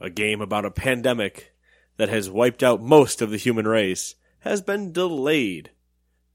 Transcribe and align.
A 0.00 0.10
game 0.10 0.40
about 0.40 0.64
a 0.64 0.70
pandemic 0.70 1.54
that 1.96 2.08
has 2.08 2.28
wiped 2.28 2.62
out 2.62 2.82
most 2.82 3.22
of 3.22 3.30
the 3.30 3.36
human 3.36 3.66
race 3.66 4.14
has 4.40 4.60
been 4.60 4.92
delayed. 4.92 5.70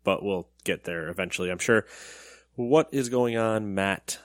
But 0.04 0.24
we'll 0.24 0.48
get 0.64 0.86
there 0.86 1.10
eventually, 1.10 1.52
I'm 1.52 1.60
sure. 1.60 1.86
What 2.56 2.90
is 2.92 3.10
going 3.10 3.38
on, 3.38 3.74
Matt? 3.76 4.20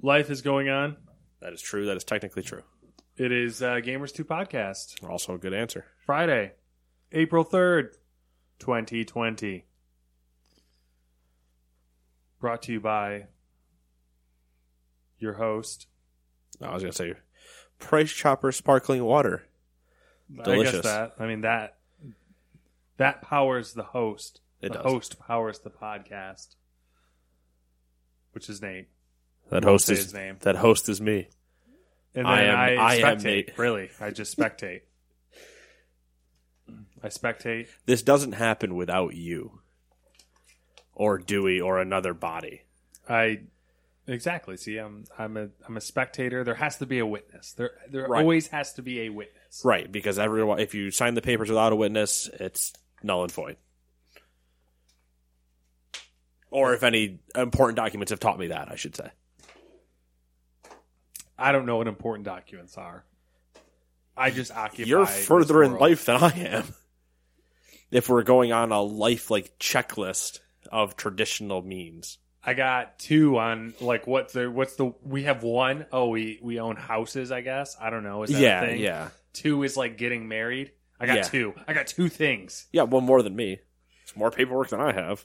Life 0.00 0.30
is 0.30 0.42
going 0.42 0.68
on. 0.68 0.96
That 1.40 1.52
is 1.52 1.60
true. 1.60 1.86
That 1.86 1.96
is 1.96 2.04
technically 2.04 2.42
true. 2.42 2.62
It 3.16 3.30
is 3.32 3.62
uh, 3.62 3.74
Gamers 3.76 4.14
2 4.14 4.24
Podcast. 4.24 5.08
Also 5.08 5.34
a 5.34 5.38
good 5.38 5.52
answer. 5.52 5.84
Friday, 6.06 6.52
April 7.12 7.44
3rd, 7.44 7.94
2020. 8.58 9.64
Brought 12.40 12.62
to 12.62 12.72
you 12.72 12.80
by 12.80 13.26
your 15.18 15.34
host. 15.34 15.86
I 16.62 16.72
was 16.74 16.82
going 16.82 16.92
to 16.92 16.96
say 16.96 17.14
Price 17.78 18.12
Chopper 18.12 18.52
sparkling 18.52 19.04
water. 19.04 19.44
I 20.44 20.62
guess 20.62 20.80
that. 20.82 21.14
I 21.18 21.26
mean 21.26 21.42
that 21.42 21.76
that 22.96 23.22
powers 23.22 23.74
the 23.74 23.82
host. 23.82 24.40
It 24.60 24.68
the 24.72 24.78
does. 24.78 24.84
host 24.84 25.18
powers 25.18 25.58
the 25.60 25.70
podcast. 25.70 26.54
Which 28.32 28.48
is 28.48 28.62
Nate. 28.62 28.88
That 29.50 29.64
host 29.64 29.90
is 29.90 29.98
his 29.98 30.14
name. 30.14 30.36
that 30.40 30.56
host 30.56 30.88
is 30.88 31.00
me. 31.00 31.28
And 32.14 32.24
then 32.26 32.32
I 32.32 32.42
am- 32.44 32.58
I, 32.58 32.82
I 32.82 32.94
am 32.94 33.18
spectate. 33.18 33.24
Nate. 33.24 33.58
Really. 33.58 33.90
I 34.00 34.10
just 34.12 34.36
spectate. 34.36 34.82
I 37.02 37.08
spectate. 37.08 37.66
This 37.84 38.02
doesn't 38.02 38.32
happen 38.32 38.74
without 38.76 39.14
you. 39.14 39.60
Or 40.94 41.18
Dewey 41.18 41.60
or 41.60 41.80
another 41.80 42.14
body. 42.14 42.62
I 43.08 43.40
exactly 44.06 44.56
see. 44.56 44.78
I'm 44.78 45.04
I'm 45.18 45.36
a 45.36 45.48
I'm 45.66 45.76
a 45.76 45.80
spectator. 45.80 46.44
There 46.44 46.54
has 46.54 46.78
to 46.78 46.86
be 46.86 46.98
a 46.98 47.06
witness. 47.06 47.52
There 47.52 47.72
there 47.90 48.06
Right. 48.08 48.20
always 48.20 48.48
has 48.48 48.74
to 48.74 48.82
be 48.82 49.02
a 49.02 49.08
witness. 49.10 49.62
Right, 49.64 49.90
because 49.90 50.18
everyone 50.18 50.58
if 50.60 50.74
you 50.74 50.90
sign 50.90 51.14
the 51.14 51.22
papers 51.22 51.48
without 51.48 51.72
a 51.72 51.76
witness, 51.76 52.28
it's 52.28 52.72
null 53.02 53.22
and 53.22 53.32
void. 53.32 53.56
Or 56.50 56.74
if 56.74 56.82
any 56.82 57.20
important 57.34 57.76
documents 57.76 58.10
have 58.10 58.20
taught 58.20 58.38
me 58.38 58.48
that, 58.48 58.70
I 58.70 58.76
should 58.76 58.94
say. 58.94 59.10
I 61.38 61.50
don't 61.52 61.66
know 61.66 61.78
what 61.78 61.88
important 61.88 62.26
documents 62.26 62.76
are. 62.76 63.04
I 64.16 64.30
just 64.30 64.52
occupy. 64.52 64.88
You're 64.88 65.06
further 65.06 65.62
in 65.62 65.78
life 65.78 66.04
than 66.04 66.22
I 66.22 66.30
am. 66.30 66.74
If 67.90 68.08
we're 68.08 68.22
going 68.22 68.52
on 68.52 68.70
a 68.70 68.80
life 68.82 69.30
like 69.30 69.58
checklist 69.58 70.40
of 70.70 70.96
traditional 70.96 71.62
means. 71.62 72.18
I 72.44 72.54
got 72.54 72.98
two 72.98 73.38
on 73.38 73.74
like 73.80 74.06
what's 74.06 74.32
the 74.32 74.50
what's 74.50 74.74
the 74.76 74.92
we 75.04 75.24
have 75.24 75.42
one 75.42 75.86
oh 75.92 76.08
we 76.08 76.38
we 76.42 76.58
own 76.58 76.76
houses 76.76 77.30
I 77.30 77.40
guess 77.40 77.76
I 77.80 77.90
don't 77.90 78.02
know 78.02 78.22
is 78.24 78.30
that 78.30 78.38
a 78.38 78.40
Yeah, 78.42 78.60
thing? 78.66 78.80
yeah. 78.80 79.08
two 79.32 79.62
is 79.62 79.76
like 79.76 79.96
getting 79.96 80.26
married 80.28 80.72
I 80.98 81.06
got 81.06 81.16
Yeah. 81.16 81.22
two 81.22 81.54
I 81.68 81.72
got 81.72 81.86
two 81.86 82.08
things 82.08 82.66
Yeah, 82.72 82.82
one 82.82 83.04
more 83.04 83.22
than 83.22 83.36
me. 83.36 83.58
It's 84.02 84.16
more 84.16 84.30
paperwork 84.30 84.68
than 84.70 84.80
I 84.80 84.92
have. 84.92 85.24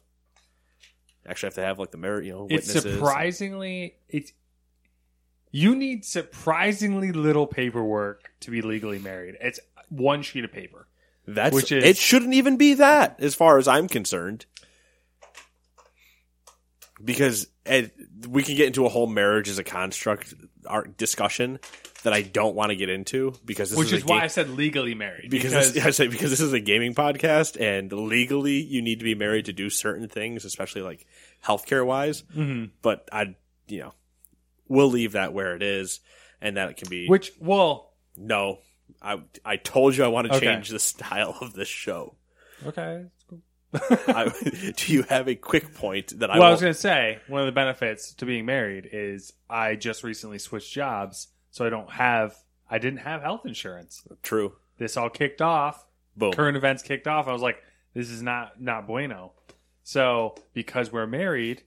Actually, 1.25 1.47
I 1.47 1.49
have 1.49 1.55
to 1.55 1.61
have 1.63 1.79
like 1.79 1.91
the 1.91 1.97
merit, 1.97 2.25
you 2.25 2.31
know, 2.33 2.47
it's 2.49 2.67
witnesses. 2.67 2.93
surprisingly 2.99 3.95
it's 4.09 4.31
you 5.51 5.75
need 5.75 6.05
surprisingly 6.05 7.11
little 7.11 7.47
paperwork 7.47 8.31
to 8.41 8.51
be 8.51 8.61
legally 8.61 8.99
married 8.99 9.35
it's 9.41 9.59
one 9.89 10.21
sheet 10.21 10.43
of 10.43 10.51
paper 10.51 10.87
That's 11.25 11.55
which 11.55 11.71
is- 11.71 11.83
it. 11.83 11.97
Shouldn't 11.97 12.33
even 12.33 12.57
be 12.57 12.75
that, 12.75 13.15
as 13.19 13.33
far 13.35 13.57
as 13.57 13.67
I'm 13.67 13.87
concerned, 13.87 14.45
because 17.03 17.47
it, 17.65 17.93
we 18.27 18.43
can 18.43 18.55
get 18.55 18.67
into 18.67 18.85
a 18.85 18.89
whole 18.89 19.07
marriage 19.07 19.49
as 19.49 19.59
a 19.59 19.63
construct 19.63 20.33
art 20.65 20.97
discussion 20.97 21.59
that 22.03 22.13
I 22.13 22.21
don't 22.21 22.55
want 22.55 22.69
to 22.71 22.75
get 22.75 22.89
into 22.89 23.33
because 23.45 23.69
this 23.69 23.77
which 23.79 23.87
is, 23.93 23.99
is 23.99 24.05
why 24.05 24.19
ga- 24.19 24.23
I 24.25 24.27
said 24.27 24.49
legally 24.51 24.95
married 24.95 25.29
because 25.29 25.51
because, 25.51 25.73
this, 25.73 25.85
I 25.85 25.89
say 25.91 26.07
because 26.07 26.29
this 26.29 26.39
is 26.41 26.53
a 26.53 26.59
gaming 26.59 26.93
podcast 26.95 27.59
and 27.59 27.91
legally 27.91 28.61
you 28.61 28.81
need 28.81 28.99
to 28.99 29.05
be 29.05 29.15
married 29.15 29.45
to 29.45 29.53
do 29.53 29.69
certain 29.69 30.07
things, 30.09 30.45
especially 30.45 30.81
like 30.81 31.05
healthcare 31.45 31.85
wise. 31.85 32.23
Mm-hmm. 32.35 32.65
But 32.81 33.07
I, 33.11 33.35
you 33.67 33.79
know, 33.79 33.93
we'll 34.67 34.89
leave 34.89 35.13
that 35.13 35.33
where 35.33 35.55
it 35.55 35.61
is, 35.63 35.99
and 36.41 36.57
that 36.57 36.69
it 36.69 36.77
can 36.77 36.89
be. 36.89 37.07
which 37.07 37.31
well 37.39 37.93
no, 38.15 38.59
I 39.01 39.21
I 39.45 39.57
told 39.57 39.95
you 39.95 40.03
I 40.03 40.07
want 40.07 40.27
to 40.27 40.35
Okay. 40.35 40.45
change 40.47 40.69
the 40.69 40.79
style 40.79 41.37
of 41.41 41.53
this 41.53 41.67
show. 41.67 42.15
okay. 42.65 43.05
I, 43.73 44.31
do 44.75 44.93
you 44.93 45.03
have 45.03 45.27
a 45.27 45.35
quick 45.35 45.73
point 45.73 46.19
that 46.19 46.29
I? 46.31 46.39
well, 46.39 46.47
I 46.47 46.51
was 46.51 46.61
going 46.61 46.73
to 46.73 46.79
say 46.79 47.19
one 47.27 47.41
of 47.41 47.45
the 47.47 47.51
benefits 47.51 48.13
to 48.15 48.25
being 48.25 48.45
married 48.45 48.89
is 48.91 49.33
I 49.49 49.75
just 49.75 50.03
recently 50.03 50.39
switched 50.39 50.71
jobs, 50.73 51.27
so 51.51 51.65
I 51.65 51.69
don't 51.69 51.89
have 51.91 52.35
I 52.69 52.79
didn't 52.79 52.99
have 52.99 53.21
health 53.21 53.45
insurance. 53.45 54.03
True. 54.23 54.53
This 54.77 54.95
all 54.97 55.09
kicked 55.09 55.41
off. 55.41 55.85
Boom. 56.15 56.33
Current 56.33 56.57
events 56.57 56.83
kicked 56.83 57.07
off. 57.07 57.27
I 57.27 57.33
was 57.33 57.41
like, 57.41 57.57
this 57.93 58.09
is 58.09 58.21
not 58.21 58.61
not 58.61 58.87
bueno. 58.87 59.33
So 59.83 60.35
because 60.53 60.91
we're 60.91 61.07
married 61.07 61.63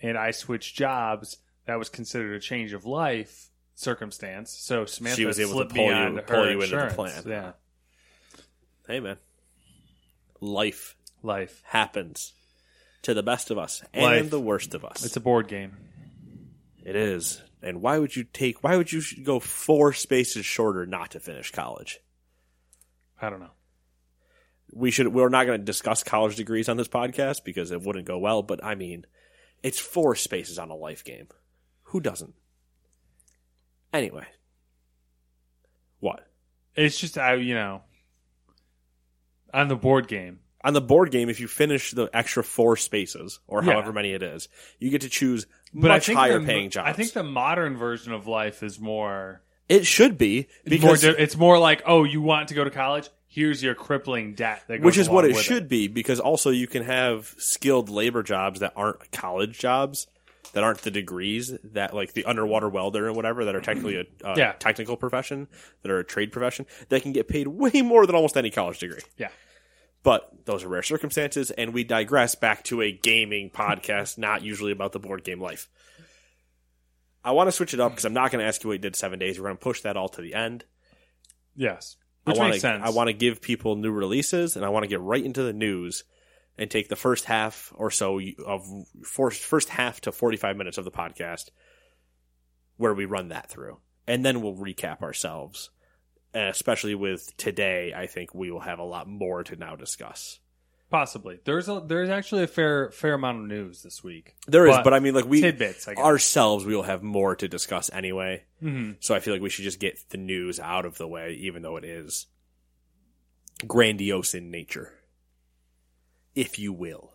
and 0.00 0.16
I 0.16 0.30
switched 0.30 0.76
jobs, 0.76 1.36
that 1.66 1.78
was 1.78 1.88
considered 1.88 2.34
a 2.34 2.40
change 2.40 2.72
of 2.72 2.84
life 2.84 3.48
circumstance. 3.74 4.50
So 4.52 4.84
Samantha 4.84 5.16
She 5.16 5.26
was 5.26 5.40
able 5.40 5.58
to 5.60 5.66
pull 5.66 5.84
you- 5.86 6.20
pull 6.26 6.50
you 6.50 6.60
into 6.62 6.76
the 6.76 6.86
plan. 6.94 7.22
Yeah, 7.26 7.52
Hey 8.86 9.00
man, 9.00 9.18
life 10.40 10.96
life. 11.22 11.62
happens 11.64 12.32
to 13.02 13.14
the 13.14 13.22
best 13.22 13.50
of 13.50 13.58
us 13.58 13.82
and 13.94 14.04
Life. 14.04 14.30
the 14.30 14.40
worst 14.40 14.74
of 14.74 14.84
us. 14.84 15.04
It's 15.04 15.16
a 15.16 15.20
board 15.20 15.48
game. 15.48 15.76
It 16.84 16.96
is. 16.96 17.42
And 17.62 17.82
why 17.82 17.98
would 17.98 18.16
you 18.16 18.24
take? 18.24 18.62
Why 18.64 18.76
would 18.76 18.90
you 18.92 19.00
sh- 19.00 19.18
go 19.22 19.38
four 19.40 19.92
spaces 19.92 20.46
shorter 20.46 20.86
not 20.86 21.10
to 21.12 21.20
finish 21.20 21.50
college? 21.50 22.00
I 23.20 23.28
don't 23.30 23.40
know. 23.40 23.50
We 24.72 24.90
should. 24.90 25.08
We're 25.08 25.28
not 25.28 25.44
going 25.46 25.60
to 25.60 25.64
discuss 25.64 26.02
college 26.02 26.36
degrees 26.36 26.68
on 26.68 26.76
this 26.78 26.88
podcast 26.88 27.44
because 27.44 27.70
it 27.70 27.82
wouldn't 27.82 28.06
go 28.06 28.18
well. 28.18 28.42
But 28.42 28.64
I 28.64 28.74
mean, 28.76 29.04
it's 29.62 29.78
four 29.78 30.14
spaces 30.14 30.58
on 30.58 30.70
a 30.70 30.74
life 30.74 31.04
game. 31.04 31.28
Who 31.84 32.00
doesn't? 32.00 32.34
Anyway, 33.92 34.26
what 35.98 36.26
It's 36.76 36.98
just 36.98 37.18
I, 37.18 37.34
you 37.34 37.54
know, 37.54 37.82
on 39.52 39.68
the 39.68 39.76
board 39.76 40.06
game. 40.08 40.38
On 40.64 40.72
the 40.74 40.80
board 40.80 41.10
game? 41.10 41.28
If 41.28 41.40
you 41.40 41.48
finish 41.48 41.90
the 41.92 42.08
extra 42.12 42.42
four 42.44 42.76
spaces 42.76 43.40
or 43.46 43.62
Yeah. 43.64 43.72
however 43.74 43.92
many 43.92 44.12
it 44.12 44.22
is, 44.22 44.48
you 44.78 44.90
get 44.90 45.00
to 45.02 45.08
choose 45.08 45.46
But 45.72 45.88
much 45.88 46.06
higher 46.08 46.38
the- 46.38 46.46
paying 46.46 46.70
jobs. 46.70 46.88
I 46.88 46.92
think 46.92 47.12
the 47.12 47.22
modern 47.22 47.76
version 47.76 48.12
of 48.12 48.26
life 48.26 48.62
is 48.62 48.78
more 48.80 49.42
it 49.68 49.86
should 49.86 50.18
be 50.18 50.48
It's 50.64 50.82
more, 50.82 50.94
because 50.94 51.04
it's 51.04 51.36
more 51.36 51.56
like, 51.58 51.82
oh, 51.86 52.02
you 52.04 52.20
want 52.20 52.48
to 52.48 52.54
go 52.54 52.64
to 52.64 52.70
college? 52.70 53.08
Here's 53.28 53.62
your 53.62 53.76
crippling 53.76 54.34
debt. 54.34 54.64
That 54.66 54.78
goes 54.78 54.84
which 54.84 54.98
is 54.98 55.08
what 55.08 55.24
it 55.24 55.36
should 55.36 55.68
be 55.68 55.86
because 55.86 56.18
also 56.18 56.50
you 56.50 56.66
can 56.66 56.82
have 56.82 57.32
skilled 57.38 57.88
labor 57.88 58.24
jobs 58.24 58.58
that 58.58 58.72
aren't 58.74 59.12
college 59.12 59.56
jobs 59.60 60.08
that 60.52 60.64
aren't 60.64 60.82
the 60.82 60.90
degrees 60.90 61.56
that 61.62 61.94
like 61.94 62.12
the 62.14 62.24
underwater 62.24 62.68
welder 62.68 63.06
and 63.06 63.14
whatever 63.14 63.44
that 63.44 63.54
are 63.54 63.60
technically 63.60 63.94
a, 63.94 64.04
a 64.28 64.36
Yeah. 64.36 64.52
technical 64.58 64.96
profession 64.96 65.46
that 65.82 65.92
are 65.92 66.00
a 66.00 66.04
trade 66.04 66.32
profession 66.32 66.66
that 66.88 67.02
can 67.02 67.12
get 67.12 67.28
paid 67.28 67.46
way 67.46 67.82
more 67.82 68.04
than 68.04 68.16
almost 68.16 68.36
any 68.36 68.50
college 68.50 68.80
degree 68.80 68.98
Yeah, 69.16 69.28
But 70.02 70.46
those 70.46 70.64
are 70.64 70.68
rare 70.68 70.82
circumstances, 70.82 71.50
and 71.50 71.74
we 71.74 71.84
digress 71.84 72.34
back 72.34 72.64
to 72.64 72.80
a 72.80 72.92
gaming 72.92 73.50
podcast, 73.50 74.18
not 74.18 74.42
usually 74.42 74.72
about 74.72 74.92
the 74.92 74.98
board 74.98 75.24
game 75.24 75.40
life. 75.40 75.68
I 77.22 77.32
want 77.32 77.48
to 77.48 77.52
switch 77.52 77.74
it 77.74 77.80
up 77.80 77.92
because 77.92 78.06
I'm 78.06 78.14
not 78.14 78.30
going 78.30 78.40
to 78.40 78.48
ask 78.48 78.64
you 78.64 78.68
what 78.68 78.74
you 78.74 78.78
did 78.78 78.96
seven 78.96 79.18
days. 79.18 79.38
We're 79.38 79.44
going 79.44 79.58
to 79.58 79.62
push 79.62 79.82
that 79.82 79.96
all 79.96 80.08
to 80.10 80.22
the 80.22 80.34
end. 80.34 80.64
Yes, 81.54 81.96
which 82.24 82.36
I 82.36 82.38
wanna, 82.38 82.50
makes 82.52 82.62
sense. 82.62 82.82
I 82.84 82.90
want 82.90 83.08
to 83.08 83.12
give 83.12 83.42
people 83.42 83.76
new 83.76 83.90
releases, 83.90 84.56
and 84.56 84.64
I 84.64 84.70
want 84.70 84.84
to 84.84 84.88
get 84.88 85.00
right 85.00 85.24
into 85.24 85.42
the 85.42 85.52
news 85.52 86.04
and 86.56 86.70
take 86.70 86.88
the 86.88 86.96
first 86.96 87.26
half 87.26 87.72
or 87.74 87.90
so 87.90 88.20
of 88.46 88.66
first 89.04 89.42
first 89.42 89.68
half 89.70 90.00
to 90.02 90.12
45 90.12 90.56
minutes 90.56 90.78
of 90.78 90.84
the 90.84 90.90
podcast 90.90 91.50
where 92.76 92.94
we 92.94 93.04
run 93.04 93.28
that 93.28 93.50
through, 93.50 93.78
and 94.06 94.24
then 94.24 94.40
we'll 94.40 94.54
recap 94.54 95.02
ourselves. 95.02 95.70
Especially 96.32 96.94
with 96.94 97.36
today, 97.36 97.92
I 97.94 98.06
think 98.06 98.34
we 98.34 98.50
will 98.50 98.60
have 98.60 98.78
a 98.78 98.84
lot 98.84 99.08
more 99.08 99.42
to 99.44 99.56
now 99.56 99.74
discuss. 99.76 100.38
Possibly. 100.90 101.38
There's 101.44 101.68
a 101.68 101.82
there's 101.86 102.08
actually 102.08 102.42
a 102.42 102.46
fair 102.48 102.90
fair 102.90 103.14
amount 103.14 103.38
of 103.40 103.46
news 103.46 103.82
this 103.82 104.02
week. 104.02 104.34
There 104.48 104.66
is, 104.66 104.76
but 104.82 104.92
I 104.92 104.98
mean, 105.00 105.14
like 105.14 105.24
we 105.24 105.40
tidbits. 105.40 105.86
Ourselves, 105.88 106.64
we 106.64 106.74
will 106.74 106.82
have 106.82 107.02
more 107.02 107.36
to 107.36 107.46
discuss 107.48 107.90
anyway. 107.92 108.44
Mhm. 108.62 108.96
So 109.00 109.14
I 109.14 109.20
feel 109.20 109.32
like 109.34 109.42
we 109.42 109.50
should 109.50 109.62
just 109.64 109.78
get 109.80 109.98
the 110.10 110.18
news 110.18 110.58
out 110.58 110.84
of 110.84 110.98
the 110.98 111.06
way, 111.06 111.34
even 111.34 111.62
though 111.62 111.76
it 111.76 111.84
is 111.84 112.26
grandiose 113.66 114.34
in 114.34 114.50
nature, 114.50 114.98
if 116.34 116.58
you 116.58 116.72
will. 116.72 117.12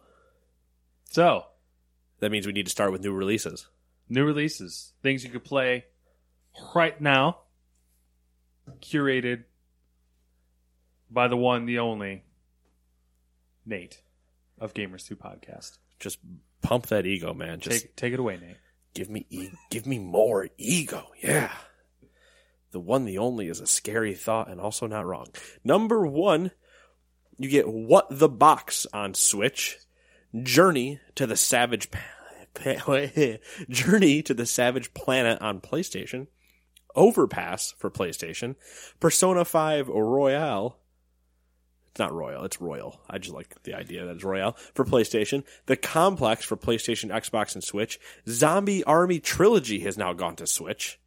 So 1.06 1.46
That 2.20 2.32
means 2.32 2.48
we 2.48 2.54
need 2.54 2.66
to 2.66 2.72
start 2.72 2.92
with 2.94 3.02
new 3.04 3.14
releases. 3.14 3.68
new 4.08 4.24
releases, 4.26 4.94
things 5.04 5.24
you 5.24 5.30
could 5.32 5.44
play 5.44 5.86
right 6.74 7.00
now, 7.02 7.40
curated 8.82 9.44
by 11.10 11.28
the 11.28 11.38
one, 11.38 11.66
the 11.66 11.80
only 11.80 12.24
Nate 13.66 14.02
of 14.60 14.74
Gamers 14.74 15.06
Two 15.08 15.16
Podcast. 15.16 15.78
Just 16.00 16.20
pump 16.62 16.88
that 16.88 17.06
ego, 17.06 17.34
man. 17.34 17.60
Just 17.60 17.82
Take 17.84 17.96
take 17.96 18.14
it 18.14 18.20
away, 18.20 18.38
Nate. 18.38 18.58
give 18.94 19.10
me, 19.10 19.26
e- 19.30 19.50
give 19.70 19.86
me 19.86 20.00
more 20.00 20.48
ego. 20.58 21.04
Yeah. 21.22 21.52
The 22.72 22.80
one, 22.80 23.06
the 23.06 23.20
only 23.20 23.48
is 23.48 23.62
a 23.62 23.68
scary 23.68 24.14
thought 24.16 24.50
and 24.50 24.60
also 24.60 24.86
not 24.88 25.06
wrong. 25.06 25.28
Number 25.64 26.06
one, 26.06 26.52
you 27.38 27.50
get 27.50 27.68
What 27.70 28.08
the 28.10 28.28
Box 28.30 28.86
on 28.94 29.14
Switch. 29.14 29.78
Journey 30.44 31.00
to 31.16 31.26
the 31.26 31.38
Savage 31.38 31.90
pa- 31.92 32.00
pa- 32.54 33.38
Journey 33.70 34.22
to 34.24 34.34
the 34.34 34.46
Savage 34.46 34.94
Planet 34.94 35.42
on 35.42 35.62
PlayStation. 35.62 36.28
Overpass 36.96 37.74
for 37.78 37.90
PlayStation. 37.90 38.56
Persona 39.00 39.46
5 39.46 39.88
Royale. 39.90 40.78
It's 41.92 42.00
not 42.00 42.14
Royal, 42.14 42.44
it's 42.44 42.60
Royal. 42.60 43.00
I 43.10 43.20
just 43.20 43.34
like 43.34 43.64
the 43.64 43.74
idea 43.74 44.06
that 44.06 44.16
it's 44.16 44.24
Royale 44.24 44.58
for 44.74 44.84
PlayStation. 44.84 45.44
The 45.66 45.78
Complex 45.78 46.44
for 46.44 46.58
PlayStation, 46.58 47.10
Xbox, 47.10 47.56
and 47.56 47.64
Switch. 47.64 48.00
Zombie 48.28 48.84
Army 48.84 49.20
Trilogy 49.20 49.80
has 49.80 49.98
now 49.98 50.12
gone 50.12 50.36
to 50.36 50.48
Switch. 50.48 51.00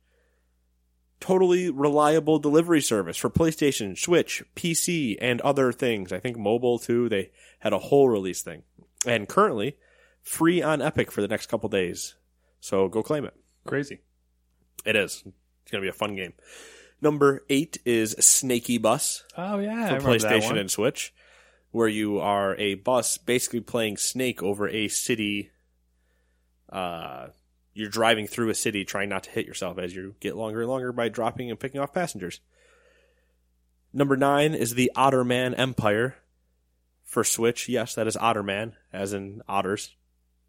Totally 1.21 1.69
reliable 1.69 2.39
delivery 2.39 2.81
service 2.81 3.17
for 3.17 3.29
PlayStation, 3.29 3.99
Switch, 3.99 4.43
PC, 4.57 5.17
and 5.21 5.41
other 5.43 5.73
things. 5.73 6.13
I 6.13 6.21
think 6.21 6.39
mobile 6.39 6.79
too. 6.79 7.09
They 7.09 7.33
had 7.59 7.73
a 7.73 7.79
whole 7.79 8.09
release 8.09 8.41
thing. 8.41 8.63
And 9.05 9.29
currently, 9.29 9.77
free 10.23 10.63
on 10.63 10.81
Epic 10.81 11.11
for 11.11 11.21
the 11.21 11.29
next 11.29 11.47
couple 11.47 11.69
days. 11.69 12.15
So 12.61 12.89
go 12.89 13.03
claim 13.03 13.25
it. 13.25 13.35
Crazy. 13.67 14.01
It 14.85 14.97
is. 14.97 15.25
It's 15.69 15.73
going 15.73 15.83
to 15.83 15.85
be 15.85 15.91
a 15.91 15.93
fun 15.93 16.17
game. 16.17 16.33
Number 17.03 17.45
eight 17.51 17.77
is 17.85 18.15
Snakeybus 18.15 19.23
Oh 19.37 19.59
yeah, 19.59 19.99
for 19.99 20.09
PlayStation 20.09 20.59
and 20.59 20.71
Switch, 20.71 21.13
where 21.73 21.89
you 21.89 22.21
are 22.21 22.57
a 22.57 22.77
bus 22.77 23.19
basically 23.19 23.61
playing 23.61 23.99
Snake 23.99 24.43
over 24.43 24.67
a 24.67 24.89
city. 24.89 25.51
Uh, 26.73 27.27
you're 27.75 27.91
driving 27.91 28.27
through 28.27 28.49
a 28.49 28.55
city 28.55 28.87
trying 28.87 29.11
not 29.11 29.25
to 29.25 29.31
hit 29.31 29.45
yourself 29.45 29.79
as 29.79 29.95
you 29.95 30.15
get 30.21 30.37
longer 30.37 30.63
and 30.63 30.71
longer 30.71 30.91
by 30.91 31.11
dropping 31.11 31.51
and 31.51 31.61
picking 31.61 31.83
off 31.83 31.93
passengers. 31.93 32.41
Number 33.93 34.17
nine 34.17 34.55
is 34.55 34.75
the 34.75 34.91
Otterman 34.97 35.55
Empire 35.59 36.17
for 37.05 37.25
Switch. 37.25 37.69
Yes, 37.69 37.95
that 37.95 38.07
is 38.07 38.17
Otterman, 38.17 38.73
as 38.91 39.13
in 39.13 39.43
otters 39.47 39.95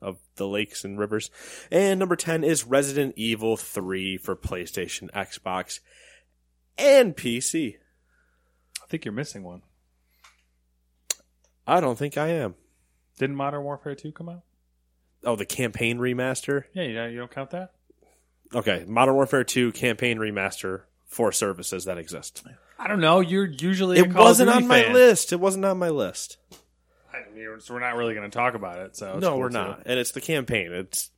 of 0.01 0.17
the 0.35 0.47
lakes 0.47 0.83
and 0.83 0.97
rivers. 0.97 1.29
And 1.71 1.99
number 1.99 2.15
10 2.15 2.43
is 2.43 2.65
Resident 2.65 3.13
Evil 3.17 3.57
3 3.57 4.17
for 4.17 4.35
PlayStation, 4.35 5.11
Xbox, 5.11 5.79
and 6.77 7.15
PC. 7.15 7.75
I 8.81 8.85
think 8.87 9.05
you're 9.05 9.13
missing 9.13 9.43
one. 9.43 9.61
I 11.67 11.79
don't 11.79 11.97
think 11.97 12.17
I 12.17 12.29
am. 12.29 12.55
Didn't 13.19 13.35
Modern 13.35 13.63
Warfare 13.63 13.93
Two 13.93 14.11
come 14.11 14.29
out? 14.29 14.41
Oh, 15.23 15.35
the 15.35 15.45
campaign 15.45 15.99
remaster? 15.99 16.63
Yeah, 16.73 16.83
you 16.83 16.95
don't, 16.95 17.11
you 17.11 17.17
don't 17.19 17.31
count 17.31 17.51
that. 17.51 17.73
Okay, 18.55 18.85
Modern 18.87 19.15
Warfare 19.15 19.43
2 19.43 19.73
campaign 19.73 20.17
remaster 20.17 20.83
for 21.05 21.31
services 21.31 21.85
that 21.85 21.97
exist. 21.97 22.43
I 22.79 22.87
don't 22.87 23.01
know. 23.01 23.19
You're 23.19 23.45
usually 23.45 23.99
It 23.99 24.13
wasn't 24.13 24.49
on 24.49 24.67
my 24.67 24.91
list. 24.91 25.33
It 25.33 25.39
wasn't 25.39 25.65
on 25.65 25.77
my 25.77 25.89
list. 25.89 26.37
I 27.13 27.33
mean, 27.33 27.59
so 27.59 27.73
we're 27.73 27.79
not 27.79 27.95
really 27.95 28.13
going 28.13 28.29
to 28.29 28.35
talk 28.35 28.53
about 28.53 28.79
it. 28.79 28.97
So 28.97 29.19
no, 29.19 29.31
cool 29.31 29.39
we're 29.39 29.49
too. 29.49 29.53
not. 29.53 29.83
And 29.85 29.99
it's 29.99 30.11
the 30.11 30.21
campaign. 30.21 30.71
It's 30.71 31.11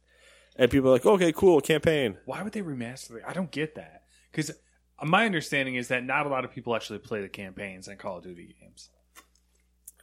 and 0.55 0.69
people 0.69 0.89
are 0.89 0.93
like, 0.93 1.05
"Okay, 1.05 1.31
cool, 1.31 1.61
campaign." 1.61 2.17
Why 2.25 2.43
would 2.43 2.53
they 2.53 2.61
remaster 2.61 3.17
it? 3.17 3.23
I 3.25 3.33
don't 3.33 3.51
get 3.51 3.75
that. 3.75 4.03
Because 4.31 4.51
my 5.03 5.25
understanding 5.25 5.75
is 5.75 5.89
that 5.89 6.03
not 6.03 6.25
a 6.25 6.29
lot 6.29 6.45
of 6.45 6.51
people 6.51 6.75
actually 6.75 6.99
play 6.99 7.21
the 7.21 7.29
campaigns 7.29 7.87
in 7.87 7.97
Call 7.97 8.17
of 8.17 8.23
Duty 8.23 8.55
games. 8.59 8.89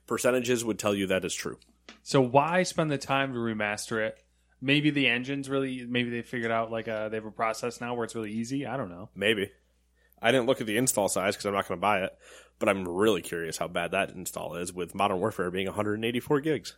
Percentages 0.06 0.64
would 0.64 0.78
tell 0.78 0.94
you 0.94 1.06
that 1.08 1.24
is 1.24 1.34
true. 1.34 1.58
So 2.02 2.20
why 2.20 2.62
spend 2.62 2.90
the 2.90 2.98
time 2.98 3.32
to 3.32 3.38
remaster 3.38 4.06
it? 4.06 4.16
Maybe 4.60 4.90
the 4.90 5.06
engine's 5.06 5.48
really. 5.48 5.86
Maybe 5.86 6.10
they 6.10 6.22
figured 6.22 6.50
out 6.50 6.70
like 6.70 6.88
uh, 6.88 7.08
they 7.08 7.16
have 7.16 7.26
a 7.26 7.30
process 7.30 7.80
now 7.80 7.94
where 7.94 8.04
it's 8.04 8.14
really 8.14 8.32
easy. 8.32 8.66
I 8.66 8.76
don't 8.76 8.90
know. 8.90 9.10
Maybe. 9.14 9.50
I 10.20 10.32
didn't 10.32 10.46
look 10.46 10.60
at 10.60 10.66
the 10.66 10.76
install 10.76 11.08
size 11.08 11.34
because 11.34 11.46
I'm 11.46 11.54
not 11.54 11.68
going 11.68 11.78
to 11.78 11.82
buy 11.82 12.02
it, 12.04 12.16
but 12.58 12.68
I'm 12.68 12.86
really 12.86 13.22
curious 13.22 13.58
how 13.58 13.68
bad 13.68 13.92
that 13.92 14.10
install 14.10 14.56
is 14.56 14.72
with 14.72 14.94
Modern 14.94 15.20
Warfare 15.20 15.50
being 15.50 15.66
184 15.66 16.40
gigs. 16.40 16.76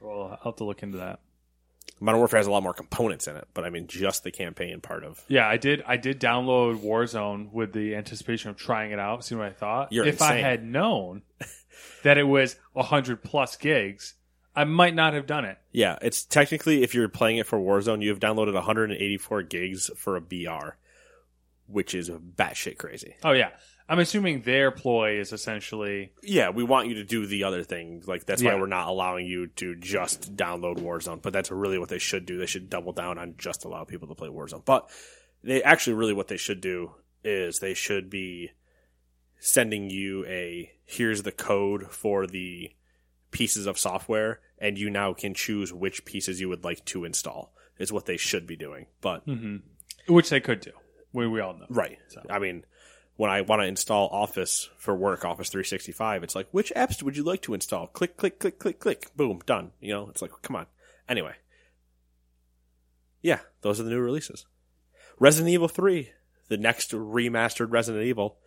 Well, 0.00 0.38
I'll 0.40 0.52
have 0.52 0.56
to 0.56 0.64
look 0.64 0.82
into 0.82 0.98
that. 0.98 1.20
Modern 2.00 2.18
Warfare 2.18 2.38
has 2.38 2.48
a 2.48 2.50
lot 2.50 2.64
more 2.64 2.74
components 2.74 3.28
in 3.28 3.36
it, 3.36 3.46
but 3.54 3.64
I 3.64 3.70
mean 3.70 3.86
just 3.86 4.24
the 4.24 4.32
campaign 4.32 4.80
part 4.80 5.04
of. 5.04 5.24
Yeah, 5.28 5.46
I 5.46 5.56
did. 5.56 5.84
I 5.86 5.96
did 5.96 6.20
download 6.20 6.80
Warzone 6.80 7.52
with 7.52 7.72
the 7.72 7.94
anticipation 7.94 8.50
of 8.50 8.56
trying 8.56 8.90
it 8.90 8.98
out, 8.98 9.24
see 9.24 9.36
what 9.36 9.46
I 9.46 9.52
thought. 9.52 9.92
You're 9.92 10.06
if 10.06 10.20
I 10.20 10.38
had 10.38 10.64
known 10.64 11.22
that 12.02 12.18
it 12.18 12.24
was 12.24 12.56
hundred 12.76 13.22
plus 13.22 13.56
gigs, 13.56 14.14
I 14.54 14.64
might 14.64 14.96
not 14.96 15.14
have 15.14 15.26
done 15.26 15.44
it. 15.44 15.58
Yeah, 15.70 15.96
it's 16.02 16.24
technically 16.24 16.82
if 16.82 16.92
you're 16.92 17.08
playing 17.08 17.36
it 17.36 17.46
for 17.46 17.58
Warzone, 17.58 18.02
you 18.02 18.08
have 18.10 18.18
downloaded 18.18 18.54
184 18.54 19.42
gigs 19.44 19.90
for 19.96 20.16
a 20.16 20.20
BR, 20.20 20.76
which 21.72 21.94
is 21.94 22.10
batshit 22.10 22.78
crazy. 22.78 23.16
Oh 23.24 23.32
yeah, 23.32 23.50
I'm 23.88 23.98
assuming 23.98 24.42
their 24.42 24.70
ploy 24.70 25.18
is 25.18 25.32
essentially 25.32 26.12
Yeah, 26.22 26.50
we 26.50 26.64
want 26.64 26.88
you 26.88 26.94
to 26.94 27.04
do 27.04 27.26
the 27.26 27.44
other 27.44 27.62
thing. 27.64 28.02
Like 28.06 28.24
that's 28.24 28.42
why 28.42 28.52
Yeah. 28.52 28.60
we're 28.60 28.66
not 28.66 28.88
allowing 28.88 29.26
you 29.26 29.48
to 29.48 29.74
just 29.76 30.36
download 30.36 30.78
Warzone. 30.78 31.22
But 31.22 31.32
that's 31.32 31.50
really 31.50 31.78
what 31.78 31.88
they 31.88 31.98
should 31.98 32.26
do. 32.26 32.38
They 32.38 32.46
should 32.46 32.70
double 32.70 32.92
down 32.92 33.18
on 33.18 33.34
just 33.38 33.64
allow 33.64 33.84
people 33.84 34.08
to 34.08 34.14
play 34.14 34.28
Warzone. 34.28 34.64
But 34.64 34.88
they 35.42 35.62
actually 35.62 35.94
really 35.94 36.14
what 36.14 36.28
they 36.28 36.36
should 36.36 36.60
do 36.60 36.92
is 37.24 37.58
they 37.58 37.74
should 37.74 38.08
be 38.08 38.52
sending 39.38 39.90
you 39.90 40.24
a 40.26 40.70
here's 40.84 41.22
the 41.22 41.32
code 41.32 41.90
for 41.90 42.26
the 42.26 42.70
pieces 43.30 43.66
of 43.66 43.78
software 43.78 44.40
and 44.58 44.78
you 44.78 44.88
now 44.88 45.12
can 45.12 45.34
choose 45.34 45.72
which 45.72 46.04
pieces 46.04 46.40
you 46.40 46.48
would 46.48 46.64
like 46.64 46.84
to 46.84 47.04
install 47.04 47.52
is 47.78 47.92
what 47.92 48.06
they 48.06 48.16
should 48.16 48.46
be 48.46 48.56
doing. 48.56 48.86
But 49.00 49.26
mm-hmm. 49.26 49.56
which 50.12 50.30
they 50.30 50.40
could 50.40 50.60
do. 50.60 50.72
We 51.12 51.26
we 51.26 51.40
all 51.40 51.54
know. 51.54 51.66
Right. 51.68 51.98
So. 52.08 52.22
I 52.30 52.38
mean, 52.38 52.64
when 53.16 53.30
I 53.30 53.42
want 53.42 53.60
to 53.62 53.66
install 53.66 54.08
Office 54.08 54.68
for 54.76 54.94
work, 54.94 55.24
Office 55.24 55.50
365, 55.50 56.22
it's 56.22 56.34
like, 56.34 56.48
which 56.50 56.72
apps 56.74 57.02
would 57.02 57.16
you 57.16 57.22
like 57.22 57.42
to 57.42 57.54
install? 57.54 57.86
Click, 57.86 58.16
click, 58.16 58.38
click, 58.38 58.58
click, 58.58 58.80
click. 58.80 59.14
Boom, 59.14 59.40
done. 59.44 59.72
You 59.80 59.92
know, 59.92 60.08
it's 60.08 60.22
like, 60.22 60.30
come 60.42 60.56
on. 60.56 60.66
Anyway. 61.08 61.34
Yeah, 63.20 63.40
those 63.60 63.78
are 63.78 63.84
the 63.84 63.90
new 63.90 64.00
releases. 64.00 64.46
Resident 65.18 65.52
Evil 65.52 65.68
3, 65.68 66.10
the 66.48 66.56
next 66.56 66.90
remastered 66.90 67.70
Resident 67.70 68.04
Evil. 68.04 68.38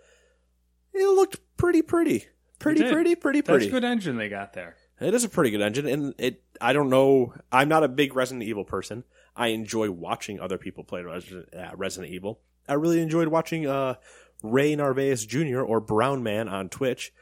It 0.94 1.08
looked 1.08 1.40
pretty, 1.58 1.82
pretty. 1.82 2.26
Pretty, 2.60 2.82
did. 2.82 2.92
pretty, 2.92 3.16
pretty, 3.16 3.42
That's 3.42 3.66
a 3.66 3.70
good 3.70 3.84
engine 3.84 4.18
they 4.18 4.30
got 4.30 4.54
there. 4.54 4.78
It 5.00 5.14
is 5.14 5.26
a 5.26 5.30
pretty 5.30 5.52
good 5.52 5.62
engine, 5.62 5.88
and 5.88 6.16
it. 6.18 6.42
I 6.62 6.72
don't 6.72 6.90
know. 6.90 7.34
I'm 7.52 7.68
not 7.68 7.84
a 7.84 7.90
big 7.90 8.16
Resident 8.16 8.44
Evil 8.44 8.64
person. 8.64 9.04
I 9.36 9.48
enjoy 9.48 9.92
watching 9.92 10.40
other 10.40 10.58
people 10.58 10.86
play 10.86 11.02
Resident, 11.02 11.54
uh, 11.54 11.72
Resident 11.76 12.14
Evil. 12.14 12.40
I 12.68 12.74
really 12.74 13.02
enjoyed 13.02 13.28
watching 13.28 13.68
uh, 13.68 13.96
Ray 14.44 14.76
Narvaez 14.76 15.26
Jr. 15.26 15.60
or 15.62 15.80
Brown 15.80 16.24
Man 16.24 16.48
on 16.48 16.70
Twitch 16.70 17.14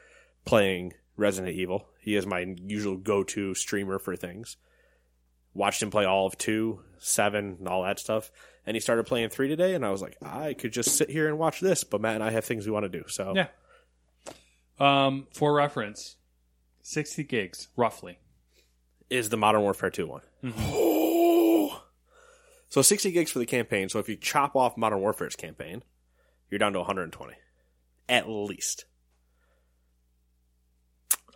playing 0.44 0.94
Resident 1.16 1.54
Evil. 1.54 1.88
He 2.00 2.16
is 2.16 2.26
my 2.26 2.40
usual 2.62 2.96
go-to 2.96 3.54
streamer 3.54 3.98
for 3.98 4.16
things. 4.16 4.56
Watched 5.54 5.82
him 5.82 5.90
play 5.90 6.04
all 6.04 6.26
of 6.26 6.36
two, 6.36 6.80
seven, 6.98 7.56
and 7.58 7.68
all 7.68 7.82
that 7.84 7.98
stuff. 7.98 8.30
And 8.66 8.74
he 8.76 8.80
started 8.80 9.04
playing 9.06 9.28
three 9.28 9.48
today, 9.48 9.74
and 9.74 9.84
I 9.84 9.90
was 9.90 10.02
like, 10.02 10.16
I 10.22 10.54
could 10.54 10.72
just 10.72 10.96
sit 10.96 11.10
here 11.10 11.28
and 11.28 11.38
watch 11.38 11.60
this, 11.60 11.84
but 11.84 12.00
Matt 12.00 12.14
and 12.16 12.24
I 12.24 12.30
have 12.30 12.44
things 12.44 12.66
we 12.66 12.72
want 12.72 12.84
to 12.84 12.88
do. 12.88 13.04
So 13.08 13.34
Yeah. 13.36 13.46
Um, 14.80 15.28
for 15.32 15.54
reference, 15.54 16.16
60 16.82 17.22
gigs, 17.24 17.68
roughly. 17.76 18.18
is 19.10 19.28
the 19.28 19.36
Modern 19.36 19.60
Warfare 19.62 19.90
2 19.90 20.06
one. 20.06 20.22
So 22.74 22.82
60 22.82 23.12
gigs 23.12 23.30
for 23.30 23.38
the 23.38 23.46
campaign. 23.46 23.88
So 23.88 24.00
if 24.00 24.08
you 24.08 24.16
chop 24.16 24.56
off 24.56 24.76
Modern 24.76 24.98
Warfare's 24.98 25.36
campaign, 25.36 25.84
you're 26.50 26.58
down 26.58 26.72
to 26.72 26.80
120. 26.80 27.34
At 28.08 28.28
least. 28.28 28.86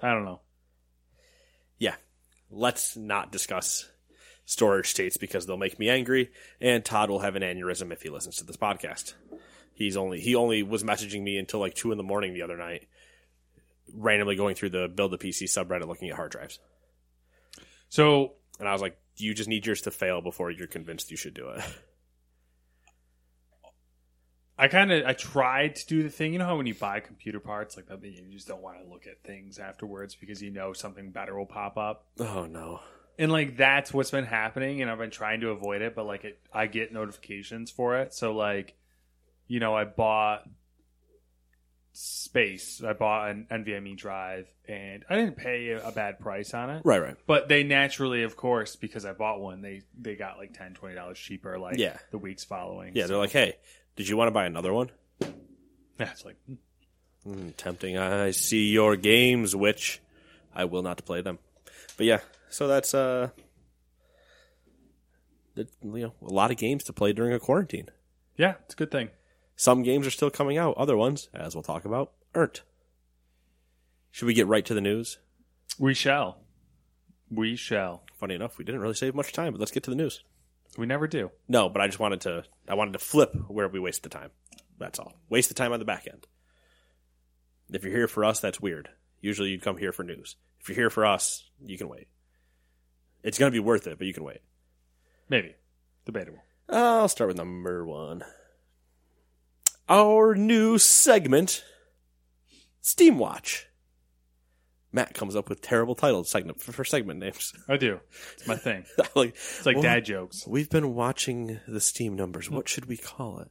I 0.02 0.12
don't 0.12 0.24
know. 0.24 0.40
Yeah. 1.78 1.94
Let's 2.50 2.96
not 2.96 3.30
discuss 3.30 3.88
storage 4.46 4.88
states 4.88 5.16
because 5.16 5.46
they'll 5.46 5.56
make 5.56 5.78
me 5.78 5.88
angry, 5.88 6.32
and 6.60 6.84
Todd 6.84 7.08
will 7.08 7.20
have 7.20 7.36
an 7.36 7.44
aneurysm 7.44 7.92
if 7.92 8.02
he 8.02 8.08
listens 8.08 8.38
to 8.38 8.44
this 8.44 8.56
podcast. 8.56 9.14
He's 9.72 9.96
only 9.96 10.18
he 10.18 10.34
only 10.34 10.64
was 10.64 10.82
messaging 10.82 11.22
me 11.22 11.38
until 11.38 11.60
like 11.60 11.74
two 11.76 11.92
in 11.92 11.98
the 11.98 12.02
morning 12.02 12.34
the 12.34 12.42
other 12.42 12.56
night, 12.56 12.88
randomly 13.94 14.34
going 14.34 14.56
through 14.56 14.70
the 14.70 14.88
build 14.88 15.12
the 15.12 15.18
PC 15.18 15.44
subreddit 15.44 15.86
looking 15.86 16.08
at 16.08 16.16
hard 16.16 16.32
drives. 16.32 16.58
So 17.90 18.32
And 18.58 18.68
I 18.68 18.72
was 18.72 18.82
like, 18.82 18.98
you 19.20 19.34
just 19.34 19.48
need 19.48 19.66
yours 19.66 19.82
to 19.82 19.90
fail 19.90 20.20
before 20.20 20.50
you're 20.50 20.66
convinced 20.66 21.10
you 21.10 21.16
should 21.16 21.34
do 21.34 21.48
it. 21.50 21.64
I 24.58 24.66
kind 24.66 24.90
of 24.90 25.06
I 25.06 25.12
tried 25.12 25.76
to 25.76 25.86
do 25.86 26.02
the 26.02 26.10
thing. 26.10 26.32
You 26.32 26.40
know 26.40 26.46
how 26.46 26.56
when 26.56 26.66
you 26.66 26.74
buy 26.74 26.98
computer 26.98 27.38
parts 27.38 27.76
like 27.76 27.86
that, 27.86 28.02
you 28.02 28.32
just 28.32 28.48
don't 28.48 28.60
want 28.60 28.82
to 28.82 28.90
look 28.90 29.06
at 29.06 29.22
things 29.22 29.60
afterwards 29.60 30.16
because 30.16 30.42
you 30.42 30.50
know 30.50 30.72
something 30.72 31.12
better 31.12 31.38
will 31.38 31.46
pop 31.46 31.78
up. 31.78 32.06
oh 32.18 32.46
no. 32.46 32.80
And 33.20 33.30
like 33.30 33.56
that's 33.56 33.92
what's 33.92 34.10
been 34.10 34.26
happening, 34.26 34.82
and 34.82 34.90
I've 34.90 34.98
been 34.98 35.10
trying 35.10 35.40
to 35.40 35.50
avoid 35.50 35.82
it. 35.82 35.94
But 35.94 36.06
like 36.06 36.24
it, 36.24 36.40
I 36.52 36.66
get 36.66 36.92
notifications 36.92 37.70
for 37.70 37.98
it. 37.98 38.14
So 38.14 38.32
like, 38.32 38.74
you 39.46 39.60
know, 39.60 39.76
I 39.76 39.84
bought 39.84 40.48
space. 42.00 42.82
I 42.86 42.92
bought 42.92 43.30
an 43.30 43.46
NVMe 43.50 43.96
drive, 43.96 44.46
and 44.68 45.04
I 45.10 45.16
didn't 45.16 45.36
pay 45.36 45.70
a 45.70 45.90
bad 45.90 46.20
price 46.20 46.54
on 46.54 46.70
it. 46.70 46.82
Right, 46.84 47.02
right. 47.02 47.16
But 47.26 47.48
they 47.48 47.64
naturally, 47.64 48.22
of 48.22 48.36
course, 48.36 48.76
because 48.76 49.04
I 49.04 49.12
bought 49.12 49.40
one, 49.40 49.60
they 49.62 49.82
they 49.98 50.14
got 50.14 50.38
like 50.38 50.52
10 50.56 50.76
dollars 50.94 51.18
cheaper. 51.18 51.58
Like 51.58 51.76
Yeah. 51.78 51.96
the 52.10 52.18
weeks 52.18 52.44
following. 52.44 52.92
Yeah, 52.94 53.06
they're 53.06 53.16
like, 53.16 53.32
hey, 53.32 53.56
did 53.96 54.08
you 54.08 54.16
want 54.16 54.28
to 54.28 54.32
buy 54.32 54.46
another 54.46 54.72
one? 54.72 54.90
yeah, 55.20 55.28
it's 56.12 56.24
like. 56.24 56.36
Mm, 57.26 57.52
tempting. 57.56 57.98
I 57.98 58.30
see 58.30 58.68
your 58.70 58.94
games, 58.96 59.54
which 59.56 60.00
I 60.54 60.64
will 60.66 60.82
not 60.82 61.04
play 61.04 61.20
them. 61.20 61.38
But 61.96 62.06
yeah, 62.06 62.20
so 62.48 62.68
that's 62.68 62.94
uh, 62.94 63.30
that, 65.56 65.68
you 65.82 65.90
know, 66.00 66.12
a 66.22 66.32
lot 66.32 66.50
of 66.52 66.56
games 66.56 66.84
to 66.84 66.92
play 66.92 67.12
during 67.12 67.32
a 67.32 67.40
quarantine. 67.40 67.88
yeah, 68.36 68.54
it's 68.64 68.74
a 68.74 68.76
good 68.76 68.90
thing. 68.92 69.10
Some 69.58 69.82
games 69.82 70.06
are 70.06 70.12
still 70.12 70.30
coming 70.30 70.56
out. 70.56 70.76
Other 70.76 70.96
ones, 70.96 71.28
as 71.34 71.56
we'll 71.56 71.64
talk 71.64 71.84
about, 71.84 72.12
aren't. 72.32 72.62
Should 74.12 74.26
we 74.26 74.32
get 74.32 74.46
right 74.46 74.64
to 74.64 74.72
the 74.72 74.80
news? 74.80 75.18
We 75.80 75.94
shall. 75.94 76.38
We 77.28 77.56
shall. 77.56 78.04
Funny 78.14 78.36
enough, 78.36 78.56
we 78.56 78.64
didn't 78.64 78.80
really 78.80 78.94
save 78.94 79.16
much 79.16 79.32
time, 79.32 79.52
but 79.52 79.58
let's 79.58 79.72
get 79.72 79.82
to 79.82 79.90
the 79.90 79.96
news. 79.96 80.22
We 80.76 80.86
never 80.86 81.08
do. 81.08 81.32
No, 81.48 81.68
but 81.68 81.82
I 81.82 81.88
just 81.88 81.98
wanted 81.98 82.20
to. 82.20 82.44
I 82.68 82.74
wanted 82.74 82.92
to 82.92 83.00
flip 83.00 83.34
where 83.48 83.66
we 83.66 83.80
waste 83.80 84.04
the 84.04 84.08
time. 84.08 84.30
That's 84.78 85.00
all. 85.00 85.14
Waste 85.28 85.48
the 85.48 85.56
time 85.56 85.72
on 85.72 85.80
the 85.80 85.84
back 85.84 86.06
end. 86.06 86.28
If 87.72 87.82
you're 87.82 87.92
here 87.92 88.06
for 88.06 88.24
us, 88.24 88.38
that's 88.38 88.60
weird. 88.60 88.88
Usually, 89.20 89.48
you'd 89.48 89.62
come 89.62 89.76
here 89.76 89.92
for 89.92 90.04
news. 90.04 90.36
If 90.60 90.68
you're 90.68 90.76
here 90.76 90.90
for 90.90 91.04
us, 91.04 91.50
you 91.66 91.76
can 91.76 91.88
wait. 91.88 92.06
It's 93.24 93.38
going 93.38 93.50
to 93.50 93.56
be 93.56 93.58
worth 93.58 93.88
it, 93.88 93.98
but 93.98 94.06
you 94.06 94.14
can 94.14 94.22
wait. 94.22 94.38
Maybe. 95.28 95.56
Debatable. 96.06 96.44
I'll 96.68 97.08
start 97.08 97.26
with 97.26 97.36
number 97.36 97.84
one. 97.84 98.22
Our 99.88 100.34
new 100.34 100.76
segment, 100.78 101.64
Steam 102.80 103.18
Watch. 103.18 103.66
Matt 104.92 105.14
comes 105.14 105.36
up 105.36 105.48
with 105.48 105.60
terrible 105.60 105.94
titles 105.94 106.30
segment 106.30 106.60
for 106.60 106.84
segment 106.84 107.20
names. 107.20 107.52
I 107.68 107.76
do. 107.76 108.00
It's 108.34 108.46
my 108.46 108.56
thing. 108.56 108.84
like, 109.14 109.30
It's 109.30 109.66
like 109.66 109.76
well, 109.76 109.82
dad 109.82 110.04
jokes. 110.04 110.46
We've 110.46 110.70
been 110.70 110.94
watching 110.94 111.60
the 111.66 111.80
Steam 111.80 112.16
numbers. 112.16 112.50
What 112.50 112.68
should 112.68 112.86
we 112.86 112.96
call 112.96 113.40
it? 113.40 113.48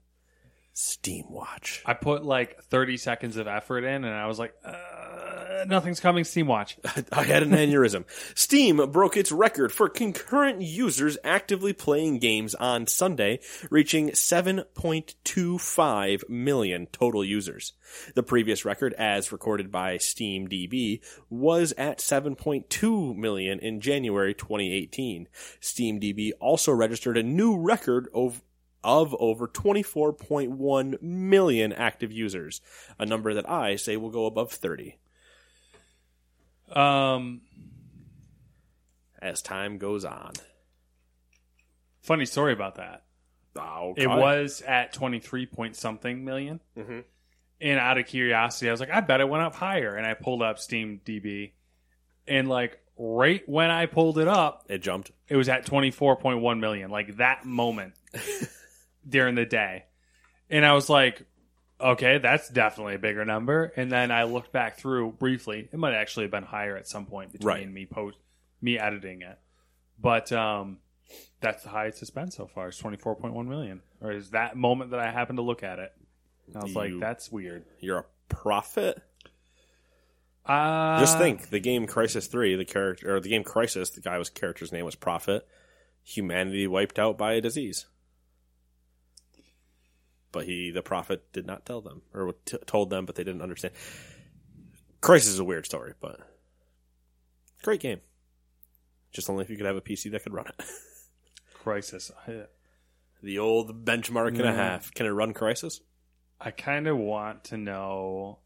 Steam 0.74 1.26
Watch. 1.30 1.82
I 1.86 1.94
put 1.94 2.24
like 2.24 2.62
30 2.66 2.98
seconds 2.98 3.38
of 3.38 3.48
effort 3.48 3.84
in 3.84 4.04
and 4.04 4.14
I 4.14 4.28
was 4.28 4.38
like, 4.38 4.54
uh, 4.64 5.27
nothing's 5.66 6.00
coming 6.00 6.24
Steam 6.24 6.48
Watch. 6.48 6.78
I 7.12 7.24
had 7.24 7.44
an 7.44 7.52
aneurysm. 7.52 8.06
Steam 8.36 8.78
broke 8.92 9.18
its 9.18 9.32
record 9.32 9.72
for 9.72 9.90
concurrent 9.90 10.62
users 10.62 11.18
actively 11.24 11.74
playing 11.74 12.20
games 12.20 12.54
on 12.56 12.86
Sunday, 12.88 13.40
reaching 13.70 14.10
7.25 14.12 16.30
million 16.30 16.88
total 16.92 17.24
users. 17.24 17.74
The 18.16 18.24
previous 18.24 18.66
record, 18.66 18.94
as 18.94 19.32
recorded 19.32 19.72
by 19.72 19.98
SteamDB, 19.98 21.02
was 21.30 21.74
at 21.78 22.00
7.2 22.00 23.16
million 23.16 23.60
in 23.60 23.80
January 23.82 24.34
2018. 24.34 25.28
SteamDB 25.62 26.32
also 26.40 26.72
registered 26.72 27.18
a 27.18 27.24
new 27.24 27.56
record 27.58 28.08
of 28.14 28.42
of 28.84 29.16
over 29.20 29.48
24.1 29.48 31.02
million 31.02 31.74
active 31.74 32.12
users, 32.12 32.62
a 33.00 33.06
number 33.06 33.34
that 33.34 33.50
I 33.50 33.76
say 33.76 33.98
will 33.98 34.12
go 34.12 34.28
above 34.28 34.52
30 34.52 34.98
Um, 36.72 37.42
as 39.22 39.42
time 39.42 39.78
goes 39.78 40.06
on. 40.06 40.34
funny 42.02 42.26
story 42.26 42.54
about 42.54 42.76
that. 42.76 43.04
Okay. 43.58 44.04
It 44.04 44.08
was 44.08 44.62
at 44.62 44.94
23 44.94 45.46
point 45.48 45.76
something 45.76 46.24
1000000 46.26 46.60
Mhm. 46.78 47.04
And 47.60 47.80
out 47.80 47.98
of 47.98 48.06
curiosity, 48.06 48.70
I 48.70 48.72
was 48.72 48.80
like, 48.80 48.92
I 48.92 49.02
bet 49.02 49.20
it 49.20 49.28
went 49.28 49.44
up 49.44 49.56
higher. 49.56 49.96
And 49.96 50.06
I 50.06 50.14
pulled 50.14 50.42
up 50.44 50.60
Steam 50.60 51.02
DB. 51.04 51.54
And 52.28 52.48
like 52.48 52.80
right 52.98 53.42
when 53.50 53.72
I 53.72 53.88
pulled 53.88 54.20
it 54.20 54.28
up, 54.28 54.66
It 54.70 54.78
jumped. 54.80 55.12
it 55.28 55.36
was 55.36 55.50
at 55.50 55.66
24.1 55.66 56.60
million. 56.60 56.92
Like 56.92 57.18
that 57.18 57.46
moment 57.46 57.96
during 59.10 59.36
the 59.36 59.46
day. 59.46 59.86
And 60.50 60.66
I 60.66 60.74
was 60.74 60.88
like, 60.90 61.24
okay, 61.80 62.18
that's 62.18 62.50
definitely 62.50 62.96
a 62.96 63.00
bigger 63.00 63.26
number. 63.26 63.72
And 63.76 63.92
then 63.92 64.12
I 64.12 64.24
looked 64.24 64.52
back 64.52 64.78
through 64.78 65.14
briefly. 65.14 65.70
It 65.72 65.78
might 65.80 65.94
actually 65.94 66.24
have 66.26 66.32
been 66.32 66.44
higher 66.44 66.76
at 66.78 66.88
some 66.88 67.06
point 67.06 67.32
between 67.32 67.48
Right. 67.48 67.72
me 67.72 67.86
post 67.86 68.18
me 68.62 68.78
editing 68.80 69.22
it. 69.22 69.38
But 70.00 70.32
um 70.32 70.80
that's 71.40 71.64
the 71.64 71.70
highest 71.70 72.02
it's 72.02 72.12
been 72.12 72.32
so 72.32 72.48
far. 72.48 72.70
It's 72.70 72.82
24.1 72.82 73.48
million. 73.48 73.82
Or 74.02 74.12
is 74.12 74.32
that 74.32 74.58
moment 74.58 74.92
that 74.92 75.00
I 75.00 75.12
happened 75.12 75.38
to 75.38 75.44
look 75.44 75.64
at 75.64 75.80
it? 75.80 75.94
And 76.48 76.58
I 76.58 76.64
was 76.64 76.76
like, 76.76 76.92
that's 77.00 77.32
weird. 77.32 77.66
You're 77.80 78.00
a 78.00 78.06
prophet. 78.30 79.02
Uh, 80.46 81.00
Just 81.00 81.18
think, 81.18 81.50
the 81.50 81.60
game 81.60 81.88
Crysis 81.88 82.30
Three, 82.30 82.56
the 82.56 82.66
character 82.66 83.16
or 83.16 83.20
the 83.20 83.30
game 83.30 83.44
Crysis, 83.44 83.94
the 83.94 84.02
guy 84.02 84.18
was 84.18 84.30
character's 84.30 84.72
name 84.72 84.86
was 84.86 84.96
Prophet. 84.96 85.46
Humanity 86.04 86.68
wiped 86.68 86.98
out 86.98 87.18
by 87.18 87.34
a 87.34 87.42
disease, 87.42 87.86
but 90.38 90.46
he, 90.46 90.70
the 90.70 90.84
prophet, 90.84 91.34
did 91.34 91.48
not 91.48 91.66
tell 91.66 91.82
them 91.82 92.04
or 92.14 92.36
t- 92.46 92.60
told 92.68 92.92
them, 92.92 93.08
but 93.08 93.16
they 93.16 93.24
didn't 93.24 93.42
understand. 93.42 93.74
Crysis 95.02 95.30
is 95.30 95.40
a 95.40 95.44
weird 95.44 95.66
story, 95.66 95.94
but 96.00 96.20
great 97.64 97.80
game. 97.80 98.02
Just 99.12 99.32
only 99.32 99.44
if 99.44 99.50
you 99.50 99.58
could 99.58 99.66
have 99.66 99.78
a 99.78 99.82
PC 99.82 100.12
that 100.12 100.22
could 100.22 100.34
run 100.36 100.46
it. 100.46 100.64
Crysis. 101.64 102.12
The 103.24 103.40
old 103.40 103.84
benchmark 103.84 104.28
and 104.28 104.42
a 104.42 104.52
mm. 104.52 104.56
half. 104.56 104.94
Can 104.94 105.08
it 105.08 105.10
run 105.10 105.34
Crysis? 105.34 105.80
I 106.40 106.52
kind 106.52 106.86
of 106.86 107.00
want 107.00 107.46
to 107.46 107.58
know. 107.58 108.38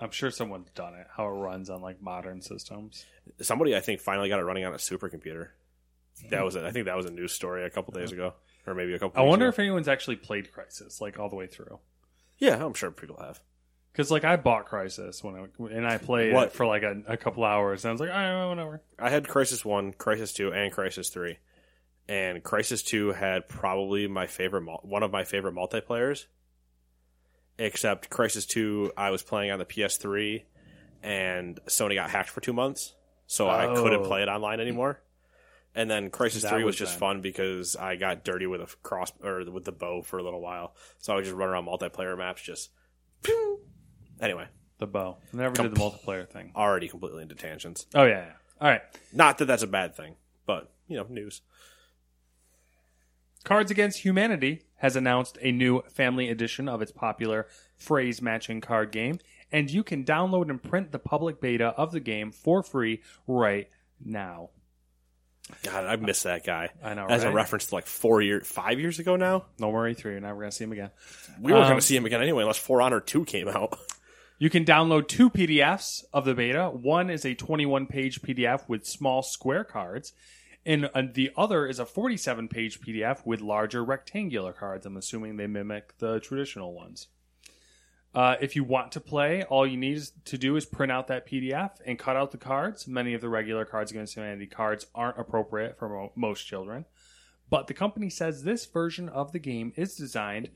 I'm 0.00 0.12
sure 0.12 0.30
someone's 0.30 0.70
done 0.70 0.94
it. 0.94 1.08
How 1.14 1.26
it 1.26 1.32
runs 1.32 1.68
on 1.68 1.82
like 1.82 2.00
modern 2.00 2.40
systems. 2.40 3.04
somebody 3.42 3.76
I 3.76 3.80
think 3.80 4.00
finally 4.00 4.30
got 4.30 4.40
it 4.40 4.44
running 4.44 4.64
on 4.64 4.72
a 4.72 4.78
supercomputer. 4.78 5.48
That 6.30 6.42
was 6.42 6.56
it. 6.56 6.64
I 6.64 6.70
think 6.70 6.86
that 6.86 6.96
was 6.96 7.04
a 7.04 7.10
news 7.10 7.32
story 7.32 7.66
a 7.66 7.70
couple 7.70 7.92
days 7.92 8.12
ago, 8.12 8.32
or 8.66 8.74
maybe 8.74 8.94
a 8.94 8.98
couple. 8.98 9.20
I 9.20 9.24
wonder 9.26 9.46
ago. 9.46 9.50
if 9.50 9.58
anyone's 9.58 9.88
actually 9.88 10.16
played 10.16 10.48
Crysis 10.52 11.00
like 11.00 11.18
all 11.18 11.28
the 11.28 11.36
way 11.36 11.46
through. 11.46 11.78
yeah, 12.38 12.64
I'm 12.64 12.74
sure 12.74 12.90
people 12.90 13.16
have. 13.20 13.40
Because 13.92 14.10
like 14.10 14.24
I 14.24 14.36
bought 14.36 14.68
Crysis 14.68 15.22
when 15.22 15.36
I 15.36 15.74
and 15.76 15.86
I 15.86 15.98
played 15.98 16.32
What? 16.34 16.48
it 16.48 16.52
for 16.52 16.66
like 16.66 16.82
a, 16.82 17.02
a 17.06 17.16
couple 17.16 17.44
hours 17.44 17.84
and 17.84 17.90
I 17.90 17.92
was 17.92 18.00
like, 18.00 18.10
oh, 18.10 18.48
whatever. 18.48 18.82
I 18.98 19.10
had 19.10 19.24
Crysis 19.24 19.64
One, 19.64 19.92
Crysis 19.92 20.34
Two, 20.34 20.52
and 20.52 20.72
Crysis 20.72 21.12
Three, 21.12 21.38
and 22.08 22.42
Crysis 22.42 22.84
Two 22.84 23.12
had 23.12 23.48
probably 23.48 24.08
my 24.08 24.26
favorite, 24.26 24.64
one 24.82 25.02
of 25.04 25.12
my 25.12 25.22
favorite 25.24 25.54
multiplayers. 25.54 26.26
Except 27.56 28.10
Crysis 28.10 28.48
Two, 28.48 28.90
I 28.96 29.10
was 29.10 29.22
playing 29.22 29.52
on 29.52 29.60
the 29.60 29.64
PS3, 29.64 30.42
and 31.04 31.60
Sony 31.68 31.94
got 31.94 32.10
hacked 32.10 32.30
for 32.30 32.40
two 32.40 32.52
months, 32.52 32.94
so 33.28 33.48
I 33.48 33.66
couldn't 33.76 34.00
Oh. 34.02 34.08
play 34.08 34.22
it 34.22 34.28
online 34.28 34.58
anymore. 34.58 35.00
And 35.74 35.90
then 35.90 36.10
Crysis 36.10 36.42
That 36.42 36.50
Three 36.50 36.64
was 36.64 36.74
was 36.74 36.76
just 36.76 36.98
fun 36.98 37.20
because 37.20 37.74
I 37.74 37.96
got 37.96 38.24
dirty 38.24 38.46
with 38.46 38.60
a 38.60 38.68
cross 38.82 39.12
or 39.22 39.44
with 39.50 39.64
the 39.64 39.72
bow 39.72 40.02
for 40.02 40.18
a 40.18 40.22
little 40.22 40.40
while, 40.40 40.74
so 40.98 41.12
I 41.12 41.16
would 41.16 41.24
just 41.24 41.36
run 41.36 41.48
around 41.48 41.66
multiplayer 41.66 42.16
maps, 42.16 42.42
just. 42.42 42.70
pew. 43.22 43.60
Anyway, 44.20 44.46
The 44.78 44.86
bow. 44.86 45.16
I 45.32 45.36
never 45.36 45.54
did 45.54 45.74
the 45.74 45.80
multiplayer 45.80 46.28
thing. 46.28 46.52
already 46.54 46.86
completely 46.88 47.22
into 47.22 47.34
tangents. 47.34 47.86
Oh 47.94 48.04
yeah. 48.04 48.26
yeah. 48.26 48.32
All 48.60 48.68
right. 48.70 48.82
Not 49.12 49.38
that 49.38 49.46
that's 49.46 49.64
a 49.64 49.66
bad 49.66 49.96
thing, 49.96 50.14
but 50.46 50.72
you 50.86 50.96
know, 50.96 51.06
news. 51.08 51.42
Cards 53.44 53.70
Against 53.70 53.98
Humanity 53.98 54.62
has 54.76 54.96
announced 54.96 55.36
a 55.42 55.52
new 55.52 55.82
family 55.82 56.28
edition 56.30 56.68
of 56.68 56.80
its 56.80 56.92
popular 56.92 57.46
phrase 57.76 58.22
matching 58.22 58.60
card 58.60 58.90
game, 58.90 59.18
and 59.52 59.70
you 59.70 59.82
can 59.82 60.04
download 60.04 60.48
and 60.48 60.62
print 60.62 60.92
the 60.92 60.98
public 60.98 61.40
beta 61.40 61.68
of 61.76 61.92
the 61.92 62.00
game 62.00 62.30
for 62.30 62.62
free 62.62 63.02
right 63.26 63.68
now. 64.02 64.50
God, 65.62 65.84
I 65.84 65.96
miss 65.96 66.22
that 66.22 66.44
guy. 66.44 66.70
I 66.82 66.94
know, 66.94 67.06
As 67.06 67.22
a 67.24 67.30
reference 67.30 67.66
to 67.66 67.74
like 67.74 67.86
four 67.86 68.22
years, 68.22 68.46
five 68.46 68.80
years 68.80 68.98
ago 68.98 69.16
now. 69.16 69.44
No 69.58 69.68
worry, 69.68 69.94
three. 69.94 70.12
You're 70.12 70.20
never 70.20 70.38
going 70.40 70.50
to 70.50 70.56
see 70.56 70.64
him 70.64 70.72
again. 70.72 70.90
We 71.40 71.52
weren't 71.52 71.64
Um, 71.64 71.70
going 71.70 71.80
to 71.80 71.86
see 71.86 71.96
him 71.96 72.06
again 72.06 72.22
anyway, 72.22 72.42
unless 72.42 72.58
For 72.58 72.80
Honor 72.80 73.00
Two 73.00 73.24
came 73.24 73.48
out. 73.48 73.78
You 74.38 74.50
can 74.50 74.64
download 74.64 75.06
two 75.06 75.30
PDFs 75.30 76.04
of 76.12 76.24
the 76.24 76.34
beta. 76.34 76.68
One 76.68 77.08
is 77.08 77.24
a 77.24 77.34
21 77.34 77.86
page 77.86 78.20
PDF 78.20 78.68
with 78.68 78.84
small 78.84 79.22
square 79.22 79.64
cards, 79.64 80.12
and 80.66 80.88
the 81.14 81.30
other 81.36 81.66
is 81.66 81.78
a 81.78 81.86
47 81.86 82.48
page 82.48 82.80
PDF 82.80 83.24
with 83.24 83.40
larger 83.40 83.84
rectangular 83.84 84.52
cards. 84.52 84.86
I'm 84.86 84.96
assuming 84.96 85.36
they 85.36 85.46
mimic 85.46 85.96
the 85.98 86.20
traditional 86.20 86.74
ones. 86.74 87.06
Uh, 88.14 88.36
if 88.40 88.54
you 88.54 88.62
want 88.62 88.92
to 88.92 89.00
play, 89.00 89.42
all 89.44 89.66
you 89.66 89.76
need 89.76 89.96
is- 89.96 90.12
to 90.24 90.38
do 90.38 90.54
is 90.56 90.64
print 90.64 90.92
out 90.92 91.08
that 91.08 91.26
PDF 91.26 91.80
and 91.84 91.98
cut 91.98 92.16
out 92.16 92.30
the 92.30 92.38
cards. 92.38 92.86
Many 92.86 93.12
of 93.14 93.20
the 93.20 93.28
regular 93.28 93.64
Cards 93.64 93.90
Against 93.90 94.14
Humanity 94.14 94.46
cards 94.46 94.86
aren't 94.94 95.18
appropriate 95.18 95.78
for 95.78 95.88
mo- 95.88 96.12
most 96.14 96.44
children. 96.44 96.84
But 97.50 97.66
the 97.66 97.74
company 97.74 98.08
says 98.10 98.44
this 98.44 98.66
version 98.66 99.08
of 99.08 99.32
the 99.32 99.38
game 99.38 99.72
is 99.76 99.96
designed, 99.96 100.50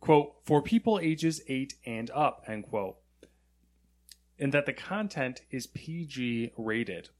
quote, 0.00 0.36
for 0.44 0.62
people 0.62 1.00
ages 1.02 1.42
8 1.48 1.74
and 1.84 2.10
up, 2.10 2.44
end 2.46 2.64
quote 2.64 2.96
and 4.40 4.54
that 4.54 4.66
the 4.66 4.72
content 4.72 5.42
is 5.50 5.66
PG 5.66 6.52
rated. 6.56 7.10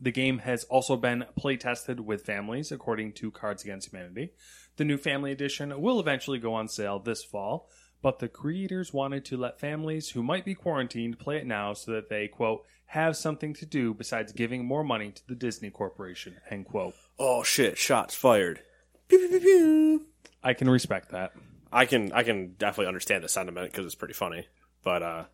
The 0.00 0.12
game 0.12 0.40
has 0.40 0.64
also 0.64 0.96
been 0.96 1.24
play 1.36 1.56
tested 1.56 2.00
with 2.00 2.24
families, 2.24 2.70
according 2.70 3.14
to 3.14 3.32
Cards 3.32 3.64
Against 3.64 3.90
Humanity. 3.90 4.30
The 4.76 4.84
new 4.84 4.98
Family 4.98 5.32
Edition 5.32 5.80
will 5.80 5.98
eventually 5.98 6.38
go 6.38 6.54
on 6.54 6.68
sale 6.68 7.00
this 7.00 7.24
fall, 7.24 7.68
but 8.02 8.18
the 8.18 8.28
creators 8.28 8.92
wanted 8.92 9.24
to 9.26 9.36
let 9.36 9.60
families 9.60 10.10
who 10.10 10.22
might 10.22 10.44
be 10.44 10.54
quarantined 10.54 11.18
play 11.18 11.38
it 11.38 11.46
now 11.46 11.72
so 11.72 11.92
that 11.92 12.08
they, 12.08 12.28
quote, 12.28 12.64
have 12.86 13.16
something 13.16 13.52
to 13.54 13.66
do 13.66 13.92
besides 13.92 14.32
giving 14.32 14.64
more 14.64 14.84
money 14.84 15.10
to 15.10 15.26
the 15.26 15.34
Disney 15.34 15.70
Corporation, 15.70 16.36
end 16.50 16.66
quote. 16.66 16.94
Oh 17.18 17.42
shit! 17.42 17.76
Shots 17.76 18.14
fired. 18.14 18.62
Pew, 19.08 19.18
pew, 19.18 19.28
pew, 19.28 19.40
pew. 19.40 20.06
I 20.42 20.54
can 20.54 20.70
respect 20.70 21.10
that. 21.10 21.32
I 21.72 21.84
can 21.84 22.12
I 22.12 22.22
can 22.22 22.54
definitely 22.58 22.88
understand 22.88 23.24
the 23.24 23.28
sentiment 23.28 23.70
because 23.70 23.84
it's 23.84 23.94
pretty 23.94 24.14
funny, 24.14 24.46
but 24.82 25.02
uh, 25.02 25.24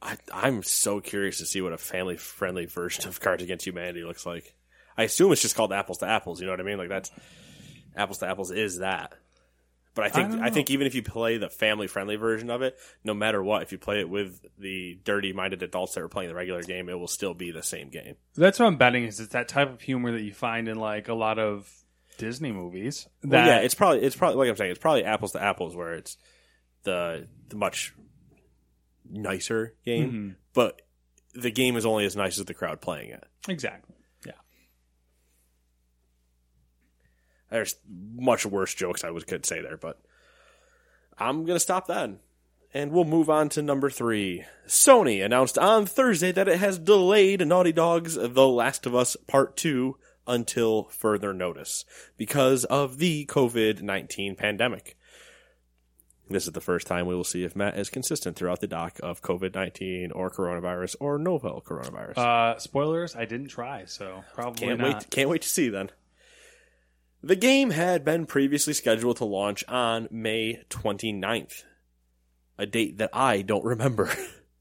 I 0.00 0.16
I'm 0.32 0.62
so 0.62 1.00
curious 1.00 1.38
to 1.38 1.46
see 1.46 1.60
what 1.60 1.72
a 1.72 1.78
family 1.78 2.16
friendly 2.16 2.66
version 2.66 3.08
of 3.08 3.20
Cards 3.20 3.42
Against 3.42 3.66
Humanity 3.66 4.04
looks 4.04 4.24
like. 4.24 4.54
I 4.96 5.04
assume 5.04 5.32
it's 5.32 5.42
just 5.42 5.56
called 5.56 5.72
Apples 5.72 5.98
to 5.98 6.06
Apples. 6.06 6.40
You 6.40 6.46
know 6.46 6.52
what 6.52 6.60
I 6.60 6.64
mean? 6.64 6.78
Like 6.78 6.90
that's 6.90 7.10
Apples 7.96 8.18
to 8.18 8.26
Apples 8.28 8.50
is 8.50 8.78
that. 8.78 9.14
But 9.94 10.04
I 10.04 10.08
think 10.08 10.30
don't 10.30 10.42
I, 10.42 10.48
think 10.50 10.70
even 10.70 10.86
if 10.86 10.94
you 10.94 11.02
play 11.02 11.36
the 11.36 11.50
family 11.50 11.86
friendly 11.86 12.16
version 12.16 12.48
of 12.48 12.62
it, 12.62 12.78
no 13.04 13.12
matter 13.12 13.42
what, 13.42 13.62
if 13.62 13.72
you 13.72 13.78
play 13.78 14.00
it 14.00 14.08
with 14.08 14.40
the 14.58 14.98
dirty 15.04 15.32
minded 15.34 15.62
adults 15.62 15.94
that 15.94 16.02
are 16.02 16.08
playing 16.08 16.30
the 16.30 16.34
regular 16.34 16.62
game, 16.62 16.88
it 16.88 16.98
will 16.98 17.06
still 17.08 17.34
be 17.34 17.50
the 17.50 17.62
same 17.62 17.90
game. 17.90 18.14
That's 18.34 18.58
what 18.58 18.66
I'm 18.66 18.76
betting 18.76 19.04
is 19.04 19.20
it's 19.20 19.34
that 19.34 19.48
type 19.48 19.70
of 19.70 19.82
humor 19.82 20.12
that 20.12 20.22
you 20.22 20.32
find 20.32 20.66
in 20.68 20.78
like 20.78 21.08
a 21.08 21.14
lot 21.14 21.38
of 21.38 21.70
Disney 22.16 22.52
movies. 22.52 23.06
That, 23.22 23.30
Well, 23.30 23.46
yeah, 23.46 23.58
it's 23.58 23.74
probably 23.74 24.00
it's 24.02 24.16
probably 24.16 24.38
like 24.38 24.48
I'm 24.48 24.56
saying, 24.56 24.70
it's 24.70 24.80
probably 24.80 25.04
apples 25.04 25.32
to 25.32 25.42
apples 25.42 25.76
where 25.76 25.92
it's 25.92 26.16
the 26.84 27.28
the 27.48 27.56
much 27.56 27.92
nicer 29.10 29.74
game, 29.84 30.08
Mm-hmm. 30.08 30.28
but 30.54 30.80
the 31.34 31.50
game 31.50 31.76
is 31.76 31.86
only 31.86 32.04
as 32.04 32.16
nice 32.16 32.38
as 32.38 32.44
the 32.46 32.54
crowd 32.54 32.80
playing 32.80 33.10
it. 33.10 33.24
exactly. 33.48 33.94
There's 37.52 37.76
much 37.86 38.46
worse 38.46 38.74
jokes 38.74 39.04
I 39.04 39.10
was 39.10 39.24
could 39.24 39.44
say 39.44 39.60
there, 39.60 39.76
but 39.76 40.00
I'm 41.18 41.44
gonna 41.44 41.60
stop 41.60 41.86
then. 41.86 42.18
And 42.74 42.90
we'll 42.90 43.04
move 43.04 43.28
on 43.28 43.50
to 43.50 43.60
number 43.60 43.90
three. 43.90 44.44
Sony 44.66 45.22
announced 45.22 45.58
on 45.58 45.84
Thursday 45.84 46.32
that 46.32 46.48
it 46.48 46.58
has 46.58 46.78
delayed 46.78 47.46
Naughty 47.46 47.72
Dog's 47.72 48.14
The 48.14 48.48
Last 48.48 48.86
of 48.86 48.94
Us 48.94 49.14
Part 49.26 49.58
2 49.58 49.98
until 50.26 50.84
further 50.84 51.34
notice 51.34 51.84
because 52.16 52.64
of 52.64 52.96
the 52.96 53.26
COVID 53.26 53.82
19 53.82 54.34
pandemic. 54.36 54.96
This 56.30 56.46
is 56.46 56.52
the 56.52 56.62
first 56.62 56.86
time 56.86 57.04
we 57.04 57.14
will 57.14 57.24
see 57.24 57.44
if 57.44 57.54
Matt 57.54 57.76
is 57.76 57.90
consistent 57.90 58.36
throughout 58.36 58.60
the 58.60 58.66
doc 58.66 58.98
of 59.02 59.20
COVID 59.20 59.54
19 59.54 60.12
or 60.12 60.30
coronavirus 60.30 60.96
or 61.00 61.18
novel 61.18 61.62
coronavirus. 61.66 62.16
Uh, 62.16 62.58
spoilers, 62.58 63.14
I 63.14 63.26
didn't 63.26 63.48
try, 63.48 63.84
so 63.84 64.24
probably 64.32 64.68
Can't 64.68 64.80
not. 64.80 64.94
wait! 64.94 65.10
Can't 65.10 65.28
wait 65.28 65.42
to 65.42 65.48
see 65.48 65.68
then. 65.68 65.90
The 67.22 67.36
game 67.36 67.70
had 67.70 68.04
been 68.04 68.26
previously 68.26 68.72
scheduled 68.72 69.18
to 69.18 69.24
launch 69.24 69.62
on 69.68 70.08
May 70.10 70.64
29th, 70.70 71.62
a 72.58 72.66
date 72.66 72.98
that 72.98 73.10
I 73.12 73.42
don't 73.42 73.64
remember. 73.64 74.10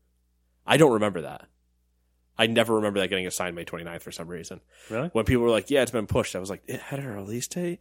I 0.67 0.78
don't 0.78 0.93
remember 0.93 1.21
that. 1.21 1.47
I 2.38 2.47
never 2.47 2.76
remember 2.76 3.00
that 3.00 3.10
getting 3.10 3.28
assigned 3.28 3.56
May 3.56 3.65
29th 3.65 4.02
for 4.02 4.12
some 4.12 4.28
reason. 4.28 4.62
Really? 4.89 5.10
When 5.10 5.26
people 5.26 5.43
were 5.43 5.50
like, 5.50 5.69
"Yeah, 5.69 5.82
it's 5.82 5.91
been 5.91 6.08
pushed," 6.08 6.36
I 6.36 6.39
was 6.39 6.50
like, 6.50 6.63
"It 6.67 6.80
had 6.80 7.00
a 7.00 7.08
release 7.08 7.47
date." 7.47 7.80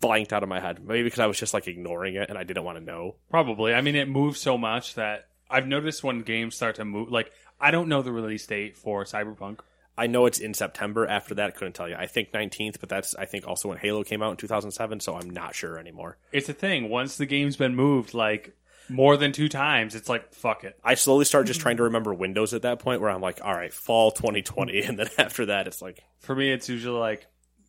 Blanked 0.00 0.32
out 0.32 0.42
of 0.42 0.48
my 0.48 0.60
head. 0.60 0.84
Maybe 0.84 1.04
because 1.04 1.20
I 1.20 1.26
was 1.26 1.38
just 1.38 1.54
like 1.54 1.66
ignoring 1.66 2.16
it 2.16 2.28
and 2.28 2.36
I 2.36 2.44
didn't 2.44 2.64
want 2.64 2.78
to 2.78 2.84
know. 2.84 3.16
Probably. 3.30 3.74
I 3.74 3.80
mean, 3.80 3.96
it 3.96 4.08
moves 4.08 4.40
so 4.40 4.58
much 4.58 4.94
that 4.94 5.28
I've 5.48 5.66
noticed 5.66 6.04
when 6.04 6.22
games 6.22 6.56
start 6.56 6.76
to 6.76 6.84
move. 6.84 7.10
Like, 7.10 7.32
I 7.60 7.70
don't 7.70 7.88
know 7.88 8.02
the 8.02 8.12
release 8.12 8.46
date 8.46 8.76
for 8.76 9.04
Cyberpunk. 9.04 9.60
I 9.96 10.06
know 10.06 10.26
it's 10.26 10.38
in 10.38 10.54
September. 10.54 11.06
After 11.06 11.34
that, 11.36 11.56
couldn't 11.56 11.74
tell 11.74 11.88
you. 11.88 11.94
I 11.96 12.06
think 12.06 12.32
19th, 12.32 12.80
but 12.80 12.88
that's 12.88 13.14
I 13.14 13.26
think 13.26 13.46
also 13.46 13.68
when 13.68 13.78
Halo 13.78 14.02
came 14.02 14.22
out 14.22 14.32
in 14.32 14.36
2007. 14.36 15.00
So 15.00 15.14
I'm 15.14 15.30
not 15.30 15.54
sure 15.54 15.78
anymore. 15.78 16.18
It's 16.32 16.48
a 16.48 16.52
thing. 16.52 16.88
Once 16.88 17.16
the 17.16 17.26
game's 17.26 17.56
been 17.56 17.74
moved, 17.76 18.14
like 18.14 18.56
more 18.88 19.16
than 19.16 19.32
two 19.32 19.48
times, 19.48 19.94
it's 19.94 20.08
like 20.08 20.34
fuck 20.34 20.64
it. 20.64 20.78
I 20.84 20.94
slowly 20.94 21.24
start 21.24 21.46
just 21.46 21.60
trying 21.60 21.76
to 21.76 21.84
remember 21.84 22.12
Windows 22.12 22.54
at 22.54 22.62
that 22.62 22.80
point 22.80 23.00
where 23.00 23.10
I'm 23.10 23.20
like, 23.20 23.40
all 23.42 23.54
right, 23.54 23.72
fall 23.72 24.10
2020. 24.10 24.82
And 24.86 24.98
then 24.98 25.08
after 25.18 25.46
that, 25.46 25.66
it's 25.66 25.80
like, 25.80 26.02
For 26.20 26.34
me, 26.34 26.50
it's 26.50 26.68
usually 26.68 26.98
like 26.98 27.26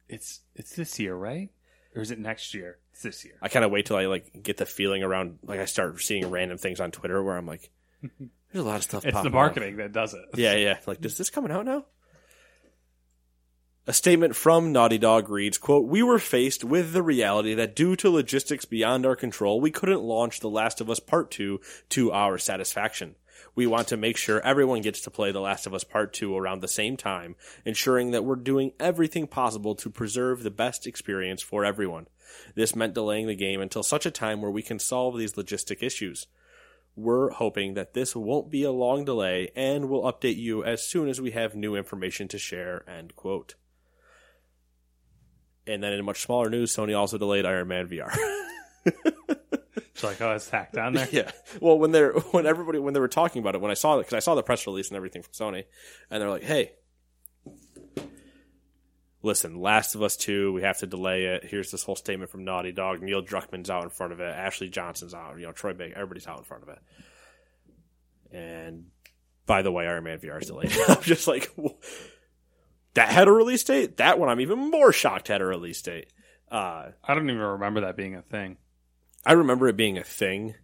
it's 0.09 0.41
it's 0.55 0.75
this 0.75 0.99
year, 0.99 1.15
right? 1.15 1.49
Or 1.95 2.01
is 2.01 2.11
it 2.11 2.19
next 2.19 2.53
year? 2.53 2.77
It's 2.91 3.03
this 3.03 3.23
year. 3.23 3.35
I 3.41 3.49
kind 3.49 3.63
of 3.63 3.71
wait 3.71 3.85
till 3.85 3.97
I 3.97 4.07
like 4.07 4.41
get 4.41 4.57
the 4.57 4.65
feeling 4.65 5.03
around, 5.03 5.39
like 5.43 5.59
I 5.59 5.65
start 5.65 6.01
seeing 6.01 6.29
random 6.29 6.57
things 6.57 6.79
on 6.79 6.91
Twitter 6.91 7.21
where 7.23 7.37
I'm 7.37 7.45
like, 7.45 7.69
there's 8.01 8.65
a 8.65 8.67
lot 8.67 8.77
of 8.77 8.83
stuff 8.83 9.05
It's 9.05 9.21
the 9.21 9.29
marketing 9.29 9.77
that 9.77 9.91
does 9.91 10.13
it. 10.13 10.23
Yeah, 10.35 10.55
yeah. 10.55 10.77
Like, 10.85 11.03
is 11.05 11.17
this 11.17 11.29
coming 11.29 11.51
out 11.51 11.65
now? 11.65 11.85
A 13.87 13.93
statement 13.93 14.35
from 14.35 14.71
Naughty 14.71 14.97
Dog 14.97 15.29
reads, 15.29 15.59
quote, 15.59 15.85
We 15.85 16.01
were 16.01 16.17
faced 16.17 16.63
with 16.63 16.93
the 16.93 17.03
reality 17.03 17.53
that 17.53 17.75
due 17.75 17.95
to 17.97 18.09
logistics 18.09 18.65
beyond 18.65 19.05
our 19.05 19.15
control, 19.15 19.61
we 19.61 19.69
couldn't 19.69 20.01
launch 20.01 20.39
The 20.39 20.49
Last 20.49 20.81
of 20.81 20.89
Us 20.89 20.99
Part 20.99 21.29
2 21.29 21.61
to 21.89 22.11
our 22.11 22.39
satisfaction. 22.39 23.13
We 23.53 23.67
want 23.67 23.87
to 23.89 23.97
make 23.97 24.17
sure 24.17 24.41
everyone 24.41 24.81
gets 24.81 25.01
to 25.01 25.11
play 25.11 25.31
The 25.31 25.39
Last 25.39 25.67
of 25.67 25.75
Us 25.75 25.83
Part 25.83 26.13
2 26.13 26.35
around 26.35 26.61
the 26.61 26.67
same 26.67 26.97
time, 26.97 27.35
ensuring 27.63 28.09
that 28.09 28.25
we're 28.25 28.37
doing 28.37 28.71
everything 28.79 29.27
possible 29.27 29.75
to 29.75 29.91
preserve 29.91 30.41
the 30.41 30.49
best 30.49 30.87
experience 30.87 31.43
for 31.43 31.63
everyone. 31.63 32.07
This 32.55 32.75
meant 32.75 32.95
delaying 32.95 33.27
the 33.27 33.35
game 33.35 33.61
until 33.61 33.83
such 33.83 34.07
a 34.07 34.11
time 34.11 34.41
where 34.41 34.49
we 34.49 34.63
can 34.63 34.79
solve 34.79 35.15
these 35.15 35.33
logistic 35.33 35.83
issues. 35.83 36.25
We're 36.95 37.29
hoping 37.29 37.75
that 37.75 37.93
this 37.93 38.15
won't 38.15 38.49
be 38.49 38.63
a 38.63 38.71
long 38.71 39.05
delay 39.05 39.51
and 39.55 39.89
we'll 39.89 40.11
update 40.11 40.37
you 40.37 40.63
as 40.63 40.81
soon 40.81 41.07
as 41.07 41.21
we 41.21 41.31
have 41.31 41.53
new 41.53 41.75
information 41.75 42.27
to 42.29 42.39
share. 42.39 42.83
End 42.89 43.15
quote. 43.15 43.53
And 45.67 45.81
then 45.81 45.93
in 45.93 46.05
much 46.05 46.21
smaller 46.21 46.49
news, 46.49 46.75
Sony 46.75 46.97
also 46.97 47.17
delayed 47.17 47.45
Iron 47.45 47.67
Man 47.67 47.87
VR. 47.87 48.15
It's 48.85 50.03
like 50.03 50.21
oh, 50.21 50.33
it's 50.33 50.47
tacked 50.47 50.77
on 50.77 50.93
there. 50.93 51.07
yeah. 51.11 51.31
Well, 51.59 51.79
when 51.79 51.91
they're 51.91 52.11
when 52.31 52.45
everybody 52.45 52.79
when 52.79 52.93
they 52.93 52.99
were 52.99 53.07
talking 53.07 53.41
about 53.41 53.55
it, 53.55 53.61
when 53.61 53.71
I 53.71 53.75
saw 53.75 53.95
it, 53.95 54.03
because 54.03 54.13
I 54.13 54.19
saw 54.19 54.35
the 54.35 54.43
press 54.43 54.67
release 54.67 54.89
and 54.89 54.97
everything 54.97 55.23
from 55.23 55.33
Sony, 55.33 55.63
and 56.11 56.21
they're 56.21 56.29
like, 56.29 56.43
"Hey, 56.43 56.73
listen, 59.23 59.59
Last 59.59 59.95
of 59.95 60.03
Us 60.03 60.15
Two, 60.15 60.53
we 60.53 60.61
have 60.61 60.77
to 60.79 60.87
delay 60.87 61.25
it. 61.25 61.45
Here's 61.45 61.71
this 61.71 61.83
whole 61.83 61.95
statement 61.95 62.29
from 62.29 62.43
Naughty 62.45 62.71
Dog. 62.71 63.01
Neil 63.01 63.23
Druckmann's 63.23 63.69
out 63.71 63.83
in 63.83 63.89
front 63.89 64.13
of 64.13 64.19
it. 64.19 64.25
Ashley 64.25 64.69
Johnson's 64.69 65.13
out. 65.15 65.37
You 65.39 65.47
know, 65.47 65.51
Troy 65.51 65.73
Baker. 65.73 65.95
Everybody's 65.95 66.27
out 66.27 66.37
in 66.37 66.43
front 66.43 66.63
of 66.63 66.69
it. 66.69 66.79
And 68.31 68.85
by 69.47 69.61
the 69.63 69.71
way, 69.71 69.87
Iron 69.87 70.03
Man 70.03 70.19
VR 70.19 70.41
is 70.41 70.47
delayed. 70.47 70.71
I'm 70.87 71.01
just 71.01 71.27
like, 71.27 71.49
"Wh- 71.55 71.73
that 72.95 73.09
had 73.09 73.27
a 73.27 73.31
release 73.31 73.63
date. 73.63 73.97
That 73.97 74.19
one, 74.19 74.29
I'm 74.29 74.41
even 74.41 74.71
more 74.71 74.91
shocked 74.91 75.27
had 75.27 75.41
a 75.41 75.45
release 75.45 75.81
date. 75.81 76.11
Uh, 76.49 76.91
I 77.03 77.13
don't 77.13 77.29
even 77.29 77.37
remember 77.37 77.81
that 77.81 77.97
being 77.97 78.15
a 78.15 78.21
thing. 78.21 78.57
I 79.25 79.33
remember 79.33 79.67
it 79.67 79.77
being 79.77 79.97
a 79.97 80.03
thing 80.03 80.55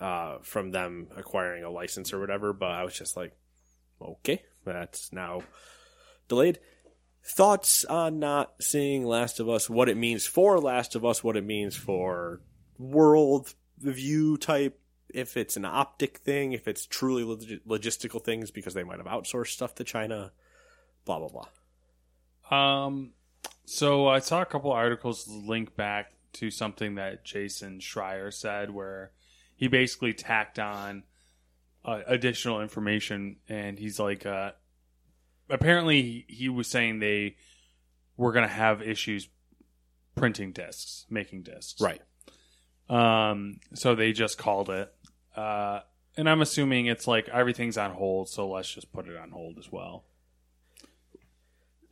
uh, 0.00 0.38
from 0.42 0.70
them 0.70 1.08
acquiring 1.16 1.64
a 1.64 1.70
license 1.70 2.12
or 2.12 2.20
whatever, 2.20 2.52
but 2.52 2.70
I 2.70 2.84
was 2.84 2.94
just 2.94 3.16
like, 3.16 3.32
okay, 4.00 4.42
that's 4.64 5.12
now 5.12 5.42
delayed. 6.28 6.58
Thoughts 7.24 7.84
on 7.84 8.18
not 8.18 8.54
seeing 8.60 9.06
Last 9.06 9.38
of 9.38 9.48
Us, 9.48 9.70
what 9.70 9.88
it 9.88 9.96
means 9.96 10.26
for 10.26 10.58
Last 10.58 10.96
of 10.96 11.04
Us, 11.04 11.22
what 11.22 11.36
it 11.36 11.44
means 11.44 11.76
for 11.76 12.40
world 12.78 13.54
view 13.78 14.36
type, 14.36 14.80
if 15.08 15.36
it's 15.36 15.56
an 15.56 15.64
optic 15.64 16.18
thing, 16.18 16.52
if 16.52 16.66
it's 16.66 16.86
truly 16.86 17.22
log- 17.22 17.60
logistical 17.68 18.24
things 18.24 18.50
because 18.50 18.74
they 18.74 18.82
might 18.82 18.98
have 18.98 19.06
outsourced 19.06 19.48
stuff 19.48 19.74
to 19.76 19.84
China, 19.84 20.32
blah, 21.04 21.18
blah, 21.18 21.28
blah. 21.28 22.86
Um, 22.86 23.12
so 23.64 24.08
I 24.08 24.18
saw 24.18 24.42
a 24.42 24.46
couple 24.46 24.72
articles 24.72 25.26
link 25.28 25.76
back 25.76 26.12
to 26.34 26.50
something 26.50 26.96
that 26.96 27.24
Jason 27.24 27.78
Schreier 27.78 28.32
said, 28.32 28.70
where 28.70 29.12
he 29.56 29.68
basically 29.68 30.12
tacked 30.12 30.58
on 30.58 31.04
uh, 31.84 32.00
additional 32.06 32.60
information, 32.60 33.36
and 33.48 33.78
he's 33.78 33.98
like, 33.98 34.24
uh, 34.26 34.52
apparently 35.48 36.24
he, 36.28 36.48
was 36.48 36.68
saying 36.68 36.98
they 36.98 37.36
were 38.16 38.32
going 38.32 38.46
to 38.46 38.54
have 38.54 38.82
issues 38.82 39.28
printing 40.14 40.52
discs, 40.52 41.06
making 41.10 41.42
discs, 41.42 41.80
Right. 41.80 42.00
Um, 42.88 43.60
so 43.74 43.94
they 43.94 44.12
just 44.12 44.38
called 44.38 44.68
it, 44.68 44.92
uh, 45.36 45.80
and 46.16 46.28
I'm 46.28 46.42
assuming 46.42 46.86
it's 46.86 47.06
like 47.06 47.28
everything's 47.28 47.78
on 47.78 47.92
hold, 47.92 48.28
so 48.28 48.48
let's 48.50 48.72
just 48.72 48.92
put 48.92 49.08
it 49.08 49.16
on 49.16 49.30
hold 49.30 49.58
as 49.58 49.70
well. 49.70 50.04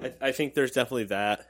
I, 0.03 0.13
I 0.21 0.33
think 0.33 0.55
there's 0.55 0.73
definitely 0.73 1.05
that. 1.05 1.47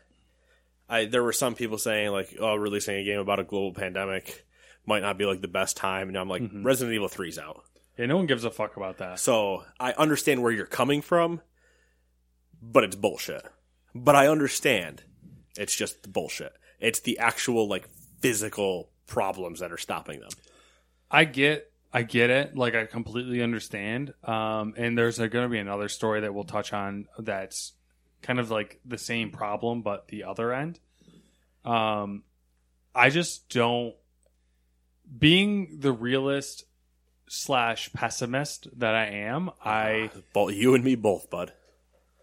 I 0.89 1.05
there 1.05 1.23
were 1.23 1.33
some 1.33 1.55
people 1.55 1.79
saying 1.79 2.11
like, 2.11 2.37
oh, 2.41 2.57
releasing 2.57 2.97
a 2.97 3.05
game 3.05 3.21
about 3.21 3.39
a 3.39 3.45
global 3.45 3.73
pandemic 3.73 4.45
might 4.87 5.03
not 5.03 5.19
be 5.19 5.25
like 5.25 5.41
the 5.41 5.49
best 5.49 5.77
time, 5.77 6.09
and 6.09 6.17
I'm 6.17 6.29
like, 6.29 6.43
Resident 6.53 6.95
Evil 6.95 7.09
3's 7.09 7.39
out. 7.39 7.63
Yeah, 7.97 8.07
no 8.07 8.17
one 8.17 8.27
gives 8.27 8.45
a 8.45 8.51
fuck 8.51 8.77
about 8.77 8.99
that. 8.99 9.21
So 9.21 9.65
I 9.79 9.93
understand 9.93 10.43
where 10.43 10.53
you're 10.53 10.67
coming 10.67 11.03
from, 11.03 11.43
but 12.63 12.83
it's 12.83 12.97
bullshit. 12.97 13.43
But 13.95 14.17
I 14.17 14.29
understand 14.29 15.03
it's 15.57 15.75
just 15.75 16.11
bullshit. 16.13 16.53
It's 16.79 17.01
the 17.01 17.19
actual 17.19 17.69
like 17.69 17.89
physical 18.21 18.91
problems 19.07 19.61
that 19.61 19.73
are 19.73 19.77
stopping 19.79 20.21
them. 20.21 20.31
I 21.11 21.25
get, 21.25 21.71
I 21.93 22.03
get 22.03 22.31
it. 22.31 22.57
Like 22.57 22.75
I 22.75 22.87
completely 22.87 23.43
understand. 23.43 24.15
Um, 24.25 24.75
and 24.77 24.97
there's 24.97 25.19
going 25.19 25.31
to 25.31 25.49
be 25.49 25.59
another 25.59 25.89
story 25.89 26.23
that 26.23 26.33
we'll 26.33 26.45
touch 26.45 26.73
on 26.73 27.07
that's 27.19 27.73
kind 28.23 28.39
of 28.39 28.51
like 28.51 28.81
the 28.85 28.99
same 28.99 29.31
problem, 29.31 29.83
but 29.83 30.09
the 30.09 30.25
other 30.25 30.53
end. 30.53 30.79
Um, 31.65 32.23
I 32.95 33.11
just 33.11 33.49
don't. 33.49 33.95
Being 35.19 35.79
the 35.81 35.93
realist 35.93 36.65
slash 37.29 37.93
pessimist 37.93 38.69
that 38.79 38.95
I 38.95 39.07
am, 39.07 39.51
I 39.65 40.11
Both 40.33 40.55
you 40.55 40.75
and 40.75 40.85
me 40.85 40.95
both, 40.95 41.31
bud. 41.31 41.53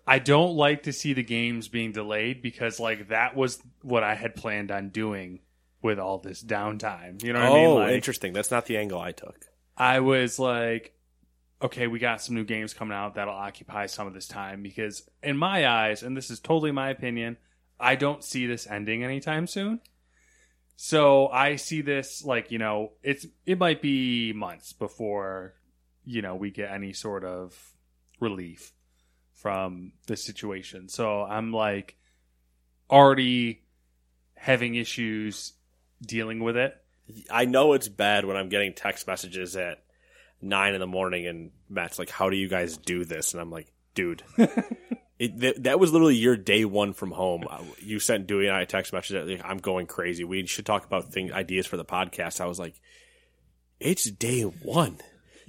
I 0.05 0.19
don't 0.19 0.55
like 0.55 0.83
to 0.83 0.93
see 0.93 1.12
the 1.12 1.23
games 1.23 1.67
being 1.67 1.91
delayed 1.91 2.41
because 2.41 2.79
like 2.79 3.10
that 3.10 3.36
was 3.36 3.62
what 3.81 4.03
I 4.03 4.15
had 4.15 4.36
planned 4.36 4.71
on 4.71 4.89
doing 4.89 5.41
with 5.81 5.99
all 5.99 6.17
this 6.17 6.41
downtime. 6.41 7.21
You 7.23 7.33
know 7.33 7.39
what 7.39 7.49
I 7.49 7.53
mean? 7.53 7.65
oh, 7.65 7.75
Like, 7.75 7.93
interesting. 7.93 8.31
That's 8.31 8.51
not 8.51 8.65
the 8.65 8.77
angle 8.77 8.99
I 8.99 9.12
took. 9.12 9.36
I 9.75 9.99
was 9.99 10.39
like, 10.39 10.93
okay, 11.62 11.88
we 11.88 12.00
got 12.00 12.22
some 12.22 12.36
new 12.36 12.43
games 12.43 12.74
coming 12.74 12.96
out 12.96 13.15
that'll 13.15 13.34
occupy 13.34 13.88
some 13.88 14.08
of 14.08 14.13
this 14.13 14.28
time 14.28 14.62
because, 14.62 15.10
in 15.24 15.38
my 15.38 15.67
eyes, 15.67 16.04
and 16.04 16.15
this 16.15 16.30
is 16.30 16.39
totally 16.39 16.72
my 16.72 16.89
opinion, 16.89 17.38
I 17.80 17.96
don't 17.96 18.24
see 18.24 18.46
this 18.46 18.67
ending 18.67 19.04
anytime 19.04 19.48
soon. 19.48 19.82
So 20.76 21.28
I 21.28 21.56
see 21.56 21.82
this 21.82 22.24
like 22.24 22.52
you 22.52 22.60
know 22.60 22.91
it's 23.02 23.26
it 23.46 23.58
might 23.58 23.82
be 23.82 24.32
months 24.32 24.74
before 24.74 25.56
you 26.06 26.22
know 26.22 26.36
we 26.36 26.52
get 26.52 26.72
any 26.72 26.93
sort 26.93 27.26
of 27.26 27.74
relief 28.20 28.74
from 29.34 29.93
the 30.06 30.15
situation. 30.15 30.88
So 30.88 31.24
I'm 31.24 31.52
like 31.52 31.98
already 32.89 33.63
having 34.36 34.76
issues 34.76 35.54
dealing 36.06 36.43
with 36.43 36.56
it. 36.56 36.76
I 37.32 37.46
know 37.46 37.74
it's 37.74 37.88
bad 37.88 38.26
when 38.26 38.38
I'm 38.38 38.50
getting 38.50 38.74
text 38.74 39.08
messages 39.08 39.56
at 39.56 39.84
nine 40.41 40.73
in 40.73 40.80
the 40.80 40.88
morning 40.88 41.26
and 41.28 41.52
Matt's 41.69 41.97
like, 42.00 42.10
"How 42.10 42.30
do 42.30 42.36
you 42.38 42.47
guys 42.47 42.78
do 42.78 43.06
this?" 43.06 43.34
And 43.34 43.41
I'm 43.41 43.52
like, 43.52 43.71
"Dude, 43.95 44.23
it, 45.19 45.39
th- 45.39 45.56
that 45.60 45.80
was 45.80 45.91
literally 45.91 46.15
your 46.15 46.38
day 46.38 46.65
one 46.65 46.93
from 46.93 47.12
home. 47.12 47.45
Uh, 47.50 47.63
You 47.80 48.00
sent 48.00 48.28
Dewey 48.28 48.47
and 48.47 48.56
I 48.56 48.62
a 48.62 48.65
text 48.65 48.93
message. 48.93 49.28
Like, 49.30 49.41
I'm 49.43 49.58
going 49.58 49.86
crazy. 49.88 50.23
We 50.23 50.45
should 50.45 50.65
talk 50.65 50.86
about 50.86 51.12
things, 51.12 51.32
ideas 51.32 51.65
for 51.65 51.78
the 51.78 51.86
podcast. 51.86 52.39
I 52.41 52.45
was 52.45 52.60
like, 52.60 52.80
"It's 53.80 54.10
day 54.10 54.41
one. 54.43 54.97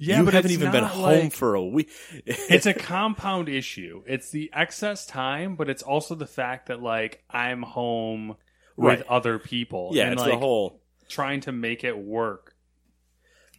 Yeah, 0.01 0.19
you 0.19 0.25
but 0.25 0.33
haven't 0.33 0.51
even 0.51 0.71
been 0.71 0.83
not 0.83 0.91
home 0.91 1.03
like- 1.25 1.33
for 1.33 1.55
a 1.55 1.63
week. 1.65 1.89
it's 2.25 2.65
a 2.65 2.73
compound 2.73 3.49
issue. 3.49 4.01
It's 4.07 4.31
the 4.31 4.49
excess 4.53 5.05
time, 5.05 5.55
but 5.55 5.69
it's 5.69 5.83
also 5.83 6.15
the 6.15 6.25
fact 6.27 6.67
that 6.67 6.81
like 6.81 7.21
I'm 7.29 7.61
home 7.63 8.35
with 8.77 9.03
other 9.09 9.39
people. 9.39 9.89
yeah, 9.93 10.03
and 10.05 10.13
it's 10.13 10.21
like 10.21 10.31
the 10.31 10.37
whole." 10.37 10.81
trying 11.09 11.41
to 11.41 11.51
make 11.51 11.83
it 11.83 11.97
work. 11.97 12.55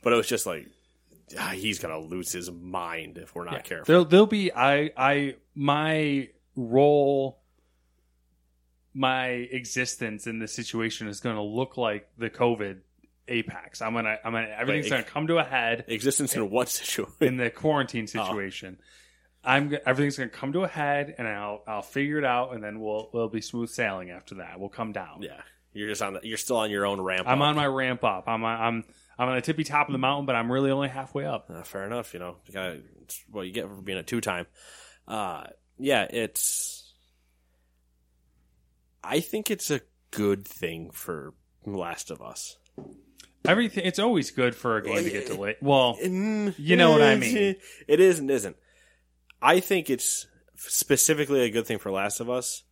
But 0.03 0.13
it 0.13 0.17
was 0.17 0.29
just 0.29 0.47
like, 0.47 0.67
ah, 1.39 1.51
he's 1.51 1.79
gonna 1.79 1.99
lose 1.99 2.33
his 2.33 2.51
mind 2.51 3.19
if 3.19 3.35
we're 3.35 3.45
not 3.45 3.55
Yeah. 3.55 3.61
careful. 3.63 3.85
There'll 3.87 4.05
there'll 4.05 4.27
be 4.27 4.53
I 4.53 4.91
I 4.97 5.37
my 5.55 6.29
role 6.57 7.39
my 8.93 9.27
existence 9.29 10.27
in 10.27 10.39
this 10.41 10.53
situation 10.53 11.07
is 11.09 11.21
going 11.21 11.37
to 11.37 11.43
look 11.43 11.77
like 11.77 12.09
the 12.19 12.29
COVID 12.29 12.79
apex. 13.29 13.81
I'm 13.81 13.95
gonna 13.95 14.19
I'm 14.25 14.33
gonna 14.33 14.49
everything's 14.49 14.89
to 14.89 15.03
come 15.05 15.29
to 15.29 15.39
a 15.39 15.45
head 15.45 15.85
Existence 15.87 16.35
in 16.35 16.51
what 16.51 16.69
situation? 16.69 17.15
in 17.21 17.37
the 17.37 17.51
quarantine 17.51 18.09
Oh. 18.17 18.25
situation. 18.25 18.79
I'm 19.45 19.75
everything's 19.87 20.19
going 20.19 20.29
to 20.29 20.37
come 20.37 20.53
to 20.53 20.65
a 20.65 20.69
head, 20.69 21.15
and 21.17 21.27
I'll 21.27 21.63
I'll 21.67 21.81
figure 21.83 22.19
it 22.19 22.25
out, 22.25 22.53
and 22.53 22.63
then 22.63 22.79
we'll 22.81 23.09
we'll 23.15 23.29
be 23.29 23.41
smooth 23.41 23.71
sailing 23.71 24.11
after 24.11 24.35
that. 24.35 24.61
We'll 24.61 24.69
come 24.69 24.93
down. 24.93 25.23
yeah, 25.23 25.41
you're 25.73 25.89
just 25.89 26.03
on. 26.03 26.15
The, 26.15 26.21
you're 26.25 26.37
still 26.37 26.57
on 26.59 26.71
your 26.71 26.85
own 26.85 27.01
ramp. 27.01 27.27
I'm 27.27 27.41
up. 27.41 27.49
on 27.49 27.57
my 27.57 27.67
ramp 27.67 28.05
up. 28.05 28.25
I'm 28.29 28.45
I'm 28.45 28.85
I'm 29.19 29.29
on 29.29 29.35
the 29.35 29.43
tippy 29.43 29.65
top 29.65 29.89
of 29.89 29.93
the 29.93 29.99
mountain, 29.99 30.27
but 30.27 30.35
I'm 30.35 30.51
really 30.51 30.71
only 30.71 30.89
halfway 30.89 31.27
up. 31.27 31.51
Uh, 31.53 31.63
fair 31.63 31.85
enough. 31.85 32.15
You 32.15 32.21
know, 32.21 32.37
you 32.47 32.55
gotta, 32.55 32.81
it's 33.03 33.23
what 33.31 33.43
you 33.43 33.53
get 33.53 33.69
for 33.69 33.83
being 33.83 33.99
a 33.99 34.03
two 34.03 34.21
time. 34.21 34.47
Uh, 35.07 35.45
yeah, 35.79 36.07
it's. 36.11 36.93
I 39.03 39.21
think 39.21 39.51
it's 39.51 39.71
a 39.71 39.81
good 40.11 40.47
thing 40.47 40.91
for 40.91 41.35
Last 41.65 42.11
of 42.11 42.21
Us. 42.23 42.57
Everything. 43.47 43.85
It's 43.87 43.99
always 43.99 44.31
good 44.31 44.55
for 44.55 44.77
a 44.77 44.83
game 44.83 45.03
to 45.03 45.11
get 45.11 45.27
delayed. 45.27 45.57
Well, 45.63 45.97
You 46.03 46.77
know 46.77 46.93
what 46.93 47.03
I 47.03 47.17
mean. 47.17 47.57
It 47.89 48.01
is 48.01 48.19
and 48.19 48.31
isn't. 48.31 48.57
I 49.41 49.61
think 49.61 49.89
it's 49.89 50.27
specifically 50.57 51.41
a 51.41 51.51
good 51.51 51.67
thing 51.67 51.79
for 51.79 51.91
Last 51.91 52.21
of 52.21 52.29
Us 52.29 52.65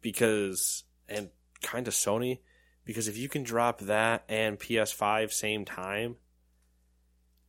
because, 0.00 0.84
and 1.08 1.30
kind 1.62 1.88
of 1.88 1.94
Sony, 1.94 2.38
because 2.84 3.08
if 3.08 3.16
you 3.16 3.28
can 3.28 3.42
drop 3.42 3.80
that 3.80 4.24
and 4.28 4.58
PS5 4.58 5.32
same 5.32 5.64
time, 5.64 6.16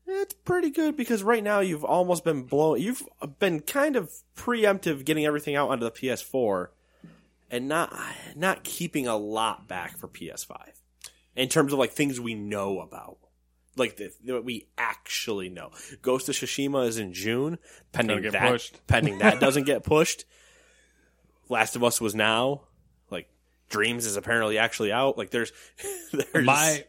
it's 0.08 0.34
pretty 0.34 0.70
good 0.70 0.98
because 0.98 1.24
right 1.24 1.44
now 1.44 1.60
you've 1.60 1.86
almost 1.86 2.24
been 2.24 2.44
blown. 2.44 2.82
You've 2.82 3.04
been 3.40 3.62
kind 3.62 3.96
of 3.96 4.12
preemptive 4.36 5.06
getting 5.06 5.26
everything 5.26 5.56
out 5.56 5.70
onto 5.70 5.86
the 5.86 5.92
PS4 5.92 6.68
and 7.50 7.68
not 7.68 7.94
not 8.36 8.64
keeping 8.64 9.08
a 9.08 9.16
lot 9.16 9.68
back 9.68 9.98
for 9.98 10.08
PS5 10.08 10.58
in 11.36 11.50
terms 11.50 11.74
of 11.74 11.80
like 11.80 11.92
things 11.92 12.20
we 12.20 12.34
know 12.36 12.80
about 12.80 13.18
like 13.78 13.98
the, 13.98 14.12
that 14.26 14.44
we 14.44 14.68
actually 14.78 15.50
know. 15.50 15.72
Ghost 16.02 16.30
of 16.30 16.36
Tsushima 16.36 16.88
is 16.88 16.98
in 16.98 17.14
June, 17.14 17.58
pending 17.92 18.22
that 18.32 18.52
pushed. 18.52 18.86
pending 18.88 19.20
that 19.20 19.40
doesn't 19.40 19.66
get 19.66 19.84
pushed. 19.84 20.26
Last 21.50 21.76
of 21.76 21.84
Us 21.84 22.00
was 22.02 22.16
now. 22.16 22.62
Dreams 23.72 24.06
is 24.06 24.16
apparently 24.18 24.58
actually 24.60 24.92
out. 24.92 25.18
Like 25.18 25.32
there's 25.32 25.52
there's 26.14 26.46
my 26.46 26.86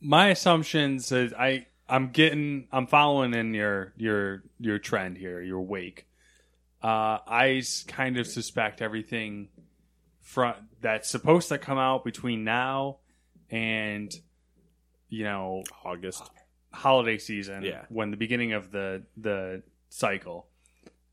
my 0.00 0.28
assumptions 0.28 1.10
is 1.12 1.32
I 1.32 1.66
I'm 1.88 2.10
getting 2.10 2.68
I'm 2.70 2.86
following 2.86 3.34
in 3.34 3.54
your 3.54 3.92
your 3.96 4.44
your 4.60 4.78
trend 4.78 5.16
here, 5.18 5.40
your 5.42 5.60
wake. 5.60 6.06
Uh, 6.82 7.18
I 7.26 7.62
kind 7.88 8.18
of 8.18 8.26
suspect 8.28 8.80
everything 8.82 9.48
front 10.20 10.58
that's 10.80 11.08
supposed 11.10 11.48
to 11.48 11.58
come 11.58 11.78
out 11.78 12.04
between 12.04 12.44
now 12.44 12.98
and 13.50 14.14
you 15.08 15.24
know 15.24 15.64
August. 15.84 16.22
holiday 16.70 17.16
season 17.18 17.62
Yeah. 17.62 17.86
when 17.88 18.10
the 18.10 18.16
beginning 18.18 18.52
of 18.52 18.70
the 18.70 19.04
the 19.16 19.62
cycle 19.88 20.46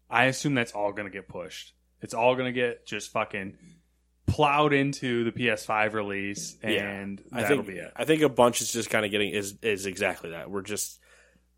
i 0.10 0.26
assume 0.26 0.54
that's 0.54 0.74
all 0.74 0.92
going 0.92 1.06
to 1.06 1.12
get 1.12 1.30
pushed 1.30 1.74
it's 2.02 2.14
all 2.14 2.36
going 2.36 2.46
to 2.48 2.52
get 2.52 2.86
just 2.86 3.10
fucking 3.14 3.58
plowed 4.26 4.74
into 4.74 5.24
the 5.24 5.32
ps5 5.32 5.94
release 5.94 6.58
and 6.64 7.22
I 7.32 7.42
that'll 7.44 7.58
think 7.64 7.68
be 7.68 7.78
it. 7.82 7.92
I 7.96 8.06
think 8.06 8.22
a 8.22 8.30
bunch 8.30 8.62
is 8.62 8.72
just 8.74 8.90
kind 8.90 9.06
of 9.06 9.12
getting 9.12 9.30
is 9.30 9.56
is 9.62 9.86
exactly 9.86 10.32
that. 10.32 10.50
We're 10.50 10.62
just 10.64 11.00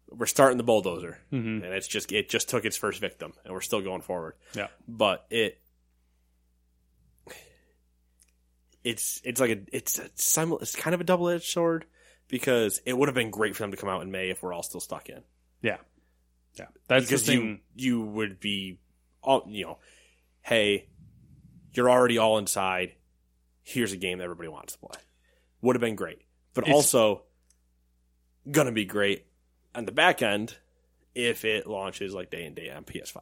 we're 0.10 0.26
starting 0.26 0.58
the 0.58 0.64
bulldozer, 0.64 1.18
Mhm. 1.34 1.64
and 1.64 1.66
it's 1.66 1.88
just 1.88 2.12
it 2.12 2.30
just 2.30 2.50
took 2.50 2.66
its 2.66 2.78
first 2.78 3.00
victim, 3.02 3.34
and 3.46 3.54
we're 3.54 3.62
still 3.62 3.82
going 3.82 4.02
forward. 4.02 4.36
yeah. 4.54 4.68
But 4.88 5.26
it 5.30 5.60
it's 8.84 9.22
it's 9.24 9.40
like 9.42 9.52
a 9.52 9.60
it's 9.76 10.00
a 10.00 10.10
simul- 10.16 10.60
it's 10.60 10.76
kind 10.76 10.94
of 10.94 11.02
a 11.02 11.04
double 11.04 11.28
edged 11.30 11.46
sword 11.46 11.86
because 12.28 12.82
it 12.86 12.98
would 12.98 13.08
have 13.10 13.16
been 13.16 13.32
great 13.32 13.56
for 13.56 13.64
them 13.64 13.72
to 13.72 13.78
come 13.78 13.90
out 13.90 14.02
in 14.02 14.12
May 14.12 14.30
if 14.30 14.42
we're 14.44 14.54
all 14.54 14.64
still 14.64 14.80
stuck 14.80 15.10
in. 15.10 15.24
Yeah. 15.62 15.78
Yeah. 16.56 16.68
That's 16.88 17.06
because 17.06 17.28
you 17.28 17.60
you 17.76 18.02
would 18.02 18.40
be 18.40 18.80
all 19.22 19.46
you 19.50 19.66
know 19.66 19.80
hey 20.42 20.88
you're 21.78 21.90
already 21.90 22.18
all 22.18 22.38
inside. 22.38 22.94
Here's 23.64 23.92
a 23.94 23.98
game 23.98 24.18
that 24.18 24.24
everybody 24.26 24.50
wants 24.50 24.74
to 24.74 24.80
play. 24.80 25.00
Would 25.62 25.76
have 25.76 25.82
been 25.82 25.96
great. 25.96 26.20
But 26.54 26.64
It's- 26.66 26.76
also 26.76 27.24
gonna 28.50 28.72
be 28.72 28.86
great 28.86 29.28
on 29.76 29.86
the 29.86 29.92
back 29.92 30.22
end 30.22 30.58
if 31.14 31.44
it 31.46 31.68
launches 31.68 32.14
like 32.14 32.30
day 32.30 32.46
and 32.46 32.56
day 32.56 32.70
on 32.70 32.84
PS5 32.84 33.22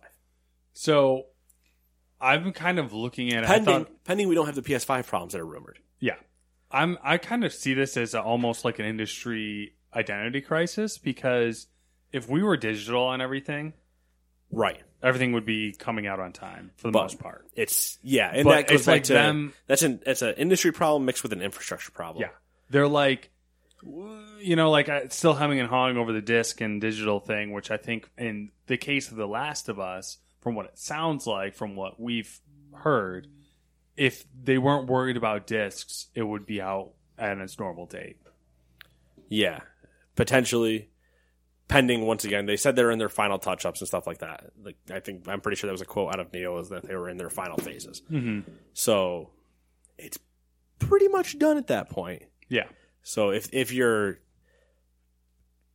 so 0.74 1.26
i'm 2.22 2.52
kind 2.54 2.78
of 2.80 2.94
looking 2.94 3.34
at 3.34 3.44
it. 3.44 3.48
Pending 3.48 3.66
thought, 3.86 4.04
pending 4.04 4.28
we 4.28 4.36
don't 4.36 4.46
have 4.46 4.56
the 4.56 4.62
PS5 4.62 5.08
problems 5.08 5.34
that 5.34 5.42
are 5.42 5.46
rumored. 5.46 5.80
Yeah. 6.00 6.16
I'm 6.72 6.98
i 7.04 7.18
kind 7.18 7.44
of 7.44 7.54
see 7.54 7.74
this 7.74 7.98
as 7.98 8.14
a, 8.14 8.22
almost 8.22 8.64
like 8.66 8.78
an 8.80 8.86
industry 8.86 9.76
identity 9.96 10.42
crisis 10.42 10.98
because 10.98 11.68
if 12.12 12.30
we 12.30 12.44
were 12.44 12.56
digital 12.58 13.04
on 13.04 13.20
everything, 13.22 13.74
Right. 14.52 14.82
Everything 15.06 15.32
would 15.34 15.46
be 15.46 15.72
coming 15.74 16.08
out 16.08 16.20
on 16.20 16.34
time 16.34 16.72
for 16.78 16.88
the 16.88 16.92
But- 16.92 17.04
most 17.04 17.20
part. 17.20 17.48
It's 17.56 17.98
yeah, 18.04 18.32
and 18.34 18.44
But 18.44 18.56
that 18.56 18.68
goes 18.68 18.76
it's 18.80 18.86
back 18.88 18.94
like 18.94 19.04
to 19.06 19.14
them- 19.14 19.54
that's 19.68 19.84
an 19.84 20.02
it's 20.06 20.22
an 20.22 20.34
industry 20.36 20.72
problem 20.74 21.06
mixed 21.06 21.24
with 21.24 21.32
an 21.34 21.42
infrastructure 21.42 21.92
problem. 21.92 22.22
Yeah. 22.24 22.30
They're 22.70 22.88
like, 22.88 23.30
you 23.84 24.56
know, 24.56 24.72
like 24.72 24.90
uh, 24.90 25.10
still 25.10 25.34
humming 25.34 25.60
and 25.60 25.70
hawing 25.70 25.98
over 25.98 26.12
the 26.12 26.22
disc 26.22 26.60
and 26.62 26.82
digital 26.82 27.20
thing, 27.20 27.52
which 27.54 27.70
I 27.72 27.78
think 27.78 28.10
in 28.18 28.52
the 28.68 28.78
case 28.78 29.12
of 29.12 29.18
The 29.18 29.28
Last 29.28 29.70
of 29.70 29.80
Us, 29.80 30.18
from 30.42 30.56
what 30.56 30.66
it 30.66 30.78
sounds 30.80 31.28
like, 31.28 31.54
from 31.56 31.76
what 31.76 32.00
we've 32.00 32.40
heard, 32.74 33.28
if 33.96 34.26
they 34.44 34.58
weren't 34.58 34.88
worried 34.88 35.18
about 35.18 35.46
discs, 35.48 36.08
it 36.16 36.24
would 36.24 36.46
be 36.46 36.60
out 36.62 36.92
at 37.18 37.38
its 37.38 37.60
normal 37.60 37.86
date. 37.86 38.18
Yeah, 39.30 39.60
potentially 40.16 40.90
pending 41.68 42.06
once 42.06 42.26
again. 42.26 42.46
They 42.46 42.58
said 42.58 42.76
they're 42.76 42.92
in 42.92 43.00
their 43.00 43.10
final 43.10 43.40
touch 43.40 43.66
ups 43.66 43.82
and 43.82 43.88
stuff 43.88 44.06
like 44.08 44.20
that. 44.20 44.52
Like 44.64 44.78
I 44.92 45.00
think 45.00 45.28
I'm 45.28 45.42
pretty 45.42 45.56
sure 45.58 45.68
there 45.68 45.74
was 45.74 45.82
a 45.82 45.86
quote 45.86 46.14
out 46.14 46.20
of 46.20 46.32
Neo 46.34 46.58
is 46.60 46.70
that 46.70 46.84
they 46.88 46.96
were 46.96 47.10
in 47.10 47.18
their 47.18 47.30
final 47.30 47.58
phases. 47.58 48.02
Mm-hmm. 48.12 48.50
So 48.74 49.30
it's 49.98 50.20
pretty 50.80 51.08
much 51.08 51.38
done 51.40 51.58
at 51.58 51.68
that 51.68 51.90
point. 51.90 52.24
Yeah. 52.50 52.66
So 53.04 53.30
if 53.32 53.54
if 53.54 53.72
you're 53.72 54.20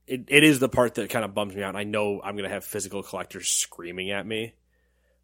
it, 0.06 0.24
it 0.28 0.42
is 0.44 0.58
the 0.58 0.68
part 0.68 0.94
that 0.96 1.10
kind 1.10 1.24
of 1.24 1.34
bums 1.34 1.54
me 1.54 1.62
out. 1.62 1.76
I 1.76 1.84
know 1.84 2.20
I'm 2.22 2.36
gonna 2.36 2.48
have 2.48 2.64
physical 2.64 3.02
collectors 3.02 3.48
screaming 3.48 4.10
at 4.10 4.26
me, 4.26 4.54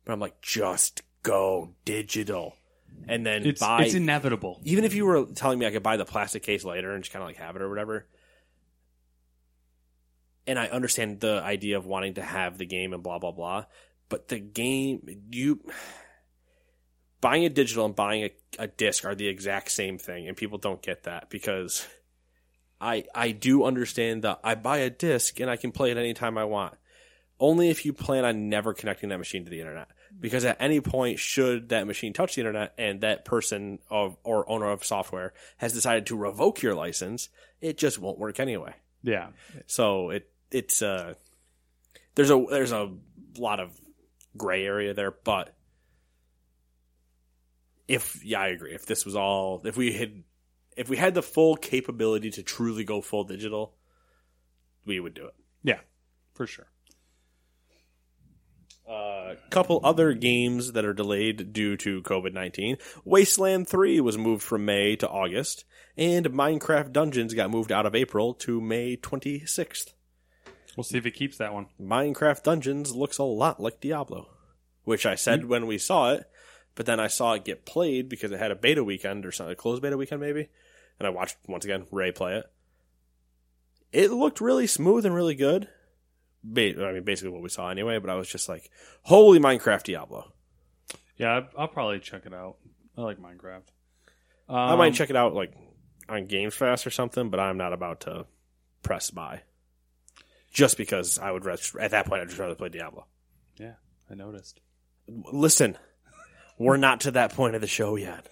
but 0.05 0.13
I'm 0.13 0.21
like, 0.21 0.41
just 0.41 1.03
go 1.25 1.75
digital, 1.85 2.55
and 3.09 3.27
then 3.27 3.45
It's, 3.45 3.61
buy. 3.61 3.83
it's 3.83 3.95
inevitable. 3.95 4.61
even 4.65 4.85
if 4.85 4.95
you 4.95 5.05
were 5.07 5.27
telling 5.35 5.59
me 5.59 5.67
I 5.67 5.73
could 5.73 5.83
buy 5.83 5.97
the 5.97 6.05
plastic 6.05 6.45
case 6.45 6.65
later 6.65 6.95
and 6.95 7.03
just 7.03 7.13
kind 7.13 7.21
of 7.23 7.29
like 7.29 7.37
have 7.39 7.57
it 7.57 7.63
or 7.63 7.69
whatever, 7.69 8.07
and 10.47 10.59
I 10.59 10.67
understand 10.67 11.21
the 11.21 11.43
idea 11.43 11.77
of 11.77 11.87
wanting 11.87 12.15
to 12.15 12.23
have 12.23 12.59
the 12.59 12.67
game 12.67 12.93
and 12.93 13.03
blah 13.03 13.19
blah 13.19 13.33
blah, 13.33 13.65
but 14.09 14.29
the 14.29 14.39
game 14.39 15.25
you 15.31 15.61
buying 17.21 17.45
a 17.45 17.49
digital 17.49 17.87
and 17.87 17.97
buying 17.97 18.25
a, 18.25 18.31
a 18.59 18.67
disc 18.69 19.05
are 19.05 19.15
the 19.15 19.29
exact 19.29 19.71
same 19.71 19.99
thing, 19.99 20.29
and 20.29 20.37
people 20.37 20.59
don't 20.59 20.83
get 20.83 21.05
that 21.05 21.31
because 21.31 21.87
I 22.81 23.05
I 23.15 23.33
do 23.33 23.65
understand 23.65 24.23
that 24.23 24.41
I 24.45 24.55
buy 24.55 24.79
a 24.79 24.91
disc 24.91 25.41
and 25.41 25.51
I 25.51 25.57
can 25.57 25.73
play 25.73 25.91
it 25.91 25.97
anytime 25.97 26.39
I 26.39 26.45
want. 26.45 26.75
Only 27.39 27.69
if 27.69 27.85
you 27.85 27.93
plan 27.93 28.25
on 28.25 28.49
never 28.49 28.73
connecting 28.73 29.11
that 29.11 29.19
machine 29.19 29.45
to 29.45 29.51
the 29.51 29.61
internet. 29.61 29.89
Because 30.19 30.47
at 30.47 30.57
any 30.61 30.81
point, 30.81 31.19
should 31.19 31.69
that 31.69 31.87
machine 31.87 32.15
touch 32.15 32.37
the 32.37 32.41
internet 32.41 32.73
and 32.79 33.03
that 33.03 33.27
person 33.27 33.81
of, 33.91 34.17
or 34.25 34.49
owner 34.49 34.71
of 34.71 34.85
software 34.85 35.35
has 35.59 35.75
decided 35.75 36.07
to 36.07 36.17
revoke 36.17 36.63
your 36.63 36.75
license, 36.75 37.29
it 37.61 37.77
just 37.77 37.99
won't 37.99 38.19
work 38.19 38.41
anyway. 38.41 38.73
Yeah. 39.03 39.29
So 39.67 40.11
it 40.11 40.31
it's 40.57 40.83
uh 40.83 41.15
there's 42.15 42.31
a 42.31 42.45
there's 42.51 42.73
a 42.73 42.93
lot 43.39 43.61
of 43.61 43.79
gray 44.37 44.65
area 44.65 44.95
there, 44.95 45.11
but 45.11 45.55
if 47.87 48.25
yeah, 48.25 48.41
I 48.41 48.49
agree. 48.49 48.75
If 48.75 48.87
this 48.87 49.05
was 49.05 49.15
all 49.15 49.63
if 49.65 49.77
we 49.77 49.93
had 49.93 50.23
if 50.77 50.89
we 50.89 50.97
had 50.97 51.15
the 51.15 51.23
full 51.23 51.57
capability 51.57 52.31
to 52.31 52.43
truly 52.43 52.85
go 52.85 53.01
full 53.01 53.25
digital, 53.25 53.75
we 54.85 54.99
would 54.99 55.15
do 55.15 55.27
it. 55.27 55.35
Yeah. 55.63 55.81
For 56.35 56.47
sure. 56.47 56.67
A 58.89 59.37
couple 59.51 59.81
other 59.83 60.13
games 60.13 60.73
that 60.73 60.85
are 60.85 60.95
delayed 60.95 61.53
due 61.53 61.77
to 61.79 62.03
COVID 62.03 62.33
19. 62.33 62.77
Wasteland 63.05 63.69
3 63.69 64.01
was 64.01 64.17
moved 64.17 64.45
from 64.45 64.65
May 64.65 64.95
to 64.97 65.09
August, 65.09 65.65
and 65.97 66.27
Minecraft 66.27 66.93
Dungeons 66.93 67.35
got 67.35 67.51
moved 67.51 67.73
out 67.73 67.85
of 67.85 67.97
April 67.97 68.33
to 68.35 68.61
May 68.61 68.97
26th. 68.97 69.95
We'll 70.77 70.85
see 70.85 70.99
if 70.99 71.07
it 71.07 71.13
keeps 71.13 71.39
that 71.39 71.55
one. 71.55 71.67
Minecraft 71.81 72.43
Dungeons 72.43 72.95
looks 72.95 73.17
a 73.17 73.25
lot 73.25 73.61
like 73.61 73.81
Diablo, 73.81 74.29
which 74.85 75.07
I 75.07 75.15
said 75.15 75.47
when 75.47 75.67
we 75.67 75.79
saw 75.79 76.13
it, 76.13 76.29
but 76.75 76.85
then 76.85 77.01
I 77.01 77.07
saw 77.07 77.33
it 77.33 77.47
get 77.47 77.65
played 77.65 78.11
because 78.11 78.31
it 78.31 78.39
had 78.39 78.51
a 78.51 78.57
beta 78.57 78.85
weekend 78.85 79.25
or 79.25 79.33
something, 79.33 79.55
a 79.55 79.57
closed 79.57 79.81
beta 79.81 79.97
weekend 79.97 80.21
maybe, 80.21 80.49
and 80.99 81.07
I 81.07 81.11
watched 81.11 81.39
once 81.49 81.65
again 81.65 81.87
Ray 81.91 82.13
play 82.13 82.37
it. 82.37 82.45
It 83.91 84.13
looked 84.13 84.43
really 84.43 84.67
smooth 84.67 85.07
and 85.07 85.15
really 85.15 85.35
good. 85.35 85.69
Ba- 86.45 86.87
I 86.87 86.93
mean, 86.93 87.05
basically 87.05 87.31
what 87.31 87.43
we 87.43 87.49
saw 87.49 87.71
anyway, 87.71 87.99
but 87.99 88.11
I 88.11 88.15
was 88.15 88.29
just 88.29 88.49
like, 88.49 88.71
"Holy 89.03 89.39
Minecraft 89.39 89.85
Diablo!" 89.85 90.35
Yeah, 91.17 91.47
I'll 91.57 91.69
probably 91.69 92.01
check 92.01 92.27
it 92.27 92.35
out. 92.35 92.57
I 92.99 93.01
like 93.01 93.19
Minecraft. 93.19 93.63
Um, 94.49 94.57
I 94.57 94.77
might 94.77 94.93
check 94.93 95.09
it 95.09 95.17
out 95.17 95.35
like 95.35 95.55
on 96.09 96.27
Game 96.27 96.51
Pass 96.51 96.87
or 96.87 96.91
something, 96.91 97.31
but 97.31 97.41
I'm 97.41 97.57
not 97.57 97.73
about 97.73 98.01
to 98.03 98.27
press 98.83 99.11
buy 99.11 99.43
just 100.57 100.79
because 100.79 101.19
I 101.19 101.31
would 101.31 101.45
rather, 101.45 101.61
at 101.79 101.91
that 101.91 102.07
point 102.07 102.23
I'd 102.23 102.29
just 102.29 102.41
rather 102.41 102.55
play 102.55 102.71
Diablo. 102.71 103.07
Yeah, 103.59 103.75
I 104.11 104.15
noticed. 104.15 104.59
Listen, 105.07 105.77
we're 106.59 106.79
not 106.79 107.03
to 107.03 107.11
that 107.13 107.35
point 107.35 107.55
of 107.55 107.61
the 107.61 107.67
show 107.67 107.97
yet. 107.97 108.27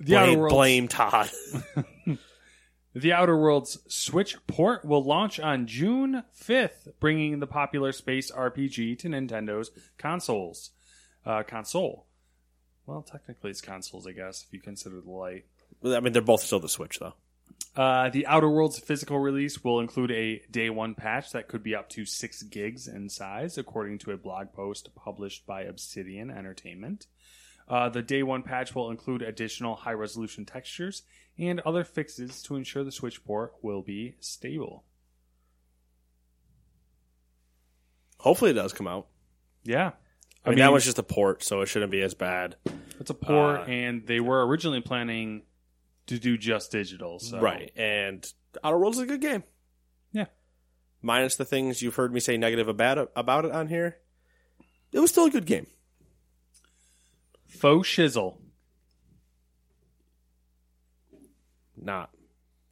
The 0.00 0.16
Outer 0.16 0.26
blame, 0.26 0.38
Worlds, 0.38 0.54
blame 0.54 0.88
Todd. 0.88 1.30
The 2.96 3.12
Outer 3.12 3.36
Worlds 3.36 3.76
Switch 3.88 4.38
port 4.46 4.82
will 4.82 5.04
launch 5.04 5.38
on 5.38 5.66
June 5.66 6.22
5th, 6.42 6.94
bringing 6.98 7.40
the 7.40 7.46
popular 7.46 7.92
space 7.92 8.30
RPG 8.30 8.98
to 9.00 9.08
Nintendo's 9.08 9.70
consoles. 9.98 10.70
Uh, 11.26 11.42
console. 11.42 12.06
Well, 12.86 13.02
technically 13.02 13.50
it's 13.50 13.60
consoles, 13.60 14.06
I 14.06 14.12
guess, 14.12 14.44
if 14.46 14.54
you 14.54 14.60
consider 14.62 15.02
the 15.02 15.10
light. 15.10 15.44
I 15.84 16.00
mean, 16.00 16.14
they're 16.14 16.22
both 16.22 16.40
still 16.40 16.58
the 16.58 16.70
Switch 16.70 16.98
though. 16.98 17.12
Uh, 17.76 18.08
the 18.08 18.26
Outer 18.26 18.48
Worlds 18.48 18.78
physical 18.78 19.18
release 19.18 19.62
will 19.62 19.80
include 19.80 20.10
a 20.10 20.40
day 20.50 20.70
one 20.70 20.94
patch 20.94 21.32
that 21.32 21.46
could 21.46 21.62
be 21.62 21.74
up 21.74 21.90
to 21.90 22.06
6 22.06 22.42
gigs 22.44 22.88
in 22.88 23.10
size, 23.10 23.58
according 23.58 23.98
to 23.98 24.12
a 24.12 24.16
blog 24.16 24.52
post 24.54 24.88
published 24.94 25.46
by 25.46 25.62
Obsidian 25.62 26.30
Entertainment. 26.30 27.06
Uh, 27.68 27.90
the 27.90 28.00
day 28.00 28.22
one 28.22 28.42
patch 28.42 28.74
will 28.74 28.90
include 28.90 29.20
additional 29.20 29.74
high 29.74 29.92
resolution 29.92 30.46
textures 30.46 31.02
and 31.38 31.60
other 31.60 31.84
fixes 31.84 32.42
to 32.42 32.56
ensure 32.56 32.82
the 32.82 32.92
Switch 32.92 33.22
port 33.24 33.52
will 33.60 33.82
be 33.82 34.14
stable. 34.20 34.84
Hopefully, 38.20 38.52
it 38.52 38.54
does 38.54 38.72
come 38.72 38.86
out. 38.86 39.06
Yeah. 39.64 39.92
I 40.44 40.50
mean, 40.50 40.60
that 40.60 40.72
was 40.72 40.84
just 40.84 40.98
a 40.98 41.02
port, 41.02 41.42
so 41.42 41.60
it 41.60 41.66
shouldn't 41.66 41.90
be 41.90 42.00
as 42.02 42.14
bad. 42.14 42.56
it's 43.00 43.10
a 43.10 43.14
port, 43.14 43.60
uh, 43.60 43.64
and 43.64 44.06
they 44.06 44.20
were 44.20 44.46
originally 44.46 44.80
planning 44.80 45.42
to 46.06 46.18
do 46.18 46.36
just 46.38 46.72
digital. 46.72 47.18
So 47.18 47.40
Right. 47.40 47.72
And 47.76 48.24
Outer 48.62 48.78
Worlds 48.78 48.98
is 48.98 49.04
a 49.04 49.06
good 49.06 49.20
game. 49.20 49.44
Yeah. 50.12 50.26
Minus 51.02 51.36
the 51.36 51.44
things 51.44 51.82
you've 51.82 51.96
heard 51.96 52.12
me 52.12 52.20
say 52.20 52.36
negative 52.36 52.68
about 52.68 52.98
it, 52.98 53.08
about 53.16 53.44
it 53.44 53.52
on 53.52 53.68
here. 53.68 53.98
It 54.92 55.00
was 55.00 55.10
still 55.10 55.26
a 55.26 55.30
good 55.30 55.46
game. 55.46 55.66
Faux 57.48 57.88
shizzle. 57.88 58.38
Not 61.76 62.10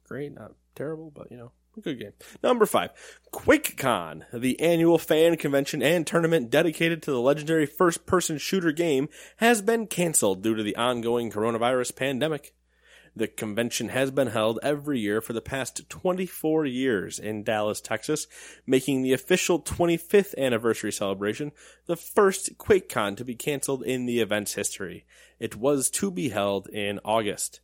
great, 0.03 0.33
not 0.33 0.53
terrible, 0.75 1.11
but 1.13 1.31
you 1.31 1.37
know, 1.37 1.51
a 1.77 1.81
good 1.81 1.99
game. 1.99 2.13
Number 2.43 2.65
five, 2.65 2.91
QuakeCon, 3.33 4.25
the 4.33 4.59
annual 4.59 4.97
fan 4.97 5.37
convention 5.37 5.81
and 5.81 6.05
tournament 6.05 6.49
dedicated 6.49 7.01
to 7.03 7.11
the 7.11 7.21
legendary 7.21 7.65
first 7.65 8.05
person 8.05 8.37
shooter 8.37 8.71
game, 8.71 9.09
has 9.37 9.61
been 9.61 9.87
canceled 9.87 10.41
due 10.41 10.55
to 10.55 10.63
the 10.63 10.75
ongoing 10.75 11.31
coronavirus 11.31 11.95
pandemic. 11.95 12.53
The 13.15 13.27
convention 13.27 13.89
has 13.89 14.11
been 14.11 14.27
held 14.27 14.59
every 14.61 14.99
year 14.99 15.21
for 15.21 15.31
the 15.31 15.41
past 15.41 15.89
24 15.89 16.65
years 16.65 17.17
in 17.17 17.43
Dallas, 17.43 17.79
Texas, 17.79 18.27
making 18.67 19.01
the 19.01 19.13
official 19.13 19.61
25th 19.61 20.37
anniversary 20.37 20.91
celebration 20.91 21.53
the 21.85 21.95
first 21.95 22.57
QuakeCon 22.57 23.15
to 23.15 23.23
be 23.23 23.35
canceled 23.35 23.83
in 23.83 24.05
the 24.05 24.19
event's 24.19 24.55
history. 24.55 25.05
It 25.39 25.55
was 25.55 25.89
to 25.91 26.11
be 26.11 26.29
held 26.29 26.67
in 26.67 26.99
August. 27.05 27.61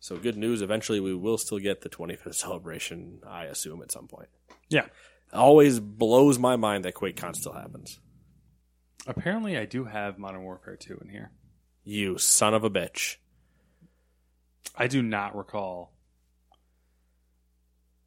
So 0.00 0.16
good 0.16 0.36
news. 0.36 0.60
Eventually, 0.60 1.00
we 1.00 1.14
will 1.14 1.38
still 1.38 1.58
get 1.58 1.82
the 1.82 1.88
25th 1.88 2.34
celebration. 2.34 3.20
I 3.26 3.44
assume 3.44 3.80
at 3.80 3.92
some 3.92 4.08
point. 4.08 4.28
Yeah. 4.68 4.86
Always 5.32 5.78
blows 5.80 6.38
my 6.38 6.56
mind 6.56 6.84
that 6.84 6.94
QuakeCon 6.94 7.36
still 7.36 7.52
happens. 7.54 8.00
Apparently, 9.06 9.56
I 9.56 9.66
do 9.66 9.84
have 9.84 10.18
Modern 10.18 10.42
Warfare 10.42 10.76
2 10.76 10.98
in 11.02 11.10
here. 11.10 11.30
You 11.84 12.18
son 12.18 12.54
of 12.54 12.64
a 12.64 12.70
bitch. 12.70 13.16
I 14.76 14.86
do 14.86 15.02
not 15.02 15.36
recall. 15.36 15.92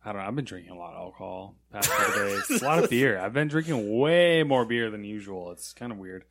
I 0.03 0.13
don't 0.13 0.21
know. 0.21 0.27
I've 0.27 0.35
been 0.35 0.45
drinking 0.45 0.71
a 0.71 0.77
lot 0.77 0.93
of 0.93 0.99
alcohol 1.01 1.55
past 1.71 1.89
couple 1.89 2.23
days. 2.49 2.61
A 2.61 2.65
lot 2.65 2.83
of 2.83 2.89
beer. 2.89 3.19
I've 3.19 3.33
been 3.33 3.47
drinking 3.49 3.97
way 3.99 4.43
more 4.43 4.65
beer 4.65 4.89
than 4.89 5.03
usual. 5.03 5.51
It's 5.51 5.73
kind 5.73 5.91
of 5.91 5.97
weird. 5.97 6.23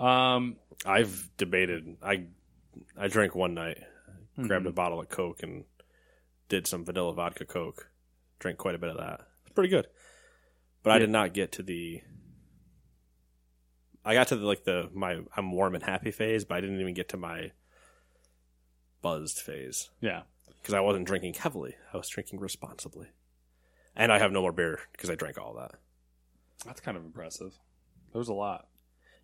Um, 0.00 0.56
I've 0.84 1.30
debated. 1.36 1.96
I 2.02 2.24
I 2.98 3.08
drank 3.08 3.34
one 3.34 3.54
night, 3.54 3.78
Mm-hmm. 4.38 4.48
grabbed 4.48 4.66
a 4.66 4.72
bottle 4.72 5.00
of 5.00 5.08
Coke 5.08 5.42
and 5.42 5.64
did 6.50 6.66
some 6.66 6.84
vanilla 6.84 7.14
vodka 7.14 7.46
Coke. 7.46 7.88
Drank 8.38 8.58
quite 8.58 8.74
a 8.74 8.78
bit 8.78 8.90
of 8.90 8.98
that. 8.98 9.20
It's 9.46 9.54
pretty 9.54 9.70
good. 9.70 9.86
But 10.82 10.92
I 10.92 10.98
did 10.98 11.08
not 11.10 11.32
get 11.32 11.52
to 11.52 11.62
the. 11.62 12.02
I 14.04 14.12
got 14.14 14.28
to 14.28 14.36
the, 14.36 14.44
like 14.46 14.64
the 14.64 14.90
my 14.92 15.20
I'm 15.36 15.52
warm 15.52 15.74
and 15.74 15.82
happy 15.82 16.10
phase, 16.10 16.44
but 16.44 16.56
I 16.56 16.60
didn't 16.60 16.80
even 16.80 16.92
get 16.94 17.08
to 17.10 17.16
my 17.16 17.52
buzzed 19.02 19.38
phase. 19.38 19.90
yeah. 20.00 20.22
because 20.60 20.74
I 20.74 20.80
wasn't 20.80 21.06
drinking 21.06 21.34
heavily. 21.34 21.76
I 21.92 21.96
was 21.96 22.08
drinking 22.08 22.40
responsibly, 22.40 23.06
and 23.94 24.10
I 24.12 24.18
have 24.18 24.32
no 24.32 24.42
more 24.42 24.52
beer 24.52 24.80
because 24.92 25.10
I 25.10 25.14
drank 25.14 25.38
all 25.38 25.54
that. 25.54 25.72
That's 26.64 26.80
kind 26.80 26.96
of 26.96 27.04
impressive. 27.04 27.52
There 28.12 28.18
was 28.18 28.28
a 28.28 28.34
lot. 28.34 28.66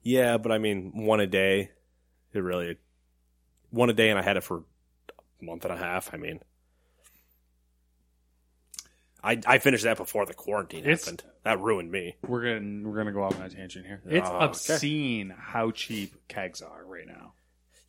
Yeah, 0.02 0.36
but 0.38 0.52
I 0.52 0.58
mean, 0.58 1.04
one 1.06 1.20
a 1.20 1.26
day. 1.26 1.70
It 2.32 2.38
really 2.40 2.76
one 3.70 3.90
a 3.90 3.92
day, 3.92 4.10
and 4.10 4.18
I 4.18 4.22
had 4.22 4.36
it 4.36 4.42
for 4.44 4.64
a 5.40 5.44
month 5.44 5.64
and 5.64 5.72
a 5.74 5.76
half. 5.76 6.12
I 6.14 6.16
mean, 6.16 6.40
I 9.22 9.40
I 9.46 9.58
finished 9.58 9.84
that 9.84 9.96
before 9.96 10.26
the 10.26 10.34
quarantine 10.34 10.80
It's- 10.80 11.04
happened. 11.04 11.22
That 11.44 11.58
ruined 11.60 11.90
me. 11.90 12.14
We're 12.26 12.42
gonna 12.60 12.88
we're 12.88 12.96
gonna 12.96 13.12
go 13.12 13.24
off 13.24 13.36
on 13.36 13.42
a 13.46 13.48
tangent 13.48 13.84
here. 13.86 14.00
Oh, 14.06 14.10
it's 14.10 14.28
Oh, 14.28 14.36
okay. 14.36 14.44
obscene 14.44 15.30
how 15.36 15.72
cheap 15.72 16.28
kegs 16.28 16.62
are 16.62 16.84
right 16.86 17.06
now. 17.06 17.32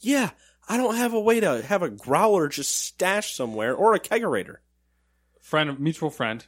Yeah, 0.03 0.31
I 0.67 0.77
don't 0.77 0.95
have 0.95 1.13
a 1.13 1.19
way 1.19 1.39
to 1.39 1.61
have 1.63 1.81
a 1.81 1.89
growler 1.89 2.47
just 2.49 2.77
stashed 2.77 3.35
somewhere 3.35 3.73
or 3.73 3.93
a 3.95 3.99
kegerator. 3.99 4.57
Friend, 5.41 5.79
mutual 5.79 6.09
friend, 6.09 6.45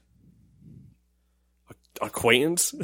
Acquaintance. 2.01 2.75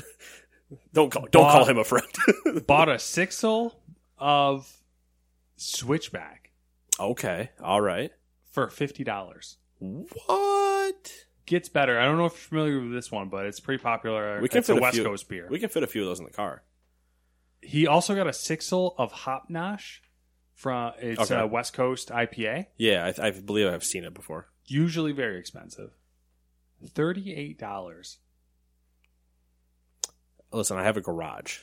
don't 0.93 1.11
call 1.11 1.27
don't 1.31 1.43
Bob- 1.43 1.51
call 1.51 1.65
him 1.65 1.77
a 1.77 1.83
friend. 1.83 2.07
bought 2.67 2.87
a 2.89 2.93
sixel 2.95 3.73
of 4.17 4.71
Switchback 5.57 6.51
okay, 6.99 7.51
all 7.61 7.81
right. 7.81 8.11
for 8.51 8.69
fifty 8.69 9.03
dollars. 9.03 9.57
What? 9.79 11.11
Gets 11.45 11.67
better. 11.69 11.99
I 11.99 12.05
don't 12.05 12.17
know 12.17 12.25
if 12.25 12.33
you're 12.33 12.39
familiar 12.61 12.79
with 12.81 12.93
this 12.93 13.11
one, 13.11 13.27
but 13.27 13.45
it's 13.45 13.59
pretty 13.59 13.83
popular. 13.83 14.39
We 14.41 14.47
can 14.47 14.59
it's 14.59 14.67
fit 14.67 14.77
a 14.77 14.81
West 14.81 14.95
few- 14.95 15.03
Coast 15.03 15.27
beer. 15.27 15.47
We 15.49 15.59
can 15.59 15.69
fit 15.69 15.83
a 15.83 15.87
few 15.87 16.03
of 16.03 16.07
those 16.07 16.19
in 16.19 16.25
the 16.25 16.31
car. 16.31 16.63
He 17.61 17.85
also 17.87 18.15
got 18.15 18.27
a 18.27 18.31
sixel 18.31 18.95
of 18.97 19.11
Hop 19.11 19.49
Nosh 19.49 19.99
from 20.61 20.93
it's 20.99 21.19
Okay. 21.31 21.39
a 21.41 21.47
West 21.47 21.73
Coast 21.73 22.09
IPA. 22.09 22.67
Yeah, 22.77 23.11
I, 23.17 23.27
I 23.27 23.31
believe 23.31 23.67
I've 23.67 23.83
seen 23.83 24.03
it 24.03 24.13
before. 24.13 24.47
Usually 24.67 25.11
very 25.11 25.39
expensive. 25.39 25.91
Thirty 26.93 27.33
eight 27.35 27.57
dollars. 27.57 28.19
Listen, 30.53 30.77
I 30.77 30.83
have 30.83 30.97
a 30.97 31.01
garage 31.01 31.59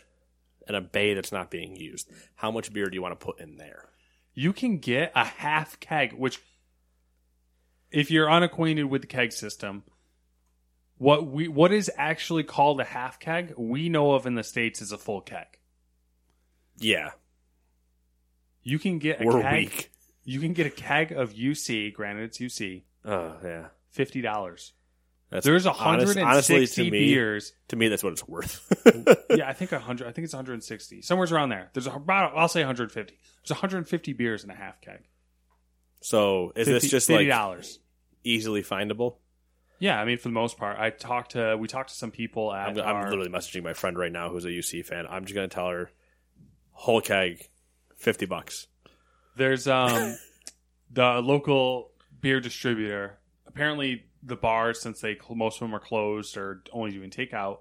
and 0.66 0.76
a 0.76 0.80
bay 0.80 1.14
that's 1.14 1.30
not 1.32 1.50
being 1.50 1.76
used. 1.76 2.11
How 2.34 2.50
much 2.50 2.72
beer 2.72 2.87
do 2.87 2.94
you 2.94 3.02
want 3.02 3.18
to 3.18 3.24
put 3.24 3.38
in 3.40 3.56
there? 3.56 3.88
You 4.34 4.52
can 4.52 4.78
get 4.78 5.12
a 5.14 5.24
half 5.24 5.78
keg, 5.80 6.12
which 6.14 6.40
if 7.90 8.11
you're 8.11 8.30
unacquainted 8.30 8.87
with 8.87 9.02
the 9.02 9.06
keg 9.08 9.32
system, 9.32 9.84
what 10.96 11.26
we 11.26 11.46
what 11.48 11.72
is 11.72 11.90
actually 11.96 12.42
called 12.42 12.80
a 12.80 12.84
half 12.84 13.20
keg, 13.20 13.54
we 13.56 13.88
know 13.88 14.12
of 14.12 14.26
in 14.26 14.34
the 14.34 14.42
states 14.42 14.82
is 14.82 14.90
a 14.90 14.98
full 14.98 15.20
keg. 15.20 15.46
Yeah, 16.78 17.11
You 18.68 18.78
can 18.78 18.98
get 18.98 19.20
a 19.20 19.24
we're 19.24 19.40
keg. 19.42 19.54
weak. 19.64 19.90
You 20.24 20.40
can 20.40 20.52
get 20.52 20.66
a 20.66 20.70
keg 20.70 21.12
of 21.12 21.33
UC. 21.33 21.94
Granted, 21.94 22.24
it's 22.24 22.38
UC. 22.38 22.83
Oh 23.04 23.35
yeah, 23.42 23.68
Fifty 23.90 24.20
dollars. 24.20 24.72
that's 25.31 25.44
There's 25.46 25.64
honest- 25.66 25.81
hundred 25.81 26.16
and 26.18 26.28
honestly, 26.28 26.66
sixty 26.66 26.90
me, 26.90 27.14
beers. 27.14 27.52
To 27.68 27.76
me, 27.76 27.88
that's 27.88 28.02
what 28.04 28.12
it's 28.12 28.28
worth. 28.28 28.61
yeah, 29.31 29.48
I 29.48 29.52
think 29.54 29.70
hundred. 29.70 30.09
I 30.09 30.12
think 30.12 30.24
it's 30.26 30.35
160. 30.35 31.00
Somewhere's 31.02 31.33
around 31.33 31.48
there. 31.48 31.70
There's 31.72 31.87
about. 31.87 32.33
I'll 32.37 32.48
say 32.48 32.61
150. 32.61 33.14
There's 33.14 33.50
150 33.50 34.12
beers 34.12 34.44
in 34.44 34.50
a 34.50 34.54
half 34.54 34.81
keg. 34.83 35.00
so 36.00 36.52
is 36.57 36.66
this 36.66 36.90
just 36.90 37.07
fifty 37.07 37.24
like 37.24 37.28
dollars? 37.28 37.78
easily 38.24 38.62
findable? 38.62 39.16
Yeah, 39.81 40.00
I 40.00 40.04
mean, 40.04 40.18
for 40.18 40.28
the 40.28 40.35
most 40.35 40.59
part, 40.59 40.76
I 40.78 40.90
talked 40.90 41.33
to. 41.33 41.57
We 41.57 41.68
talked 41.68 41.90
to 41.90 41.94
some 41.94 42.11
people 42.11 42.52
at. 42.52 42.68
I'm, 42.70 42.78
I'm 42.78 42.96
our- 42.96 43.09
literally 43.09 43.31
messaging 43.31 43.62
my 43.62 43.72
friend 43.74 43.96
right 43.98 44.12
now 44.12 44.28
who's 44.28 44.44
a 44.44 44.48
UC 44.48 44.85
fan. 44.85 45.07
I'm 45.09 45.24
just 45.24 45.35
gonna 45.35 45.48
tell 45.48 45.68
her 45.68 45.90
whole 46.72 47.00
keg, 47.00 47.48
fifty 47.98 48.24
bucks. 48.24 48.66
There's 49.37 49.68
um 49.68 50.16
the 50.90 51.20
local 51.20 51.90
beer 52.20 52.40
distributor. 52.40 53.18
Apparently, 53.46 54.04
the 54.22 54.37
bars, 54.37 54.80
since 54.80 55.00
they 55.00 55.18
most 55.30 55.56
of 55.56 55.61
them 55.68 55.74
are 55.74 55.80
closed 55.80 56.37
or 56.37 56.62
only 56.72 56.92
doing 56.92 57.11
takeout, 57.11 57.58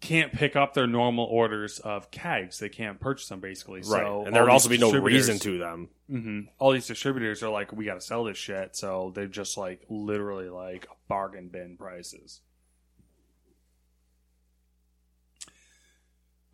can't 0.00 0.32
pick 0.32 0.54
up 0.56 0.74
their 0.74 0.86
normal 0.86 1.24
orders 1.24 1.78
of 1.80 2.10
kegs. 2.10 2.58
They 2.58 2.68
can't 2.68 3.00
purchase 3.00 3.28
them 3.28 3.40
basically. 3.40 3.80
right, 3.80 4.02
So 4.02 4.24
and 4.26 4.34
there 4.34 4.42
would 4.42 4.50
also 4.52 4.68
be 4.68 4.78
no 4.78 4.92
reason 4.92 5.38
to 5.40 5.58
them. 5.58 5.88
hmm 6.08 6.40
All 6.58 6.72
these 6.72 6.86
distributors 6.86 7.42
are 7.42 7.48
like, 7.50 7.72
we 7.72 7.84
got 7.84 7.94
to 7.94 8.00
sell 8.00 8.24
this 8.24 8.36
shit, 8.36 8.76
so 8.76 9.12
they're 9.14 9.26
just 9.26 9.56
like 9.56 9.84
literally 9.88 10.48
like 10.48 10.86
bargain 11.08 11.48
bin 11.48 11.76
prices. 11.76 12.40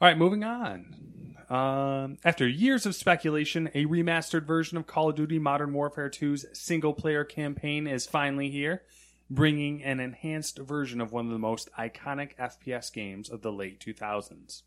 All 0.02 0.08
right, 0.08 0.18
moving 0.18 0.42
on. 0.42 1.36
Um, 1.48 2.18
after 2.24 2.48
years 2.48 2.86
of 2.86 2.96
speculation, 2.96 3.70
a 3.72 3.84
remastered 3.84 4.44
version 4.44 4.76
of 4.76 4.88
Call 4.88 5.10
of 5.10 5.14
Duty 5.14 5.38
Modern 5.38 5.72
Warfare 5.72 6.10
2's 6.10 6.44
single 6.54 6.92
player 6.92 7.22
campaign 7.22 7.86
is 7.86 8.04
finally 8.04 8.50
here, 8.50 8.82
bringing 9.30 9.80
an 9.84 10.00
enhanced 10.00 10.58
version 10.58 11.00
of 11.00 11.12
one 11.12 11.26
of 11.26 11.30
the 11.30 11.38
most 11.38 11.70
iconic 11.78 12.34
FPS 12.36 12.92
games 12.92 13.30
of 13.30 13.42
the 13.42 13.52
late 13.52 13.78
2000s. 13.78 14.62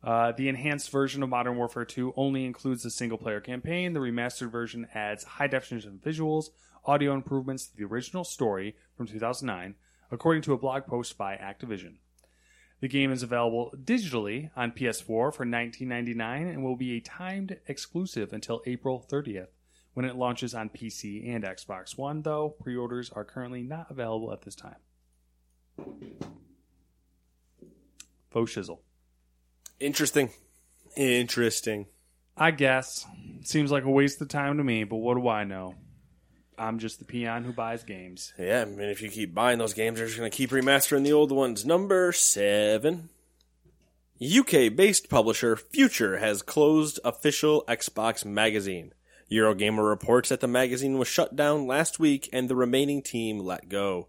Uh, 0.00 0.30
the 0.30 0.48
enhanced 0.48 0.92
version 0.92 1.24
of 1.24 1.28
Modern 1.28 1.56
Warfare 1.56 1.84
2 1.84 2.14
only 2.16 2.44
includes 2.44 2.84
the 2.84 2.90
single 2.90 3.18
player 3.18 3.40
campaign. 3.40 3.94
The 3.94 3.98
remastered 3.98 4.52
version 4.52 4.86
adds 4.94 5.24
high 5.24 5.48
definition 5.48 5.98
visuals, 6.00 6.50
audio 6.84 7.14
improvements 7.14 7.66
to 7.66 7.76
the 7.76 7.84
original 7.84 8.22
story 8.22 8.76
from 8.96 9.08
2009, 9.08 9.74
according 10.12 10.42
to 10.42 10.52
a 10.52 10.58
blog 10.58 10.86
post 10.86 11.18
by 11.18 11.34
Activision. 11.34 11.96
The 12.80 12.88
game 12.88 13.12
is 13.12 13.22
available 13.22 13.72
digitally 13.82 14.50
on 14.56 14.72
PS4 14.72 15.06
for 15.06 15.46
$19.99 15.46 16.50
and 16.50 16.62
will 16.62 16.76
be 16.76 16.96
a 16.96 17.00
timed 17.00 17.58
exclusive 17.66 18.32
until 18.32 18.62
April 18.66 19.06
30th 19.10 19.48
when 19.94 20.04
it 20.04 20.16
launches 20.16 20.54
on 20.54 20.68
PC 20.68 21.34
and 21.34 21.44
Xbox 21.44 21.96
One, 21.96 22.22
though 22.22 22.50
pre 22.50 22.76
orders 22.76 23.10
are 23.10 23.24
currently 23.24 23.62
not 23.62 23.90
available 23.90 24.32
at 24.32 24.42
this 24.42 24.54
time. 24.54 24.76
Faux 28.30 28.52
shizzle. 28.52 28.80
Interesting, 29.80 30.30
interesting. 30.96 31.86
I 32.36 32.50
guess. 32.50 33.06
Seems 33.42 33.70
like 33.70 33.84
a 33.84 33.90
waste 33.90 34.20
of 34.20 34.28
time 34.28 34.56
to 34.58 34.64
me, 34.64 34.84
but 34.84 34.96
what 34.96 35.14
do 35.14 35.28
I 35.28 35.44
know? 35.44 35.76
I'm 36.58 36.78
just 36.78 36.98
the 36.98 37.04
peon 37.04 37.44
who 37.44 37.52
buys 37.52 37.84
games. 37.84 38.32
Yeah, 38.38 38.62
I 38.62 38.64
mean, 38.64 38.88
if 38.88 39.02
you 39.02 39.08
keep 39.08 39.34
buying 39.34 39.58
those 39.58 39.74
games, 39.74 39.98
they're 39.98 40.06
just 40.06 40.18
going 40.18 40.30
to 40.30 40.36
keep 40.36 40.50
remastering 40.50 41.04
the 41.04 41.12
old 41.12 41.32
ones. 41.32 41.64
Number 41.64 42.12
seven. 42.12 43.08
UK 44.22 44.74
based 44.74 45.10
publisher 45.10 45.56
Future 45.56 46.18
has 46.18 46.40
closed 46.40 47.00
official 47.04 47.64
Xbox 47.66 48.24
magazine. 48.24 48.92
Eurogamer 49.30 49.88
reports 49.88 50.28
that 50.28 50.40
the 50.40 50.46
magazine 50.46 50.98
was 50.98 51.08
shut 51.08 51.34
down 51.34 51.66
last 51.66 51.98
week 51.98 52.28
and 52.32 52.48
the 52.48 52.56
remaining 52.56 53.02
team 53.02 53.38
let 53.40 53.68
go. 53.68 54.08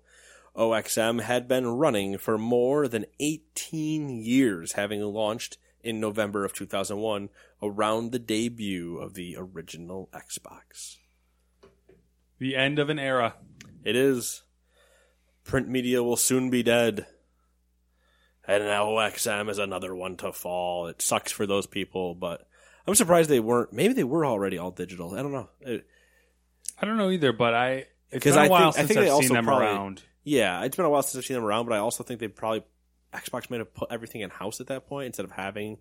OXM 0.55 1.21
had 1.21 1.47
been 1.47 1.67
running 1.67 2.17
for 2.17 2.38
more 2.38 2.88
than 2.88 3.05
18 3.19 4.10
years, 4.10 4.73
having 4.73 5.01
launched 5.01 5.58
in 5.84 5.99
November 5.99 6.45
of 6.45 6.53
2001 6.53 7.29
around 7.62 8.12
the 8.12 8.19
debut 8.19 8.97
of 8.97 9.13
the 9.13 9.36
original 9.38 10.10
Xbox. 10.13 10.97
The 12.39 12.56
end 12.56 12.80
of 12.80 12.89
an 12.89 13.00
era. 13.00 13.36
It 13.84 13.95
is. 13.95 14.43
Print 15.43 15.67
media 15.69 16.02
will 16.04 16.17
soon 16.17 16.50
be 16.50 16.63
dead. 16.63 17.06
And 18.48 18.63
now 18.65 18.86
OXM 18.88 19.50
is 19.50 19.58
another 19.58 19.95
one 19.95 20.17
to 20.17 20.32
fall. 20.32 20.88
It 20.88 21.02
sucks 21.02 21.32
for 21.32 21.45
those 21.48 21.65
people, 21.67 22.13
but 22.15 22.48
I'm 22.88 22.95
surprised 22.95 23.30
they 23.30 23.39
weren't. 23.39 23.74
Maybe 23.74 23.93
they 23.93 24.04
were 24.04 24.26
already 24.26 24.58
all 24.58 24.71
digital. 24.71 25.13
I 25.15 25.21
don't 25.21 25.32
know. 25.32 25.50
It- 25.62 25.88
I 26.80 26.86
don't 26.86 26.98
know 26.98 27.10
either, 27.10 27.32
but 27.32 27.54
I 27.54 27.86
it's 28.12 28.24
been 28.26 28.34
a 28.34 28.38
I 28.41 28.48
while 28.50 28.71
think- 28.71 28.86
I 28.91 28.93
since 28.93 28.98
I've 29.00 29.10
also 29.13 29.28
seen 29.28 29.36
them 29.36 29.45
probably- 29.45 29.65
around. 29.67 30.04
yeah, 30.24 30.63
it's 30.63 30.76
been 30.76 30.86
a 30.86 30.89
while 30.89 31.02
since 31.04 31.15
I've 31.17 31.26
seen 31.26 31.36
them 31.36 31.43
around, 31.45 31.67
but 31.67 31.74
I 31.76 31.80
also 31.80 32.04
think 32.04 32.19
they 32.19 32.28
probably 32.28 32.63
Xbox 33.13 33.50
might 33.50 33.60
have 33.60 33.74
put 33.74 33.91
everything 33.91 34.21
in 34.21 34.30
house 34.30 34.60
at 34.60 34.67
that 34.67 34.88
point 34.88 35.08
instead 35.08 35.24
of 35.26 35.32
having 35.32 35.78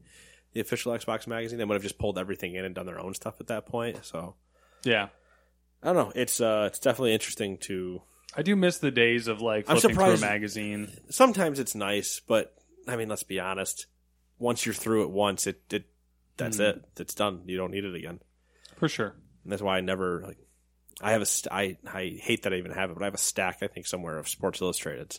the 0.52 0.60
official 0.60 0.92
Xbox 0.92 1.26
magazine. 1.26 1.58
They 1.58 1.64
might 1.64 1.74
have 1.74 1.82
just 1.82 1.98
pulled 1.98 2.16
everything 2.16 2.54
in 2.54 2.64
and 2.64 2.74
done 2.74 2.86
their 2.86 3.00
own 3.00 3.12
stuff 3.14 3.40
at 3.40 3.48
that 3.48 3.66
point. 3.66 4.04
So 4.04 4.36
Yeah. 4.84 5.08
I 5.84 5.92
don't 5.92 5.96
know. 5.96 6.12
It's 6.16 6.40
uh, 6.40 6.64
it's 6.68 6.78
definitely 6.80 7.12
interesting 7.12 7.58
to. 7.58 8.00
I 8.36 8.42
do 8.42 8.56
miss 8.56 8.78
the 8.78 8.90
days 8.90 9.28
of 9.28 9.40
like 9.42 9.66
I'm 9.68 9.76
flipping 9.78 9.96
through 9.96 10.04
a 10.04 10.16
surprised- 10.16 10.22
magazine. 10.22 10.90
Sometimes 11.10 11.58
it's 11.60 11.74
nice, 11.74 12.20
but 12.26 12.54
I 12.88 12.96
mean, 12.96 13.08
let's 13.08 13.22
be 13.22 13.38
honest. 13.38 13.86
Once 14.38 14.64
you're 14.66 14.74
through 14.74 15.04
it 15.04 15.10
once, 15.10 15.46
it 15.46 15.60
it 15.70 15.84
that's 16.36 16.56
Mhm. 16.56 16.68
it. 16.78 16.84
It's 16.98 17.14
done. 17.14 17.42
You 17.46 17.56
don't 17.58 17.70
need 17.70 17.84
it 17.84 17.94
again. 17.94 18.20
For 18.76 18.88
sure. 18.88 19.14
And 19.44 19.52
that's 19.52 19.62
why 19.62 19.76
I 19.76 19.80
never 19.82 20.22
like. 20.26 20.38
I 21.02 21.12
have 21.12 21.22
a 21.22 21.26
st- 21.26 21.52
I 21.52 21.76
I 21.86 22.18
hate 22.20 22.42
that 22.44 22.52
I 22.54 22.56
even 22.56 22.72
have 22.72 22.90
it, 22.90 22.94
but 22.94 23.02
I 23.02 23.06
have 23.06 23.14
a 23.14 23.18
stack 23.18 23.58
I 23.62 23.66
think 23.68 23.86
somewhere 23.86 24.16
of 24.18 24.28
Sports 24.28 24.60
Illustrated. 24.62 25.18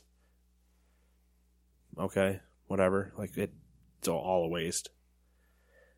Okay, 1.97 2.39
whatever. 2.67 3.13
Like 3.17 3.37
it, 3.37 3.53
it's 3.99 4.07
all, 4.07 4.19
all 4.19 4.45
a 4.45 4.49
waste. 4.49 4.89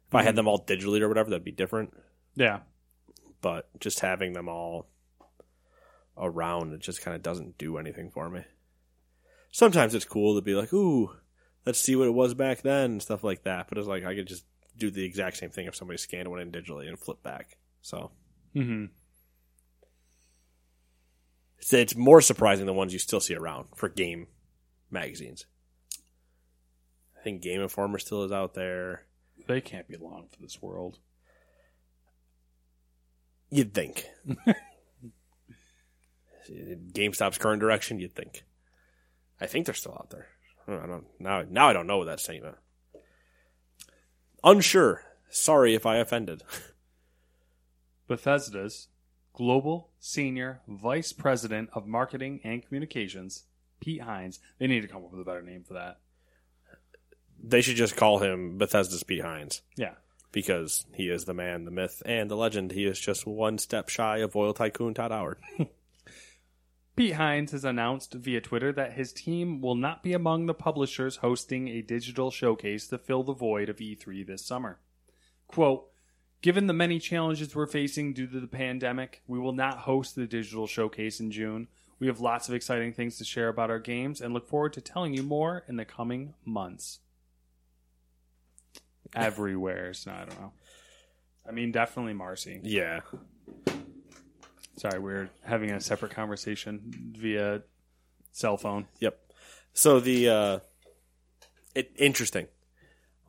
If 0.07 0.15
I 0.15 0.24
had 0.24 0.36
them 0.36 0.47
all 0.47 0.63
digitally 0.63 1.01
or 1.01 1.07
whatever, 1.07 1.30
that'd 1.30 1.43
be 1.43 1.51
different. 1.51 1.93
Yeah. 2.36 2.59
But 3.48 3.70
just 3.80 4.02
having 4.02 4.34
them 4.34 4.50
all 4.50 4.89
around, 6.18 6.74
it 6.74 6.82
just 6.82 7.02
kind 7.02 7.16
of 7.16 7.24
doesn't 7.24 7.58
do 7.58 7.78
anything 7.78 8.12
for 8.12 8.30
me. 8.30 8.41
Sometimes 9.54 9.95
it's 9.95 10.04
cool 10.04 10.36
to 10.36 10.41
be 10.41 10.54
like, 10.54 10.74
"Ooh, 10.74 11.12
let's 11.66 11.80
see 11.80 11.95
what 11.95 12.10
it 12.10 12.14
was 12.14 12.34
back 12.34 12.62
then," 12.62 12.91
and 12.91 13.02
stuff 13.02 13.24
like 13.24 13.43
that. 13.43 13.70
But 13.70 13.78
it's 13.78 13.88
like 13.88 14.04
I 14.04 14.16
could 14.16 14.28
just 14.28 14.43
do 14.76 14.91
the 14.91 15.06
exact 15.06 15.38
same 15.38 15.50
thing 15.50 15.66
if 15.66 15.78
somebody 15.78 15.98
scanned 15.98 16.28
one 16.28 16.41
in 16.41 16.52
digitally 16.52 16.89
and 16.89 17.00
flip 17.00 17.24
back. 17.24 17.58
So 17.82 18.12
hmm 18.54 18.88
It's, 21.58 21.72
it's 21.72 21.95
more 21.95 22.20
surprising 22.20 22.66
than 22.66 22.76
ones 22.76 22.91
you 22.91 23.00
still 23.00 23.22
see 23.22 23.34
around 23.34 23.68
for 23.78 23.88
game 23.88 24.28
magazines. 24.91 25.45
I 27.18 27.24
think 27.24 27.41
Game 27.41 27.62
Informer 27.62 28.00
still 28.00 28.26
is 28.26 28.32
out 28.34 28.56
there. 28.56 29.06
They 29.48 29.62
can't 29.62 29.88
be 29.88 29.95
long 29.95 30.28
for 30.30 30.41
this 30.41 30.62
world. 30.62 31.00
You'd 33.50 33.74
think. 33.74 34.06
GameStop's 36.50 37.38
current 37.38 37.60
direction, 37.60 38.00
you'd 38.00 38.16
think. 38.16 38.43
I 39.39 39.48
think 39.48 39.66
they're 39.66 39.76
still 39.76 39.93
out 39.93 40.10
there. 40.10 40.28
I 40.68 40.86
don't 40.86 41.06
now. 41.20 41.43
Now 41.50 41.70
I 41.70 41.74
don't 41.74 41.88
know 41.88 41.98
what 41.98 42.08
that 42.08 42.20
statement. 42.20 42.56
Unsure. 44.43 45.04
Sorry 45.30 45.76
if 45.76 45.86
I 45.86 45.98
offended. 45.98 46.43
Bethesda's 48.08 48.88
Global 49.34 49.89
Senior 50.00 50.62
Vice 50.68 51.14
President 51.14 51.70
of 51.74 51.86
Marketing 51.86 52.39
and 52.43 52.66
Communications, 52.66 53.43
Pete 53.80 54.02
Hines. 54.02 54.39
They 54.58 54.68
need 54.68 54.82
to 54.82 54.88
come 54.88 55.04
up 55.04 55.12
with 55.12 55.22
a 55.22 55.26
better 55.26 55.41
name 55.41 55.64
for 55.64 55.74
that. 55.74 56.00
They 57.41 57.62
should 57.62 57.76
just 57.76 57.95
call 57.95 58.20
him 58.20 58.58
Bethesda's 58.58 59.04
Pete 59.04 59.22
Hines 59.22 59.62
Yeah. 59.76 59.93
Because 60.38 60.85
he 60.93 61.09
is 61.09 61.25
the 61.25 61.33
man, 61.33 61.65
the 61.65 61.71
myth, 61.71 62.03
and 62.05 62.29
the 62.29 62.35
legend. 62.35 62.71
He 62.71 62.85
is 62.85 62.99
just 62.99 63.25
one 63.25 63.57
step 63.57 63.89
shy 63.89 64.17
of 64.17 64.35
oil 64.35 64.53
tycoon 64.53 64.93
Todd 64.93 65.09
Howard. 65.09 65.39
Pete 66.95 67.15
Hines 67.15 67.53
has 67.53 67.65
announced 67.65 68.13
via 68.13 68.39
Twitter 68.39 68.71
that 68.71 68.93
his 68.93 69.11
team 69.11 69.61
will 69.61 69.73
not 69.73 70.03
be 70.03 70.13
among 70.13 70.45
the 70.45 70.53
publishers 70.53 71.15
hosting 71.15 71.67
a 71.67 71.81
digital 71.81 72.29
showcase 72.29 72.85
to 72.89 72.99
fill 72.99 73.23
the 73.23 73.33
void 73.33 73.67
of 73.67 73.77
E3 73.77 74.27
this 74.27 74.45
summer. 74.45 74.77
Quote, 75.47 75.88
Given 76.43 76.67
the 76.67 76.71
many 76.73 76.99
challenges 76.99 77.55
we're 77.55 77.65
facing 77.65 78.13
due 78.13 78.27
to 78.27 78.39
the 78.39 78.45
pandemic, 78.45 79.23
we 79.25 79.39
will 79.39 79.53
not 79.53 79.79
host 79.79 80.13
the 80.13 80.27
digital 80.27 80.67
showcase 80.67 81.19
in 81.19 81.31
June. 81.31 81.67
We 81.97 82.05
have 82.05 82.19
lots 82.19 82.47
of 82.47 82.53
exciting 82.53 82.93
things 82.93 83.17
to 83.17 83.23
share 83.23 83.49
about 83.49 83.71
our 83.71 83.79
games 83.79 84.21
and 84.21 84.35
look 84.35 84.47
forward 84.47 84.73
to 84.73 84.81
telling 84.81 85.15
you 85.15 85.23
more 85.23 85.63
in 85.67 85.77
the 85.77 85.85
coming 85.85 86.35
months. 86.45 86.99
Everywhere, 89.16 89.93
so 89.93 90.12
I 90.12 90.26
don't 90.26 90.39
know. 90.39 90.51
I 91.47 91.51
mean, 91.51 91.72
definitely 91.72 92.14
Marcy. 92.14 92.60
yeah. 92.64 93.01
Sorry, 94.78 94.99
we're 94.99 95.30
having 95.43 95.72
a 95.72 95.82
separate 95.82 96.12
conversation 96.12 97.14
via 97.18 97.64
cell 98.32 98.58
phone. 98.58 98.86
Yep. 98.99 99.20
So 99.74 99.99
the 99.99 100.30
uh 100.30 100.60
it 101.74 101.91
interesting. 101.97 102.47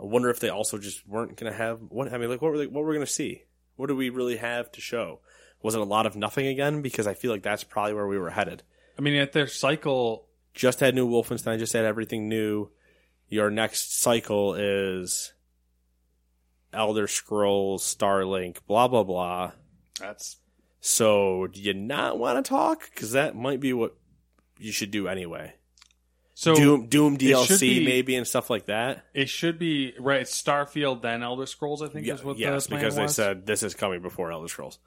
I 0.01 0.05
wonder 0.05 0.29
if 0.31 0.41
they 0.41 0.49
also 0.51 0.79
just 0.79 1.07
weren't 1.09 1.37
going 1.37 1.51
to 1.51 1.57
have 1.57 1.81
what 1.89 2.13
I 2.13 2.19
mean 2.19 2.29
like 2.29 2.43
what 2.43 2.51
were 2.51 2.59
they, 2.59 2.67
what 2.67 2.85
we're 2.85 2.95
going 2.95 3.07
to 3.07 3.13
see? 3.13 3.45
What 3.77 3.87
do 3.87 3.97
we 3.97 4.11
really 4.11 4.37
have 4.37 4.71
to 4.73 4.81
show? 4.81 5.21
Was 5.63 5.75
it 5.75 5.81
a 5.81 5.85
lot 5.85 6.05
of 6.07 6.17
nothing 6.17 6.47
again 6.47 6.83
because 6.83 7.07
I 7.07 7.15
feel 7.15 7.31
like 7.33 7.43
that's 7.43 7.65
probably 7.65 7.95
where 7.95 8.07
we 8.07 8.19
were 8.19 8.31
headed. 8.31 8.63
I 8.99 9.01
mean, 9.03 9.15
at 9.15 9.33
their 9.33 9.47
cycle, 9.47 10.27
Just 10.55 10.81
had 10.81 10.95
new 10.95 11.09
Wolfenstein, 11.09 11.59
just 11.59 11.73
had 11.73 11.85
everything 11.85 12.29
new. 12.29 12.71
Your 13.29 13.51
next 13.51 14.01
cycle 14.01 14.55
is 14.55 15.33
Elder 16.73 17.07
Scrolls, 17.07 17.83
Starlink, 17.83 18.59
blah 18.67 18.89
blah 18.89 19.05
blah. 19.05 19.53
that's 19.99 20.37
So, 20.81 21.47
do 21.49 21.61
you 21.61 21.75
not 21.75 22.19
want 22.19 22.45
to 22.45 22.49
talk 22.49 22.95
cuz 22.95 23.13
that 23.13 23.35
might 23.37 23.61
be 23.61 23.73
what 23.73 23.97
you 24.59 24.73
should 24.73 24.91
do 24.91 25.07
anyway. 25.09 25.55
so 26.35 26.55
Doom 26.55 26.87
Doom 26.89 27.17
DLC 27.19 27.61
be- 27.61 27.85
maybe 27.85 28.17
and 28.17 28.27
stuff 28.27 28.51
like 28.51 28.67
that. 28.67 29.05
It 29.15 29.29
should 29.29 29.59
be 29.59 29.95
right. 29.99 30.21
It's 30.23 30.41
Starfield, 30.43 31.03
then 31.03 31.23
Elder 31.23 31.47
Scrolls. 31.47 31.83
I 31.83 31.89
think 31.89 32.07
Yeah, 32.07 32.15
is 32.15 32.25
what 32.25 32.39
yes, 32.39 32.65
the 32.65 32.71
plan 32.71 32.81
because 32.81 32.97
they 32.97 33.07
said 33.09 33.47
this 33.47 33.63
is 33.63 33.75
coming 33.75 34.03
before 34.03 34.31
Elder 34.33 34.49
Scrolls. 34.49 34.79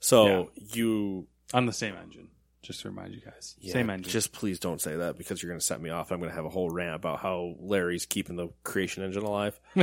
So 0.00 0.50
you 0.56 1.26
on 1.52 1.66
the 1.66 1.72
same 1.72 1.94
engine. 1.96 2.28
Just 2.62 2.80
to 2.80 2.88
remind 2.88 3.12
you 3.12 3.20
guys, 3.20 3.56
yeah, 3.60 3.74
same 3.74 3.90
engine. 3.90 4.10
Just 4.10 4.32
please 4.32 4.58
don't 4.58 4.80
say 4.80 4.96
that 4.96 5.18
because 5.18 5.42
you're 5.42 5.50
going 5.50 5.60
to 5.60 5.64
set 5.66 5.82
me 5.82 5.90
off. 5.90 6.10
I'm 6.10 6.18
going 6.18 6.30
to 6.30 6.34
have 6.34 6.46
a 6.46 6.50
whole 6.50 6.70
rant 6.70 6.94
about 6.96 7.18
how 7.20 7.56
Larry's 7.60 8.06
keeping 8.06 8.36
the 8.36 8.48
creation 8.62 9.02
engine 9.04 9.22
alive 9.22 9.60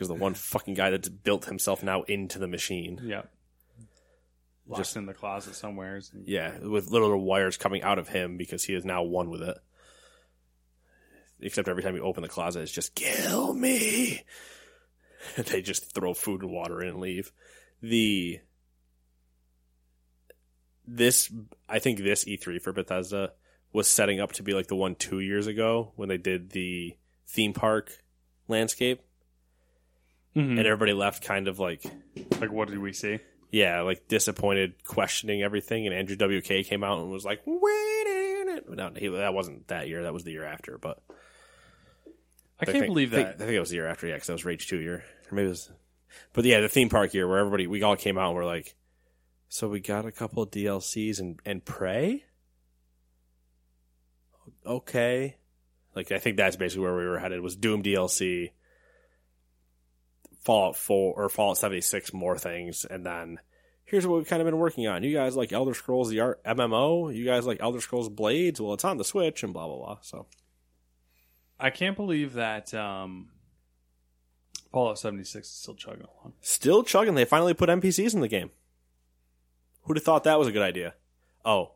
because 0.00 0.08
the 0.08 0.14
one 0.14 0.32
fucking 0.32 0.72
guy 0.72 0.88
that's 0.88 1.10
built 1.10 1.44
himself 1.44 1.82
now 1.82 2.04
into 2.04 2.38
the 2.38 2.48
machine. 2.48 2.98
yeah, 3.04 3.24
locked 4.66 4.80
Just- 4.80 4.96
in 4.96 5.04
the 5.04 5.12
closet 5.12 5.54
somewhere. 5.54 6.00
Yeah, 6.24 6.56
with 6.60 6.90
little 6.90 7.14
wires 7.22 7.58
coming 7.58 7.82
out 7.82 7.98
of 7.98 8.08
him 8.08 8.38
because 8.38 8.64
he 8.64 8.72
is 8.72 8.82
now 8.82 9.02
one 9.02 9.28
with 9.28 9.42
it. 9.42 9.58
Except 11.42 11.68
every 11.68 11.82
time 11.82 11.96
you 11.96 12.02
open 12.02 12.22
the 12.22 12.30
closet, 12.30 12.62
it's 12.62 12.72
just 12.72 12.94
kill 12.94 13.52
me. 13.52 14.22
they 15.36 15.60
just 15.60 15.94
throw 15.94 16.14
food 16.14 16.40
and 16.40 16.50
water 16.50 16.80
in 16.80 16.88
and 16.88 17.00
leave. 17.00 17.30
The 17.82 18.40
this 20.86 21.30
I 21.68 21.78
think 21.78 21.98
this 21.98 22.24
E3 22.24 22.62
for 22.62 22.72
Bethesda 22.72 23.32
was 23.70 23.86
setting 23.86 24.18
up 24.18 24.32
to 24.32 24.42
be 24.42 24.54
like 24.54 24.68
the 24.68 24.76
one 24.76 24.94
two 24.94 25.20
years 25.20 25.46
ago 25.46 25.92
when 25.96 26.08
they 26.08 26.16
did 26.16 26.50
the 26.52 26.96
theme 27.28 27.52
park 27.52 28.02
landscape, 28.48 29.02
Mhm. 30.36 30.58
and 30.58 30.60
everybody 30.60 30.92
left 30.92 31.24
kind 31.24 31.48
of 31.48 31.58
like 31.58 31.82
Like, 32.40 32.52
what 32.52 32.68
did 32.68 32.78
we 32.78 32.92
see? 32.92 33.18
yeah, 33.50 33.80
like 33.82 34.06
disappointed, 34.08 34.84
questioning 34.84 35.42
everything. 35.42 35.86
And 35.86 35.94
Andrew 35.94 36.16
WK 36.16 36.62
came 36.64 36.84
out 36.84 37.00
and 37.00 37.10
was 37.10 37.24
like, 37.24 37.40
"Wait 37.46 38.06
a 38.06 38.44
minute." 38.44 38.70
No, 38.70 38.92
he, 38.96 39.08
that 39.08 39.34
wasn't 39.34 39.66
that 39.68 39.88
year. 39.88 40.02
That 40.04 40.12
was 40.14 40.22
the 40.24 40.30
year 40.32 40.44
after. 40.44 40.78
But 40.78 41.02
I 42.60 42.64
can't 42.66 42.78
think- 42.78 42.86
believe 42.86 43.10
think- 43.10 43.26
that. 43.26 43.34
I 43.36 43.38
think 43.46 43.52
it 43.56 43.60
was 43.60 43.70
the 43.70 43.76
year 43.76 43.86
after. 43.88 44.06
Yeah, 44.06 44.14
because 44.14 44.28
that 44.28 44.34
was 44.34 44.44
Rage 44.44 44.68
Two 44.68 44.78
year, 44.78 45.04
or 45.30 45.34
maybe 45.34 45.46
it 45.46 45.50
was. 45.50 45.70
But 46.32 46.44
yeah, 46.44 46.60
the 46.60 46.68
theme 46.68 46.88
park 46.88 47.12
year 47.14 47.26
where 47.28 47.38
everybody 47.38 47.66
we 47.66 47.82
all 47.82 47.96
came 47.96 48.16
out 48.18 48.28
and 48.28 48.36
we're 48.36 48.44
like, 48.44 48.76
"So 49.48 49.68
we 49.68 49.80
got 49.80 50.06
a 50.06 50.12
couple 50.12 50.42
of 50.44 50.50
DLCs 50.52 51.18
and 51.18 51.40
and 51.44 51.64
pray." 51.64 52.24
Okay, 54.66 55.36
like 55.94 56.12
I 56.12 56.18
think 56.18 56.36
that's 56.36 56.56
basically 56.56 56.84
where 56.84 56.96
we 56.96 57.06
were 57.06 57.18
headed. 57.18 57.40
Was 57.40 57.56
Doom 57.56 57.82
DLC. 57.82 58.50
Fallout 60.40 60.76
4 60.76 61.14
or 61.14 61.28
Fallout 61.28 61.58
76 61.58 62.12
more 62.12 62.38
things 62.38 62.84
and 62.84 63.04
then 63.04 63.38
here's 63.84 64.06
what 64.06 64.18
we've 64.18 64.28
kind 64.28 64.40
of 64.40 64.46
been 64.46 64.58
working 64.58 64.86
on. 64.86 65.02
You 65.02 65.12
guys 65.12 65.36
like 65.36 65.52
Elder 65.52 65.74
Scrolls 65.74 66.08
the 66.10 66.20
Art 66.20 66.42
MMO, 66.44 67.14
you 67.14 67.24
guys 67.24 67.46
like 67.46 67.58
Elder 67.60 67.80
Scrolls 67.80 68.08
Blades, 68.08 68.60
well 68.60 68.74
it's 68.74 68.84
on 68.84 68.96
the 68.96 69.04
Switch 69.04 69.42
and 69.42 69.52
blah 69.52 69.66
blah 69.66 69.76
blah. 69.76 69.98
So 70.02 70.26
I 71.58 71.70
can't 71.70 71.96
believe 71.96 72.34
that 72.34 72.72
um, 72.72 73.28
Fallout 74.72 74.98
76 74.98 75.46
is 75.46 75.52
still 75.52 75.74
chugging 75.74 76.04
along. 76.04 76.32
still 76.40 76.82
chugging. 76.82 77.14
They 77.14 77.24
finally 77.24 77.54
put 77.54 77.68
NPCs 77.68 78.14
in 78.14 78.20
the 78.20 78.28
game. 78.28 78.50
Who'd 79.82 79.96
have 79.96 80.04
thought 80.04 80.24
that 80.24 80.38
was 80.38 80.48
a 80.48 80.52
good 80.52 80.62
idea? 80.62 80.94
Oh. 81.44 81.72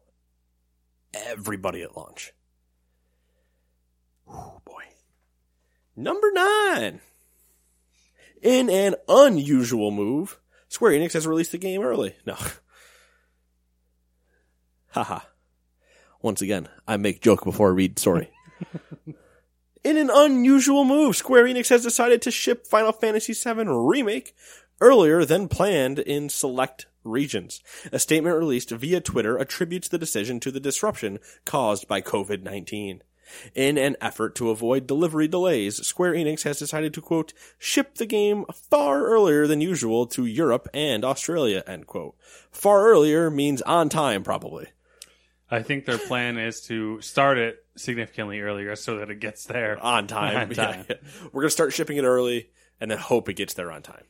Everybody 1.12 1.82
at 1.82 1.96
launch. 1.96 2.32
Oh 4.28 4.60
boy. 4.64 4.84
Number 5.96 6.30
nine. 6.32 7.00
In 8.44 8.68
an 8.68 8.94
unusual 9.08 9.90
move, 9.90 10.38
Square 10.68 10.92
Enix 10.92 11.14
has 11.14 11.26
released 11.26 11.52
the 11.52 11.58
game 11.58 11.82
early. 11.82 12.14
No. 12.26 12.36
Haha. 14.90 15.20
Once 16.20 16.42
again, 16.42 16.68
I 16.86 16.98
make 16.98 17.22
joke 17.22 17.42
before 17.42 17.68
I 17.68 17.72
read 17.72 17.98
story. 17.98 18.30
In 19.84 19.96
an 19.96 20.10
unusual 20.12 20.84
move, 20.84 21.16
Square 21.16 21.44
Enix 21.44 21.70
has 21.70 21.82
decided 21.82 22.20
to 22.22 22.30
ship 22.30 22.66
Final 22.66 22.92
Fantasy 22.92 23.32
VII 23.32 23.64
Remake 23.66 24.34
earlier 24.80 25.24
than 25.24 25.48
planned 25.48 25.98
in 25.98 26.28
select 26.28 26.86
regions. 27.02 27.62
A 27.92 27.98
statement 27.98 28.36
released 28.36 28.70
via 28.70 29.00
Twitter 29.00 29.38
attributes 29.38 29.88
the 29.88 29.98
decision 29.98 30.38
to 30.40 30.50
the 30.50 30.60
disruption 30.60 31.18
caused 31.44 31.88
by 31.88 32.00
COVID-19. 32.00 33.00
In 33.54 33.78
an 33.78 33.96
effort 34.00 34.34
to 34.36 34.50
avoid 34.50 34.86
delivery 34.86 35.28
delays, 35.28 35.84
Square 35.86 36.14
Enix 36.14 36.42
has 36.42 36.58
decided 36.58 36.94
to 36.94 37.00
quote, 37.00 37.32
ship 37.58 37.96
the 37.96 38.06
game 38.06 38.44
far 38.52 39.04
earlier 39.04 39.46
than 39.46 39.60
usual 39.60 40.06
to 40.08 40.26
Europe 40.26 40.68
and 40.74 41.04
Australia, 41.04 41.62
end 41.66 41.86
quote. 41.86 42.16
Far 42.50 42.86
earlier 42.86 43.30
means 43.30 43.62
on 43.62 43.88
time, 43.88 44.22
probably. 44.22 44.68
I 45.50 45.62
think 45.62 45.84
their 45.84 45.98
plan 45.98 46.38
is 46.38 46.62
to 46.62 47.00
start 47.00 47.38
it 47.38 47.64
significantly 47.76 48.40
earlier 48.40 48.74
so 48.76 48.98
that 48.98 49.10
it 49.10 49.20
gets 49.20 49.44
there 49.44 49.78
on 49.78 50.06
time. 50.06 50.36
On 50.48 50.54
time. 50.54 50.86
Yeah. 50.88 50.96
We're 51.32 51.42
gonna 51.42 51.50
start 51.50 51.72
shipping 51.72 51.96
it 51.96 52.04
early 52.04 52.50
and 52.80 52.90
then 52.90 52.98
hope 52.98 53.28
it 53.28 53.34
gets 53.34 53.54
there 53.54 53.70
on 53.70 53.82
time. 53.82 54.04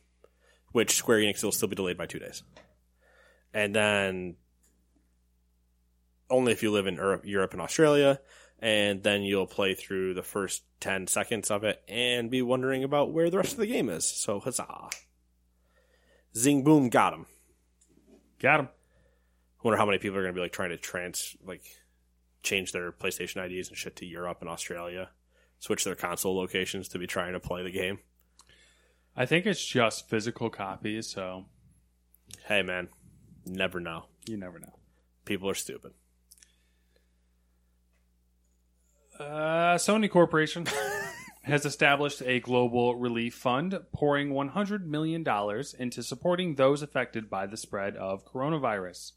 Which 0.71 0.95
Square 0.95 1.19
Enix 1.19 1.43
will 1.43 1.51
still 1.51 1.67
be 1.67 1.75
delayed 1.75 1.97
by 1.97 2.05
two 2.05 2.19
days. 2.19 2.43
And 3.53 3.73
then 3.73 4.35
only 6.29 6.51
if 6.51 6.63
you 6.63 6.71
live 6.71 6.87
in 6.87 6.95
Europe 7.23 7.53
and 7.53 7.61
Australia, 7.61 8.19
and 8.59 9.03
then 9.03 9.23
you'll 9.23 9.47
play 9.47 9.73
through 9.73 10.13
the 10.13 10.23
first 10.23 10.63
ten 10.79 11.07
seconds 11.07 11.51
of 11.51 11.63
it 11.63 11.81
and 11.87 12.31
be 12.31 12.41
wondering 12.41 12.83
about 12.83 13.11
where 13.11 13.29
the 13.29 13.37
rest 13.37 13.53
of 13.53 13.59
the 13.59 13.67
game 13.67 13.89
is. 13.89 14.07
So 14.07 14.39
huzzah! 14.39 14.89
Zing 16.35 16.63
boom, 16.63 16.89
got 16.89 17.13
him. 17.13 17.25
Got 18.39 18.59
him. 18.61 18.69
Wonder 19.63 19.77
how 19.77 19.85
many 19.85 19.97
people 19.97 20.17
are 20.17 20.21
gonna 20.21 20.33
be 20.33 20.41
like 20.41 20.51
trying 20.51 20.69
to 20.69 20.77
trans 20.77 21.35
like 21.43 21.63
change 22.43 22.71
their 22.71 22.91
PlayStation 22.91 23.43
IDs 23.43 23.69
and 23.69 23.77
shit 23.77 23.95
to 23.95 24.05
Europe 24.05 24.37
and 24.41 24.49
Australia, 24.49 25.09
switch 25.59 25.83
their 25.83 25.95
console 25.95 26.35
locations 26.35 26.87
to 26.89 26.99
be 26.99 27.07
trying 27.07 27.33
to 27.33 27.39
play 27.39 27.63
the 27.63 27.71
game. 27.71 27.99
I 29.17 29.25
think 29.25 29.45
it's 29.45 29.65
just 29.65 30.09
physical 30.09 30.49
copies, 30.49 31.07
so 31.07 31.45
Hey 32.47 32.61
man, 32.61 32.89
never 33.45 33.79
know. 33.79 34.05
you 34.27 34.37
never 34.37 34.59
know. 34.59 34.77
People 35.25 35.49
are 35.49 35.55
stupid. 35.55 35.93
Uh, 39.19 39.75
Sony 39.75 40.09
Corporation 40.09 40.65
has 41.43 41.65
established 41.65 42.21
a 42.23 42.41
global 42.41 42.95
relief 42.95 43.35
fund, 43.35 43.79
pouring 43.93 44.31
$100 44.31 44.83
million 44.85 45.23
into 45.79 46.03
supporting 46.03 46.55
those 46.55 46.81
affected 46.81 47.29
by 47.29 47.45
the 47.45 47.55
spread 47.55 47.95
of 47.95 48.25
coronavirus. 48.25 49.13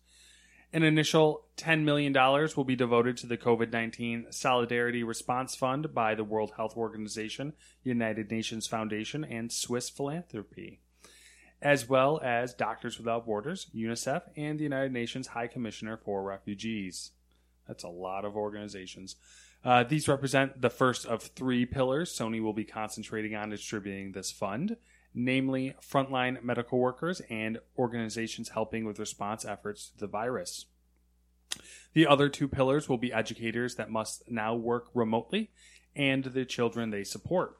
An 0.72 0.82
initial 0.82 1.46
$10 1.56 1.82
million 1.82 2.12
will 2.56 2.64
be 2.64 2.76
devoted 2.76 3.16
to 3.16 3.26
the 3.26 3.38
COVID 3.38 3.72
19 3.72 4.26
Solidarity 4.30 5.02
Response 5.02 5.56
Fund 5.56 5.94
by 5.94 6.14
the 6.14 6.24
World 6.24 6.52
Health 6.56 6.76
Organization, 6.76 7.54
United 7.82 8.30
Nations 8.30 8.66
Foundation, 8.66 9.24
and 9.24 9.50
Swiss 9.50 9.88
Philanthropy, 9.88 10.80
as 11.62 11.88
well 11.88 12.20
as 12.22 12.52
Doctors 12.52 12.98
Without 12.98 13.24
Borders, 13.24 13.66
UNICEF, 13.74 14.22
and 14.36 14.58
the 14.58 14.64
United 14.64 14.92
Nations 14.92 15.28
High 15.28 15.48
Commissioner 15.48 15.96
for 15.96 16.22
Refugees. 16.22 17.12
That's 17.66 17.84
a 17.84 17.88
lot 17.88 18.26
of 18.26 18.36
organizations. 18.36 19.16
Uh, 19.68 19.82
these 19.82 20.08
represent 20.08 20.62
the 20.62 20.70
first 20.70 21.04
of 21.04 21.22
three 21.22 21.66
pillars 21.66 22.10
Sony 22.10 22.42
will 22.42 22.54
be 22.54 22.64
concentrating 22.64 23.34
on 23.34 23.50
distributing 23.50 24.12
this 24.12 24.32
fund, 24.32 24.78
namely 25.12 25.74
frontline 25.78 26.42
medical 26.42 26.78
workers 26.78 27.20
and 27.28 27.58
organizations 27.76 28.48
helping 28.48 28.86
with 28.86 28.98
response 28.98 29.44
efforts 29.44 29.90
to 29.90 29.98
the 29.98 30.06
virus. 30.06 30.64
The 31.92 32.06
other 32.06 32.30
two 32.30 32.48
pillars 32.48 32.88
will 32.88 32.96
be 32.96 33.12
educators 33.12 33.74
that 33.74 33.90
must 33.90 34.22
now 34.30 34.54
work 34.54 34.86
remotely 34.94 35.50
and 35.94 36.24
the 36.24 36.46
children 36.46 36.88
they 36.88 37.04
support, 37.04 37.58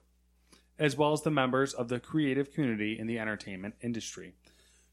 as 0.79 0.97
well 0.97 1.13
as 1.13 1.21
the 1.21 1.31
members 1.31 1.75
of 1.75 1.89
the 1.89 2.01
creative 2.01 2.55
community 2.55 2.99
in 2.99 3.07
the 3.07 3.19
entertainment 3.19 3.75
industry. 3.83 4.33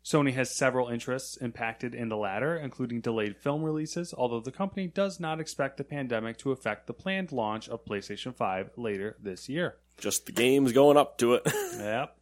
Sony 0.06 0.34
has 0.36 0.56
several 0.56 0.88
interests 0.88 1.36
impacted 1.38 1.96
in 1.96 2.10
the 2.10 2.16
latter, 2.16 2.56
including 2.56 3.02
delayed 3.02 3.36
film 3.36 3.64
releases, 3.64 4.14
although 4.14 4.40
the 4.40 4.52
company 4.52 4.86
does 4.86 5.20
not 5.20 5.40
expect 5.40 5.78
the 5.78 5.84
pandemic 5.84 6.38
to 6.38 6.52
affect 6.52 6.86
the 6.86 6.94
planned 6.94 7.32
launch 7.32 7.68
of 7.68 7.84
PlayStation 7.84 8.36
5 8.36 8.70
later 8.78 9.18
this 9.20 9.50
year. 9.50 9.78
Just 9.98 10.28
the 10.28 10.32
games 10.32 10.72
going 10.74 10.96
up 10.96 11.18
to 11.18 11.34
it. 11.34 11.48
Yep. 11.76 12.18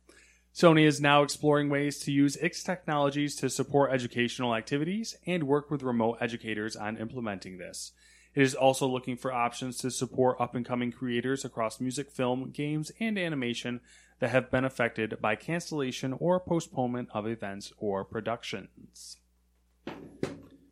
Sony 0.55 0.85
is 0.85 1.01
now 1.01 1.23
exploring 1.23 1.69
ways 1.69 1.99
to 1.99 2.11
use 2.11 2.35
its 2.37 2.63
technologies 2.63 3.35
to 3.35 3.49
support 3.49 3.91
educational 3.91 4.55
activities 4.55 5.17
and 5.25 5.43
work 5.43 5.71
with 5.71 5.81
remote 5.81 6.19
educators 6.21 6.75
on 6.75 6.95
implementing 6.97 7.57
this. 7.57 7.91
It 8.35 8.43
is 8.43 8.55
also 8.55 8.87
looking 8.87 9.17
for 9.17 9.33
options 9.33 9.77
to 9.79 9.91
support 9.91 10.39
up 10.39 10.55
and 10.55 10.65
coming 10.65 10.91
creators 10.91 11.43
across 11.43 11.81
music, 11.81 12.11
film, 12.11 12.51
games, 12.51 12.91
and 12.99 13.17
animation 13.17 13.81
that 14.23 14.29
have 14.29 14.49
been 14.49 14.63
affected 14.63 15.19
by 15.19 15.35
cancellation 15.35 16.13
or 16.17 16.39
postponement 16.39 17.09
of 17.13 17.27
events 17.27 17.73
or 17.77 18.05
productions. 18.05 19.17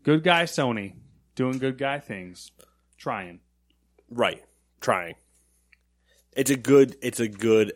Good 0.04 0.24
guy 0.24 0.43
Sony, 0.43 0.93
doing 1.36 1.58
good 1.58 1.78
guy 1.78 1.99
things, 1.99 2.52
trying. 2.97 3.41
right. 4.10 4.41
Trying. 4.80 5.16
It's 6.32 6.49
a 6.49 6.56
good 6.56 6.95
it's 7.02 7.20
a 7.20 7.28
good 7.28 7.74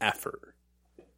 effort. 0.00 0.54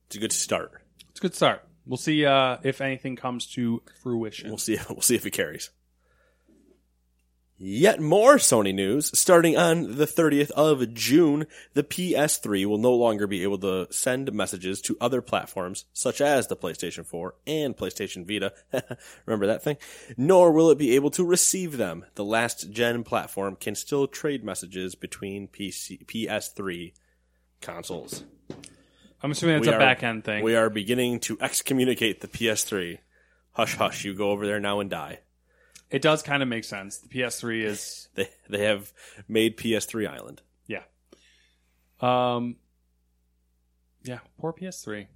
It's 0.08 0.16
a 0.16 0.18
good 0.18 0.32
start. 0.32 0.82
It's 1.10 1.20
a 1.20 1.22
good 1.22 1.36
start. 1.36 1.64
We'll 1.86 1.98
see 1.98 2.26
uh, 2.26 2.56
if 2.64 2.80
anything 2.80 3.14
comes 3.14 3.46
to 3.52 3.80
fruition. 4.02 4.48
We'll 4.48 4.58
see 4.58 4.76
we'll 4.90 5.02
see 5.02 5.14
if 5.14 5.24
it 5.24 5.30
carries. 5.30 5.70
Yet 7.64 8.00
more 8.00 8.38
Sony 8.38 8.74
news. 8.74 9.16
Starting 9.16 9.56
on 9.56 9.96
the 9.96 10.04
30th 10.04 10.50
of 10.50 10.92
June, 10.94 11.46
the 11.74 11.84
PS3 11.84 12.66
will 12.66 12.78
no 12.78 12.92
longer 12.92 13.28
be 13.28 13.44
able 13.44 13.58
to 13.58 13.86
send 13.92 14.32
messages 14.32 14.80
to 14.82 14.96
other 15.00 15.22
platforms, 15.22 15.84
such 15.92 16.20
as 16.20 16.48
the 16.48 16.56
PlayStation 16.56 17.06
4 17.06 17.36
and 17.46 17.76
PlayStation 17.76 18.26
Vita. 18.26 18.52
Remember 19.26 19.46
that 19.46 19.62
thing? 19.62 19.76
Nor 20.16 20.50
will 20.50 20.70
it 20.70 20.78
be 20.78 20.96
able 20.96 21.10
to 21.12 21.24
receive 21.24 21.76
them. 21.76 22.04
The 22.16 22.24
last 22.24 22.72
gen 22.72 23.04
platform 23.04 23.54
can 23.54 23.76
still 23.76 24.08
trade 24.08 24.42
messages 24.42 24.96
between 24.96 25.46
PC, 25.46 26.04
PS3 26.04 26.92
consoles. 27.60 28.24
I'm 29.22 29.30
assuming 29.30 29.58
that's 29.58 29.68
We 29.68 29.72
a 29.72 29.76
are- 29.76 29.78
back 29.78 30.02
end 30.02 30.24
thing. 30.24 30.42
We 30.42 30.56
are 30.56 30.68
beginning 30.68 31.20
to 31.20 31.38
excommunicate 31.40 32.22
the 32.22 32.28
PS3. 32.28 32.98
Hush, 33.52 33.76
hush, 33.76 34.04
you 34.04 34.14
go 34.14 34.30
over 34.32 34.46
there 34.46 34.58
now 34.58 34.80
and 34.80 34.90
die. 34.90 35.20
It 35.92 36.00
does 36.02 36.22
kind 36.22 36.42
of 36.42 36.48
make 36.48 36.64
sense. 36.64 36.98
The 36.98 37.08
PS3 37.08 37.64
is 37.64 38.08
They 38.14 38.28
they 38.48 38.64
have 38.64 38.92
made 39.28 39.56
PS3 39.56 40.08
Island. 40.08 40.42
yeah. 40.66 40.82
Um 42.00 42.56
yeah, 44.02 44.18
poor 44.40 44.52
PS3. 44.52 45.06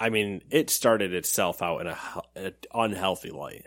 I 0.00 0.08
mean, 0.08 0.42
it 0.50 0.70
started 0.70 1.12
itself 1.12 1.62
out 1.62 1.82
in 1.82 1.86
a, 1.88 1.98
an 2.34 2.54
unhealthy 2.74 3.30
light. 3.30 3.66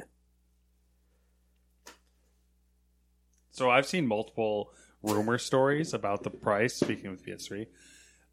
So 3.51 3.69
I've 3.69 3.85
seen 3.85 4.07
multiple 4.07 4.73
rumor 5.03 5.37
stories 5.37 5.93
about 5.93 6.23
the 6.23 6.31
price, 6.31 6.73
speaking 6.73 7.05
of 7.11 7.23
PS3, 7.23 7.67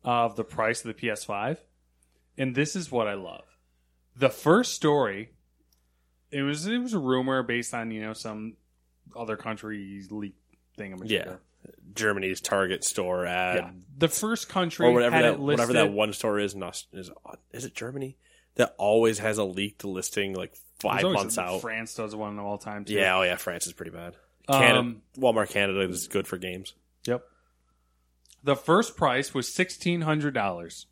of 0.03 0.35
the 0.35 0.45
price 0.45 0.83
of 0.83 0.97
the 0.97 1.07
PS5. 1.09 1.59
And 2.39 2.55
this 2.55 2.74
is 2.74 2.91
what 2.91 3.07
I 3.07 3.14
love. 3.14 3.45
The 4.16 4.31
first 4.31 4.74
story 4.74 5.33
it 6.31 6.43
was 6.43 6.66
it 6.66 6.78
was 6.78 6.93
a 6.95 6.99
rumor 6.99 7.43
based 7.43 7.74
on, 7.74 7.91
you 7.91 8.01
know, 8.03 8.12
some 8.12 8.55
other 9.16 9.37
country's 9.37 10.11
leak 10.11 10.35
thing. 10.76 11.01
Yeah, 11.05 11.37
Germany's 11.95 12.41
Target 12.41 12.85
store 12.85 13.26
ad, 13.26 13.57
Yeah. 13.57 13.70
The 13.99 14.09
first 14.09 14.49
country 14.49 14.87
or 14.87 14.93
whatever 14.93 15.20
that 15.20 15.39
whatever 15.41 15.72
that 15.74 15.93
one 15.93 16.12
store 16.12 16.39
is. 16.39 16.55
in 16.55 16.62
Is 16.62 17.11
is 17.53 17.64
it 17.64 17.74
Germany 17.74 18.16
that 18.55 18.74
always 18.78 19.18
has 19.18 19.39
a 19.39 19.45
leaked 19.45 19.85
listing 19.85 20.35
like 20.35 20.55
five 20.78 21.03
months 21.03 21.37
out? 21.39 21.61
France 21.61 21.95
does 21.95 22.14
one 22.14 22.39
all 22.39 22.57
the 22.57 22.64
time 22.64 22.85
too. 22.85 22.95
Yeah, 22.95 23.16
oh 23.16 23.22
yeah, 23.22 23.37
France 23.37 23.66
is 23.66 23.72
pretty 23.72 23.91
bad. 23.93 24.16
Canada, 24.49 24.78
Um, 24.81 25.03
Walmart 25.18 25.51
Canada 25.51 25.81
is 25.81 26.09
good 26.09 26.26
for 26.26 26.37
games. 26.37 26.74
Yep. 27.05 27.22
The 28.43 28.57
first 28.57 28.97
price 28.97 29.35
was 29.35 29.55
sixteen 29.55 30.01
hundred 30.01 30.35
dollars. 30.35 30.87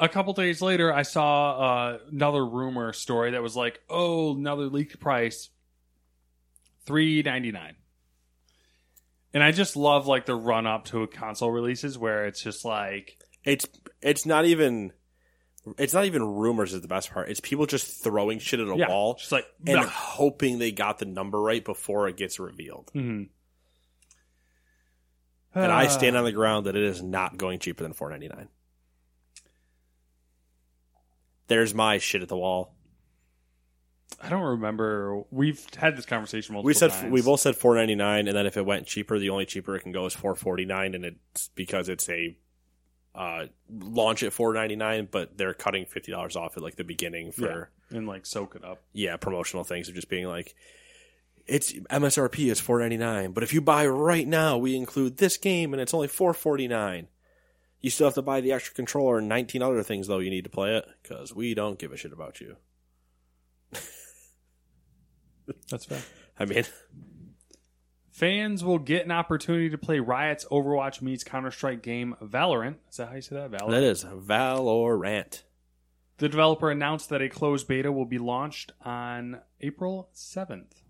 A 0.00 0.08
couple 0.08 0.32
days 0.32 0.62
later, 0.62 0.92
I 0.92 1.02
saw 1.02 1.58
uh, 1.58 1.98
another 2.12 2.44
rumor 2.46 2.92
story 2.92 3.32
that 3.32 3.42
was 3.42 3.56
like, 3.56 3.80
"Oh, 3.90 4.36
another 4.36 4.66
leaked 4.66 5.00
price, 5.00 5.50
three 6.86 7.22
ninety 7.22 7.50
nine. 7.52 7.74
And 9.34 9.42
I 9.42 9.50
just 9.52 9.76
love 9.76 10.06
like 10.06 10.24
the 10.24 10.34
run 10.36 10.66
up 10.66 10.86
to 10.86 11.06
console 11.08 11.50
releases 11.50 11.98
where 11.98 12.26
it's 12.26 12.40
just 12.42 12.64
like, 12.64 13.18
It's 13.44 13.66
it's 14.00 14.24
not 14.24 14.44
even 14.46 14.92
it's 15.76 15.92
not 15.92 16.04
even 16.06 16.22
rumors 16.22 16.72
is 16.72 16.80
the 16.80 16.88
best 16.88 17.10
part. 17.12 17.28
It's 17.28 17.40
people 17.40 17.66
just 17.66 18.02
throwing 18.02 18.38
shit 18.38 18.60
at 18.60 18.68
a 18.68 18.76
yeah, 18.76 18.88
wall 18.88 19.14
just 19.14 19.32
like, 19.32 19.46
and 19.66 19.76
"Nah." 19.80 19.86
hoping 19.86 20.58
they 20.60 20.70
got 20.72 20.98
the 20.98 21.04
number 21.06 21.40
right 21.40 21.64
before 21.64 22.08
it 22.08 22.16
gets 22.16 22.38
revealed. 22.38 22.90
Mhm. 22.94 23.28
And 25.54 25.72
I 25.72 25.86
Uh, 25.86 25.88
stand 25.88 26.16
on 26.16 26.24
the 26.24 26.32
ground 26.32 26.66
that 26.66 26.76
it 26.76 26.82
is 26.84 27.02
not 27.02 27.36
going 27.36 27.58
cheaper 27.58 27.82
than 27.82 27.92
four 27.92 28.10
ninety 28.10 28.28
nine. 28.28 28.48
There's 31.48 31.74
my 31.74 31.98
shit 31.98 32.22
at 32.22 32.28
the 32.28 32.36
wall. 32.36 32.74
I 34.22 34.28
don't 34.30 34.42
remember. 34.42 35.22
We've 35.30 35.62
had 35.76 35.96
this 35.96 36.06
conversation 36.06 36.54
multiple 36.54 36.66
We 36.66 36.74
said 36.74 36.90
times. 36.90 37.12
we 37.12 37.22
both 37.22 37.40
said 37.40 37.56
four 37.56 37.74
ninety 37.74 37.94
nine, 37.94 38.26
and 38.26 38.36
then 38.36 38.46
if 38.46 38.56
it 38.56 38.64
went 38.64 38.86
cheaper, 38.86 39.18
the 39.18 39.30
only 39.30 39.46
cheaper 39.46 39.76
it 39.76 39.80
can 39.82 39.92
go 39.92 40.06
is 40.06 40.14
four 40.14 40.34
forty 40.34 40.64
nine, 40.64 40.94
and 40.94 41.04
it's 41.04 41.48
because 41.54 41.88
it's 41.88 42.08
a 42.08 42.36
uh, 43.14 43.46
launch 43.70 44.22
at 44.22 44.32
four 44.32 44.54
ninety 44.54 44.76
nine, 44.76 45.08
but 45.10 45.36
they're 45.36 45.54
cutting 45.54 45.84
fifty 45.86 46.10
dollars 46.10 46.36
off 46.36 46.56
at 46.56 46.62
like 46.62 46.76
the 46.76 46.84
beginning 46.84 47.32
for 47.32 47.70
and 47.90 48.06
like 48.06 48.26
soak 48.26 48.54
it 48.56 48.64
up. 48.64 48.80
yeah, 48.92 49.16
promotional 49.16 49.64
things 49.64 49.88
of 49.88 49.94
just 49.94 50.08
being 50.08 50.26
like, 50.26 50.54
it's 51.46 51.72
MSRP 51.72 52.50
is 52.50 52.60
four 52.60 52.80
ninety 52.80 52.96
nine, 52.96 53.32
but 53.32 53.42
if 53.42 53.52
you 53.52 53.60
buy 53.60 53.86
right 53.86 54.26
now, 54.26 54.56
we 54.58 54.74
include 54.74 55.18
this 55.18 55.36
game 55.36 55.72
and 55.72 55.80
it's 55.80 55.94
only 55.94 56.08
four 56.08 56.32
forty 56.34 56.66
nine. 56.66 57.08
You 57.80 57.90
still 57.90 58.08
have 58.08 58.14
to 58.14 58.22
buy 58.22 58.40
the 58.40 58.52
extra 58.52 58.74
controller 58.74 59.18
and 59.18 59.28
nineteen 59.28 59.62
other 59.62 59.82
things 59.82 60.06
though 60.06 60.18
you 60.18 60.30
need 60.30 60.44
to 60.44 60.50
play 60.50 60.76
it 60.76 60.86
because 61.02 61.34
we 61.34 61.54
don't 61.54 61.78
give 61.78 61.92
a 61.92 61.96
shit 61.96 62.12
about 62.12 62.40
you. 62.40 62.56
That's 65.70 65.84
fair. 65.84 66.02
I 66.38 66.44
mean, 66.44 66.64
Fans 68.18 68.64
will 68.64 68.80
get 68.80 69.04
an 69.04 69.12
opportunity 69.12 69.70
to 69.70 69.78
play 69.78 70.00
Riot's 70.00 70.44
Overwatch 70.50 71.00
meets 71.00 71.22
Counter 71.22 71.52
Strike 71.52 71.82
game 71.82 72.16
Valorant. 72.20 72.76
Is 72.90 72.96
that 72.96 73.10
how 73.10 73.14
you 73.14 73.22
say 73.22 73.36
that? 73.36 73.52
Valorant. 73.52 73.70
that 73.70 73.82
is 73.84 74.04
Valorant. 74.04 75.42
The 76.16 76.28
developer 76.28 76.68
announced 76.68 77.10
that 77.10 77.22
a 77.22 77.28
closed 77.28 77.68
beta 77.68 77.92
will 77.92 78.06
be 78.06 78.18
launched 78.18 78.72
on 78.84 79.40
April 79.60 80.10
7th. 80.16 80.82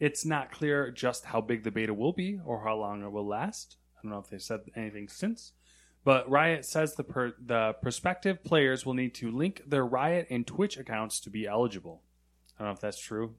It's 0.00 0.24
not 0.24 0.50
clear 0.50 0.90
just 0.90 1.26
how 1.26 1.42
big 1.42 1.62
the 1.62 1.70
beta 1.70 1.92
will 1.92 2.14
be 2.14 2.40
or 2.42 2.64
how 2.64 2.76
long 2.76 3.02
it 3.02 3.12
will 3.12 3.28
last. 3.28 3.76
I 4.02 4.08
don't 4.08 4.12
know 4.12 4.18
if 4.18 4.28
they've 4.30 4.42
said 4.42 4.60
anything 4.74 5.08
since. 5.08 5.52
But 6.04 6.28
Riot 6.28 6.64
says 6.64 6.94
the 6.94 7.04
per- 7.04 7.36
the 7.40 7.74
prospective 7.80 8.42
players 8.42 8.84
will 8.84 8.94
need 8.94 9.14
to 9.16 9.30
link 9.30 9.62
their 9.66 9.86
Riot 9.86 10.26
and 10.30 10.44
Twitch 10.44 10.76
accounts 10.76 11.20
to 11.20 11.30
be 11.30 11.46
eligible. 11.46 12.02
I 12.58 12.64
don't 12.64 12.68
know 12.68 12.74
if 12.74 12.80
that's 12.80 13.00
true. 13.00 13.36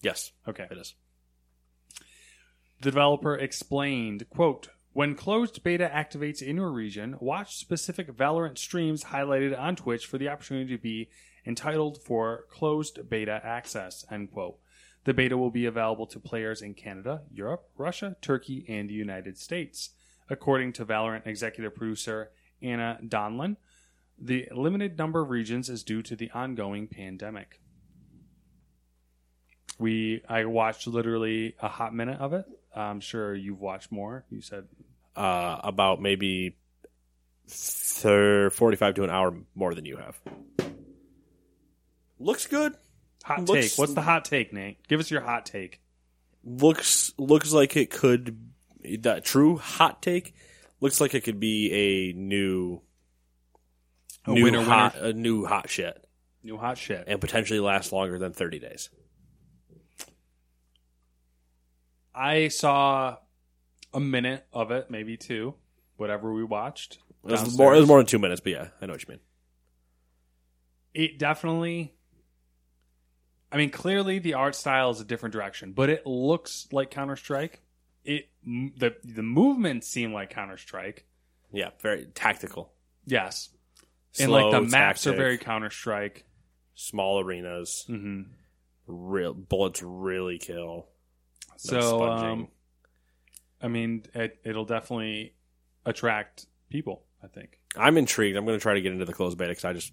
Yes, 0.00 0.30
Okay. 0.46 0.68
it 0.70 0.78
is. 0.78 0.94
The 2.80 2.90
developer 2.90 3.34
explained, 3.34 4.28
quote, 4.30 4.68
when 4.92 5.16
closed 5.16 5.64
beta 5.64 5.90
activates 5.92 6.40
in 6.40 6.56
your 6.56 6.70
region, 6.70 7.16
watch 7.18 7.56
specific 7.56 8.08
Valorant 8.16 8.58
streams 8.58 9.04
highlighted 9.04 9.58
on 9.58 9.74
Twitch 9.74 10.06
for 10.06 10.18
the 10.18 10.28
opportunity 10.28 10.76
to 10.76 10.80
be 10.80 11.08
entitled 11.44 12.00
for 12.00 12.44
closed 12.48 13.08
beta 13.08 13.40
access, 13.42 14.04
end 14.10 14.30
quote. 14.30 14.58
The 15.02 15.14
beta 15.14 15.36
will 15.36 15.50
be 15.50 15.66
available 15.66 16.06
to 16.08 16.20
players 16.20 16.62
in 16.62 16.74
Canada, 16.74 17.22
Europe, 17.32 17.68
Russia, 17.76 18.16
Turkey, 18.22 18.64
and 18.68 18.88
the 18.88 18.94
United 18.94 19.36
States. 19.36 19.90
According 20.30 20.72
to 20.74 20.86
Valorant 20.86 21.26
executive 21.26 21.74
producer 21.74 22.30
Anna 22.62 22.98
Donlon, 23.06 23.56
the 24.18 24.48
limited 24.52 24.96
number 24.96 25.20
of 25.20 25.28
regions 25.30 25.68
is 25.68 25.82
due 25.82 26.02
to 26.02 26.16
the 26.16 26.30
ongoing 26.30 26.86
pandemic. 26.88 27.60
We 29.78 30.22
I 30.28 30.44
watched 30.44 30.86
literally 30.86 31.56
a 31.60 31.68
hot 31.68 31.94
minute 31.94 32.20
of 32.20 32.32
it. 32.32 32.44
I'm 32.74 33.00
sure 33.00 33.34
you've 33.34 33.60
watched 33.60 33.90
more. 33.92 34.24
You 34.30 34.40
said 34.40 34.66
Uh, 35.16 35.60
about 35.62 36.00
maybe 36.00 36.56
thir- 37.48 38.50
45 38.50 38.94
to 38.94 39.04
an 39.04 39.10
hour 39.10 39.36
more 39.54 39.74
than 39.74 39.84
you 39.84 39.96
have. 39.96 40.18
Looks 42.18 42.46
good. 42.46 42.74
hot 43.24 43.48
Looks- 43.48 43.70
take. 43.70 43.78
What's 43.78 43.94
the 43.94 44.02
hot 44.02 44.24
take, 44.26 44.52
Nate? 44.52 44.86
Give 44.86 45.00
us 45.00 45.10
your 45.10 45.20
hot 45.22 45.46
take. 45.46 45.80
Looks 46.44 47.12
looks 47.18 47.52
like 47.52 47.74
it 47.76 47.90
could. 47.90 48.53
That 49.00 49.24
true 49.24 49.56
hot 49.56 50.02
take 50.02 50.34
looks 50.80 51.00
like 51.00 51.14
it 51.14 51.22
could 51.24 51.40
be 51.40 51.72
a 51.72 52.12
new, 52.18 52.82
A 54.26 54.32
new 54.32 54.44
winner, 54.44 54.62
hot, 54.62 54.96
a 54.96 55.12
new 55.12 55.44
hot 55.46 55.68
shit, 55.70 56.04
New 56.42 56.56
hot 56.58 56.76
shit. 56.78 57.04
and 57.06 57.20
potentially 57.20 57.60
last 57.60 57.92
longer 57.92 58.18
than 58.18 58.32
30 58.32 58.58
days. 58.58 58.90
I 62.14 62.48
saw 62.48 63.16
a 63.92 64.00
minute 64.00 64.46
of 64.52 64.70
it, 64.70 64.90
maybe 64.90 65.16
two, 65.16 65.54
whatever 65.96 66.32
we 66.32 66.44
watched. 66.44 66.98
It 67.24 67.30
was 67.32 67.56
more. 67.56 67.74
It 67.74 67.78
was 67.80 67.88
more 67.88 67.98
than 67.98 68.06
two 68.06 68.18
minutes, 68.18 68.40
but 68.40 68.52
yeah, 68.52 68.68
I 68.80 68.86
know 68.86 68.92
what 68.92 69.02
you 69.02 69.08
mean. 69.08 69.20
It 70.92 71.18
definitely. 71.18 71.94
I 73.50 73.56
mean, 73.56 73.70
clearly 73.70 74.18
the 74.18 74.34
art 74.34 74.54
style 74.54 74.90
is 74.90 75.00
a 75.00 75.04
different 75.04 75.32
direction, 75.32 75.72
but 75.72 75.88
it 75.88 76.06
looks 76.06 76.66
like 76.72 76.90
Counter 76.90 77.16
Strike. 77.16 77.60
It 78.04 78.28
the 78.44 78.94
the 79.02 79.22
movements 79.22 79.88
seem 79.88 80.12
like 80.12 80.30
Counter 80.30 80.56
Strike. 80.58 81.06
Yeah, 81.52 81.70
very 81.80 82.06
tactical. 82.14 82.72
Yes, 83.06 83.50
and 84.18 84.30
like 84.32 84.50
the 84.50 84.58
Slow, 84.68 84.78
maps 84.78 85.06
are 85.06 85.14
very 85.14 85.38
Counter 85.38 85.70
Strike. 85.70 86.24
small 86.74 87.20
arenas. 87.20 87.84
hmm 87.86 88.22
Real 88.86 89.32
bullets 89.32 89.82
really 89.82 90.36
kill. 90.38 90.86
No 91.70 91.80
So, 91.80 92.02
um, 92.04 92.48
I 93.62 93.68
mean, 93.68 94.04
it, 94.14 94.38
it'll 94.44 94.66
definitely 94.66 95.34
attract 95.86 96.46
people. 96.68 97.04
I 97.22 97.28
think. 97.28 97.58
I'm 97.76 97.96
intrigued. 97.96 98.36
I'm 98.36 98.44
going 98.44 98.58
to 98.58 98.62
try 98.62 98.74
to 98.74 98.82
get 98.82 98.92
into 98.92 99.06
the 99.06 99.14
closed 99.14 99.38
beta 99.38 99.52
because 99.52 99.64
I 99.64 99.72
just 99.72 99.92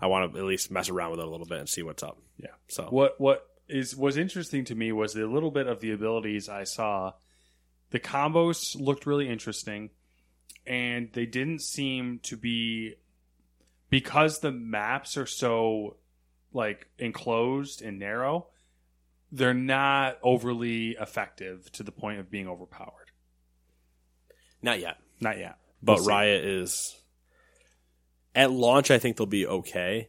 I 0.00 0.08
want 0.08 0.32
to 0.32 0.38
at 0.40 0.44
least 0.44 0.72
mess 0.72 0.88
around 0.88 1.12
with 1.12 1.20
it 1.20 1.26
a 1.26 1.30
little 1.30 1.46
bit 1.46 1.58
and 1.60 1.68
see 1.68 1.84
what's 1.84 2.02
up. 2.02 2.18
Yeah. 2.36 2.48
So 2.66 2.88
What 2.90 3.20
what 3.20 3.46
is 3.68 3.94
was 3.94 4.16
interesting 4.16 4.64
to 4.64 4.74
me 4.74 4.90
was 4.90 5.12
the 5.12 5.24
little 5.26 5.52
bit 5.52 5.68
of 5.68 5.78
the 5.80 5.92
abilities 5.92 6.48
I 6.48 6.64
saw. 6.64 7.12
The 7.90 8.00
combos 8.00 8.78
looked 8.78 9.06
really 9.06 9.28
interesting, 9.28 9.90
and 10.66 11.10
they 11.12 11.26
didn't 11.26 11.62
seem 11.62 12.18
to 12.24 12.36
be 12.36 12.94
because 13.90 14.40
the 14.40 14.52
maps 14.52 15.16
are 15.16 15.26
so 15.26 15.96
like 16.52 16.88
enclosed 16.98 17.80
and 17.82 17.98
narrow. 17.98 18.48
They're 19.30 19.54
not 19.54 20.18
overly 20.22 20.92
effective 20.92 21.70
to 21.72 21.82
the 21.82 21.92
point 21.92 22.18
of 22.20 22.30
being 22.30 22.48
overpowered. 22.48 23.10
not 24.62 24.80
yet, 24.80 24.98
Not 25.20 25.38
yet. 25.38 25.56
but 25.82 25.98
We'll. 25.98 26.06
Riot 26.06 26.44
is 26.44 26.96
at 28.34 28.50
launch. 28.50 28.90
I 28.90 28.98
think 28.98 29.16
they'll 29.16 29.26
be 29.26 29.46
okay, 29.46 30.08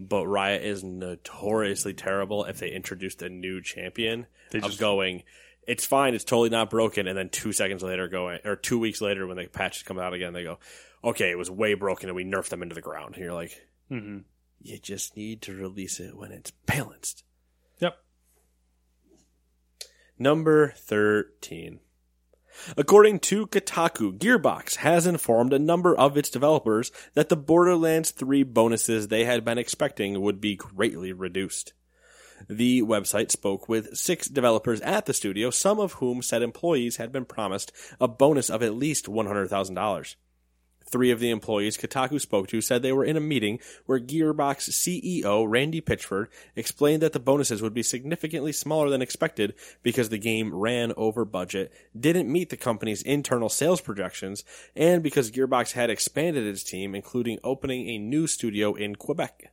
but 0.00 0.26
Riot 0.26 0.62
is 0.62 0.82
notoriously 0.84 1.92
terrible 1.94 2.44
if 2.44 2.58
they 2.58 2.70
introduced 2.70 3.20
a 3.22 3.28
new 3.28 3.60
champion 3.60 4.26
They 4.50 4.58
of 4.60 4.64
just- 4.66 4.78
going. 4.80 5.22
It's 5.66 5.86
fine. 5.86 6.14
It's 6.14 6.24
totally 6.24 6.50
not 6.50 6.70
broken. 6.70 7.06
And 7.06 7.16
then 7.16 7.28
two 7.28 7.52
seconds 7.52 7.82
later, 7.82 8.08
going 8.08 8.40
or 8.44 8.56
two 8.56 8.78
weeks 8.78 9.00
later, 9.00 9.26
when 9.26 9.36
the 9.36 9.46
patches 9.46 9.82
come 9.82 9.98
out 9.98 10.14
again, 10.14 10.32
they 10.32 10.42
go, 10.42 10.58
"Okay, 11.04 11.30
it 11.30 11.38
was 11.38 11.50
way 11.50 11.74
broken, 11.74 12.08
and 12.08 12.16
we 12.16 12.24
nerfed 12.24 12.48
them 12.48 12.62
into 12.62 12.74
the 12.74 12.80
ground." 12.80 13.14
And 13.14 13.24
you're 13.24 13.32
like, 13.32 13.60
mm-hmm. 13.90 14.18
you 14.60 14.78
just 14.78 15.16
need 15.16 15.42
to 15.42 15.54
release 15.54 16.00
it 16.00 16.16
when 16.16 16.32
it's 16.32 16.50
balanced. 16.50 17.24
Yep. 17.78 17.96
Number 20.18 20.72
13. 20.76 21.80
According 22.76 23.20
to 23.20 23.46
Kotaku, 23.46 24.18
Gearbox 24.18 24.76
has 24.76 25.06
informed 25.06 25.52
a 25.52 25.58
number 25.58 25.96
of 25.96 26.16
its 26.16 26.28
developers 26.28 26.92
that 27.14 27.28
the 27.28 27.36
Borderlands 27.36 28.10
3 28.10 28.42
bonuses 28.42 29.08
they 29.08 29.24
had 29.24 29.44
been 29.44 29.58
expecting 29.58 30.20
would 30.20 30.40
be 30.40 30.54
greatly 30.54 31.12
reduced. 31.12 31.72
The 32.48 32.82
website 32.82 33.30
spoke 33.30 33.68
with 33.68 33.96
six 33.96 34.28
developers 34.28 34.80
at 34.82 35.06
the 35.06 35.14
studio, 35.14 35.50
some 35.50 35.78
of 35.78 35.94
whom 35.94 36.22
said 36.22 36.42
employees 36.42 36.96
had 36.96 37.12
been 37.12 37.24
promised 37.24 37.72
a 38.00 38.08
bonus 38.08 38.50
of 38.50 38.62
at 38.62 38.74
least 38.74 39.06
$100,000. 39.06 40.14
Three 40.92 41.10
of 41.10 41.20
the 41.20 41.30
employees 41.30 41.78
Kotaku 41.78 42.20
spoke 42.20 42.48
to 42.48 42.60
said 42.60 42.82
they 42.82 42.92
were 42.92 43.04
in 43.04 43.16
a 43.16 43.20
meeting 43.20 43.60
where 43.86 43.98
Gearbox 43.98 44.68
CEO 44.68 45.46
Randy 45.48 45.80
Pitchford 45.80 46.26
explained 46.54 47.00
that 47.00 47.14
the 47.14 47.18
bonuses 47.18 47.62
would 47.62 47.72
be 47.72 47.82
significantly 47.82 48.52
smaller 48.52 48.90
than 48.90 49.00
expected 49.00 49.54
because 49.82 50.10
the 50.10 50.18
game 50.18 50.54
ran 50.54 50.92
over 50.98 51.24
budget, 51.24 51.72
didn't 51.98 52.30
meet 52.30 52.50
the 52.50 52.58
company's 52.58 53.00
internal 53.00 53.48
sales 53.48 53.80
projections, 53.80 54.44
and 54.76 55.02
because 55.02 55.30
Gearbox 55.30 55.72
had 55.72 55.88
expanded 55.88 56.46
its 56.46 56.62
team, 56.62 56.94
including 56.94 57.38
opening 57.42 57.88
a 57.88 57.96
new 57.96 58.26
studio 58.26 58.74
in 58.74 58.94
Quebec. 58.94 59.50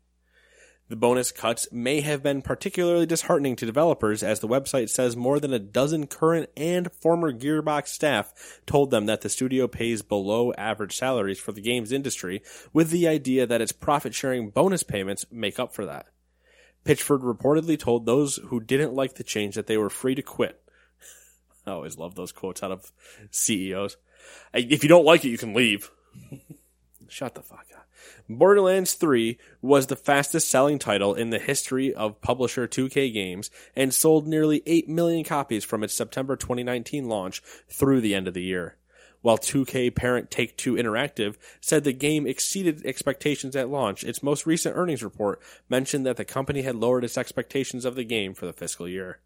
The 0.90 0.96
bonus 0.96 1.32
cuts 1.32 1.68
may 1.72 2.02
have 2.02 2.24
been 2.24 2.42
particularly 2.42 3.06
disheartening 3.06 3.56
to 3.58 3.66
developers 3.66 4.24
as 4.24 4.40
the 4.40 4.48
website 4.48 4.90
says 4.90 5.16
more 5.16 5.40
than 5.40 5.54
a 5.54 5.60
dozen 5.60 6.08
current 6.08 6.50
and 6.58 6.92
former 6.92 7.32
Gearbox 7.32 7.90
staff 7.90 8.60
told 8.66 8.90
them 8.90 9.06
that 9.06 9.22
the 9.22 9.30
studio 9.30 9.68
pays 9.68 10.02
below 10.02 10.52
average 10.54 10.98
salaries 10.98 11.40
for 11.40 11.52
the 11.52 11.62
games 11.62 11.92
industry 11.92 12.42
with 12.74 12.90
the 12.90 13.08
idea 13.08 13.46
that 13.46 13.62
its 13.62 13.72
profit 13.72 14.16
sharing 14.16 14.50
bonus 14.50 14.82
payments 14.82 15.28
make 15.32 15.60
up 15.60 15.76
for 15.76 15.86
that. 15.86 16.08
Pitchford 16.84 17.22
reportedly 17.22 17.78
told 17.78 18.08
those 18.08 18.38
who 18.46 18.60
didn't 18.60 18.96
like 18.96 19.14
the 19.14 19.24
change 19.24 19.54
that 19.54 19.68
they 19.68 19.78
were 19.78 19.92
free 19.92 20.16
to 20.16 20.24
quit. 20.24 20.60
I 21.68 21.72
always 21.72 22.00
love 22.00 22.16
those 22.16 22.32
quotes 22.32 22.64
out 22.64 22.72
of 22.72 22.92
CEOs. 23.30 23.98
If 24.56 24.82
you 24.82 24.90
don't 24.90 25.06
like 25.06 25.24
it, 25.24 25.30
you 25.30 25.38
can 25.38 25.54
leave. 25.54 25.92
Shut 27.10 27.36
the 27.36 27.44
fuck 27.44 27.68
up. 27.76 27.89
Borderlands 28.28 28.94
3 28.94 29.38
was 29.62 29.88
the 29.88 29.96
fastest 29.96 30.50
selling 30.50 30.80
title 30.80 31.14
in 31.14 31.30
the 31.30 31.40
history 31.40 31.94
of 31.94 32.22
publisher 32.22 32.68
2K 32.68 33.14
Games 33.14 33.50
and 33.76 33.94
sold 33.94 34.28
nearly 34.28 34.62
8 34.66 34.88
million 34.88 35.24
copies 35.24 35.64
from 35.64 35.84
its 35.84 35.94
September 35.94 36.36
2019 36.36 37.08
launch 37.08 37.42
through 37.68 38.02
the 38.02 38.16
end 38.16 38.28
of 38.28 38.34
the 38.34 38.44
year. 38.44 38.76
While 39.22 39.38
2K 39.38 39.94
parent 39.96 40.32
Take 40.32 40.56
Two 40.56 40.76
Interactive 40.76 41.36
said 41.60 41.84
the 41.84 41.92
game 41.92 42.26
exceeded 42.26 42.86
expectations 42.86 43.56
at 43.56 43.70
launch, 43.70 44.04
its 44.04 44.24
most 44.24 44.46
recent 44.46 44.78
earnings 44.78 45.04
report 45.04 45.42
mentioned 45.68 46.06
that 46.06 46.16
the 46.16 46.24
company 46.24 46.62
had 46.62 46.76
lowered 46.76 47.04
its 47.04 47.18
expectations 47.18 47.84
of 47.84 47.96
the 47.96 48.06
game 48.06 48.34
for 48.34 48.46
the 48.46 48.54
fiscal 48.54 48.88
year. 48.88 49.20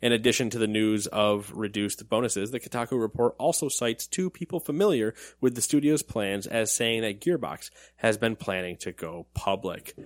In 0.00 0.12
addition 0.12 0.48
to 0.50 0.58
the 0.58 0.68
news 0.68 1.08
of 1.08 1.50
reduced 1.52 2.08
bonuses, 2.08 2.52
the 2.52 2.60
Kotaku 2.60 3.00
report 3.00 3.34
also 3.38 3.68
cites 3.68 4.06
two 4.06 4.30
people 4.30 4.60
familiar 4.60 5.12
with 5.40 5.56
the 5.56 5.60
studio's 5.60 6.02
plans 6.02 6.46
as 6.46 6.70
saying 6.70 7.02
that 7.02 7.20
Gearbox 7.20 7.70
has 7.96 8.16
been 8.16 8.36
planning 8.36 8.76
to 8.78 8.92
go 8.92 9.26
public. 9.34 9.96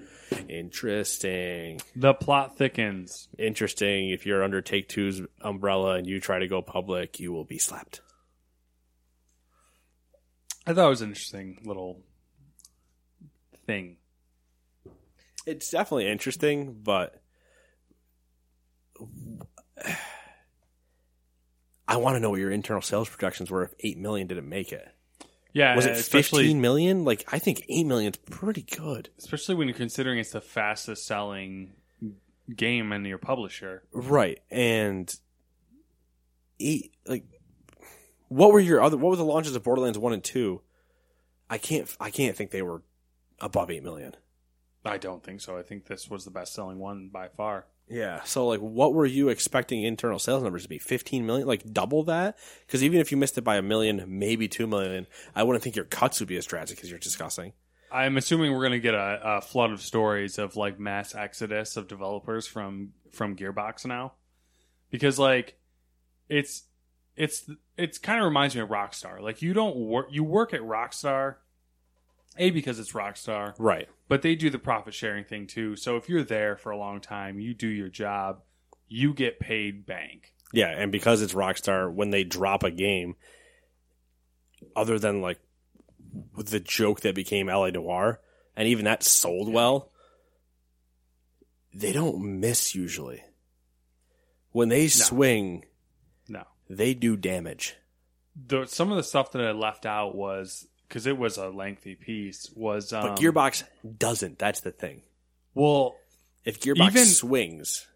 Interesting. 0.48 1.80
The 1.94 2.14
plot 2.14 2.56
thickens. 2.56 3.28
Interesting. 3.38 4.10
If 4.10 4.24
you're 4.24 4.42
under 4.42 4.62
Take 4.62 4.88
Two's 4.88 5.20
umbrella 5.42 5.96
and 5.96 6.06
you 6.06 6.20
try 6.20 6.38
to 6.38 6.48
go 6.48 6.62
public, 6.62 7.20
you 7.20 7.32
will 7.32 7.44
be 7.44 7.58
slapped. 7.58 8.00
I 10.66 10.72
thought 10.72 10.86
it 10.86 10.90
was 10.90 11.02
an 11.02 11.10
interesting 11.10 11.58
little 11.64 12.00
thing. 13.66 13.96
It's 15.44 15.70
definitely 15.70 16.08
interesting, 16.08 16.78
but 16.82 17.20
I 21.88 21.96
want 21.96 22.16
to 22.16 22.20
know 22.20 22.30
what 22.30 22.40
your 22.40 22.50
internal 22.50 22.82
sales 22.82 23.08
projections 23.08 23.50
were 23.50 23.64
if 23.64 23.74
8 23.80 23.98
million 23.98 24.26
didn't 24.26 24.48
make 24.48 24.72
it. 24.72 24.88
Yeah, 25.52 25.76
Was 25.76 25.84
it 25.84 25.96
15 25.96 26.60
million? 26.60 27.04
Like 27.04 27.24
I 27.30 27.38
think 27.38 27.64
8 27.68 27.84
million 27.84 28.12
is 28.12 28.18
pretty 28.18 28.62
good. 28.62 29.10
especially 29.18 29.54
when 29.54 29.68
you're 29.68 29.76
considering 29.76 30.18
it's 30.18 30.30
the 30.30 30.40
fastest 30.40 31.06
selling 31.06 31.72
game 32.54 32.92
in 32.92 33.04
your 33.04 33.18
publisher. 33.18 33.82
Right. 33.92 34.40
And 34.50 35.14
eight, 36.58 36.94
like 37.06 37.24
what 38.28 38.52
were 38.52 38.60
your 38.60 38.80
other 38.82 38.96
what 38.96 39.10
were 39.10 39.16
the 39.16 39.24
launches 39.24 39.54
of 39.54 39.62
Borderlands 39.62 39.98
1 39.98 40.12
and 40.14 40.24
2? 40.24 40.62
I 41.50 41.58
can't 41.58 41.94
I 42.00 42.10
can't 42.10 42.34
think 42.36 42.50
they 42.50 42.62
were 42.62 42.82
above 43.38 43.70
8 43.70 43.82
million. 43.82 44.16
I 44.84 44.96
don't 44.96 45.22
think 45.22 45.40
so. 45.42 45.56
I 45.58 45.62
think 45.62 45.86
this 45.86 46.08
was 46.08 46.24
the 46.24 46.30
best 46.30 46.54
selling 46.54 46.78
one 46.78 47.08
by 47.12 47.28
far. 47.28 47.66
Yeah. 47.88 48.22
So 48.24 48.46
like 48.46 48.60
what 48.60 48.94
were 48.94 49.06
you 49.06 49.28
expecting 49.28 49.82
internal 49.82 50.18
sales 50.18 50.42
numbers 50.42 50.62
to 50.62 50.68
be? 50.68 50.78
15 50.78 51.26
million? 51.26 51.46
Like 51.46 51.72
double 51.72 52.04
that? 52.04 52.38
Cuz 52.68 52.82
even 52.82 53.00
if 53.00 53.10
you 53.10 53.18
missed 53.18 53.36
it 53.36 53.42
by 53.42 53.56
a 53.56 53.62
million, 53.62 54.04
maybe 54.06 54.48
2 54.48 54.66
million, 54.66 55.06
I 55.34 55.42
wouldn't 55.42 55.62
think 55.62 55.76
your 55.76 55.84
cuts 55.84 56.20
would 56.20 56.28
be 56.28 56.36
as 56.36 56.46
drastic 56.46 56.82
as 56.82 56.90
you're 56.90 56.98
discussing. 56.98 57.52
I'm 57.90 58.16
assuming 58.16 58.52
we're 58.52 58.60
going 58.60 58.72
to 58.72 58.80
get 58.80 58.94
a, 58.94 59.20
a 59.22 59.40
flood 59.42 59.70
of 59.70 59.82
stories 59.82 60.38
of 60.38 60.56
like 60.56 60.80
mass 60.80 61.14
exodus 61.14 61.76
of 61.76 61.88
developers 61.88 62.46
from 62.46 62.92
from 63.10 63.36
Gearbox 63.36 63.84
now. 63.84 64.14
because 64.90 65.18
like 65.18 65.58
it's 66.30 66.62
it's 67.14 67.50
it's 67.76 67.98
kind 67.98 68.18
of 68.18 68.24
reminds 68.24 68.54
me 68.54 68.62
of 68.62 68.70
Rockstar. 68.70 69.20
Like 69.20 69.42
you 69.42 69.52
don't 69.52 69.76
work 69.76 70.06
you 70.10 70.24
work 70.24 70.54
at 70.54 70.62
Rockstar 70.62 71.36
a 72.38 72.50
because 72.50 72.78
it's 72.78 72.92
Rockstar, 72.92 73.54
Right. 73.58 73.88
but 74.08 74.22
they 74.22 74.34
do 74.34 74.50
the 74.50 74.58
profit 74.58 74.94
sharing 74.94 75.24
thing 75.24 75.46
too. 75.46 75.76
So 75.76 75.96
if 75.96 76.08
you're 76.08 76.24
there 76.24 76.56
for 76.56 76.70
a 76.70 76.78
long 76.78 77.00
time, 77.00 77.38
you 77.40 77.54
do 77.54 77.68
your 77.68 77.88
job, 77.88 78.42
you 78.88 79.12
get 79.14 79.38
paid 79.40 79.86
bank. 79.86 80.34
Yeah, 80.52 80.68
and 80.68 80.92
because 80.92 81.22
it's 81.22 81.34
Rockstar, 81.34 81.92
when 81.92 82.10
they 82.10 82.24
drop 82.24 82.62
a 82.62 82.70
game, 82.70 83.16
other 84.76 84.98
than 84.98 85.20
like 85.22 85.38
with 86.36 86.48
the 86.48 86.60
joke 86.60 87.00
that 87.00 87.14
became 87.14 87.48
LA 87.48 87.70
Noire, 87.70 88.20
and 88.56 88.68
even 88.68 88.84
that 88.84 89.02
sold 89.02 89.50
well, 89.52 89.90
they 91.74 91.92
don't 91.92 92.40
miss 92.40 92.74
usually. 92.74 93.22
When 94.50 94.68
they 94.68 94.88
swing, 94.88 95.64
No. 96.28 96.44
they 96.68 96.92
do 96.92 97.16
damage. 97.16 97.76
The 98.36 98.66
some 98.66 98.90
of 98.90 98.96
the 98.96 99.02
stuff 99.02 99.32
that 99.32 99.42
I 99.42 99.52
left 99.52 99.86
out 99.86 100.14
was 100.14 100.68
because 100.92 101.06
it 101.06 101.16
was 101.16 101.38
a 101.38 101.48
lengthy 101.48 101.94
piece 101.94 102.50
was 102.54 102.92
um, 102.92 103.02
But 103.08 103.18
Gearbox 103.18 103.64
doesn't. 103.98 104.38
That's 104.38 104.60
the 104.60 104.72
thing. 104.72 105.00
well 105.54 105.96
If 106.44 106.60
Gearbox 106.60 106.88
Even- 106.90 107.06
swings, 107.06 107.86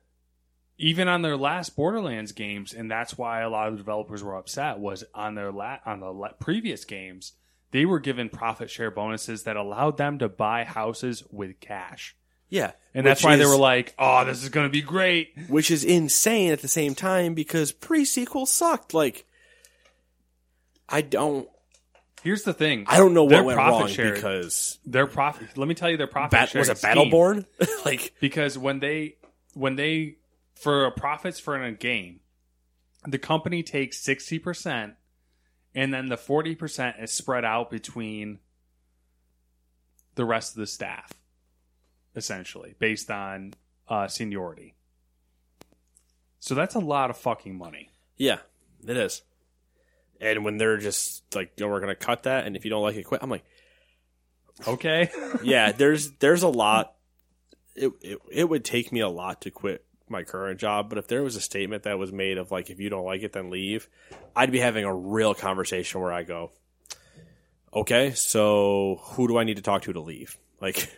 even 0.78 1.06
on 1.06 1.20
their 1.20 1.36
last 1.36 1.76
Borderlands 1.76 2.32
games, 2.32 2.72
and 2.72 2.90
that's 2.90 3.18
why 3.18 3.42
a 3.42 3.50
lot 3.50 3.68
of 3.68 3.74
the 3.74 3.78
developers 3.78 4.22
were 4.22 4.34
upset. 4.36 4.78
Was 4.78 5.04
on 5.14 5.34
their 5.34 5.52
la- 5.52 5.78
on 5.84 6.00
the 6.00 6.10
la- 6.12 6.32
previous 6.40 6.84
games, 6.86 7.32
they 7.72 7.84
were 7.84 7.98
given 8.00 8.28
profit 8.30 8.70
share 8.70 8.90
bonuses 8.90 9.42
that 9.42 9.56
allowed 9.56 9.98
them 9.98 10.18
to 10.20 10.28
buy 10.30 10.64
houses 10.64 11.22
with 11.30 11.60
cash, 11.60 12.14
yeah, 12.48 12.72
and 12.94 13.04
that's 13.06 13.20
which 13.20 13.24
why 13.26 13.36
they 13.36 13.42
is- 13.44 13.48
were 13.50 13.56
like, 13.58 13.94
"Oh, 13.98 14.24
this 14.24 14.42
is 14.42 14.48
going 14.48 14.66
to 14.66 14.72
be 14.72 14.80
great." 14.82 15.32
which 15.48 15.70
is 15.70 15.82
insane 15.84 16.50
at 16.52 16.60
the 16.62 16.68
same 16.68 16.94
time 16.94 17.34
because 17.34 17.72
pre 17.72 18.04
sequel 18.06 18.46
sucked. 18.46 18.94
Like, 18.94 19.26
I 20.88 21.00
don't, 21.00 21.48
Here's 22.26 22.42
the 22.42 22.52
thing: 22.52 22.86
I 22.88 22.96
don't 22.98 23.14
know 23.14 23.28
Their 23.28 23.44
what 23.44 23.46
went 23.46 23.56
profit 23.56 23.80
wrong 23.80 23.88
share- 23.88 24.14
because 24.14 24.78
their 24.84 25.06
profit. 25.06 25.56
Let 25.56 25.68
me 25.68 25.74
tell 25.74 25.88
you 25.88 25.96
their 25.96 26.08
profit. 26.08 26.32
Bat, 26.32 26.54
was 26.54 26.68
a. 26.68 26.74
Battleborn? 26.74 27.46
like, 27.84 28.14
because 28.20 28.58
when 28.58 28.80
they 28.80 29.14
when 29.54 29.76
they 29.76 30.16
for 30.56 30.90
profits 30.90 31.38
for 31.38 31.62
a 31.62 31.70
game 31.70 32.18
the 33.06 33.18
company 33.18 33.62
takes 33.62 34.04
60% 34.04 34.94
and 35.76 35.94
then 35.94 36.08
the 36.08 36.16
40% 36.16 37.00
is 37.00 37.12
spread 37.12 37.44
out 37.44 37.70
between 37.70 38.40
the 40.16 40.24
rest 40.24 40.54
of 40.54 40.58
the 40.58 40.66
staff 40.66 41.12
essentially 42.16 42.74
based 42.80 43.08
on 43.08 43.54
uh, 43.88 44.08
seniority 44.08 44.74
so 46.40 46.56
that's 46.56 46.74
a 46.74 46.80
lot 46.80 47.10
of 47.10 47.16
fucking 47.16 47.56
money 47.56 47.90
yeah, 48.16 48.38
it 48.86 48.96
is. 48.96 49.22
And 50.20 50.44
when 50.44 50.58
they're 50.58 50.78
just 50.78 51.34
like, 51.34 51.52
"Yo, 51.58 51.68
we're 51.68 51.80
gonna 51.80 51.94
cut 51.94 52.24
that," 52.24 52.46
and 52.46 52.56
if 52.56 52.64
you 52.64 52.70
don't 52.70 52.82
like 52.82 52.96
it, 52.96 53.04
quit. 53.04 53.22
I'm 53.22 53.30
like, 53.30 53.44
okay 54.66 55.10
yeah, 55.42 55.72
there's 55.72 56.12
there's 56.12 56.42
a 56.42 56.48
lot. 56.48 56.94
It, 57.74 57.92
it 58.00 58.18
it 58.30 58.48
would 58.48 58.64
take 58.64 58.90
me 58.90 59.00
a 59.00 59.08
lot 59.08 59.42
to 59.42 59.50
quit 59.50 59.84
my 60.08 60.22
current 60.22 60.60
job, 60.60 60.88
but 60.88 60.98
if 60.98 61.08
there 61.08 61.22
was 61.22 61.36
a 61.36 61.40
statement 61.40 61.82
that 61.82 61.98
was 61.98 62.12
made 62.12 62.38
of 62.38 62.50
like, 62.50 62.70
if 62.70 62.80
you 62.80 62.88
don't 62.88 63.04
like 63.04 63.22
it, 63.22 63.32
then 63.32 63.50
leave, 63.50 63.88
I'd 64.34 64.52
be 64.52 64.60
having 64.60 64.84
a 64.84 64.94
real 64.94 65.34
conversation 65.34 66.00
where 66.00 66.12
I 66.12 66.22
go, 66.22 66.52
okay, 67.74 68.12
so 68.12 69.00
who 69.02 69.26
do 69.26 69.36
I 69.36 69.44
need 69.44 69.56
to 69.56 69.62
talk 69.62 69.82
to 69.82 69.92
to 69.92 70.00
leave? 70.00 70.38
Like, 70.58 70.90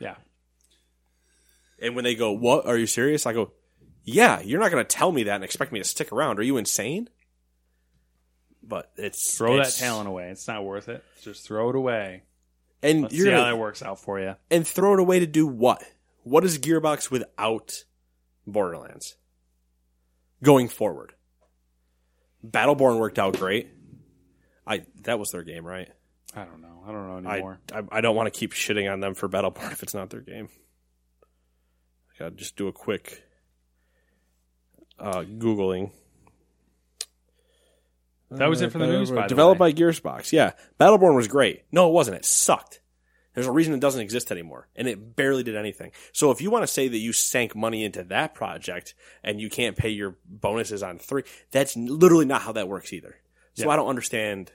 yeah 0.00 0.16
and 1.84 1.94
when 1.94 2.04
they 2.04 2.14
go, 2.14 2.32
what? 2.32 2.66
Are 2.66 2.76
you 2.76 2.86
serious? 2.86 3.26
I 3.26 3.32
go, 3.32 3.52
yeah, 4.04 4.40
you're 4.40 4.60
not 4.60 4.70
going 4.70 4.84
to 4.84 4.96
tell 4.96 5.12
me 5.12 5.24
that 5.24 5.34
and 5.34 5.44
expect 5.44 5.72
me 5.72 5.78
to 5.78 5.84
stick 5.84 6.12
around. 6.12 6.38
Are 6.38 6.42
you 6.42 6.56
insane? 6.56 7.08
But 8.66 8.90
it's 8.96 9.36
throw 9.36 9.54
it's- 9.54 9.78
that 9.78 9.84
talent 9.84 10.08
away 10.08 10.30
it's 10.30 10.48
not 10.48 10.64
worth 10.64 10.88
it 10.88 11.04
just 11.22 11.46
throw 11.46 11.70
it 11.70 11.76
away 11.76 12.22
and 12.82 13.02
let's 13.02 13.14
see 13.14 13.24
gonna, 13.24 13.36
how 13.36 13.44
that 13.44 13.58
works 13.58 13.82
out 13.82 13.98
for 14.00 14.20
you 14.20 14.36
and 14.50 14.66
throw 14.66 14.94
it 14.94 15.00
away 15.00 15.20
to 15.20 15.26
do 15.26 15.46
what? 15.46 15.82
What 16.22 16.44
is 16.44 16.58
Gearbox 16.58 17.10
without 17.10 17.84
Borderlands 18.46 19.16
going 20.42 20.68
forward? 20.68 21.14
Battleborn 22.46 22.98
worked 22.98 23.18
out 23.18 23.38
great. 23.38 23.68
I 24.66 24.84
that 25.02 25.18
was 25.18 25.30
their 25.30 25.42
game, 25.42 25.66
right? 25.66 25.88
i 26.36 26.44
don't 26.44 26.60
know 26.60 26.82
i 26.84 26.90
don't 26.90 27.22
know 27.22 27.30
I, 27.30 27.34
anymore 27.34 27.60
I 27.72 27.82
I 27.92 28.00
don't 28.00 28.16
want 28.16 28.32
to 28.32 28.36
keep 28.36 28.52
shitting 28.54 28.92
on 28.92 28.98
them 28.98 29.14
for 29.14 29.28
Battleborn 29.28 29.70
if 29.70 29.82
it's 29.84 29.94
not 29.94 30.10
their 30.10 30.20
game. 30.20 30.48
I 32.10 32.18
gotta 32.18 32.34
just 32.34 32.56
do 32.56 32.68
a 32.68 32.72
quick 32.72 33.22
uh, 34.98 35.22
googling. 35.22 35.90
That 38.38 38.48
was 38.48 38.60
it 38.62 38.72
for 38.72 38.78
the 38.78 38.86
news, 38.86 39.10
by 39.10 39.22
the 39.22 39.28
Developed 39.28 39.58
by 39.58 39.72
Gearsbox. 39.72 40.32
Yeah, 40.32 40.52
Battleborn 40.78 41.14
was 41.14 41.28
great. 41.28 41.64
No, 41.72 41.88
it 41.88 41.92
wasn't. 41.92 42.16
It 42.16 42.24
sucked. 42.24 42.80
There's 43.34 43.46
a 43.48 43.52
reason 43.52 43.74
it 43.74 43.80
doesn't 43.80 44.00
exist 44.00 44.30
anymore, 44.30 44.68
and 44.76 44.86
it 44.86 45.16
barely 45.16 45.42
did 45.42 45.56
anything. 45.56 45.90
So 46.12 46.30
if 46.30 46.40
you 46.40 46.50
want 46.50 46.62
to 46.62 46.68
say 46.68 46.86
that 46.86 46.98
you 46.98 47.12
sank 47.12 47.56
money 47.56 47.84
into 47.84 48.04
that 48.04 48.34
project 48.34 48.94
and 49.24 49.40
you 49.40 49.50
can't 49.50 49.76
pay 49.76 49.88
your 49.88 50.16
bonuses 50.24 50.84
on 50.84 50.98
three, 50.98 51.24
that's 51.50 51.76
literally 51.76 52.26
not 52.26 52.42
how 52.42 52.52
that 52.52 52.68
works 52.68 52.92
either. 52.92 53.16
So 53.54 53.64
Yeah. 53.64 53.70
I 53.70 53.76
don't 53.76 53.88
understand. 53.88 54.52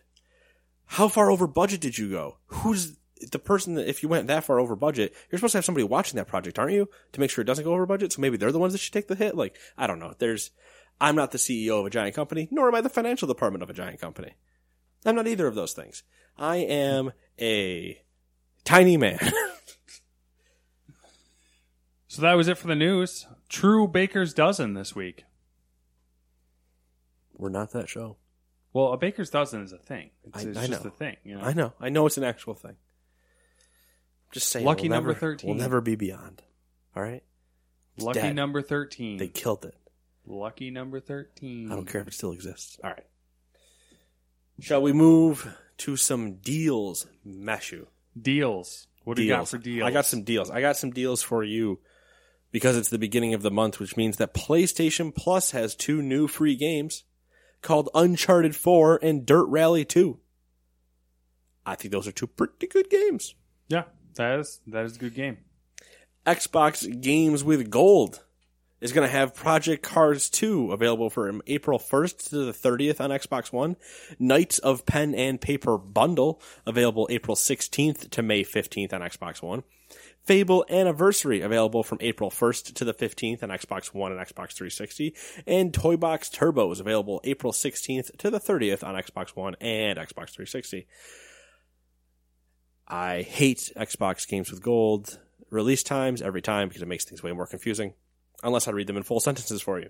How 0.86 1.08
far 1.10 1.30
over 1.30 1.46
budget 1.46 1.82
did 1.82 1.98
you 1.98 2.10
go? 2.10 2.38
Who's 2.48 2.98
the 3.32 3.40
person 3.40 3.74
that 3.74 3.90
if 3.90 4.02
you 4.02 4.08
went 4.08 4.28
that 4.28 4.46
far 4.46 4.60
over 4.60 4.78
budget, 4.78 5.14
you're 5.30 5.38
supposed 5.40 5.52
to 5.52 5.58
have 5.58 5.66
somebody 5.66 5.84
watching 5.84 6.16
that 6.16 6.28
project, 6.28 6.58
aren't 6.58 6.74
you? 6.74 6.88
To 7.12 7.20
make 7.20 7.30
sure 7.30 7.42
it 7.42 7.46
doesn't 7.46 7.66
go 7.66 7.74
over 7.74 7.86
budget. 7.86 8.14
So 8.14 8.22
maybe 8.22 8.38
they're 8.38 8.54
the 8.54 8.60
ones 8.60 8.72
that 8.74 8.80
should 8.80 8.94
take 8.94 9.08
the 9.10 9.16
hit. 9.16 9.36
Like, 9.36 9.58
I 9.78 9.88
don't 9.88 10.00
know. 10.00 10.14
There's, 10.18 10.52
I'm 11.02 11.16
not 11.16 11.32
the 11.32 11.38
CEO 11.38 11.80
of 11.80 11.86
a 11.86 11.90
giant 11.90 12.16
company, 12.16 12.48
nor 12.52 12.68
am 12.68 12.76
I 12.76 12.82
the 12.82 12.90
financial 12.90 13.28
department 13.28 13.64
of 13.64 13.70
a 13.70 13.74
giant 13.74 14.00
company. 14.02 14.34
I'm 15.06 15.16
not 15.16 15.28
either 15.28 15.48
of 15.48 15.56
those 15.56 15.74
things. 15.74 16.04
I 16.38 16.58
am 16.58 17.12
a 17.40 18.02
tiny 18.66 18.98
man. 18.98 19.20
So 22.08 22.24
that 22.24 22.34
was 22.34 22.48
it 22.48 22.58
for 22.58 22.66
the 22.68 22.76
news. 22.76 23.28
True 23.50 23.88
Baker's 23.88 24.34
dozen 24.34 24.74
this 24.74 24.96
week. 24.96 25.26
We're 27.38 27.50
not 27.50 27.72
that 27.74 27.88
show. 27.88 28.18
Well, 28.74 28.94
a 28.94 28.98
baker's 28.98 29.30
dozen 29.30 29.62
is 29.62 29.72
a 29.72 29.78
thing. 29.78 30.10
It's, 30.24 30.44
I- 30.44 30.50
it's 30.50 30.58
I 30.58 30.68
just 30.68 30.84
know. 30.84 30.90
a 30.90 30.92
thing. 30.94 31.18
You 31.24 31.36
know? 31.38 31.42
I 31.44 31.54
know. 31.54 31.74
I 31.80 31.90
know 31.90 32.06
it's 32.08 32.18
an 32.18 32.24
actual 32.24 32.56
thing. 32.56 32.76
Just 34.32 34.50
saying. 34.50 34.66
Lucky 34.66 34.90
we'll 34.90 34.98
number 34.98 35.10
never- 35.10 35.20
13. 35.20 35.48
We'll 35.50 35.58
never 35.60 35.82
be 35.82 35.96
beyond. 35.96 36.42
All 36.96 37.04
right. 37.04 37.24
Lucky 38.00 38.20
dead. 38.22 38.36
number 38.36 38.62
thirteen. 38.62 39.18
They 39.18 39.28
killed 39.28 39.66
it. 39.66 39.76
Lucky 40.30 40.70
number 40.70 41.00
thirteen. 41.00 41.72
I 41.72 41.76
don't 41.76 41.88
care 41.88 42.02
if 42.02 42.08
it 42.08 42.14
still 42.14 42.32
exists. 42.32 42.80
All 42.84 42.92
right. 42.92 43.06
Shall 44.60 44.82
we 44.82 44.94
move 44.94 45.56
to 45.80 45.98
some 45.98 46.36
deals, 46.36 47.08
Meshu? 47.26 47.88
Deals. 48.20 48.88
What 49.06 49.18
do 49.18 49.24
you 49.24 49.30
got 49.30 49.48
for 49.48 49.58
deals? 49.58 49.88
I 49.88 49.92
got 49.92 50.06
some 50.06 50.24
deals. 50.24 50.52
I 50.52 50.62
got 50.62 50.78
some 50.78 50.92
deals 50.92 51.24
for 51.24 51.44
you 51.44 51.80
because 52.52 52.78
it's 52.78 52.90
the 52.90 53.00
beginning 53.00 53.34
of 53.34 53.42
the 53.42 53.50
month, 53.50 53.80
which 53.80 53.98
means 53.98 54.18
that 54.18 54.34
PlayStation 54.34 55.16
Plus 55.16 55.52
has 55.52 55.76
two 55.76 56.02
new 56.02 56.28
free 56.28 56.56
games 56.56 57.06
called 57.62 57.90
Uncharted 57.96 58.56
4 58.56 59.00
and 59.02 59.26
Dirt 59.26 59.46
Rally 59.46 59.86
2. 59.86 60.20
I 61.66 61.76
think 61.76 61.92
those 61.92 62.08
are 62.08 62.12
two 62.12 62.28
pretty 62.28 62.68
good 62.68 62.90
games. 62.90 63.36
Yeah, 63.68 63.84
that 64.16 64.40
is 64.40 64.60
that 64.68 64.86
is 64.86 64.96
a 64.96 65.00
good 65.00 65.16
game. 65.16 65.38
Xbox 66.26 67.02
Games 67.02 67.44
with 67.44 67.70
Gold 67.70 68.24
is 68.82 68.92
going 68.92 69.08
to 69.08 69.12
have 69.12 69.36
Project 69.36 69.84
Cars 69.84 70.30
2 70.30 70.72
available 70.72 71.10
from 71.10 71.42
April 71.48 71.80
1st 71.80 72.30
to 72.30 72.46
the 72.46 72.52
30th 72.52 73.02
on 73.02 73.10
Xbox 73.10 73.52
One. 73.52 73.76
Knights 74.18 74.60
of 74.60 74.86
Pen 74.86 75.14
and 75.14 75.40
Paper 75.40 75.78
Bundle 75.78 76.42
available 76.66 77.08
April 77.12 77.36
16th 77.36 78.10
to 78.12 78.22
May 78.22 78.44
15th 78.44 78.94
on 78.94 79.02
Xbox 79.02 79.42
One. 79.42 79.64
Fable 80.24 80.66
Anniversary 80.70 81.42
available 81.42 81.84
from 81.84 81.98
April 82.02 82.30
1st 82.30 82.74
to 82.76 82.86
the 82.86 82.94
15th 82.94 83.42
on 83.42 83.50
Xbox 83.50 83.94
One 83.94 84.12
and 84.12 84.22
Xbox 84.22 84.54
360. 84.54 85.16
And 85.48 85.74
Toy 85.74 85.98
Box 85.98 86.30
Turbo 86.30 86.72
is 86.72 86.80
available 86.80 87.20
April 87.24 87.52
16th 87.52 88.18
to 88.18 88.30
the 88.30 88.40
30th 88.40 88.84
on 88.84 88.96
Xbox 88.96 89.30
One 89.36 89.56
and 89.60 89.98
Xbox 89.98 90.30
360. 90.32 90.88
I 92.88 93.22
hate 93.22 93.72
Xbox 93.76 94.28
games 94.28 94.52
with 94.52 94.64
gold 94.64 95.20
release 95.50 95.84
times 95.84 96.22
every 96.22 96.42
time 96.42 96.68
because 96.68 96.82
it 96.82 96.88
makes 96.88 97.06
things 97.06 97.24
way 97.24 97.32
more 97.32 97.48
confusing. 97.48 97.94
Unless 98.44 98.68
I 98.68 98.72
read 98.72 98.88
them 98.88 98.98
in 98.98 99.04
full 99.04 99.20
sentences 99.20 99.62
for 99.62 99.80
you. 99.80 99.90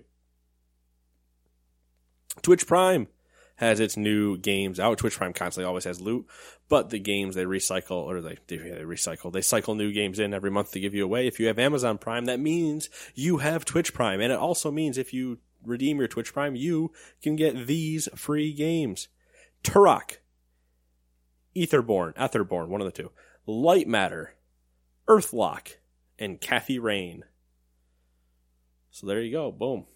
Twitch 2.42 2.66
Prime 2.66 3.08
has 3.56 3.78
its 3.78 3.96
new 3.96 4.38
games 4.38 4.80
out. 4.80 4.98
Twitch 4.98 5.16
Prime 5.16 5.34
constantly 5.34 5.68
always 5.68 5.84
has 5.84 6.00
loot, 6.00 6.26
but 6.68 6.90
the 6.90 6.98
games 6.98 7.34
they 7.34 7.44
recycle 7.44 8.04
or 8.04 8.20
they, 8.20 8.38
they, 8.46 8.56
recycle, 8.56 9.30
they 9.30 9.42
cycle 9.42 9.74
new 9.74 9.92
games 9.92 10.18
in 10.18 10.32
every 10.32 10.50
month 10.50 10.72
to 10.72 10.80
give 10.80 10.94
you 10.94 11.04
away. 11.04 11.26
If 11.26 11.38
you 11.38 11.46
have 11.48 11.58
Amazon 11.58 11.98
Prime, 11.98 12.24
that 12.24 12.40
means 12.40 12.88
you 13.14 13.38
have 13.38 13.64
Twitch 13.64 13.92
Prime. 13.92 14.20
And 14.20 14.32
it 14.32 14.38
also 14.38 14.70
means 14.70 14.96
if 14.96 15.12
you 15.12 15.38
redeem 15.64 15.98
your 15.98 16.08
Twitch 16.08 16.32
Prime, 16.32 16.56
you 16.56 16.92
can 17.22 17.36
get 17.36 17.66
these 17.66 18.08
free 18.14 18.52
games. 18.54 19.08
Turok, 19.62 20.18
Etherborn, 21.54 22.14
Etherborn, 22.14 22.68
one 22.68 22.80
of 22.80 22.86
the 22.86 23.02
two. 23.02 23.10
Light 23.46 23.86
Matter, 23.86 24.36
Earthlock, 25.06 25.74
and 26.18 26.40
Kathy 26.40 26.78
Rain. 26.78 27.24
So 28.90 29.06
there 29.06 29.20
you 29.20 29.32
go. 29.32 29.50
Boom. 29.52 29.86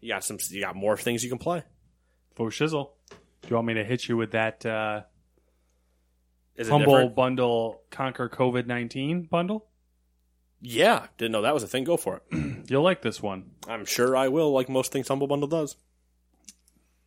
You 0.00 0.08
got 0.08 0.24
some. 0.24 0.38
You 0.48 0.60
got 0.60 0.76
more 0.76 0.96
things 0.96 1.22
you 1.22 1.28
can 1.30 1.38
play. 1.38 1.62
For 2.34 2.50
shizzle. 2.50 2.90
Do 3.42 3.48
you 3.48 3.56
want 3.56 3.66
me 3.68 3.74
to 3.74 3.84
hit 3.84 4.08
you 4.08 4.16
with 4.16 4.32
that 4.32 4.64
uh, 4.64 5.02
Is 6.56 6.68
it 6.68 6.70
Humble 6.70 6.92
different? 6.92 7.16
Bundle 7.16 7.80
Conquer 7.90 8.28
COVID 8.28 8.66
19 8.66 9.22
bundle? 9.24 9.66
Yeah, 10.60 11.06
didn't 11.16 11.32
know 11.32 11.42
that 11.42 11.54
was 11.54 11.62
a 11.62 11.66
thing. 11.66 11.84
Go 11.84 11.96
for 11.96 12.20
it. 12.30 12.66
You'll 12.70 12.82
like 12.82 13.02
this 13.02 13.22
one. 13.22 13.50
I'm 13.66 13.84
sure 13.86 14.16
I 14.16 14.28
will. 14.28 14.52
Like 14.52 14.68
most 14.68 14.92
things, 14.92 15.08
Humble 15.08 15.26
Bundle 15.26 15.48
does. 15.48 15.76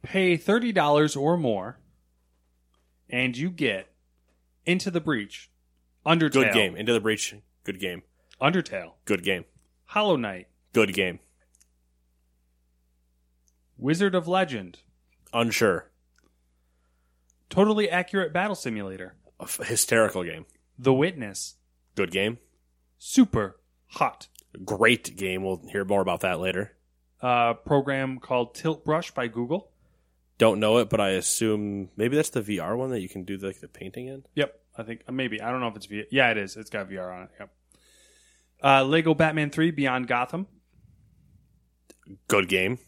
Pay 0.01 0.37
$30 0.37 1.15
or 1.15 1.37
more, 1.37 1.77
and 3.09 3.37
you 3.37 3.49
get 3.49 3.87
Into 4.65 4.91
the 4.91 4.99
Breach, 4.99 5.49
Undertale, 6.05 6.31
Good 6.31 6.53
game. 6.53 6.75
Into 6.75 6.91
the 6.93 6.99
breach. 6.99 7.35
Good 7.63 7.79
game. 7.79 8.01
Undertale, 8.41 8.93
Good 9.05 9.23
game. 9.23 9.45
Hollow 9.93 10.15
Knight, 10.15 10.47
Good 10.73 10.93
game. 10.95 11.19
Wizard 13.77 14.15
of 14.15 14.27
Legend, 14.27 14.79
Unsure. 15.33 15.89
Totally 17.49 17.89
Accurate 17.89 18.33
Battle 18.33 18.55
Simulator, 18.55 19.15
A 19.39 19.43
f- 19.43 19.59
hysterical 19.63 20.23
game. 20.23 20.45
The 20.79 20.93
Witness, 20.93 21.55
Good 21.95 22.11
game. 22.11 22.39
Super 22.97 23.59
Hot, 23.91 24.27
Great 24.65 25.15
game. 25.15 25.43
We'll 25.43 25.61
hear 25.71 25.85
more 25.85 26.01
about 26.01 26.21
that 26.21 26.39
later. 26.39 26.73
a 27.21 27.53
program 27.65 28.19
called 28.19 28.55
Tilt 28.55 28.83
Brush 28.83 29.11
by 29.11 29.27
Google. 29.27 29.69
Don't 30.39 30.59
know 30.59 30.79
it, 30.79 30.89
but 30.89 30.99
I 30.99 31.09
assume 31.09 31.89
maybe 31.95 32.15
that's 32.15 32.31
the 32.31 32.41
VR 32.41 32.75
one 32.75 32.89
that 32.89 33.01
you 33.01 33.09
can 33.09 33.23
do 33.23 33.37
like 33.37 33.59
the 33.59 33.67
painting 33.67 34.07
in. 34.07 34.23
Yep, 34.35 34.59
I 34.75 34.83
think 34.83 35.01
uh, 35.07 35.11
maybe 35.11 35.39
I 35.41 35.51
don't 35.51 35.59
know 35.59 35.67
if 35.67 35.75
it's 35.75 35.85
VR. 35.87 36.05
Yeah, 36.09 36.31
it 36.31 36.37
is. 36.37 36.57
It's 36.57 36.71
got 36.71 36.89
VR 36.89 37.15
on 37.15 37.23
it. 37.23 37.29
Yep. 37.39 37.49
Uh, 38.63 38.83
Lego 38.83 39.13
Batman 39.13 39.49
Three 39.49 39.71
Beyond 39.71 40.07
Gotham, 40.07 40.47
Good 42.27 42.47
game. 42.47 42.79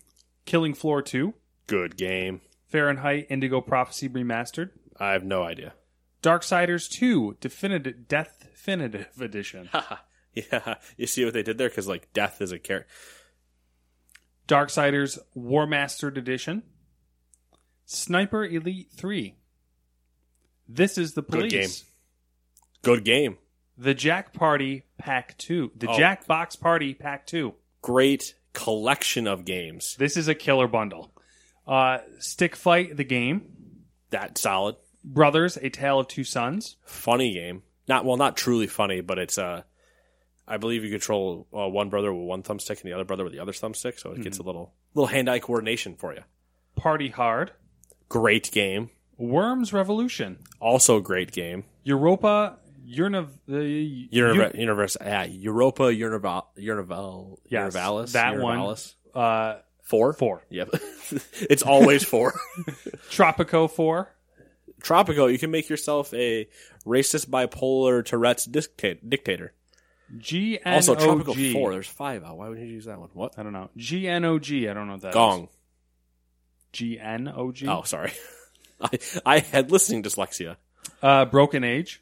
Killing 0.46 0.74
Floor 0.74 1.02
Two, 1.02 1.34
Good 1.68 1.98
game. 1.98 2.42
Fahrenheit 2.68 3.28
Indigo 3.30 3.62
Prophecy 3.62 4.08
Remastered, 4.10 4.70
I 5.00 5.12
have 5.14 5.24
no 5.24 5.44
idea. 5.44 5.74
Darksiders 6.24 6.90
Two 6.90 7.38
Definitive 7.42 8.08
Death 8.08 8.40
Definitive 8.42 9.22
Edition, 9.22 9.70
yeah, 10.34 10.76
you 10.98 11.08
see 11.08 11.24
what 11.26 11.34
they 11.34 11.44
did 11.44 11.58
there? 11.58 11.70
Because 11.70 11.88
like 11.88 12.12
death 12.14 12.42
is 12.42 12.52
a 12.52 12.60
character. 12.60 12.90
Darksiders 14.48 15.18
War 15.34 15.66
Mastered 15.68 16.18
Edition, 16.18 16.64
Sniper 17.86 18.46
Elite 18.46 18.90
Three. 18.96 19.36
This 20.68 20.98
is 20.98 21.14
the 21.14 21.22
Good 21.22 21.50
police. 21.50 21.52
game. 21.82 21.88
Good 22.82 23.04
game. 23.06 23.38
The 23.78 23.94
Jack 23.94 24.34
Party 24.34 24.85
Pack 24.98 25.38
Two. 25.38 25.72
The 25.76 25.88
Oh. 25.90 25.98
Jackbox 25.98 26.60
Party 26.60 26.94
Pack 26.94 27.26
Two. 27.28 27.54
Great 27.82 28.36
collection 28.54 29.28
of 29.28 29.46
games. 29.46 29.96
This 30.00 30.18
is 30.18 30.28
a 30.28 30.36
killer 30.36 30.68
bundle. 30.68 31.12
Uh, 31.68 32.00
Stick 32.20 32.56
Fight 32.56 32.96
the 32.98 33.04
game. 33.04 33.52
That 34.12 34.38
solid. 34.38 34.76
Brothers: 35.04 35.58
A 35.58 35.70
Tale 35.70 36.00
of 36.00 36.08
Two 36.08 36.24
Sons. 36.24 36.78
Funny 36.86 37.34
game. 37.34 37.64
Not 37.88 38.06
well, 38.06 38.18
not 38.18 38.36
truly 38.38 38.68
funny, 38.68 39.02
but 39.02 39.20
it's 39.20 39.38
uh 39.38 39.64
I 40.48 40.58
believe 40.58 40.84
you 40.84 40.92
control 40.92 41.48
uh, 41.56 41.68
one 41.68 41.90
brother 41.90 42.14
with 42.14 42.26
one 42.28 42.44
thumbstick 42.44 42.82
and 42.82 42.90
the 42.90 42.94
other 42.94 43.04
brother 43.04 43.24
with 43.24 43.34
the 43.34 43.40
other 43.40 43.52
thumbstick, 43.52 44.00
so 44.00 44.12
it 44.12 44.22
gets 44.22 44.38
a 44.40 44.44
little 44.44 44.74
little 44.94 45.08
hand-eye 45.08 45.40
coordination 45.40 45.96
for 45.96 46.14
you. 46.14 46.22
Party 46.76 47.10
Hard. 47.10 47.52
Great 48.10 48.52
game. 48.52 48.90
Worms 49.18 49.74
Revolution. 49.74 50.38
Also 50.60 51.00
great 51.00 51.32
game. 51.32 51.64
Europa 51.84 52.58
Urnav. 52.86 53.30
Uh, 53.50 53.54
Univer- 53.54 54.58
universe, 54.58 54.98
yeah, 55.02 55.24
Europa 55.24 55.84
Unival, 55.84 56.46
Unival, 56.58 57.38
Yes, 57.50 57.76
Univalis, 57.76 58.12
that 58.14 58.38
one. 58.40 58.60
Univalis. 58.60 58.94
uh, 59.14 59.56
Four, 59.84 60.14
four. 60.14 60.42
Yep, 60.50 60.70
it's 61.50 61.62
always 61.64 62.04
four. 62.04 62.34
Tropico 63.12 63.70
Four. 63.70 64.12
Tropico, 64.82 65.32
you 65.32 65.38
can 65.38 65.52
make 65.52 65.70
yourself 65.70 66.12
a 66.14 66.48
racist 66.86 67.28
bipolar 67.30 68.04
Tourette's 68.04 68.46
dicta- 68.46 68.98
dictator. 69.08 69.54
G 70.18 70.60
N 70.64 70.74
Also, 70.76 70.96
Tropical 70.96 71.34
Four. 71.54 71.72
There's 71.72 71.88
five 71.88 72.24
out. 72.24 72.38
Why 72.38 72.50
would 72.50 72.58
you 72.60 72.66
use 72.66 72.86
that 72.86 73.00
one? 73.00 73.10
What? 73.14 73.38
I 73.38 73.44
don't 73.44 73.54
know. 73.54 73.70
G 73.78 74.08
N 74.08 74.26
O 74.26 74.38
G. 74.40 74.68
I 74.70 74.74
don't 74.74 74.88
know 74.88 74.94
what 74.94 75.02
that. 75.04 75.14
Gong. 75.14 75.50
G 76.74 77.00
N 77.00 77.32
O 77.36 77.52
G. 77.52 77.68
Oh, 77.68 77.84
sorry. 77.84 78.12
I, 78.82 78.90
I 79.26 79.40
had 79.40 79.72
listening 79.72 80.04
dyslexia. 80.04 80.58
Uh, 81.02 81.26
Broken 81.26 81.64
Age. 81.64 82.02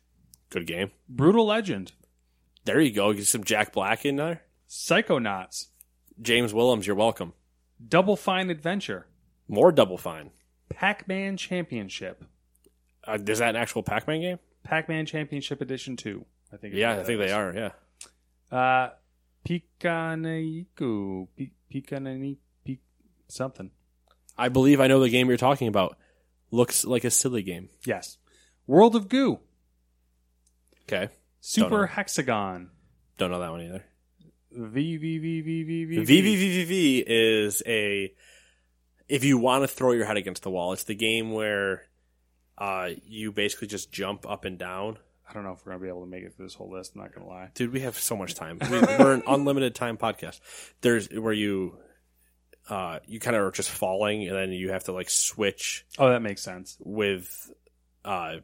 Good 0.54 0.68
game. 0.68 0.91
Brutal 1.10 1.47
Legend. 1.47 1.91
There 2.64 2.80
you 2.80 2.91
go. 2.93 3.12
Get 3.12 3.26
some 3.26 3.43
Jack 3.43 3.74
Black 3.74 4.06
in 4.06 4.16
there. 4.18 4.43
Psychonauts. 4.70 5.66
James 6.22 6.54
Willems, 6.54 6.86
you're 6.88 6.95
welcome. 6.95 7.34
Double 7.86 8.16
Fine 8.16 8.49
Adventure. 8.51 9.08
More 9.47 9.72
Double 9.72 9.97
Fine. 9.97 10.30
Pac 10.70 11.08
Man 11.08 11.38
Championship. 11.38 12.24
Uh, 13.06 13.18
is 13.28 13.39
that 13.39 13.49
an 13.49 13.56
actual 13.56 13.84
Pac-Man 13.84 14.22
game? 14.22 14.39
Pac 14.64 14.88
Man 14.88 15.06
Championship 15.06 15.60
Edition 15.60 15.97
2. 15.97 16.24
I 16.54 16.58
think. 16.58 16.74
is 16.74 16.80
Yeah, 16.80 16.93
I 16.93 17.04
think 17.04 17.20
that 17.20 17.28
they 17.28 17.34
are. 17.34 17.54
Yeah. 17.54 18.58
Uh, 18.58 18.89
Pikanaiku. 19.45 21.28
Pi- 21.38 21.51
Pikanani. 21.74 22.38
Pi- 22.66 22.80
something. 23.28 23.72
I 24.38 24.49
believe 24.49 24.80
I 24.80 24.88
know 24.88 24.99
the 24.99 25.10
game 25.10 25.28
you're 25.28 25.38
talking 25.38 25.68
about. 25.68 25.97
Looks 26.51 26.86
like 26.86 27.04
a 27.04 27.12
silly 27.12 27.41
game. 27.43 27.70
Yes. 27.86 28.18
World 28.68 28.95
of 28.95 29.10
Goo. 29.10 29.39
Okay. 30.88 31.09
Super 31.41 31.81
know. 31.81 31.88
Hexagon. 31.88 32.69
Don't 33.17 33.31
know 33.31 33.39
that 33.39 33.51
one 33.51 33.61
either. 33.61 33.84
V 34.51 34.97
V 34.97 35.17
V 35.17 35.41
V 35.41 35.63
V 35.63 35.86
V 35.86 36.05
VVVVV 36.05 37.03
is 37.07 37.63
a 37.65 38.13
if 39.09 39.23
you 39.23 39.38
want 39.38 39.63
to 39.63 39.67
throw 39.67 39.91
your 39.91 40.05
head 40.05 40.17
against 40.17 40.43
the 40.43 40.49
wall, 40.51 40.73
it's 40.73 40.84
the 40.84 40.95
game 40.95 41.31
where 41.31 41.84
uh, 42.57 42.89
you 43.05 43.31
basically 43.31 43.67
just 43.67 43.91
jump 43.91 44.29
up 44.29 44.45
and 44.45 44.57
down. 44.57 44.97
I 45.27 45.34
don't 45.34 45.43
know 45.43 45.53
if 45.53 45.65
we're 45.65 45.71
gonna 45.71 45.81
be 45.84 45.88
able 45.89 46.03
to 46.05 46.09
make 46.09 46.23
it 46.23 46.36
through 46.36 46.45
this 46.45 46.53
whole 46.53 46.69
list. 46.71 46.93
I'm 46.95 47.01
not 47.01 47.13
gonna 47.13 47.27
lie. 47.27 47.49
Dude, 47.55 47.73
we 47.73 47.79
have 47.81 47.97
so 47.97 48.15
much 48.15 48.36
time. 48.36 48.59
We, 48.61 48.79
we're 48.79 49.13
an 49.13 49.23
unlimited 49.27 49.73
time 49.73 49.97
podcast. 49.97 50.39
There's 50.81 51.07
where 51.09 51.34
you 51.34 51.77
uh, 52.69 52.99
you 53.07 53.19
kind 53.19 53.36
of 53.36 53.41
are 53.43 53.51
just 53.51 53.69
falling, 53.71 54.27
and 54.27 54.36
then 54.38 54.51
you 54.51 54.69
have 54.71 54.84
to 54.86 54.91
like 54.93 55.09
switch 55.09 55.86
Oh, 55.97 56.09
that 56.09 56.21
makes 56.21 56.41
sense. 56.43 56.77
with 56.79 57.51
uh, 58.05 58.36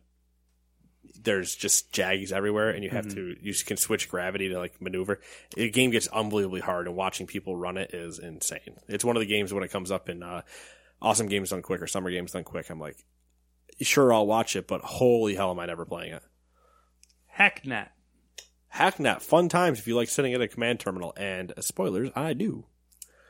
there's 1.21 1.55
just 1.55 1.91
jags 1.91 2.31
everywhere, 2.31 2.69
and 2.69 2.83
you 2.83 2.89
have 2.89 3.13
to 3.13 3.35
you 3.41 3.53
can 3.65 3.77
switch 3.77 4.09
gravity 4.09 4.49
to 4.49 4.59
like 4.59 4.81
maneuver. 4.81 5.19
The 5.55 5.69
game 5.69 5.91
gets 5.91 6.07
unbelievably 6.07 6.61
hard, 6.61 6.87
and 6.87 6.95
watching 6.95 7.27
people 7.27 7.55
run 7.55 7.77
it 7.77 7.93
is 7.93 8.19
insane. 8.19 8.77
It's 8.87 9.05
one 9.05 9.15
of 9.15 9.21
the 9.21 9.25
games 9.25 9.53
when 9.53 9.63
it 9.63 9.71
comes 9.71 9.91
up 9.91 10.09
in 10.09 10.23
uh, 10.23 10.41
awesome 11.01 11.27
games 11.27 11.49
done 11.49 11.61
quick 11.61 11.81
or 11.81 11.87
summer 11.87 12.11
games 12.11 12.31
done 12.31 12.43
quick. 12.43 12.69
I'm 12.69 12.79
like, 12.79 13.03
sure, 13.81 14.13
I'll 14.13 14.27
watch 14.27 14.55
it, 14.55 14.67
but 14.67 14.81
holy 14.81 15.35
hell, 15.35 15.51
am 15.51 15.59
I 15.59 15.65
never 15.65 15.85
playing 15.85 16.13
it? 16.13 16.23
Hacknet. 17.37 17.89
Hacknet, 18.75 19.21
fun 19.21 19.49
times 19.49 19.79
if 19.79 19.87
you 19.87 19.95
like 19.95 20.09
sitting 20.09 20.33
at 20.33 20.41
a 20.41 20.47
command 20.47 20.79
terminal. 20.79 21.13
And 21.17 21.53
uh, 21.57 21.61
spoilers, 21.61 22.09
I 22.15 22.33
do. 22.33 22.65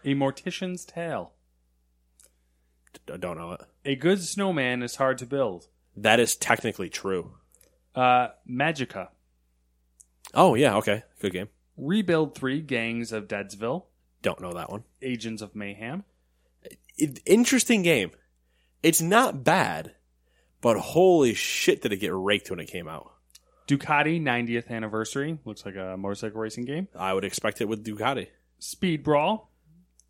A 0.03 0.13
Mortician's 0.13 0.85
Tale. 0.85 1.33
D- 2.93 3.17
don't 3.17 3.37
know 3.37 3.53
it. 3.53 3.61
A 3.85 3.95
good 3.95 4.21
snowman 4.21 4.83
is 4.83 4.95
hard 4.95 5.17
to 5.19 5.25
build. 5.25 5.67
That 5.95 6.19
is 6.19 6.35
technically 6.35 6.89
true. 6.89 7.33
Uh, 7.95 8.29
Magicka. 8.49 9.09
Oh 10.33 10.55
yeah, 10.55 10.75
okay, 10.77 11.03
good 11.21 11.33
game. 11.33 11.49
Rebuild 11.77 12.35
3 12.35 12.61
Gangs 12.61 13.11
of 13.11 13.27
Deadsville. 13.27 13.85
Don't 14.21 14.41
know 14.41 14.53
that 14.53 14.69
one. 14.69 14.83
Agents 15.01 15.41
of 15.41 15.55
Mayhem. 15.55 16.03
it, 16.97 17.19
interesting 17.25 17.81
game. 17.83 18.11
It's 18.83 19.01
not 19.01 19.43
bad, 19.43 19.95
but 20.61 20.77
holy 20.77 21.33
shit, 21.33 21.81
did 21.81 21.93
it 21.93 21.97
get 21.97 22.13
raked 22.13 22.49
when 22.49 22.59
it 22.59 22.67
came 22.67 22.87
out? 22.87 23.11
Ducati 23.67 24.21
90th 24.21 24.69
Anniversary. 24.69 25.37
Looks 25.45 25.65
like 25.65 25.75
a 25.75 25.95
motorcycle 25.97 26.41
racing 26.41 26.65
game. 26.65 26.87
I 26.97 27.13
would 27.13 27.23
expect 27.23 27.61
it 27.61 27.67
with 27.67 27.85
Ducati. 27.85 28.27
Speed 28.57 29.03
Brawl. 29.03 29.51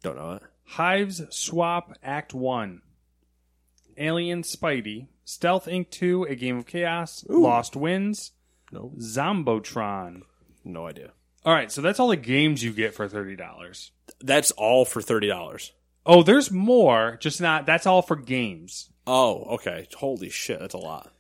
Don't 0.02 0.16
know 0.16 0.32
it. 0.34 0.44
Hiveswap 0.76 1.94
Act 2.02 2.34
1. 2.34 2.82
Alien 4.00 4.42
Spidey. 4.44 5.08
Stealth 5.26 5.66
Inc. 5.68 5.92
2, 5.92 6.24
A 6.24 6.36
Game 6.36 6.58
of 6.58 6.66
Chaos. 6.66 7.24
LostWinds. 7.30 8.32
No, 8.72 8.94
Zombotron. 9.00 10.22
no 10.64 10.88
idea. 10.88 11.12
All 11.46 11.54
right, 11.54 11.72
so 11.72 11.82
that's 11.82 12.00
all 12.00 12.10
the 12.10 12.16
games 12.18 12.64
you 12.64 12.74
get 12.74 12.94
for 12.94 13.08
$30. 13.08 13.92
That's 14.22 14.52
all 14.52 14.86
for 14.86 15.02
thirty 15.02 15.28
dollars. 15.28 15.72
Oh, 16.06 16.24
there's 16.24 16.52
more, 16.52 17.18
just 17.22 17.40
not 17.40 17.66
that's 17.66 17.86
all 17.86 18.02
for 18.02 18.16
games. 18.16 18.90
Oh, 19.08 19.44
okay. 19.56 19.88
Holy 19.98 20.30
shit, 20.30 20.60
that's 20.60 20.74
a 20.74 20.78
lot. 20.80 21.12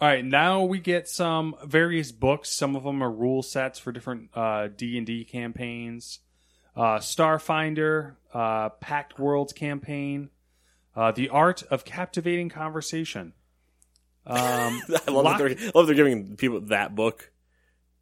All 0.00 0.08
right, 0.08 0.24
now 0.24 0.62
we 0.64 0.78
get 0.78 1.08
some 1.08 1.54
various 1.64 2.12
books. 2.12 2.50
Some 2.50 2.76
of 2.76 2.84
them 2.84 3.02
are 3.02 3.10
rule 3.10 3.42
sets 3.42 3.78
for 3.78 3.92
different 3.92 4.30
uh, 4.34 4.68
D 4.74 4.96
and 4.96 5.06
D 5.06 5.24
campaigns. 5.24 6.20
Uh, 6.76 6.98
Starfinder, 6.98 8.16
uh, 8.32 8.68
Pact 8.70 9.18
Worlds 9.18 9.52
campaign, 9.52 10.30
uh, 10.96 11.12
the 11.12 11.28
art 11.28 11.62
of 11.70 11.84
captivating 11.84 12.48
conversation. 12.48 13.34
Um, 14.26 14.38
I 15.06 15.10
love 15.10 15.24
Lock- 15.24 15.38
that 15.38 15.58
they're, 15.58 15.70
love 15.74 15.86
they're 15.86 15.94
giving 15.94 16.36
people 16.36 16.60
that 16.62 16.94
book 16.94 17.30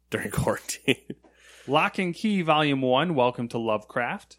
during 0.09 0.31
quarantine. 0.31 1.03
Lock 1.67 1.99
and 1.99 2.15
Key 2.15 2.41
Volume 2.41 2.81
One. 2.81 3.13
Welcome 3.15 3.47
to 3.49 3.57
Lovecraft. 3.57 4.37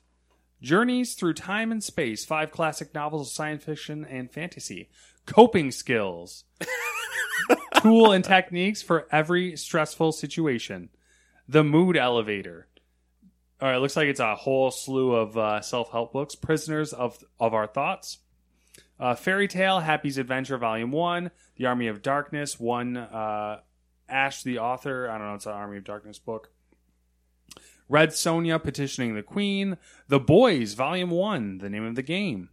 Journeys 0.62 1.14
Through 1.14 1.34
Time 1.34 1.70
and 1.70 1.84
Space, 1.84 2.24
five 2.24 2.50
classic 2.50 2.94
novels 2.94 3.28
of 3.28 3.34
science 3.34 3.64
fiction 3.64 4.04
and 4.04 4.30
fantasy. 4.32 4.88
Coping 5.26 5.70
skills. 5.70 6.44
Tool 7.82 8.12
and 8.12 8.24
techniques 8.24 8.80
for 8.80 9.07
every 9.12 9.57
stressful 9.57 10.12
situation. 10.12 10.88
The 11.46 11.62
Mood 11.62 11.96
Elevator. 11.96 12.68
All 13.61 13.68
right, 13.68 13.76
looks 13.76 13.96
like 13.96 14.09
it's 14.09 14.20
a 14.20 14.34
whole 14.34 14.70
slew 14.70 15.14
of 15.14 15.36
uh, 15.36 15.61
self-help 15.61 16.12
books. 16.12 16.34
Prisoners 16.34 16.92
of 16.92 17.22
of 17.38 17.54
Our 17.54 17.66
Thoughts. 17.66 18.18
Uh, 18.99 19.14
Fairy 19.14 19.49
Tale, 19.49 19.80
Happy's 19.80 20.18
Adventure, 20.18 20.59
Volume 20.59 20.90
1. 20.90 21.30
The 21.57 21.66
Army 21.66 21.86
of 21.86 22.03
Darkness, 22.03 22.59
one 22.59 22.97
uh, 22.97 23.61
Ash, 24.09 24.42
the 24.42 24.59
author. 24.59 25.09
I 25.09 25.18
don't 25.18 25.26
know, 25.26 25.34
it's 25.34 25.47
an 25.47 25.53
Army 25.53 25.78
of 25.78 25.84
Darkness 25.84 26.18
book. 26.18 26.51
Red 27.88 28.11
Sonja 28.11 28.62
petitioning 28.62 29.14
the 29.14 29.22
Queen. 29.22 29.76
The 30.09 30.18
Boys, 30.18 30.74
Volume 30.74 31.11
1, 31.11 31.59
the 31.59 31.70
name 31.70 31.84
of 31.84 31.94
the 31.94 32.03
game. 32.03 32.51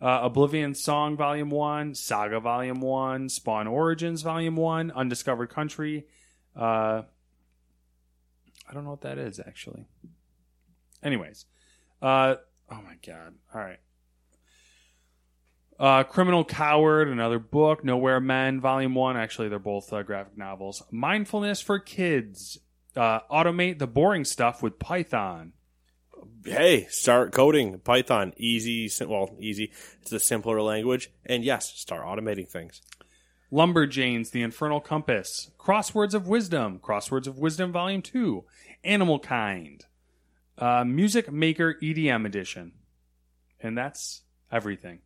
Uh, 0.00 0.20
Oblivion 0.22 0.74
Song, 0.74 1.16
Volume 1.16 1.50
1. 1.50 1.94
Saga, 1.94 2.40
Volume 2.40 2.80
1. 2.80 3.28
Spawn 3.28 3.66
Origins, 3.66 4.22
Volume 4.22 4.56
1. 4.56 4.90
Undiscovered 4.92 5.50
Country. 5.50 6.06
Uh, 6.56 7.02
I 8.68 8.72
don't 8.72 8.84
know 8.84 8.90
what 8.90 9.02
that 9.02 9.18
is, 9.18 9.40
actually. 9.40 9.86
Anyways. 11.02 11.44
Uh, 12.00 12.36
oh 12.70 12.80
my 12.82 12.96
God. 13.06 13.34
All 13.54 13.60
right. 13.60 13.80
Uh, 15.80 16.02
Criminal 16.04 16.44
Coward, 16.44 17.08
another 17.08 17.38
book. 17.38 17.82
Nowhere 17.82 18.20
Men, 18.20 18.60
Volume 18.60 18.94
1. 18.94 19.16
Actually, 19.16 19.48
they're 19.48 19.58
both 19.58 19.90
uh, 19.94 20.02
graphic 20.02 20.36
novels. 20.36 20.82
Mindfulness 20.90 21.62
for 21.62 21.78
Kids. 21.78 22.58
Uh, 22.94 23.20
automate 23.30 23.78
the 23.78 23.86
boring 23.86 24.26
stuff 24.26 24.62
with 24.62 24.78
Python. 24.78 25.54
Hey, 26.44 26.86
start 26.90 27.32
coding 27.32 27.78
Python. 27.78 28.34
Easy, 28.36 28.88
sim- 28.88 29.08
well, 29.08 29.34
easy. 29.40 29.72
It's 30.02 30.12
a 30.12 30.20
simpler 30.20 30.60
language. 30.60 31.10
And 31.24 31.44
yes, 31.44 31.72
start 31.74 32.04
automating 32.04 32.48
things. 32.48 32.82
Lumberjanes, 33.50 34.32
The 34.32 34.42
Infernal 34.42 34.80
Compass. 34.80 35.50
Crosswords 35.58 36.12
of 36.12 36.28
Wisdom. 36.28 36.78
Crosswords 36.78 37.26
of 37.26 37.38
Wisdom, 37.38 37.72
Volume 37.72 38.02
2. 38.02 38.44
Animal 38.84 39.18
Kind. 39.18 39.86
Uh, 40.58 40.84
Music 40.84 41.32
Maker 41.32 41.76
EDM 41.82 42.26
Edition. 42.26 42.72
And 43.62 43.78
that's 43.78 44.24
everything 44.52 45.00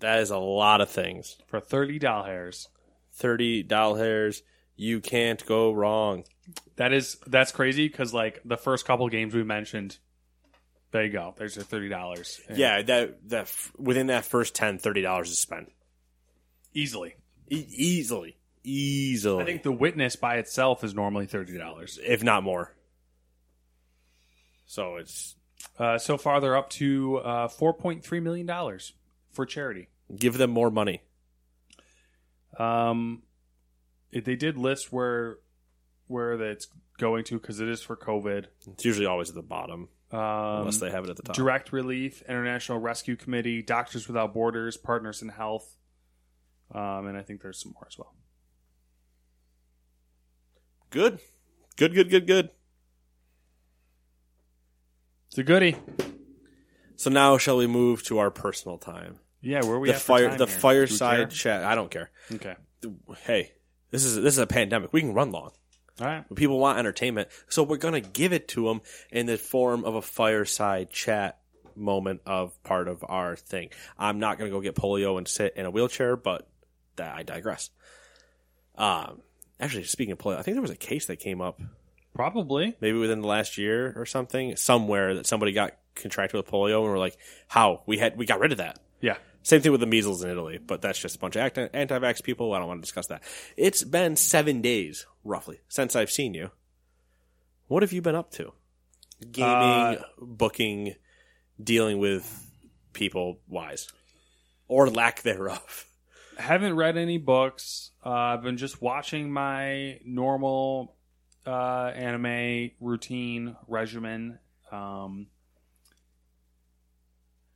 That 0.00 0.18
is 0.20 0.30
a 0.30 0.38
lot 0.38 0.80
of 0.80 0.90
things. 0.90 1.36
for 1.46 1.60
30 1.60 1.98
doll 1.98 2.24
hairs. 2.24 2.68
30 3.14 3.62
doll 3.62 3.94
hairs. 3.96 4.42
You 4.76 5.00
can't 5.00 5.44
go 5.46 5.70
wrong. 5.72 6.24
That 6.76 6.92
is 6.92 7.18
that's 7.26 7.52
crazy 7.52 7.86
because 7.88 8.12
like 8.12 8.40
the 8.44 8.56
first 8.56 8.84
couple 8.86 9.08
games 9.08 9.34
we 9.34 9.44
mentioned, 9.44 9.98
there 10.90 11.04
you 11.04 11.12
go. 11.12 11.34
There's 11.36 11.54
your 11.54 11.64
thirty 11.64 11.88
dollars. 11.88 12.40
Yeah, 12.52 12.82
that 12.82 13.28
that 13.28 13.42
f- 13.42 13.70
within 13.78 14.08
that 14.08 14.24
first 14.24 14.54
10 14.54 14.78
$30 14.78 15.22
is 15.22 15.38
spent. 15.38 15.70
easily. 16.74 17.14
E- 17.50 17.66
easily. 17.68 18.38
Easily. 18.64 19.42
I 19.42 19.46
think 19.46 19.62
the 19.62 19.72
witness 19.72 20.16
by 20.16 20.36
itself 20.36 20.82
is 20.84 20.94
normally 20.94 21.26
thirty 21.26 21.56
dollars. 21.58 21.98
if 22.02 22.22
not 22.24 22.42
more. 22.42 22.74
So 24.66 24.96
it's 24.96 25.36
Uh, 25.78 25.98
so 25.98 26.16
far, 26.16 26.40
they're 26.40 26.56
up 26.56 26.70
to 26.70 27.18
uh, 27.18 27.48
four 27.48 27.72
point 27.74 28.04
three 28.04 28.20
million 28.20 28.46
dollars 28.46 28.92
for 29.30 29.46
charity. 29.46 29.88
give 30.18 30.36
them 30.38 30.50
more 30.50 30.70
money. 30.70 31.02
Um, 32.58 33.22
it, 34.10 34.24
they 34.24 34.36
did 34.36 34.58
list 34.58 34.92
where 34.92 35.38
where 36.06 36.36
that's 36.36 36.68
going 36.98 37.24
to 37.24 37.38
because 37.40 37.60
it 37.60 37.68
is 37.68 37.80
for 37.82 37.96
COVID. 37.96 38.46
It's 38.72 38.84
usually 38.84 39.06
always 39.06 39.30
at 39.30 39.34
the 39.34 39.42
bottom 39.42 39.88
Um, 40.10 40.20
unless 40.20 40.78
they 40.78 40.90
have 40.90 41.04
it 41.04 41.10
at 41.10 41.16
the 41.16 41.22
top. 41.22 41.34
Direct 41.36 41.72
Relief, 41.72 42.22
International 42.28 42.78
Rescue 42.78 43.16
Committee, 43.16 43.62
Doctors 43.62 44.06
Without 44.06 44.34
Borders, 44.34 44.76
Partners 44.76 45.22
in 45.22 45.30
Health, 45.30 45.76
um, 46.74 47.06
and 47.06 47.16
I 47.16 47.22
think 47.22 47.40
there's 47.40 47.62
some 47.62 47.72
more 47.72 47.86
as 47.88 47.96
well. 47.98 48.14
Good. 50.90 51.20
Good, 51.76 51.94
good, 51.94 52.10
good, 52.10 52.26
good. 52.26 52.50
It's 55.32 55.38
a 55.38 55.44
goodie. 55.44 55.76
So 56.96 57.08
now 57.08 57.38
shall 57.38 57.56
we 57.56 57.66
move 57.66 58.02
to 58.02 58.18
our 58.18 58.30
personal 58.30 58.76
time? 58.76 59.18
Yeah, 59.40 59.62
where 59.62 59.76
are 59.76 59.80
we 59.80 59.88
the 59.88 59.94
at 59.94 60.02
for 60.02 60.18
fire 60.18 60.28
time 60.28 60.36
the 60.36 60.44
here? 60.44 60.54
Do 60.54 60.56
we 60.56 60.60
fireside 60.60 61.30
chat. 61.30 61.64
I 61.64 61.74
don't 61.74 61.90
care. 61.90 62.10
Okay. 62.34 62.54
Hey, 63.24 63.52
this 63.90 64.04
is 64.04 64.16
this 64.16 64.34
is 64.34 64.38
a 64.38 64.46
pandemic. 64.46 64.92
We 64.92 65.00
can 65.00 65.14
run 65.14 65.30
long. 65.30 65.52
All 66.02 66.06
right. 66.06 66.22
But 66.28 66.36
people 66.36 66.58
want 66.58 66.78
entertainment, 66.78 67.30
so 67.48 67.62
we're 67.62 67.78
gonna 67.78 68.02
give 68.02 68.34
it 68.34 68.46
to 68.48 68.66
them 68.66 68.82
in 69.10 69.24
the 69.24 69.38
form 69.38 69.86
of 69.86 69.94
a 69.94 70.02
fireside 70.02 70.90
chat 70.90 71.38
moment 71.74 72.20
of 72.26 72.62
part 72.62 72.86
of 72.86 73.02
our 73.08 73.34
thing. 73.34 73.70
I'm 73.98 74.18
not 74.18 74.36
gonna 74.36 74.50
go 74.50 74.60
get 74.60 74.74
polio 74.74 75.16
and 75.16 75.26
sit 75.26 75.56
in 75.56 75.64
a 75.64 75.70
wheelchair, 75.70 76.14
but 76.14 76.46
that 76.96 77.16
I 77.16 77.22
digress. 77.22 77.70
Um, 78.74 79.22
actually, 79.58 79.84
speaking 79.84 80.12
of 80.12 80.18
polio, 80.18 80.36
I 80.36 80.42
think 80.42 80.56
there 80.56 80.60
was 80.60 80.70
a 80.70 80.76
case 80.76 81.06
that 81.06 81.20
came 81.20 81.40
up 81.40 81.58
Probably. 82.14 82.76
maybe 82.80 82.98
within 82.98 83.20
the 83.20 83.26
last 83.26 83.56
year 83.58 83.92
or 83.96 84.04
something, 84.06 84.56
somewhere 84.56 85.14
that 85.14 85.26
somebody 85.26 85.52
got 85.52 85.72
contracted 85.94 86.36
with 86.38 86.46
polio, 86.50 86.82
and 86.82 86.90
we're 86.90 86.98
like, 86.98 87.16
how 87.48 87.82
we 87.86 87.98
had 87.98 88.16
we 88.16 88.26
got 88.26 88.40
rid 88.40 88.52
of 88.52 88.58
that. 88.58 88.78
Yeah. 89.00 89.16
Same 89.42 89.60
thing 89.60 89.72
with 89.72 89.80
the 89.80 89.86
measles 89.86 90.22
in 90.22 90.30
Italy, 90.30 90.58
but 90.58 90.80
that's 90.82 90.98
just 91.00 91.16
a 91.16 91.18
bunch 91.18 91.34
of 91.36 91.42
anti- 91.42 91.68
anti-vax 91.74 92.22
people. 92.22 92.52
I 92.52 92.58
don't 92.60 92.68
want 92.68 92.78
to 92.80 92.84
discuss 92.86 93.08
that. 93.08 93.22
It's 93.56 93.82
been 93.82 94.14
seven 94.16 94.60
days, 94.62 95.04
roughly, 95.24 95.60
since 95.68 95.96
I've 95.96 96.10
seen 96.12 96.32
you. 96.34 96.50
What 97.66 97.82
have 97.82 97.92
you 97.92 98.02
been 98.02 98.14
up 98.14 98.30
to? 98.32 98.52
Gaming, 99.32 99.48
Uh, 99.98 100.02
booking, 100.20 100.94
dealing 101.62 101.98
with 101.98 102.50
people 102.92 103.40
wise, 103.48 103.88
or 104.68 104.88
lack 104.90 105.22
thereof. 105.22 105.86
Haven't 106.38 106.76
read 106.76 106.96
any 106.96 107.18
books. 107.18 107.90
Uh, 108.04 108.10
I've 108.10 108.42
been 108.42 108.56
just 108.56 108.80
watching 108.80 109.32
my 109.32 109.98
normal 110.04 110.96
uh, 111.46 111.92
anime 111.94 112.70
routine 112.80 113.56
regimen. 113.68 114.38
Um, 114.70 115.26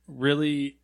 really, 0.07 0.79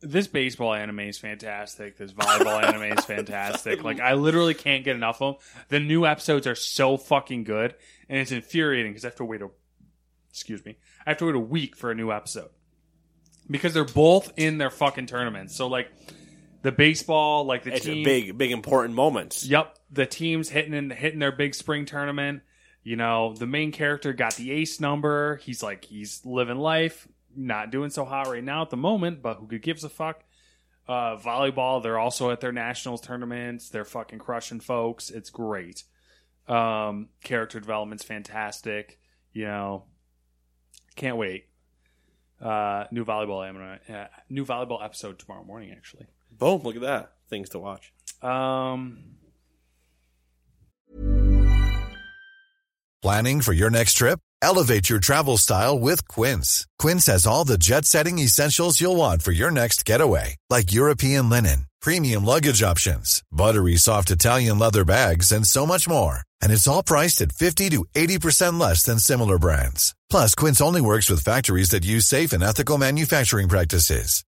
this 0.00 0.26
baseball 0.26 0.74
anime 0.74 1.00
is 1.00 1.18
fantastic. 1.18 1.96
This 1.96 2.12
volleyball 2.12 2.62
anime 2.68 2.96
is 2.96 3.04
fantastic. 3.04 3.82
Like 3.82 4.00
I 4.00 4.14
literally 4.14 4.54
can't 4.54 4.84
get 4.84 4.96
enough 4.96 5.22
of 5.22 5.38
them. 5.38 5.44
The 5.68 5.80
new 5.80 6.06
episodes 6.06 6.46
are 6.46 6.54
so 6.54 6.96
fucking 6.96 7.44
good, 7.44 7.74
and 8.08 8.18
it's 8.18 8.32
infuriating 8.32 8.92
because 8.92 9.04
I 9.04 9.08
have 9.08 9.16
to 9.16 9.24
wait 9.24 9.42
a 9.42 9.48
excuse 10.30 10.64
me, 10.64 10.76
I 11.06 11.10
have 11.10 11.18
to 11.18 11.26
wait 11.26 11.34
a 11.34 11.40
week 11.40 11.76
for 11.76 11.90
a 11.90 11.94
new 11.94 12.10
episode 12.10 12.50
because 13.48 13.72
they're 13.72 13.84
both 13.84 14.32
in 14.36 14.58
their 14.58 14.70
fucking 14.70 15.06
tournaments. 15.06 15.54
So 15.54 15.68
like 15.68 15.90
the 16.64 16.72
baseball, 16.72 17.44
like 17.44 17.62
the 17.62 17.74
It's 17.74 17.84
team, 17.84 17.98
a 17.98 18.04
big, 18.04 18.38
big 18.38 18.50
important 18.50 18.94
moments. 18.94 19.44
Yep, 19.44 19.78
the 19.92 20.06
teams 20.06 20.48
hitting 20.48 20.72
in, 20.72 20.88
hitting 20.88 21.18
their 21.18 21.30
big 21.30 21.54
spring 21.54 21.84
tournament. 21.84 22.42
You 22.82 22.96
know, 22.96 23.34
the 23.34 23.46
main 23.46 23.70
character 23.70 24.14
got 24.14 24.36
the 24.36 24.50
ace 24.50 24.80
number. 24.80 25.36
He's 25.36 25.62
like 25.62 25.84
he's 25.84 26.24
living 26.24 26.56
life, 26.56 27.06
not 27.36 27.70
doing 27.70 27.90
so 27.90 28.06
hot 28.06 28.28
right 28.28 28.42
now 28.42 28.62
at 28.62 28.70
the 28.70 28.78
moment, 28.78 29.20
but 29.20 29.34
who 29.34 29.58
gives 29.58 29.84
a 29.84 29.90
fuck? 29.90 30.24
Uh, 30.88 31.16
volleyball, 31.16 31.82
they're 31.82 31.98
also 31.98 32.30
at 32.30 32.40
their 32.40 32.52
nationals 32.52 33.02
tournaments. 33.02 33.68
They're 33.68 33.84
fucking 33.84 34.18
crushing 34.18 34.60
folks. 34.60 35.10
It's 35.10 35.28
great. 35.28 35.84
Um, 36.48 37.10
character 37.22 37.60
development's 37.60 38.04
fantastic. 38.04 38.98
You 39.34 39.44
know, 39.44 39.84
can't 40.96 41.18
wait. 41.18 41.46
Uh, 42.40 42.84
new 42.90 43.04
volleyball, 43.04 43.78
uh, 43.90 44.06
new 44.30 44.46
volleyball 44.46 44.82
episode 44.82 45.18
tomorrow 45.18 45.44
morning. 45.44 45.70
Actually, 45.70 46.06
Boom! 46.38 46.62
Look 46.62 46.76
at 46.76 46.82
that. 46.82 47.12
Things 47.28 47.48
to 47.50 47.58
watch. 47.58 47.92
um, 48.22 48.98
Planning 53.02 53.42
for 53.42 53.52
your 53.52 53.68
next 53.70 53.94
trip? 53.94 54.18
Elevate 54.40 54.88
your 54.88 54.98
travel 54.98 55.36
style 55.36 55.78
with 55.78 56.06
Quince. 56.08 56.66
Quince 56.78 57.06
has 57.06 57.26
all 57.26 57.44
the 57.44 57.58
jet 57.58 57.84
setting 57.84 58.18
essentials 58.18 58.80
you'll 58.80 58.96
want 58.96 59.22
for 59.22 59.32
your 59.32 59.50
next 59.50 59.84
getaway, 59.84 60.36
like 60.50 60.72
European 60.72 61.28
linen, 61.28 61.66
premium 61.80 62.24
luggage 62.24 62.62
options, 62.62 63.22
buttery 63.30 63.76
soft 63.76 64.10
Italian 64.10 64.58
leather 64.58 64.84
bags, 64.84 65.32
and 65.32 65.46
so 65.46 65.66
much 65.66 65.86
more. 65.88 66.20
And 66.42 66.50
it's 66.52 66.66
all 66.66 66.82
priced 66.82 67.20
at 67.20 67.32
50 67.32 67.70
to 67.70 67.84
80% 67.94 68.58
less 68.60 68.82
than 68.82 68.98
similar 68.98 69.38
brands. 69.38 69.94
Plus, 70.10 70.34
Quince 70.34 70.60
only 70.60 70.80
works 70.80 71.08
with 71.10 71.24
factories 71.24 71.70
that 71.70 71.84
use 71.84 72.06
safe 72.06 72.32
and 72.32 72.42
ethical 72.42 72.78
manufacturing 72.78 73.48
practices. 73.48 74.24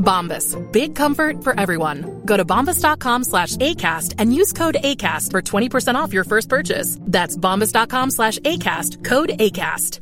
Bombas. 0.00 0.56
Big 0.72 0.96
comfort 0.96 1.44
for 1.44 1.58
everyone. 1.58 2.22
Go 2.24 2.36
to 2.36 2.44
bombas.com 2.44 3.24
slash 3.24 3.56
ACAST 3.56 4.14
and 4.18 4.34
use 4.34 4.52
code 4.52 4.78
ACAST 4.82 5.30
for 5.30 5.42
20% 5.42 5.94
off 5.94 6.12
your 6.12 6.24
first 6.24 6.48
purchase. 6.48 6.98
That's 7.02 7.36
bombas.com 7.36 8.10
slash 8.10 8.38
ACAST. 8.40 9.04
Code 9.04 9.28
ACAST. 9.30 10.00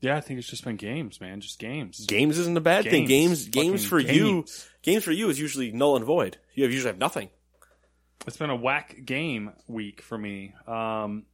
Yeah, 0.00 0.18
I 0.18 0.20
think 0.20 0.38
it's 0.38 0.48
just 0.48 0.64
been 0.64 0.76
games, 0.76 1.18
man. 1.18 1.40
Just 1.40 1.58
games. 1.58 2.04
Games 2.04 2.36
isn't 2.38 2.56
a 2.58 2.60
bad 2.60 2.84
thing. 2.84 3.06
Games. 3.06 3.48
Games, 3.48 3.48
games 3.48 3.84
Fucking 3.86 4.06
for 4.06 4.12
you, 4.12 4.24
games. 4.34 4.68
games 4.82 5.02
for 5.04 5.12
you 5.12 5.30
is 5.30 5.40
usually 5.40 5.72
null 5.72 5.96
and 5.96 6.04
void. 6.04 6.36
You 6.52 6.64
have 6.64 6.72
usually 6.72 6.90
have 6.90 6.98
nothing. 6.98 7.30
It's 8.26 8.36
been 8.36 8.50
a 8.50 8.56
whack 8.56 8.96
game 9.06 9.52
week 9.66 10.02
for 10.02 10.18
me. 10.18 10.52
Um, 10.66 11.24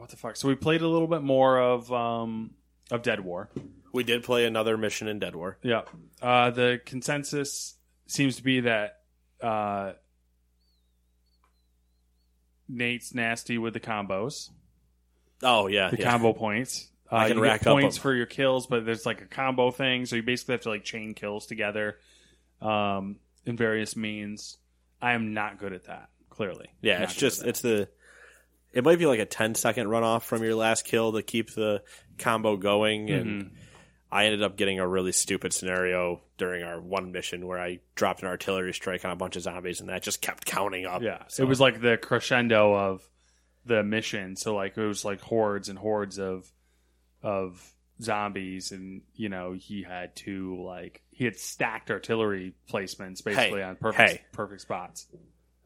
what 0.00 0.10
the 0.10 0.16
fuck? 0.16 0.36
So 0.36 0.48
we 0.48 0.54
played 0.54 0.82
a 0.82 0.88
little 0.88 1.08
bit 1.08 1.22
more 1.22 1.58
of 1.60 1.92
um, 1.92 2.50
of 2.90 3.02
Dead 3.02 3.20
War. 3.20 3.50
We 3.92 4.02
did 4.04 4.22
play 4.22 4.44
another 4.46 4.76
mission 4.76 5.08
in 5.08 5.18
Dead 5.18 5.34
War. 5.34 5.58
Yeah. 5.62 5.82
Uh, 6.22 6.50
the 6.50 6.80
consensus 6.84 7.74
seems 8.06 8.36
to 8.36 8.42
be 8.42 8.60
that 8.60 8.98
uh, 9.42 9.92
Nate's 12.68 13.14
nasty 13.14 13.58
with 13.58 13.74
the 13.74 13.80
combos, 13.80 14.50
Oh 15.42 15.66
yeah, 15.66 15.90
the 15.90 15.98
yeah. 15.98 16.10
combo 16.10 16.32
points. 16.32 16.88
Uh, 17.10 17.16
I 17.16 17.28
can 17.28 17.38
you 17.38 17.42
rack 17.42 17.60
get 17.60 17.68
up 17.68 17.74
points 17.74 17.96
a- 17.96 18.00
for 18.00 18.14
your 18.14 18.26
kills, 18.26 18.66
but 18.68 18.86
there's 18.86 19.04
like 19.06 19.20
a 19.22 19.26
combo 19.26 19.70
thing, 19.72 20.06
so 20.06 20.14
you 20.16 20.22
basically 20.22 20.52
have 20.52 20.60
to 20.62 20.68
like 20.68 20.84
chain 20.84 21.14
kills 21.14 21.46
together 21.46 21.96
um, 22.62 23.16
in 23.44 23.56
various 23.56 23.96
means. 23.96 24.58
I 25.02 25.12
am 25.14 25.34
not 25.34 25.58
good 25.58 25.72
at 25.72 25.84
that. 25.86 26.10
Clearly, 26.28 26.68
Yeah, 26.80 27.00
Not 27.00 27.04
it's 27.10 27.14
just 27.16 27.44
it's 27.44 27.60
the. 27.60 27.88
It 28.72 28.84
might 28.84 28.98
be 28.98 29.06
like 29.06 29.20
a 29.20 29.26
10 29.26 29.54
second 29.56 29.88
runoff 29.88 30.22
from 30.22 30.42
your 30.42 30.54
last 30.54 30.84
kill 30.84 31.12
to 31.12 31.22
keep 31.22 31.54
the 31.54 31.82
combo 32.18 32.56
going, 32.56 33.10
and 33.10 33.26
Mm-hmm. 33.44 33.54
I 34.12 34.24
ended 34.24 34.42
up 34.42 34.56
getting 34.56 34.80
a 34.80 34.88
really 34.88 35.12
stupid 35.12 35.52
scenario 35.52 36.20
during 36.36 36.64
our 36.64 36.80
one 36.80 37.12
mission 37.12 37.46
where 37.46 37.60
I 37.60 37.78
dropped 37.94 38.22
an 38.22 38.28
artillery 38.28 38.72
strike 38.74 39.04
on 39.04 39.12
a 39.12 39.16
bunch 39.16 39.36
of 39.36 39.42
zombies, 39.42 39.78
and 39.80 39.88
that 39.88 40.02
just 40.02 40.20
kept 40.20 40.44
counting 40.44 40.84
up. 40.84 41.00
Yeah, 41.02 41.22
So- 41.28 41.44
it 41.44 41.46
was 41.46 41.60
like 41.60 41.80
the 41.80 41.96
crescendo 41.96 42.74
of 42.74 43.08
the 43.66 43.84
mission. 43.84 44.34
So 44.34 44.56
like 44.56 44.76
it 44.76 44.84
was 44.84 45.04
like 45.04 45.20
hordes 45.20 45.68
and 45.68 45.78
hordes 45.78 46.18
of 46.18 46.50
of 47.22 47.72
zombies, 48.02 48.72
and 48.72 49.02
you 49.14 49.28
know 49.28 49.52
he 49.52 49.82
had 49.84 50.16
to 50.16 50.60
like 50.60 51.02
he 51.10 51.24
had 51.24 51.36
stacked 51.38 51.90
artillery 51.90 52.54
placements 52.68 53.22
basically 53.22 53.60
Hey, 53.60 53.62
on 53.62 53.76
perfect 53.76 54.10
hey. 54.10 54.20
perfect 54.32 54.62
spots. 54.62 55.06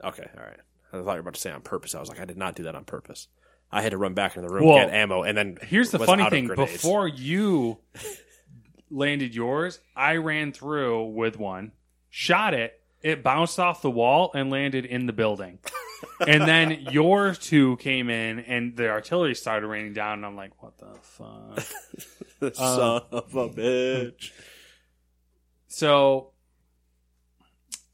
okay. 0.02 0.28
All 0.36 0.44
right. 0.44 0.60
I 0.94 1.02
thought 1.02 1.12
you 1.12 1.14
were 1.14 1.20
about 1.20 1.34
to 1.34 1.40
say 1.40 1.50
on 1.50 1.62
purpose. 1.62 1.94
I 1.94 2.00
was 2.00 2.08
like, 2.08 2.20
I 2.20 2.24
did 2.24 2.36
not 2.36 2.54
do 2.54 2.64
that 2.64 2.74
on 2.74 2.84
purpose. 2.84 3.28
I 3.72 3.82
had 3.82 3.90
to 3.90 3.98
run 3.98 4.14
back 4.14 4.36
into 4.36 4.48
the 4.48 4.54
room, 4.54 4.66
Well, 4.66 4.78
get 4.78 4.94
ammo, 4.94 5.22
and 5.22 5.36
then 5.36 5.58
Here's 5.62 5.90
the 5.90 5.98
was 5.98 6.08
funny 6.08 6.22
out 6.22 6.28
of 6.28 6.32
thing: 6.32 6.46
grenades. 6.46 6.72
before 6.72 7.08
you 7.08 7.78
landed 8.90 9.34
yours, 9.34 9.80
I 9.96 10.16
ran 10.16 10.52
through 10.52 11.06
with 11.06 11.38
one, 11.38 11.72
shot 12.08 12.54
it. 12.54 12.80
It 13.02 13.22
bounced 13.22 13.58
off 13.58 13.82
the 13.82 13.90
wall 13.90 14.30
and 14.34 14.50
landed 14.50 14.84
in 14.84 15.06
the 15.06 15.12
building. 15.12 15.58
and 16.26 16.42
then 16.42 16.86
your 16.90 17.34
two 17.34 17.76
came 17.78 18.08
in, 18.10 18.38
and 18.38 18.76
the 18.76 18.88
artillery 18.88 19.34
started 19.34 19.66
raining 19.66 19.92
down. 19.92 20.18
And 20.18 20.26
I'm 20.26 20.36
like, 20.36 20.62
"What 20.62 20.78
the 20.78 20.94
fuck?" 21.02 22.54
son 22.54 23.02
of 23.10 23.34
a 23.34 23.40
um, 23.40 23.50
bitch. 23.50 24.30
So, 25.66 26.33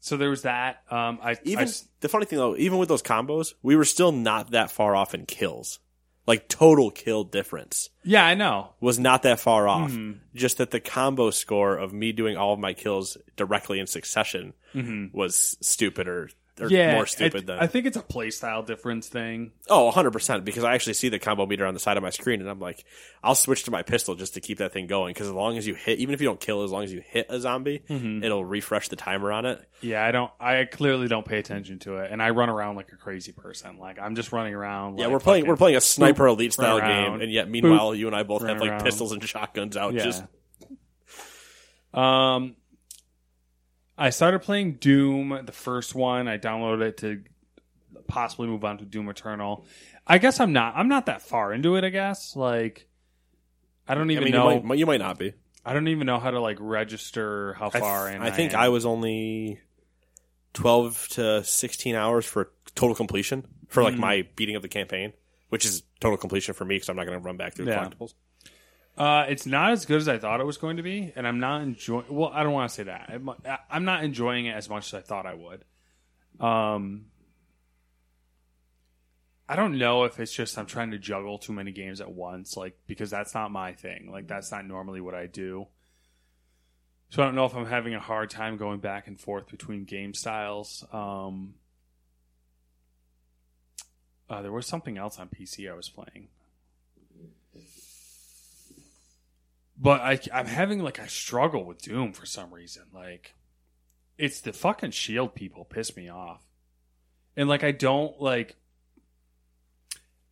so 0.01 0.17
there 0.17 0.29
was 0.29 0.41
that. 0.41 0.83
Um, 0.91 1.19
I 1.23 1.37
Even 1.45 1.67
I- 1.69 1.71
the 2.01 2.09
funny 2.09 2.25
thing 2.25 2.37
though, 2.39 2.57
even 2.57 2.77
with 2.79 2.89
those 2.89 3.01
combos, 3.01 3.53
we 3.63 3.77
were 3.77 3.85
still 3.85 4.11
not 4.11 4.51
that 4.51 4.69
far 4.71 4.95
off 4.95 5.13
in 5.13 5.25
kills. 5.25 5.79
Like 6.27 6.47
total 6.47 6.91
kill 6.91 7.23
difference 7.23 7.89
yeah, 8.03 8.23
I 8.23 8.35
know. 8.35 8.73
was 8.79 8.99
not 8.99 9.23
that 9.23 9.39
far 9.39 9.67
off. 9.67 9.91
Mm-hmm. 9.91 10.19
Just 10.35 10.59
that 10.59 10.69
the 10.69 10.79
combo 10.79 11.31
score 11.31 11.75
of 11.75 11.93
me 11.93 12.11
doing 12.11 12.37
all 12.37 12.53
of 12.53 12.59
my 12.59 12.73
kills 12.73 13.17
directly 13.35 13.79
in 13.79 13.87
succession 13.87 14.53
was 15.13 15.57
stupid 15.61 16.07
or, 16.07 16.29
or. 16.59 16.69
Yeah, 16.69 16.93
more 16.93 17.03
I, 17.03 17.05
stupid 17.05 17.47
than 17.47 17.59
I 17.59 17.67
think 17.67 17.85
it's 17.85 17.97
a 17.97 18.01
playstyle 18.01 18.65
difference 18.65 19.07
thing. 19.07 19.51
oh 19.69 19.85
100 19.85 20.11
percent 20.11 20.43
because 20.45 20.63
I 20.63 20.73
actually 20.73 20.93
see 20.93 21.09
the 21.09 21.19
combo 21.19 21.45
meter 21.45 21.65
on 21.65 21.73
the 21.73 21.79
side 21.79 21.97
of 21.97 22.03
my 22.03 22.09
screen 22.09 22.41
and 22.41 22.49
I'm 22.49 22.59
like 22.59 22.83
I'll 23.23 23.35
switch 23.35 23.63
to 23.63 23.71
my 23.71 23.83
pistol 23.83 24.15
just 24.15 24.33
to 24.33 24.41
keep 24.41 24.57
that 24.57 24.73
thing 24.73 24.87
going 24.87 25.13
because 25.13 25.27
as 25.27 25.33
long 25.33 25.57
as 25.57 25.65
you 25.65 25.75
hit 25.75 25.99
even 25.99 26.13
if 26.13 26.21
you 26.21 26.27
don't 26.27 26.39
kill 26.39 26.63
as 26.63 26.71
long 26.71 26.83
as 26.83 26.91
you 26.93 27.01
hit 27.07 27.27
a 27.29 27.39
zombie 27.39 27.83
Mm-hmm. 27.89 28.23
it'll 28.23 28.43
refresh 28.45 28.89
the 28.89 28.95
timer 28.95 29.31
on 29.31 29.45
it 29.45 29.61
Yeah, 29.81 30.05
I 30.05 30.11
don't. 30.11 30.31
I 30.39 30.65
clearly 30.65 31.07
don't 31.07 31.25
pay 31.25 31.39
attention 31.39 31.79
to 31.79 31.97
it, 31.97 32.11
and 32.11 32.21
I 32.21 32.29
run 32.31 32.49
around 32.49 32.75
like 32.75 32.91
a 32.91 32.97
crazy 32.97 33.31
person. 33.31 33.77
Like 33.79 33.97
I'm 33.99 34.15
just 34.15 34.31
running 34.31 34.53
around. 34.53 34.97
Yeah, 34.99 35.05
like, 35.05 35.13
we're 35.13 35.19
playing 35.19 35.47
we're 35.47 35.55
playing 35.57 35.77
a 35.77 35.81
sniper 35.81 36.27
elite 36.27 36.53
style 36.53 36.79
game, 36.79 37.21
and 37.21 37.31
yet 37.31 37.49
meanwhile 37.49 37.91
Boop. 37.91 37.97
you 37.97 38.07
and 38.07 38.15
I 38.15 38.23
both 38.23 38.43
have 38.45 38.59
like 38.59 38.71
around. 38.71 38.83
pistols 38.83 39.11
and 39.11 39.23
shotguns 39.23 39.75
out. 39.77 39.93
Yeah. 39.93 40.03
Just 40.03 40.23
Um, 41.93 42.55
I 44.01 44.09
started 44.09 44.39
playing 44.39 44.73
Doom, 44.73 45.39
the 45.45 45.51
first 45.51 45.93
one. 45.95 46.27
I 46.27 46.37
downloaded 46.37 46.81
it 46.81 46.97
to 46.97 47.21
possibly 48.07 48.47
move 48.47 48.65
on 48.65 48.79
to 48.79 48.85
Doom 48.85 49.07
Eternal. 49.09 49.65
I 50.07 50.17
guess 50.17 50.39
I'm 50.39 50.53
not. 50.53 50.73
I'm 50.75 50.87
not 50.87 51.05
that 51.05 51.21
far 51.21 51.53
into 51.53 51.75
it. 51.75 51.83
I 51.83 51.89
guess 51.89 52.35
like 52.35 52.87
I 53.87 53.93
don't 53.95 54.09
I 54.09 54.13
even 54.13 54.23
mean, 54.25 54.33
know. 54.33 54.49
you 54.49 54.61
might, 54.63 54.77
you 54.79 54.85
might 54.85 54.99
not 55.01 55.19
be. 55.19 55.33
I 55.63 55.73
don't 55.73 55.87
even 55.87 56.07
know 56.07 56.19
how 56.19 56.31
to 56.31 56.39
like 56.41 56.57
register 56.59 57.53
how 57.53 57.67
I, 57.67 57.69
th- 57.69 57.81
far 57.83 58.09
in. 58.09 58.21
I 58.21 58.31
think 58.31 58.53
am. 58.53 58.59
I 58.59 58.69
was 58.69 58.85
only 58.85 59.59
twelve 60.53 61.07
to 61.11 61.43
sixteen 61.43 61.95
hours 61.95 62.25
for 62.25 62.51
total 62.75 62.95
completion 62.95 63.45
for 63.67 63.81
Mm. 63.81 63.85
like 63.85 63.97
my 63.97 64.27
beating 64.35 64.55
of 64.55 64.61
the 64.63 64.67
campaign, 64.67 65.13
which 65.49 65.65
is 65.65 65.83
total 65.99 66.17
completion 66.17 66.53
for 66.55 66.65
me 66.65 66.75
because 66.75 66.89
I'm 66.89 66.95
not 66.95 67.05
going 67.05 67.19
to 67.19 67.23
run 67.23 67.37
back 67.37 67.53
through 67.53 67.65
the 67.65 67.71
Yeah. 67.71 67.85
collectibles. 67.85 68.13
Uh, 68.97 69.25
it's 69.29 69.45
not 69.45 69.71
as 69.71 69.85
good 69.85 69.97
as 69.97 70.07
I 70.07 70.17
thought 70.17 70.41
it 70.41 70.45
was 70.45 70.57
going 70.57 70.77
to 70.77 70.83
be, 70.83 71.11
and 71.15 71.25
I'm 71.27 71.39
not 71.39 71.61
enjoying. 71.61 72.05
Well, 72.09 72.29
I 72.33 72.43
don't 72.43 72.53
want 72.53 72.69
to 72.69 72.75
say 72.75 72.83
that. 72.83 73.09
I'm- 73.09 73.29
I'm 73.69 73.85
not 73.85 74.03
enjoying 74.03 74.45
it 74.47 74.51
as 74.55 74.69
much 74.69 74.87
as 74.87 74.93
I 74.93 75.01
thought 75.01 75.25
I 75.25 75.33
would. 75.33 75.63
Um, 76.39 77.05
I 79.47 79.55
don't 79.55 79.77
know 79.77 80.03
if 80.05 80.19
it's 80.19 80.31
just 80.33 80.57
I'm 80.57 80.65
trying 80.65 80.91
to 80.91 80.97
juggle 80.97 81.37
too 81.37 81.51
many 81.53 81.71
games 81.71 81.99
at 81.99 82.11
once, 82.11 82.55
like 82.55 82.77
because 82.87 83.09
that's 83.09 83.33
not 83.33 83.51
my 83.51 83.73
thing. 83.73 84.09
Like 84.11 84.27
that's 84.27 84.51
not 84.51 84.65
normally 84.65 85.01
what 85.01 85.13
I 85.15 85.27
do. 85.27 85.67
So 87.09 87.21
I 87.21 87.25
don't 87.25 87.35
know 87.35 87.45
if 87.45 87.53
I'm 87.55 87.65
having 87.65 87.93
a 87.93 87.99
hard 87.99 88.29
time 88.29 88.55
going 88.55 88.79
back 88.79 89.07
and 89.07 89.19
forth 89.19 89.47
between 89.47 89.83
game 89.83 90.13
styles. 90.13 90.85
Um, 90.93 91.55
uh, 94.29 94.41
there 94.41 94.51
was 94.53 94.65
something 94.67 94.97
else 94.97 95.19
on 95.19 95.27
PC 95.27 95.69
I 95.69 95.75
was 95.75 95.89
playing. 95.89 96.29
But 99.81 100.01
I, 100.01 100.19
I'm 100.31 100.45
having 100.45 100.83
like 100.83 100.99
a 100.99 101.09
struggle 101.09 101.65
with 101.65 101.81
Doom 101.81 102.13
for 102.13 102.27
some 102.27 102.53
reason. 102.53 102.83
Like, 102.93 103.33
it's 104.15 104.39
the 104.41 104.53
fucking 104.53 104.91
Shield 104.91 105.33
people 105.33 105.65
piss 105.65 105.95
me 105.97 106.07
off, 106.07 106.43
and 107.35 107.49
like 107.49 107.63
I 107.63 107.71
don't 107.71 108.21
like. 108.21 108.57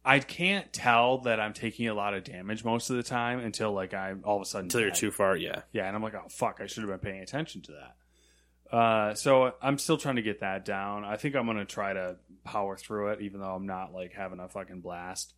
I 0.05 0.19
can't 0.19 0.71
tell 0.71 1.19
that 1.19 1.39
I'm 1.39 1.53
taking 1.53 1.87
a 1.87 1.93
lot 1.93 2.13
of 2.13 2.23
damage 2.23 2.63
most 2.63 2.89
of 2.89 2.95
the 2.95 3.03
time 3.03 3.39
until 3.39 3.73
like 3.73 3.93
I'm 3.93 4.21
all 4.23 4.37
of 4.37 4.43
a 4.43 4.45
sudden 4.45 4.65
Until 4.65 4.81
you're 4.81 4.91
too 4.91 5.11
far, 5.11 5.35
yeah. 5.35 5.63
Yeah, 5.71 5.87
and 5.87 5.95
I'm 5.95 6.03
like, 6.03 6.15
oh 6.15 6.29
fuck, 6.29 6.59
I 6.61 6.67
should 6.67 6.83
have 6.83 6.89
been 6.89 7.11
paying 7.11 7.21
attention 7.21 7.61
to 7.63 7.71
that. 7.73 8.75
Uh, 8.75 9.15
so 9.15 9.53
I'm 9.61 9.79
still 9.79 9.97
trying 9.97 10.17
to 10.17 10.21
get 10.21 10.41
that 10.41 10.63
down. 10.63 11.03
I 11.03 11.17
think 11.17 11.35
I'm 11.35 11.47
gonna 11.47 11.65
try 11.65 11.93
to 11.93 12.17
power 12.43 12.77
through 12.77 13.09
it, 13.09 13.21
even 13.21 13.41
though 13.41 13.53
I'm 13.55 13.65
not 13.65 13.93
like 13.93 14.13
having 14.13 14.39
a 14.39 14.47
fucking 14.47 14.81
blast. 14.81 15.33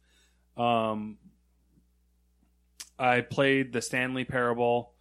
Um, 0.58 1.18
I 3.02 3.22
played 3.22 3.73
the 3.73 3.82
Stanley 3.82 4.26
Parable. 4.26 4.94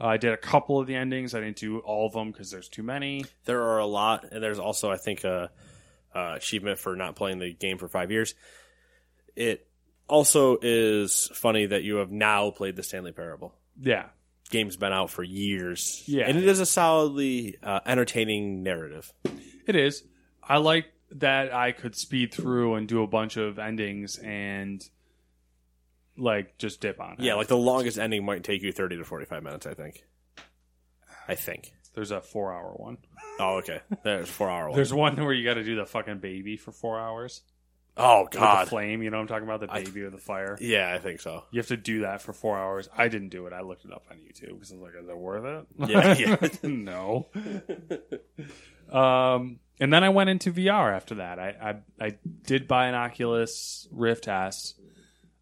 Uh, 0.00 0.06
I 0.08 0.16
did 0.18 0.32
a 0.32 0.36
couple 0.36 0.78
of 0.78 0.86
the 0.86 0.94
endings. 0.94 1.34
I 1.34 1.40
didn't 1.40 1.56
do 1.56 1.78
all 1.78 2.06
of 2.06 2.12
them 2.12 2.30
because 2.30 2.50
there's 2.50 2.68
too 2.68 2.82
many. 2.82 3.24
There 3.46 3.62
are 3.62 3.78
a 3.78 3.86
lot, 3.86 4.26
and 4.30 4.42
there's 4.42 4.58
also, 4.58 4.90
I 4.90 4.98
think, 4.98 5.24
a, 5.24 5.50
a 6.14 6.34
achievement 6.34 6.78
for 6.78 6.94
not 6.96 7.16
playing 7.16 7.38
the 7.38 7.52
game 7.54 7.78
for 7.78 7.88
five 7.88 8.10
years. 8.10 8.34
It 9.34 9.66
also 10.08 10.58
is 10.60 11.30
funny 11.34 11.66
that 11.66 11.82
you 11.82 11.96
have 11.96 12.10
now 12.10 12.50
played 12.50 12.76
the 12.76 12.82
Stanley 12.82 13.12
Parable. 13.12 13.54
Yeah, 13.80 14.06
Game's 14.50 14.76
been 14.76 14.92
out 14.92 15.10
for 15.10 15.22
years, 15.22 16.02
Yeah. 16.06 16.24
and 16.28 16.36
it 16.38 16.44
is 16.44 16.60
a 16.60 16.66
solidly 16.66 17.56
uh, 17.62 17.80
entertaining 17.86 18.62
narrative. 18.62 19.12
It 19.66 19.76
is. 19.76 20.04
I 20.42 20.58
like 20.58 20.86
that 21.12 21.52
I 21.54 21.72
could 21.72 21.94
speed 21.96 22.32
through 22.34 22.74
and 22.74 22.86
do 22.86 23.02
a 23.02 23.06
bunch 23.06 23.36
of 23.36 23.58
endings 23.58 24.18
and 24.18 24.82
like 26.18 26.58
just 26.58 26.80
dip 26.80 27.00
on 27.00 27.14
it. 27.14 27.20
Yeah, 27.20 27.34
like 27.34 27.48
the 27.48 27.56
longest 27.56 27.98
ending 27.98 28.24
might 28.24 28.44
take 28.44 28.62
you 28.62 28.72
thirty 28.72 28.96
to 28.96 29.04
forty-five 29.04 29.42
minutes. 29.42 29.66
I 29.66 29.74
think. 29.74 30.04
I 31.28 31.34
think. 31.34 31.72
there's 31.94 32.10
a 32.12 32.20
four 32.20 32.52
hour 32.52 32.72
one. 32.76 32.98
Oh, 33.40 33.56
okay. 33.58 33.80
There's 34.04 34.28
a 34.28 34.32
four-hour 34.32 34.68
one. 34.68 34.76
There's 34.76 34.94
one 34.94 35.16
where 35.16 35.32
you 35.34 35.44
got 35.44 35.54
to 35.54 35.64
do 35.64 35.76
the 35.76 35.84
fucking 35.86 36.18
baby 36.20 36.56
for 36.56 36.72
four 36.72 36.98
hours. 36.98 37.42
oh 37.96 38.22
With 38.22 38.30
God. 38.30 38.66
the 38.66 38.70
flame, 38.70 39.02
you 39.02 39.10
know 39.10 39.16
what 39.18 39.22
I'm 39.22 39.26
talking 39.28 39.44
about? 39.48 39.60
The 39.60 39.66
baby 39.66 40.04
with 40.04 40.12
the 40.12 40.18
fire. 40.18 40.56
Yeah, 40.60 40.90
I 40.94 40.98
think 40.98 41.20
so. 41.20 41.44
You 41.50 41.58
have 41.60 41.66
to 41.66 41.76
do 41.76 42.00
that 42.02 42.22
for 42.22 42.32
four 42.32 42.56
hours. 42.56 42.88
I 42.96 43.08
didn't 43.08 43.28
do 43.30 43.46
it. 43.46 43.52
I 43.52 43.60
looked 43.62 43.84
it 43.84 43.92
up 43.92 44.04
on 44.10 44.16
YouTube 44.18 44.54
because 44.54 44.72
I 44.72 44.76
was 44.76 44.82
like, 44.84 44.94
is 45.02 45.08
it 45.08 45.16
worth 45.18 45.44
it? 45.44 45.66
Yeah, 45.90 46.14
yeah. 46.16 46.46
no. 46.62 47.26
um, 48.92 49.58
and 49.80 49.92
then 49.92 50.04
I 50.04 50.08
went 50.10 50.30
into 50.30 50.52
VR 50.52 50.94
after 50.94 51.16
that. 51.16 51.38
I, 51.38 51.76
I, 52.00 52.06
I 52.06 52.18
did 52.44 52.68
buy 52.68 52.86
an 52.86 52.94
Oculus 52.94 53.88
Rift 53.90 54.28
S. 54.28 54.74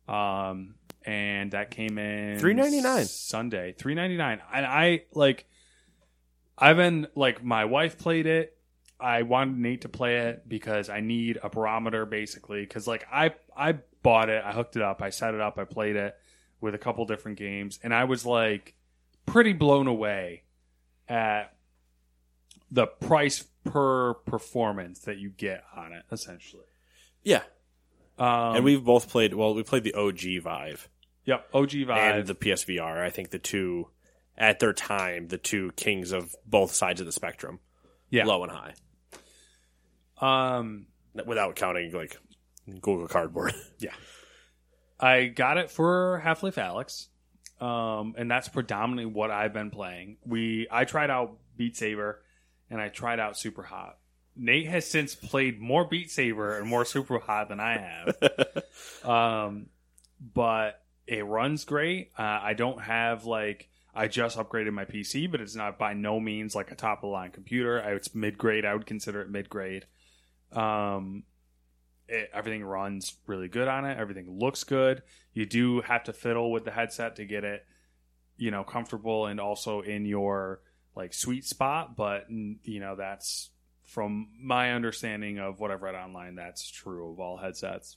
Um, 0.08 0.74
and 1.04 1.52
that 1.52 1.70
came 1.70 1.98
in 1.98 2.38
$3.99. 2.38 3.06
Sunday, 3.06 3.72
three 3.72 3.94
ninety 3.94 4.16
nine. 4.16 4.40
And 4.52 4.64
I 4.64 5.04
like, 5.12 5.46
I've 6.56 6.76
been 6.76 7.06
like, 7.14 7.44
my 7.44 7.64
wife 7.66 7.98
played 7.98 8.26
it. 8.26 8.56
I 8.98 9.22
wanted 9.22 9.58
Nate 9.58 9.82
to 9.82 9.88
play 9.88 10.16
it 10.18 10.48
because 10.48 10.88
I 10.88 11.00
need 11.00 11.38
a 11.42 11.48
barometer 11.50 12.06
basically. 12.06 12.62
Because 12.62 12.86
like 12.86 13.06
I 13.12 13.34
I 13.56 13.78
bought 14.02 14.28
it, 14.30 14.42
I 14.44 14.52
hooked 14.52 14.76
it 14.76 14.82
up, 14.82 15.02
I 15.02 15.10
set 15.10 15.34
it 15.34 15.40
up, 15.40 15.58
I 15.58 15.64
played 15.64 15.96
it 15.96 16.16
with 16.60 16.74
a 16.74 16.78
couple 16.78 17.04
different 17.04 17.38
games, 17.38 17.78
and 17.82 17.92
I 17.92 18.04
was 18.04 18.24
like 18.24 18.74
pretty 19.26 19.52
blown 19.52 19.86
away 19.86 20.44
at 21.08 21.54
the 22.70 22.86
price 22.86 23.44
per 23.64 24.14
performance 24.14 25.00
that 25.00 25.18
you 25.18 25.28
get 25.30 25.64
on 25.76 25.92
it. 25.92 26.04
Essentially, 26.10 26.64
Yeah, 27.22 27.42
um, 28.18 28.56
and 28.56 28.64
we've 28.64 28.84
both 28.84 29.08
played. 29.08 29.34
Well, 29.34 29.54
we 29.54 29.62
played 29.62 29.84
the 29.84 29.94
OG 29.94 30.42
Vive 30.42 30.88
yep 31.24 31.48
OG 31.52 31.70
Vive. 31.86 32.14
and 32.16 32.26
the 32.26 32.34
PSVR. 32.34 33.02
I 33.02 33.10
think 33.10 33.30
the 33.30 33.38
two 33.38 33.88
at 34.36 34.58
their 34.58 34.72
time, 34.72 35.28
the 35.28 35.38
two 35.38 35.70
kings 35.76 36.12
of 36.12 36.34
both 36.46 36.72
sides 36.74 37.00
of 37.00 37.06
the 37.06 37.12
spectrum, 37.12 37.60
yeah, 38.10 38.24
low 38.24 38.42
and 38.42 38.52
high, 38.52 38.74
um, 40.20 40.86
without 41.26 41.56
counting 41.56 41.92
like 41.92 42.16
Google 42.80 43.08
Cardboard. 43.08 43.54
Yeah, 43.78 43.90
I 44.98 45.26
got 45.26 45.58
it 45.58 45.70
for 45.70 46.20
Half 46.20 46.42
Life 46.42 46.56
Alyx, 46.56 47.08
um, 47.60 48.14
and 48.16 48.30
that's 48.30 48.48
predominantly 48.48 49.12
what 49.12 49.30
I've 49.30 49.52
been 49.52 49.70
playing. 49.70 50.16
We 50.24 50.68
I 50.70 50.84
tried 50.84 51.10
out 51.10 51.38
Beat 51.56 51.76
Saber, 51.76 52.22
and 52.70 52.80
I 52.80 52.88
tried 52.88 53.20
out 53.20 53.34
Superhot. 53.34 53.94
Nate 54.36 54.68
has 54.68 54.86
since 54.86 55.14
played 55.14 55.60
more 55.60 55.84
Beat 55.84 56.10
Saber 56.10 56.58
and 56.58 56.68
more 56.68 56.84
Superhot 56.84 57.48
than 57.48 57.60
I 57.60 57.78
have, 57.78 59.04
um, 59.08 59.66
but 60.34 60.82
it 61.06 61.24
runs 61.24 61.64
great. 61.64 62.10
Uh, 62.18 62.40
I 62.42 62.54
don't 62.54 62.80
have 62.80 63.24
like 63.24 63.68
I 63.94 64.08
just 64.08 64.36
upgraded 64.36 64.72
my 64.72 64.84
PC, 64.84 65.30
but 65.30 65.40
it's 65.40 65.54
not 65.54 65.78
by 65.78 65.92
no 65.92 66.18
means 66.18 66.54
like 66.54 66.72
a 66.72 66.74
top 66.74 66.98
of 66.98 67.02
the 67.02 67.06
line 67.08 67.30
computer. 67.30 67.80
I, 67.82 67.92
it's 67.92 68.14
mid 68.14 68.36
grade. 68.36 68.64
I 68.64 68.74
would 68.74 68.86
consider 68.86 69.22
it 69.22 69.30
mid 69.30 69.48
grade. 69.48 69.86
Um, 70.52 71.24
it, 72.08 72.30
everything 72.34 72.64
runs 72.64 73.16
really 73.26 73.48
good 73.48 73.68
on 73.68 73.84
it. 73.84 73.96
Everything 73.96 74.38
looks 74.38 74.64
good. 74.64 75.02
You 75.32 75.46
do 75.46 75.80
have 75.82 76.04
to 76.04 76.12
fiddle 76.12 76.50
with 76.50 76.64
the 76.64 76.70
headset 76.72 77.16
to 77.16 77.24
get 77.24 77.44
it, 77.44 77.64
you 78.36 78.50
know, 78.50 78.64
comfortable 78.64 79.26
and 79.26 79.38
also 79.38 79.80
in 79.80 80.06
your 80.06 80.60
like 80.96 81.14
sweet 81.14 81.44
spot. 81.44 81.96
But 81.96 82.26
you 82.30 82.80
know, 82.80 82.96
that's 82.96 83.50
from 83.94 84.28
my 84.40 84.72
understanding 84.72 85.38
of 85.38 85.60
what 85.60 85.70
I've 85.70 85.82
read 85.82 85.94
online. 85.94 86.34
That's 86.34 86.68
true 86.68 87.12
of 87.12 87.20
all 87.20 87.36
headsets, 87.36 87.96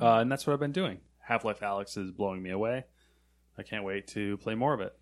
uh, 0.00 0.16
and 0.16 0.32
that's 0.32 0.46
what 0.46 0.54
I've 0.54 0.60
been 0.60 0.72
doing. 0.72 1.00
Half 1.20 1.44
Life 1.44 1.60
Alyx 1.60 1.98
is 1.98 2.10
blowing 2.10 2.42
me 2.42 2.50
away. 2.50 2.84
I 3.58 3.62
can't 3.62 3.84
wait 3.84 4.08
to 4.08 4.38
play 4.38 4.54
more 4.54 4.72
of 4.72 4.80
it. 4.80 4.94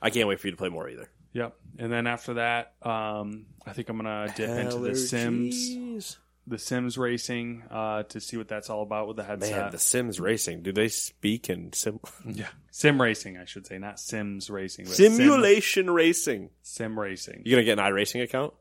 I 0.00 0.10
can't 0.10 0.26
wait 0.28 0.40
for 0.40 0.46
you 0.46 0.50
to 0.52 0.56
play 0.56 0.70
more 0.70 0.88
either. 0.88 1.08
Yep. 1.34 1.56
And 1.78 1.92
then 1.92 2.06
after 2.06 2.34
that, 2.34 2.74
um, 2.82 3.46
I 3.66 3.72
think 3.72 3.88
I'm 3.90 3.96
gonna 3.96 4.32
dip 4.34 4.48
into 4.48 4.78
the 4.78 4.96
Sims, 4.96 6.18
the 6.46 6.58
Sims 6.58 6.96
racing, 6.96 7.64
uh, 7.70 8.04
to 8.04 8.20
see 8.20 8.36
what 8.36 8.48
that's 8.48 8.70
all 8.70 8.82
about 8.82 9.08
with 9.08 9.16
the 9.16 9.24
headset. 9.24 9.50
Man, 9.50 9.70
the 9.72 9.78
Sims 9.78 10.20
racing. 10.20 10.62
Do 10.62 10.72
they 10.72 10.88
speak 10.88 11.50
in 11.50 11.72
sim 11.72 12.00
Yeah, 12.24 12.48
sim 12.70 13.00
racing, 13.00 13.36
I 13.36 13.44
should 13.44 13.66
say, 13.66 13.78
not 13.78 14.00
Sims 14.00 14.48
racing. 14.48 14.86
But 14.86 14.94
sim- 14.94 15.12
simulation 15.12 15.90
racing? 15.90 16.50
Sim, 16.62 16.98
racing. 16.98 17.42
You 17.44 17.52
gonna 17.52 17.64
get 17.64 17.78
an 17.78 17.84
iRacing 17.84 18.22
account? 18.22 18.54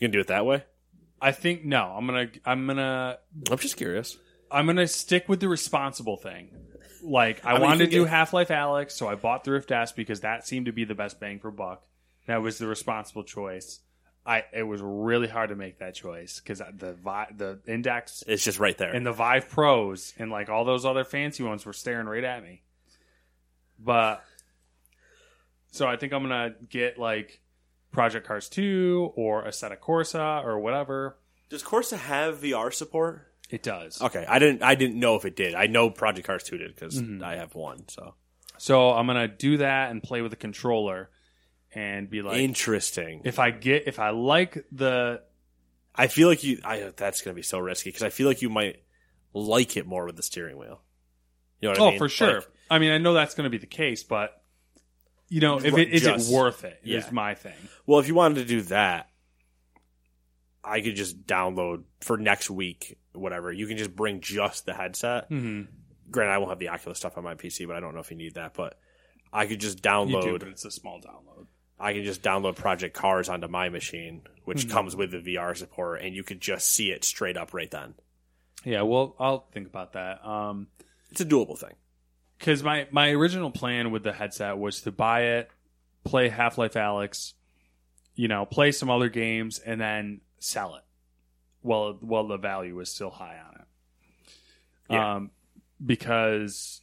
You 0.00 0.08
gonna 0.08 0.12
do 0.12 0.20
it 0.20 0.26
that 0.28 0.44
way? 0.46 0.64
I 1.20 1.32
think 1.32 1.64
no. 1.64 1.84
I'm 1.96 2.06
gonna. 2.06 2.28
I'm 2.44 2.66
gonna. 2.66 3.18
I'm 3.50 3.58
just 3.58 3.76
curious. 3.76 4.16
I'm 4.50 4.66
gonna 4.66 4.88
stick 4.88 5.28
with 5.28 5.38
the 5.40 5.48
responsible 5.48 6.16
thing. 6.16 6.48
Like 7.02 7.44
I, 7.44 7.50
I 7.50 7.52
mean, 7.54 7.62
wanted 7.62 7.84
to 7.84 7.90
do 7.90 8.02
get- 8.04 8.10
Half 8.10 8.32
Life 8.32 8.48
Alyx, 8.48 8.92
so 8.92 9.06
I 9.08 9.14
bought 9.14 9.44
the 9.44 9.52
Rift 9.52 9.70
S 9.70 9.92
because 9.92 10.20
that 10.20 10.46
seemed 10.46 10.66
to 10.66 10.72
be 10.72 10.84
the 10.84 10.94
best 10.94 11.20
bang 11.20 11.38
for 11.38 11.50
buck. 11.50 11.82
That 12.26 12.42
was 12.42 12.58
the 12.58 12.66
responsible 12.66 13.22
choice. 13.24 13.80
I 14.26 14.44
it 14.52 14.62
was 14.62 14.80
really 14.82 15.28
hard 15.28 15.48
to 15.50 15.56
make 15.56 15.78
that 15.78 15.94
choice 15.94 16.40
because 16.40 16.58
the 16.78 16.92
Vi- 16.94 17.28
the 17.36 17.60
Index 17.66 18.22
It's 18.26 18.44
just 18.44 18.58
right 18.58 18.76
there. 18.76 18.90
and 18.92 19.04
the 19.04 19.12
Vive 19.12 19.48
Pros 19.48 20.12
and 20.18 20.30
like 20.30 20.48
all 20.50 20.64
those 20.64 20.84
other 20.84 21.04
fancy 21.04 21.42
ones 21.42 21.64
were 21.64 21.72
staring 21.72 22.06
right 22.06 22.24
at 22.24 22.42
me. 22.42 22.62
But 23.78 24.22
so 25.70 25.86
I 25.86 25.96
think 25.96 26.12
I'm 26.12 26.22
gonna 26.22 26.54
get 26.68 26.98
like 26.98 27.40
Project 27.92 28.26
Cars 28.26 28.48
2 28.48 29.12
or 29.16 29.44
Assetto 29.44 29.78
Corsa 29.78 30.44
or 30.44 30.58
whatever. 30.58 31.16
Does 31.48 31.62
Corsa 31.62 31.96
have 31.98 32.38
VR 32.38 32.72
support? 32.72 33.26
It 33.50 33.62
does. 33.64 34.00
Okay, 34.00 34.24
I 34.28 34.38
didn't. 34.38 34.62
I 34.62 34.76
didn't 34.76 34.98
know 35.00 35.16
if 35.16 35.24
it 35.24 35.34
did. 35.34 35.54
I 35.56 35.66
know 35.66 35.90
Project 35.90 36.24
Cars 36.26 36.44
Two 36.44 36.56
did 36.56 36.72
because 36.74 37.02
Mm-hmm. 37.02 37.24
I 37.24 37.34
have 37.34 37.54
one. 37.56 37.88
So 37.88 38.14
So 38.58 38.90
I'm 38.92 39.06
gonna 39.08 39.26
do 39.26 39.56
that 39.56 39.90
and 39.90 40.00
play 40.02 40.22
with 40.22 40.30
the 40.30 40.36
controller 40.36 41.10
and 41.74 42.08
be 42.08 42.22
like, 42.22 42.38
interesting. 42.38 43.22
if 43.24 43.40
I 43.40 43.50
get 43.50 43.88
if 43.88 43.98
I 43.98 44.10
like 44.10 44.64
the 44.70 45.22
I 45.96 46.06
feel 46.06 46.28
like 46.28 46.44
you. 46.44 46.60
I 46.64 46.92
that's 46.96 47.22
gonna 47.22 47.34
be 47.34 47.42
so 47.42 47.58
risky 47.58 47.90
because 47.90 48.04
I 48.04 48.10
feel 48.10 48.28
like 48.28 48.40
you 48.40 48.50
might 48.50 48.84
like 49.34 49.76
it 49.76 49.84
more 49.84 50.06
with 50.06 50.14
the 50.16 50.22
steering 50.22 50.56
wheel. 50.56 50.82
You 51.60 51.66
know 51.68 51.70
what 51.72 51.80
oh 51.80 51.86
I 51.88 51.90
mean? 51.90 51.98
for 51.98 52.08
sure. 52.08 52.34
Like, 52.36 52.48
I 52.70 52.78
mean 52.78 52.92
I 52.92 52.98
know 52.98 53.14
that's 53.14 53.34
gonna 53.34 53.50
be 53.50 53.58
the 53.58 53.66
case, 53.66 54.04
but 54.04 54.39
you 55.30 55.40
know 55.40 55.56
if 55.58 55.76
it 55.78 55.88
is 55.90 56.02
just- 56.02 56.30
it 56.30 56.34
worth 56.34 56.64
it 56.64 56.78
yeah. 56.84 56.98
is 56.98 57.10
my 57.10 57.34
thing. 57.34 57.54
well, 57.86 57.98
if 58.00 58.06
you 58.08 58.14
wanted 58.14 58.34
to 58.36 58.44
do 58.44 58.60
that, 58.62 59.08
I 60.62 60.80
could 60.82 60.96
just 60.96 61.26
download 61.26 61.84
for 62.00 62.18
next 62.18 62.50
week. 62.50 62.98
Whatever 63.12 63.50
you 63.52 63.66
can 63.66 63.76
just 63.78 63.96
bring 63.96 64.20
just 64.20 64.66
the 64.66 64.74
headset. 64.74 65.30
Mm-hmm. 65.30 65.62
Granted, 66.10 66.32
I 66.32 66.38
won't 66.38 66.50
have 66.50 66.58
the 66.58 66.68
Oculus 66.68 66.98
stuff 66.98 67.16
on 67.16 67.24
my 67.24 67.34
PC, 67.34 67.66
but 67.66 67.76
I 67.76 67.80
don't 67.80 67.94
know 67.94 68.00
if 68.00 68.10
you 68.10 68.16
need 68.16 68.34
that. 68.34 68.54
But 68.54 68.78
I 69.32 69.46
could 69.46 69.60
just 69.60 69.78
You 69.78 69.90
download. 69.90 70.22
do, 70.22 70.38
but 70.38 70.48
it's 70.48 70.64
a 70.64 70.70
small 70.70 71.00
download. 71.00 71.46
I 71.78 71.92
can 71.94 72.04
just 72.04 72.22
download 72.22 72.56
Project 72.56 72.94
Cars 72.94 73.28
onto 73.28 73.48
my 73.48 73.68
machine, 73.70 74.22
which 74.44 74.64
Hmm. 74.64 74.70
comes 74.70 74.94
with 74.94 75.12
the 75.12 75.18
VR 75.18 75.54
support, 75.56 76.02
and 76.02 76.14
you 76.14 76.22
could 76.22 76.40
just 76.40 76.68
see 76.68 76.90
it 76.90 77.04
straight 77.04 77.36
up 77.38 77.54
right 77.54 77.70
then. 77.70 77.94
Yeah, 78.64 78.82
well 78.82 79.16
I'll 79.18 79.46
think 79.52 79.66
about 79.66 79.94
that. 79.94 80.24
Um 80.26 80.68
It's 81.10 81.20
a 81.22 81.24
doable 81.24 81.58
thing. 81.58 81.74
Because 82.40 82.62
my 82.64 82.88
my 82.90 83.10
original 83.10 83.50
plan 83.52 83.90
with 83.92 84.02
the 84.02 84.12
headset 84.12 84.58
was 84.58 84.80
to 84.80 84.90
buy 84.90 85.22
it, 85.36 85.50
play 86.04 86.28
Half 86.30 86.56
Life 86.58 86.72
Alyx, 86.74 87.34
you 88.14 88.26
know, 88.28 88.46
play 88.46 88.72
some 88.72 88.90
other 88.90 89.08
games, 89.10 89.58
and 89.58 89.78
then 89.80 90.22
sell 90.38 90.74
it. 90.76 90.82
Well, 91.62 91.98
well, 92.00 92.26
the 92.26 92.38
value 92.38 92.80
is 92.80 92.88
still 92.88 93.10
high 93.10 93.36
on 93.46 93.54
it. 93.60 93.66
Yeah. 94.88 95.14
Um, 95.16 95.30
because 95.84 96.80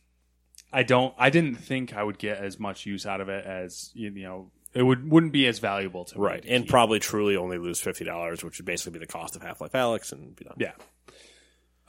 I 0.72 0.84
don't, 0.84 1.14
I 1.18 1.32
didn't 1.32 1.56
think 1.56 1.94
I 1.96 2.04
would 2.04 2.20
get 2.20 2.38
as 2.38 2.60
much 2.60 2.86
use 2.86 3.06
out 3.08 3.20
of 3.20 3.28
it 3.30 3.44
as 3.46 3.90
you 3.96 4.12
know, 4.12 4.52
it 4.76 4.84
would 4.84 5.10
wouldn't 5.10 5.34
be 5.34 5.48
as 5.48 5.58
valuable 5.58 6.06
to 6.06 6.20
me. 6.20 6.24
Right. 6.24 6.44
to 6.44 6.50
And 6.50 6.64
keep. 6.66 6.70
probably 6.70 7.00
truly 7.00 7.36
only 7.36 7.58
lose 7.58 7.82
$50, 7.82 8.44
which 8.44 8.58
would 8.60 8.66
basically 8.66 9.00
be 9.00 9.06
the 9.06 9.12
cost 9.12 9.36
of 9.36 9.42
Half 9.42 9.60
Life 9.60 9.72
Alyx 9.72 10.12
and 10.12 10.36
be 10.36 10.46
done. 10.46 10.58
yeah. 10.60 10.74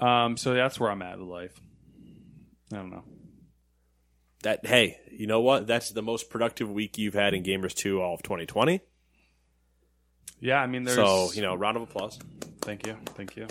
Um, 0.00 0.36
so 0.38 0.54
that's 0.54 0.80
where 0.80 0.90
I'm 0.90 1.02
at 1.02 1.18
with 1.18 1.28
life. 1.28 1.60
I 2.72 2.76
don't 2.76 2.90
know. 2.90 3.04
That 4.42 4.64
hey, 4.66 4.98
you 5.10 5.26
know 5.26 5.40
what? 5.40 5.66
That's 5.66 5.90
the 5.90 6.02
most 6.02 6.30
productive 6.30 6.70
week 6.70 6.96
you've 6.96 7.14
had 7.14 7.34
in 7.34 7.42
Gamers 7.42 7.74
2 7.74 8.00
all 8.00 8.14
of 8.14 8.22
2020. 8.22 8.80
Yeah, 10.40 10.60
I 10.60 10.66
mean, 10.68 10.84
there's 10.84 10.96
So, 10.96 11.32
you 11.32 11.42
know, 11.42 11.54
round 11.56 11.76
of 11.76 11.82
applause. 11.82 12.18
Thank 12.60 12.86
you. 12.86 12.96
Thank 13.16 13.34
you. 13.36 13.48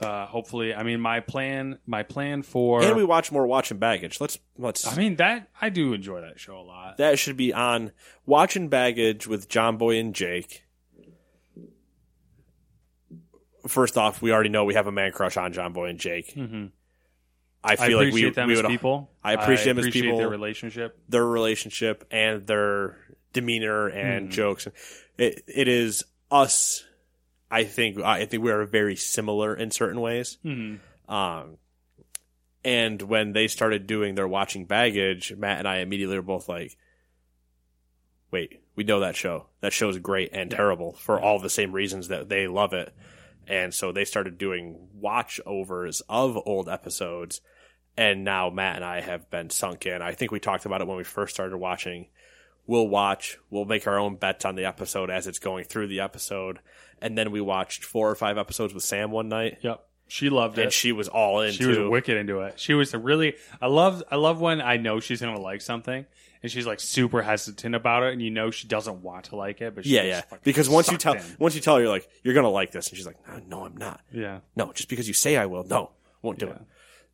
Uh, 0.00 0.26
hopefully, 0.26 0.74
I 0.74 0.82
mean, 0.82 1.00
my 1.00 1.20
plan, 1.20 1.78
my 1.86 2.02
plan 2.02 2.42
for, 2.42 2.82
and 2.82 2.96
we 2.96 3.04
watch 3.04 3.30
more 3.32 3.46
Watch 3.46 3.70
and 3.70 3.80
baggage. 3.80 4.20
Let's 4.20 4.38
let's. 4.58 4.86
I 4.86 4.94
mean, 4.96 5.16
that 5.16 5.48
I 5.60 5.70
do 5.70 5.94
enjoy 5.94 6.20
that 6.20 6.38
show 6.38 6.58
a 6.58 6.60
lot. 6.60 6.98
that 6.98 7.18
should 7.18 7.36
be 7.36 7.52
on 7.54 7.92
Watch 8.26 8.56
and 8.56 8.68
baggage 8.68 9.26
with 9.26 9.48
John 9.48 9.78
Boy 9.78 9.96
and 9.98 10.14
Jake. 10.14 10.64
First 13.66 13.96
off, 13.96 14.20
we 14.22 14.32
already 14.32 14.48
know 14.50 14.64
we 14.64 14.74
have 14.74 14.86
a 14.86 14.92
man 14.92 15.12
crush 15.12 15.36
on 15.36 15.52
John 15.52 15.72
Boy 15.72 15.86
and 15.88 15.98
Jake. 15.98 16.34
Mhm. 16.34 16.70
I 17.66 17.72
I 17.72 17.76
feel 17.76 17.98
like 17.98 18.12
we, 18.12 18.30
them 18.30 18.46
we 18.48 18.54
as 18.54 18.62
would 18.62 18.68
people. 18.70 19.10
I 19.24 19.32
appreciate 19.34 19.64
them 19.66 19.78
as 19.78 19.84
appreciate 19.84 20.02
people. 20.02 20.18
their 20.18 20.28
relationship. 20.28 20.98
their 21.08 21.26
relationship 21.26 22.06
and 22.10 22.46
their 22.46 22.96
demeanor 23.32 23.88
and 23.88 24.28
Mhm. 24.28 24.32
jokes. 24.32 24.68
It 25.18 25.42
it 25.46 25.68
is 25.68 26.04
us. 26.30 26.84
I 27.50 27.64
think 27.64 27.98
I 28.00 28.24
think 28.26 28.42
we 28.42 28.50
are 28.50 28.64
very 28.64 28.96
similar 28.96 29.54
in 29.54 29.70
certain 29.70 30.00
ways. 30.00 30.38
Mhm. 30.44 30.78
Um, 31.08 31.58
and 32.64 33.00
when 33.02 33.32
they 33.32 33.46
started 33.48 33.86
doing 33.86 34.14
their 34.16 34.26
watching 34.28 34.64
baggage, 34.66 35.32
Matt 35.36 35.58
and 35.60 35.68
I 35.68 35.78
immediately 35.78 36.16
were 36.16 36.22
both 36.22 36.48
like, 36.48 36.76
"Wait, 38.30 38.60
we 38.74 38.84
know 38.84 39.00
that 39.00 39.16
show. 39.16 39.46
That 39.60 39.72
show 39.72 39.88
is 39.88 39.98
great 39.98 40.30
and 40.32 40.50
terrible 40.50 40.92
for 40.94 41.20
all 41.20 41.38
the 41.38 41.50
same 41.50 41.72
reasons 41.72 42.08
that 42.08 42.28
they 42.28 42.46
love 42.48 42.72
it." 42.72 42.92
And 43.46 43.72
so 43.72 43.92
they 43.92 44.04
started 44.04 44.38
doing 44.38 44.88
watch 44.92 45.40
overs 45.46 46.00
of 46.08 46.36
old 46.44 46.68
episodes. 46.68 47.40
And 47.96 48.24
now 48.24 48.50
Matt 48.50 48.76
and 48.76 48.84
I 48.84 49.00
have 49.00 49.30
been 49.30 49.48
sunk 49.50 49.86
in. 49.86 50.02
I 50.02 50.12
think 50.12 50.30
we 50.30 50.40
talked 50.40 50.66
about 50.66 50.80
it 50.80 50.86
when 50.86 50.96
we 50.98 51.04
first 51.04 51.34
started 51.34 51.56
watching. 51.56 52.08
We'll 52.66 52.88
watch, 52.88 53.38
we'll 53.48 53.64
make 53.64 53.86
our 53.86 53.98
own 53.98 54.16
bets 54.16 54.44
on 54.44 54.56
the 54.56 54.64
episode 54.64 55.08
as 55.08 55.26
it's 55.26 55.38
going 55.38 55.64
through 55.64 55.86
the 55.86 56.00
episode. 56.00 56.58
And 57.00 57.16
then 57.16 57.30
we 57.30 57.40
watched 57.40 57.84
four 57.84 58.10
or 58.10 58.14
five 58.16 58.38
episodes 58.38 58.74
with 58.74 58.82
Sam 58.82 59.10
one 59.12 59.28
night. 59.28 59.58
Yep, 59.62 59.86
she 60.08 60.30
loved 60.30 60.58
it. 60.58 60.62
And 60.64 60.72
she 60.72 60.90
was 60.92 61.08
all 61.08 61.40
in 61.42 61.52
she 61.52 61.64
was 61.64 61.78
wicked 61.78 62.16
into 62.16 62.40
it. 62.40 62.58
She 62.58 62.74
was 62.74 62.92
really. 62.94 63.34
I 63.62 63.68
love. 63.68 64.02
I 64.10 64.16
love 64.16 64.40
when 64.40 64.60
I 64.60 64.78
know 64.78 64.98
she's 64.98 65.20
gonna 65.20 65.38
like 65.38 65.60
something, 65.60 66.06
and 66.42 66.50
she's 66.50 66.66
like 66.66 66.80
super 66.80 67.22
hesitant 67.22 67.74
about 67.76 68.02
it, 68.02 68.12
and 68.14 68.20
you 68.20 68.30
know 68.30 68.50
she 68.50 68.66
doesn't 68.66 69.00
want 69.02 69.26
to 69.26 69.36
like 69.36 69.60
it, 69.60 69.74
but 69.76 69.84
she's 69.84 69.92
yeah, 69.92 70.02
yeah. 70.02 70.22
Because 70.42 70.68
once 70.68 70.90
you 70.90 70.98
tell, 70.98 71.14
in. 71.14 71.22
once 71.38 71.54
you 71.54 71.60
tell 71.60 71.76
her, 71.76 71.82
you're 71.82 71.90
like, 71.90 72.08
you're 72.24 72.34
gonna 72.34 72.48
like 72.50 72.72
this, 72.72 72.88
and 72.88 72.96
she's 72.96 73.06
like, 73.06 73.16
no, 73.28 73.40
no 73.46 73.64
I'm 73.66 73.76
not. 73.76 74.00
yeah, 74.10 74.40
No, 74.56 74.72
just 74.72 74.88
because 74.88 75.06
you 75.06 75.14
say 75.14 75.36
I 75.36 75.46
will, 75.46 75.62
no, 75.64 75.90
won't 76.22 76.38
do 76.40 76.46
Yeah. 76.46 76.52
it. 76.54 76.62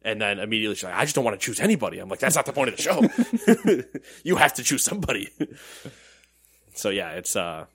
And 0.04 0.20
then 0.20 0.38
immediately 0.38 0.74
she's 0.74 0.84
like, 0.84 0.94
I 0.94 1.04
just 1.04 1.14
don't 1.14 1.24
want 1.24 1.38
to 1.38 1.44
choose 1.44 1.60
anybody. 1.60 1.98
I'm 1.98 2.08
like, 2.08 2.18
that's 2.18 2.36
not 2.36 2.46
the 2.46 2.52
point 2.52 2.70
of 2.70 2.76
the 2.76 2.82
show. 2.82 4.12
you 4.24 4.36
have 4.36 4.54
to 4.54 4.62
choose 4.62 4.82
somebody. 4.82 5.28
so 6.74 6.90
yeah, 6.90 7.10
it's 7.10 7.36
uh, 7.36 7.66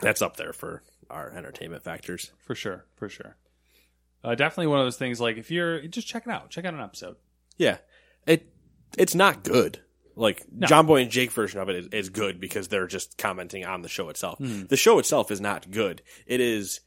that's 0.00 0.22
up 0.22 0.36
there 0.36 0.52
for 0.52 0.82
our 1.10 1.30
entertainment 1.30 1.82
factors. 1.82 2.32
for 2.38 2.54
sure, 2.54 2.84
for 2.96 3.08
sure. 3.08 3.36
Uh, 4.24 4.34
definitely 4.34 4.68
one 4.68 4.78
of 4.78 4.86
those 4.86 4.96
things. 4.96 5.20
Like 5.20 5.36
if 5.36 5.50
you're 5.50 5.82
just 5.82 6.06
check 6.06 6.26
it 6.26 6.30
out, 6.30 6.50
check 6.50 6.64
out 6.64 6.74
an 6.74 6.80
episode. 6.80 7.16
Yeah, 7.56 7.78
it 8.26 8.46
it's 8.96 9.14
not 9.14 9.42
good. 9.42 9.80
Like 10.14 10.44
John 10.60 10.86
Boy 10.86 11.02
and 11.02 11.10
Jake 11.10 11.32
version 11.32 11.58
of 11.60 11.70
it 11.70 11.76
is, 11.76 11.86
is 11.88 12.08
good 12.10 12.38
because 12.38 12.68
they're 12.68 12.86
just 12.86 13.16
commenting 13.16 13.64
on 13.64 13.80
the 13.80 13.88
show 13.88 14.10
itself. 14.10 14.38
The 14.40 14.76
show 14.76 14.98
itself 14.98 15.30
is 15.30 15.40
not 15.40 15.70
good. 15.70 16.02
It 16.26 16.40
is 16.40 16.80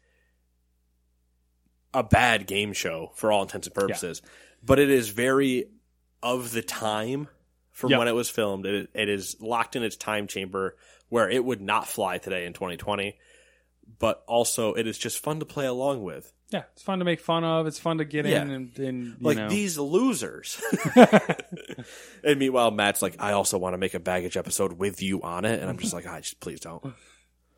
a 1.96 2.04
bad 2.04 2.46
game 2.48 2.74
show 2.74 3.12
for 3.16 3.32
all 3.32 3.42
intents 3.42 3.68
and 3.68 3.74
purposes, 3.76 4.22
but 4.64 4.78
it 4.80 4.90
is 4.90 5.10
very 5.10 5.66
of 6.22 6.52
the 6.52 6.62
time 6.62 7.28
from 7.72 7.92
Yep. 7.92 8.00
when 8.00 8.08
it 8.08 8.16
was 8.16 8.30
filmed. 8.30 8.66
It, 8.66 8.90
it 8.94 9.10
is 9.10 9.36
locked 9.40 9.76
in 9.76 9.84
its 9.84 9.96
time 9.96 10.28
chamber 10.28 10.76
where 11.10 11.30
it 11.30 11.44
would 11.44 11.62
not 11.62 11.88
fly 11.88 12.18
today 12.18 12.46
in 12.46 12.54
2020. 12.54 13.18
But 14.00 14.24
also, 14.28 14.74
it 14.74 14.88
is 14.88 14.98
just 14.98 15.20
fun 15.24 15.40
to 15.40 15.46
play 15.46 15.68
along 15.68 16.04
with. 16.04 16.34
Yeah, 16.50 16.64
it's 16.74 16.82
fun 16.82 17.00
to 17.00 17.06
make 17.06 17.20
fun 17.20 17.44
of. 17.44 17.68
It's 17.68 17.78
fun 17.78 18.00
to 18.00 18.06
get 18.06 18.26
Yeah. 18.26 18.42
in 18.42 18.50
and, 18.50 18.80
and 18.80 19.06
you 19.06 19.16
like 19.22 19.38
know. 19.38 19.48
these 19.50 19.78
losers. 19.78 20.60
and 22.24 22.40
meanwhile, 22.40 22.72
Matt's 22.72 23.02
like, 23.02 23.16
I 23.20 23.34
also 23.34 23.58
want 23.58 23.74
to 23.74 23.78
make 23.78 23.94
a 23.94 24.00
baggage 24.00 24.38
episode 24.38 24.74
with 24.74 25.02
you 25.02 25.22
on 25.22 25.46
it, 25.46 25.60
and 25.60 25.70
I'm 25.70 25.78
just 25.78 25.94
like, 25.94 26.08
I 26.08 26.22
just 26.22 26.40
please 26.40 26.60
don't. 26.60 26.94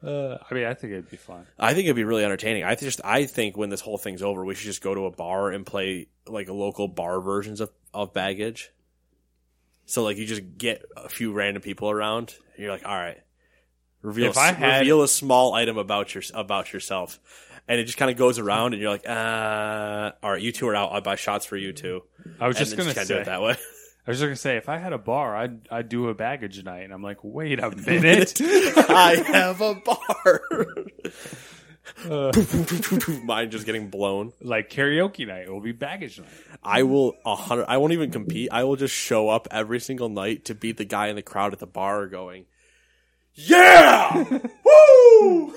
Uh, 0.03 0.38
I 0.49 0.53
mean, 0.53 0.65
I 0.65 0.74
think 0.76 0.94
it'd 0.94 1.10
be 1.10 1.18
fun. 1.18 1.48
I 1.57 1.74
think 1.74 1.86
it'd 1.86 1.95
be 1.95 2.03
really 2.03 2.24
entertaining. 2.24 2.64
I 2.64 2.76
just, 2.76 3.02
I 3.03 3.26
think 3.26 3.57
when 3.57 3.69
this 3.72 3.82
whole 3.82 3.98
thing's 3.98 4.22
over, 4.22 4.45
we 4.45 4.53
should 4.53 4.65
just 4.68 4.82
go 4.82 4.94
to 4.94 5.06
a 5.06 5.11
bar 5.11 5.49
and 5.52 5.65
play 5.65 6.07
like 6.28 6.49
local 6.49 6.88
bar 6.88 7.19
versions 7.19 7.60
of 7.61 7.72
of 7.94 8.14
baggage. 8.14 8.72
So 9.86 10.03
like, 10.03 10.18
you 10.18 10.26
just 10.26 10.57
get 10.57 10.84
a 10.95 11.10
few 11.10 11.32
random 11.34 11.64
people 11.64 11.90
around, 11.90 12.36
and 12.56 12.64
you're 12.64 12.72
like, 12.72 12.86
all 12.86 12.94
right, 12.95 13.19
reveal, 14.02 14.30
If 14.30 14.38
I 14.38 14.52
had- 14.52 14.80
reveal 14.80 15.02
a 15.02 15.07
small 15.07 15.53
item 15.53 15.78
about 15.78 16.14
your 16.14 16.24
about 16.34 16.74
yourself. 16.74 17.19
And 17.69 17.82
it 17.82 17.84
just 17.84 17.98
kind 17.98 18.10
of 18.10 18.15
goes 18.15 18.40
around, 18.40 18.74
and 18.74 18.82
you're 18.82 18.91
like, 18.91 19.10
uh, 19.10 20.11
all 20.24 20.32
right, 20.32 20.41
you 20.41 20.53
two 20.53 20.68
are 20.69 20.76
out. 20.76 20.94
I'll 20.94 21.02
buy 21.02 21.15
shots 21.18 21.45
for 21.45 21.57
you 21.57 21.74
two. 21.74 22.02
I 22.40 22.48
was 22.48 22.56
And 22.57 22.65
just 22.65 22.78
gonna 22.78 22.94
kinda 22.94 23.06
say 23.06 23.14
do 23.15 23.19
it 23.22 23.26
that 23.26 23.41
way. 23.41 23.56
I 24.08 24.12
was 24.12 24.20
just 24.20 24.26
gonna 24.26 24.36
say 24.38 24.56
if 24.56 24.70
I 24.70 24.78
had 24.78 24.94
a 24.94 24.98
bar, 24.98 25.36
I'd 25.36 25.68
I'd 25.70 25.90
do 25.90 26.08
a 26.08 26.14
baggage 26.16 26.64
night, 26.64 26.84
and 26.86 26.94
I'm 26.94 27.04
like, 27.04 27.18
wait 27.24 27.60
a 27.60 27.70
minute. 27.76 28.40
I 28.42 29.22
have 29.28 29.60
a 29.62 29.76
bar. 29.76 30.42
Uh, 32.08 32.32
Mine 33.24 33.50
just 33.50 33.66
getting 33.66 33.90
blown. 33.90 34.34
like 34.42 34.70
karaoke 34.70 35.26
night, 35.26 35.44
it 35.44 35.50
will 35.52 35.62
be 35.62 35.72
baggage 35.72 36.20
night. 36.20 36.28
I 36.62 36.84
will 36.84 37.14
a 37.26 37.34
hundred. 37.34 37.66
I 37.70 37.78
won't 37.78 37.94
even 37.94 38.12
compete. 38.12 38.50
I 38.52 38.66
will 38.66 38.76
just 38.76 38.94
show 38.94 39.30
up 39.30 39.48
every 39.52 39.80
single 39.80 40.10
night 40.10 40.46
to 40.46 40.54
beat 40.54 40.76
the 40.78 40.84
guy 40.86 41.08
in 41.08 41.16
the 41.16 41.22
crowd 41.22 41.54
at 41.54 41.60
the 41.60 41.66
bar, 41.66 42.06
going, 42.08 42.46
"Yeah, 43.36 44.22
woo!" 44.66 45.54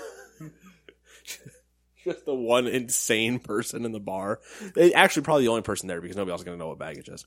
just 2.05 2.25
the 2.25 2.35
one 2.35 2.69
insane 2.69 3.41
person 3.41 3.85
in 3.85 3.91
the 3.91 4.01
bar. 4.01 4.39
They- 4.75 4.95
Actually, 4.95 5.23
probably 5.23 5.45
the 5.45 5.51
only 5.51 5.63
person 5.63 5.89
there 5.89 6.01
because 6.01 6.17
nobody 6.17 6.31
else 6.31 6.43
is 6.43 6.45
going 6.45 6.57
to 6.57 6.63
know 6.63 6.69
what 6.69 6.79
baggage 6.79 7.09
is. 7.09 7.27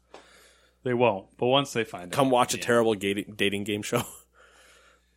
They 0.83 0.93
won't, 0.93 1.27
but 1.37 1.47
once 1.47 1.71
they 1.73 1.83
find 1.85 2.11
Come 2.11 2.27
out, 2.27 2.33
watch 2.33 2.53
a 2.53 2.57
terrible 2.57 2.93
dating 2.93 3.33
dating 3.37 3.63
game 3.63 3.81
show. 3.81 4.03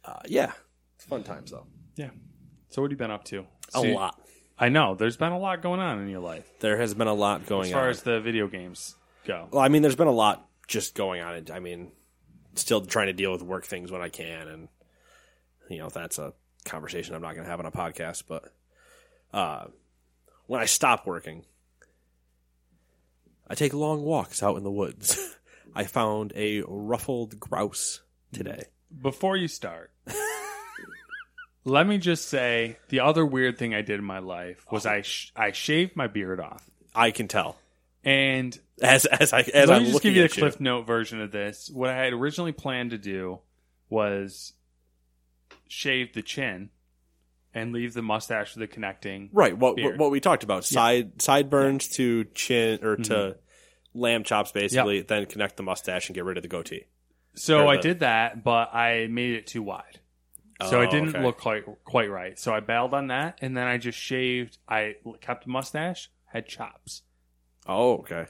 Uh, 0.05 0.21
yeah, 0.27 0.53
it's 0.95 1.05
fun 1.05 1.25
times 1.25 1.51
though. 1.51 1.67
yeah. 1.97 2.11
So 2.69 2.81
what 2.81 2.87
have 2.87 2.93
you 2.93 2.97
been 2.97 3.11
up 3.11 3.25
to? 3.25 3.45
A 3.75 3.81
See, 3.81 3.93
lot. 3.93 4.21
I 4.57 4.69
know 4.69 4.95
there's 4.95 5.17
been 5.17 5.33
a 5.33 5.39
lot 5.39 5.63
going 5.63 5.81
on 5.81 6.01
in 6.01 6.09
your 6.09 6.21
life 6.21 6.49
There 6.61 6.77
has 6.77 6.95
been 6.95 7.09
a 7.09 7.13
lot 7.13 7.45
going 7.47 7.63
on. 7.63 7.67
as 7.67 7.73
far 7.73 7.85
on. 7.87 7.91
as 7.91 8.03
the 8.05 8.21
video 8.21 8.47
games 8.47 8.95
go. 9.25 9.49
Well, 9.51 9.61
I 9.61 9.67
mean, 9.67 9.83
there's 9.83 9.97
been 9.97 10.07
a 10.07 10.13
lot 10.13 10.47
just 10.69 10.95
going 10.95 11.23
on. 11.23 11.47
I 11.53 11.59
mean, 11.59 11.91
still 12.55 12.83
trying 12.83 13.09
to 13.09 13.13
deal 13.15 13.33
with 13.33 13.43
work 13.43 13.65
things 13.65 13.91
when 13.91 14.01
I 14.01 14.09
can, 14.09 14.47
and 14.47 14.69
you 15.69 15.79
know 15.79 15.89
that's 15.89 16.21
a 16.21 16.33
conversation 16.65 17.17
I'm 17.17 17.23
not 17.23 17.35
going 17.35 17.45
to 17.45 17.51
have 17.51 17.59
on 17.59 17.67
a 17.67 17.73
podcast. 17.73 18.23
But 18.29 18.45
uh, 19.35 19.65
when 20.47 20.61
I 20.61 20.67
stop 20.67 21.05
working, 21.05 21.45
I 23.49 23.57
take 23.57 23.75
long 23.75 24.03
walks 24.05 24.41
out 24.41 24.57
in 24.57 24.63
the 24.63 24.71
woods. 24.71 25.19
I 25.77 25.85
found 25.85 26.33
a 26.35 26.63
ruffled 26.67 27.39
grouse 27.39 28.01
today. 28.33 28.65
Before 29.03 29.37
you 29.37 29.47
start, 29.47 29.93
let 31.65 31.87
me 31.87 31.99
just 31.99 32.29
say 32.29 32.79
the 32.89 33.01
other 33.01 33.27
weird 33.27 33.59
thing 33.59 33.75
I 33.75 33.83
did 33.83 33.99
in 33.99 34.05
my 34.05 34.21
life 34.21 34.65
was 34.71 34.87
I 34.87 35.03
sh- 35.03 35.33
I 35.37 35.53
shaved 35.53 35.95
my 35.97 36.07
beard 36.07 36.41
off, 36.41 36.69
I 36.95 37.11
can 37.11 37.29
tell 37.29 37.57
and 38.07 38.59
as 38.81 39.05
as 39.05 39.33
I 39.33 39.41
as 39.41 39.69
let 39.69 39.71
I'm 39.71 39.83
me 39.83 39.91
just 39.91 40.03
give 40.03 40.15
you 40.15 40.23
the 40.23 40.29
cliff 40.29 40.61
note 40.61 40.87
version 40.87 41.21
of 41.21 41.33
this. 41.33 41.69
What 41.69 41.91
I 41.91 41.97
had 42.05 42.13
originally 42.13 42.53
planned 42.53 42.93
to 42.93 42.99
do 42.99 43.41
was 43.91 44.53
shave 45.69 46.15
the 46.15 46.23
chin 46.23 46.71
and 47.53 47.73
leave 47.73 47.95
the 47.95 48.03
mustache 48.03 48.53
for 48.53 48.61
the 48.61 48.67
connecting. 48.69 49.31
Right. 49.33 49.57
What 49.59 49.77
beard. 49.77 49.99
what 49.99 50.11
we 50.13 50.21
talked 50.21 50.45
about 50.45 50.65
side 50.65 51.21
sideburns 51.21 51.89
to 51.97 52.25
chin 52.35 52.83
or 52.85 52.97
to 52.97 53.13
Mm-hmm. 53.13 53.39
Lamb 53.97 54.25
chops, 54.25 54.53
basically. 54.53 55.01
Then 55.03 55.27
connect 55.27 55.57
the 55.57 55.63
mustache 55.63 56.09
and 56.09 56.15
get 56.15 56.25
rid 56.25 56.37
of 56.37 56.43
the 56.43 56.49
goatee. 56.49 56.85
So 57.35 57.65
Or 57.65 57.69
I 57.69 57.77
did 57.77 58.01
that, 58.01 58.43
but 58.45 58.75
I 58.75 59.09
made 59.11 59.35
it 59.35 59.47
too 59.47 59.63
wide. 59.63 60.01
So 60.69 60.79
Oh, 60.79 60.83
it 60.83 60.91
didn't 60.91 61.11
okay. 61.11 61.23
look 61.23 61.39
quite 61.39 61.65
quite 61.85 62.11
right. 62.11 62.39
So 62.39 62.55
I 62.55 62.61
bailed 62.61 62.95
on 62.95 63.09
that, 63.09 63.39
and 63.43 63.57
then 63.57 63.67
I 63.67 63.77
just 63.77 63.99
shaved. 63.99 64.57
I 64.69 64.95
kept 65.21 65.45
a 65.47 65.51
mustache, 65.51 66.11
had 66.25 66.47
chops. 66.47 67.03
Oh, 67.67 67.99
okay. 67.99 68.27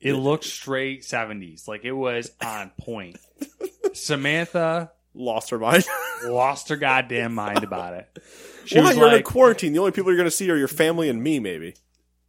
It 0.00 0.12
looked 0.14 0.44
straight 0.44 1.04
seventies, 1.04 1.66
like 1.66 1.84
it 1.84 1.92
was 1.92 2.30
on 2.44 2.70
point. 2.78 3.16
Samantha 3.92 4.92
Lost 5.16 5.50
her 5.50 5.58
mind. 5.60 5.84
lost 6.24 6.68
her 6.70 6.76
goddamn 6.76 7.34
mind 7.34 7.62
about 7.64 7.94
it. 7.94 8.18
She 8.66 8.78
Why? 8.78 8.86
was 8.88 8.96
You're 8.96 9.08
in 9.08 9.12
like, 9.12 9.24
quarantine. 9.26 9.74
The 9.74 9.78
only 9.78 9.92
people 9.92 10.10
you're 10.10 10.16
going 10.16 10.24
to 10.30 10.34
see 10.34 10.50
are 10.50 10.56
your 10.56 10.68
family 10.68 11.10
and 11.10 11.22
me, 11.22 11.38
maybe. 11.38 11.74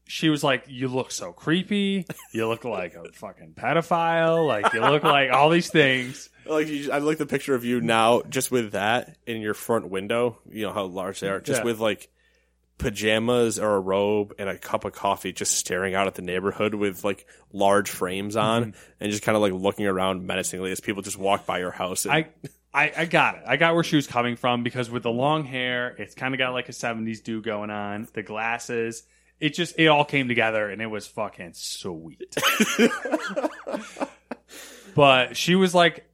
She 0.08 0.30
was 0.30 0.44
like, 0.44 0.66
"You 0.68 0.88
look 0.88 1.12
so 1.12 1.32
creepy. 1.34 2.06
You 2.34 2.48
look 2.48 2.64
like 2.64 2.96
a 2.96 3.12
fucking 3.14 3.54
pedophile. 3.56 4.46
Like 4.48 4.74
you 4.74 4.82
look 4.82 5.04
like 5.04 5.32
all 5.32 5.50
these 5.50 5.70
things." 5.70 6.30
Like 6.48 6.68
you, 6.68 6.92
I 6.92 7.00
like 7.00 7.18
the 7.18 7.26
picture 7.26 7.56
of 7.56 7.66
you 7.66 7.82
now, 7.82 8.22
just 8.30 8.52
with 8.52 8.74
that 8.74 9.18
in 9.26 9.42
your 9.42 9.56
front 9.56 9.90
window. 9.90 10.38
You 10.48 10.68
know 10.68 10.74
how 10.74 10.84
large 10.86 11.20
they 11.20 11.28
are, 11.28 11.42
just 11.42 11.62
Yeah. 11.62 11.66
with 11.66 11.80
like 11.80 12.08
pajamas 12.78 13.58
or 13.58 13.76
a 13.76 13.80
robe 13.80 14.34
and 14.38 14.50
a 14.50 14.58
cup 14.58 14.86
of 14.86 14.94
coffee, 14.94 15.32
just 15.32 15.56
staring 15.58 15.96
out 15.96 16.08
at 16.08 16.16
the 16.16 16.22
neighborhood 16.22 16.76
with 16.76 17.04
like 17.04 17.26
large 17.54 17.90
frames 17.90 18.36
on, 18.36 18.66
Mm-hmm. 18.66 18.80
and 19.00 19.12
just 19.12 19.24
kind 19.24 19.36
of 19.36 19.42
like 19.42 19.54
looking 19.54 19.88
around 19.88 20.28
menacingly 20.28 20.72
as 20.72 20.80
people 20.82 21.02
just 21.02 21.18
walk 21.18 21.46
by 21.46 21.60
your 21.60 21.72
house. 21.72 22.06
And, 22.06 22.14
I 22.14 22.28
I, 22.74 22.92
I 22.98 23.06
got 23.06 23.38
it. 23.38 23.44
I 23.48 23.56
got 23.58 23.74
where 23.74 23.84
she 23.84 23.96
was 23.96 24.06
coming 24.06 24.36
from 24.36 24.62
because 24.64 24.90
with 24.90 25.04
the 25.04 25.10
long 25.12 25.46
hair, 25.46 25.96
it's 25.98 26.14
kind 26.14 26.34
of 26.34 26.38
got 26.38 26.52
like 26.54 26.68
a 26.68 26.74
70s 26.74 27.24
do 27.24 27.42
going 27.42 27.70
on. 27.70 28.08
The 28.14 28.22
glasses, 28.22 29.04
it 29.40 29.54
just, 29.54 29.78
it 29.78 29.88
all 29.88 30.06
came 30.06 30.28
together 30.28 30.70
and 30.70 30.82
it 30.82 30.88
was 30.88 31.08
fucking 31.08 31.54
sweet. 31.54 32.36
but 34.96 35.38
she 35.38 35.56
was 35.56 35.76
like, 35.76 36.06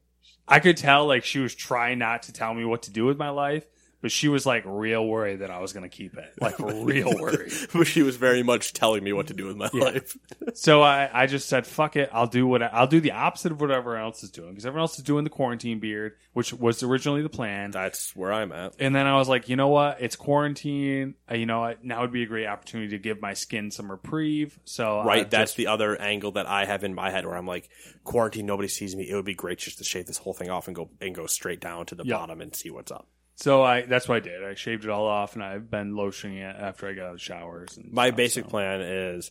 I 0.46 0.60
could 0.60 0.76
tell 0.76 1.06
like 1.06 1.24
she 1.24 1.38
was 1.38 1.54
trying 1.54 1.98
not 1.98 2.24
to 2.24 2.32
tell 2.32 2.52
me 2.52 2.64
what 2.64 2.82
to 2.82 2.90
do 2.90 3.04
with 3.04 3.18
my 3.18 3.30
life, 3.30 3.64
but 4.02 4.12
she 4.12 4.28
was 4.28 4.44
like 4.44 4.64
real 4.66 5.06
worried 5.06 5.36
that 5.38 5.50
I 5.50 5.60
was 5.60 5.72
going 5.72 5.88
to 5.88 5.96
keep 5.96 6.16
it. 6.18 6.34
Like 6.40 6.58
real 6.58 7.10
worried. 7.18 7.52
but 7.72 7.86
she 7.86 8.02
was 8.02 8.16
very 8.16 8.42
much 8.42 8.74
telling 8.74 9.02
me 9.02 9.12
what 9.14 9.28
to 9.28 9.34
do 9.34 9.46
with 9.46 9.56
my 9.56 9.70
life. 9.72 10.16
So 10.54 10.82
I, 10.82 11.08
I 11.12 11.26
just 11.26 11.48
said, 11.48 11.66
fuck 11.66 11.96
it. 11.96 12.10
I'll 12.12 12.26
do 12.26 12.46
what 12.46 12.62
I, 12.62 12.66
I'll 12.66 12.86
do 12.86 13.00
the 13.00 13.12
opposite 13.12 13.52
of 13.52 13.60
what 13.60 13.70
everyone 13.70 14.02
else 14.02 14.22
is 14.22 14.30
doing 14.30 14.50
because 14.50 14.66
everyone 14.66 14.82
else 14.82 14.98
is 14.98 15.04
doing 15.04 15.24
the 15.24 15.30
quarantine 15.30 15.78
beard, 15.78 16.16
which 16.34 16.52
was 16.52 16.82
originally 16.82 17.22
the 17.22 17.28
plan. 17.30 17.70
That's 17.70 18.14
where 18.14 18.32
I'm 18.32 18.52
at. 18.52 18.74
And 18.78 18.94
then 18.94 19.06
I 19.06 19.16
was 19.16 19.28
like, 19.28 19.48
you 19.48 19.56
know 19.56 19.68
what? 19.68 19.98
It's 20.00 20.14
quarantine. 20.16 21.14
Uh, 21.30 21.36
you 21.36 21.46
know 21.46 21.60
what? 21.60 21.84
Now 21.84 22.02
would 22.02 22.12
be 22.12 22.22
a 22.24 22.26
great 22.26 22.46
opportunity 22.46 22.90
to 22.90 22.98
give 22.98 23.20
my 23.22 23.34
skin 23.34 23.70
some 23.70 23.90
reprieve. 23.90 24.58
So 24.64 24.98
I 24.98 25.04
Right, 25.06 25.30
that's 25.30 25.52
just- 25.52 25.56
the 25.56 25.68
other 25.68 25.96
angle 26.00 26.32
that 26.32 26.46
I 26.46 26.64
have 26.66 26.84
in 26.84 26.94
my 26.94 27.10
head 27.10 27.24
where 27.24 27.36
I'm 27.36 27.46
like, 27.46 27.70
quarantine, 28.04 28.44
nobody 28.46 28.68
sees 28.68 28.94
me. 28.96 29.08
It 29.08 29.14
would 29.14 29.24
be 29.24 29.34
great 29.34 29.58
just 29.58 29.78
to 29.78 29.84
shave 29.84 30.06
this 30.06 30.18
whole 30.18 30.34
thing 30.34 30.50
off 30.50 30.66
and 30.66 30.74
go 30.76 30.90
and 31.00 31.14
go 31.14 31.26
straight 31.26 31.60
down 31.60 31.86
to 31.86 31.94
the 31.94 32.04
Yeah. 32.04 32.16
bottom 32.16 32.40
and 32.40 32.54
see 32.54 32.70
what's 32.70 32.90
up. 32.92 33.06
So 33.36 33.62
I 33.62 33.82
that's 33.82 34.08
what 34.08 34.16
I 34.16 34.20
did. 34.20 34.44
I 34.44 34.54
shaved 34.54 34.84
it 34.84 34.90
all 34.90 35.06
off, 35.06 35.34
and 35.34 35.42
I've 35.44 35.70
been 35.70 35.92
lotioning 35.94 36.38
it 36.38 36.56
after 36.56 36.88
I 36.88 36.92
got 36.94 37.02
out 37.04 37.08
of 37.08 37.14
the 37.16 37.18
showers. 37.20 37.76
And 37.76 37.92
My 37.92 38.08
stuff, 38.08 38.16
basic 38.16 38.44
so. 38.44 38.50
plan 38.50 38.80
is, 38.80 39.30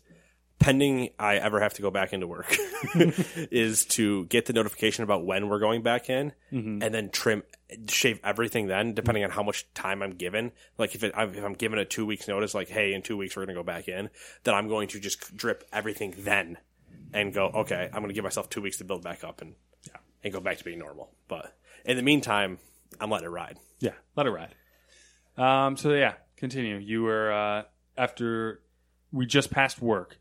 pending 0.59 1.09
I 1.17 1.35
ever 1.37 1.59
have 1.59 1.73
to 1.75 1.81
go 1.81 1.89
back 1.91 2.13
into 2.13 2.27
work, 2.27 2.55
is 3.51 3.85
to 3.85 4.25
get 4.25 4.45
the 4.45 4.53
notification 4.53 5.03
about 5.03 5.25
when 5.25 5.49
we're 5.49 5.59
going 5.59 5.81
back 5.81 6.09
in, 6.09 6.33
Mm-hmm. 6.51 6.83
and 6.83 6.93
then 6.93 7.09
trim, 7.09 7.43
shave 7.89 8.19
everything. 8.23 8.67
Then, 8.67 8.93
depending 8.93 9.23
on 9.23 9.29
how 9.29 9.43
much 9.43 9.71
time 9.73 10.01
I'm 10.03 10.11
given, 10.15 10.51
like 10.77 10.95
if, 10.95 11.03
it, 11.03 11.13
if 11.17 11.43
I'm 11.43 11.53
given 11.53 11.79
a 11.79 11.85
two 11.85 12.05
weeks 12.05 12.27
notice, 12.27 12.53
like 12.53 12.69
hey, 12.69 12.93
in 12.93 13.01
two 13.01 13.17
weeks 13.17 13.35
we're 13.35 13.45
going 13.45 13.55
to 13.55 13.59
go 13.59 13.65
back 13.65 13.87
in, 13.87 14.09
then 14.43 14.53
I'm 14.53 14.67
going 14.67 14.89
to 14.89 14.99
just 14.99 15.35
drip 15.35 15.63
everything 15.71 16.13
then, 16.19 16.57
and 17.13 17.33
go 17.33 17.45
okay, 17.47 17.85
I'm 17.91 17.99
going 18.01 18.09
to 18.09 18.13
give 18.13 18.23
myself 18.23 18.49
two 18.49 18.61
weeks 18.61 18.77
to 18.77 18.83
build 18.83 19.03
back 19.03 19.23
up 19.23 19.41
and 19.41 19.55
yeah. 19.87 19.97
and 20.23 20.33
go 20.33 20.39
back 20.39 20.57
to 20.57 20.63
being 20.63 20.79
normal. 20.79 21.09
But 21.27 21.55
in 21.85 21.97
the 21.97 22.03
meantime, 22.03 22.57
I'm 22.99 23.09
letting 23.09 23.27
it 23.27 23.31
ride. 23.31 23.57
Yeah, 23.79 23.93
let 24.15 24.25
it 24.25 24.31
ride. 24.31 24.55
Um. 25.37 25.77
So 25.77 25.93
yeah, 25.93 26.13
continue. 26.37 26.77
You 26.77 27.03
were 27.03 27.31
uh, 27.31 27.63
after 27.97 28.61
we 29.11 29.25
just 29.25 29.51
passed 29.51 29.81
work. 29.81 30.17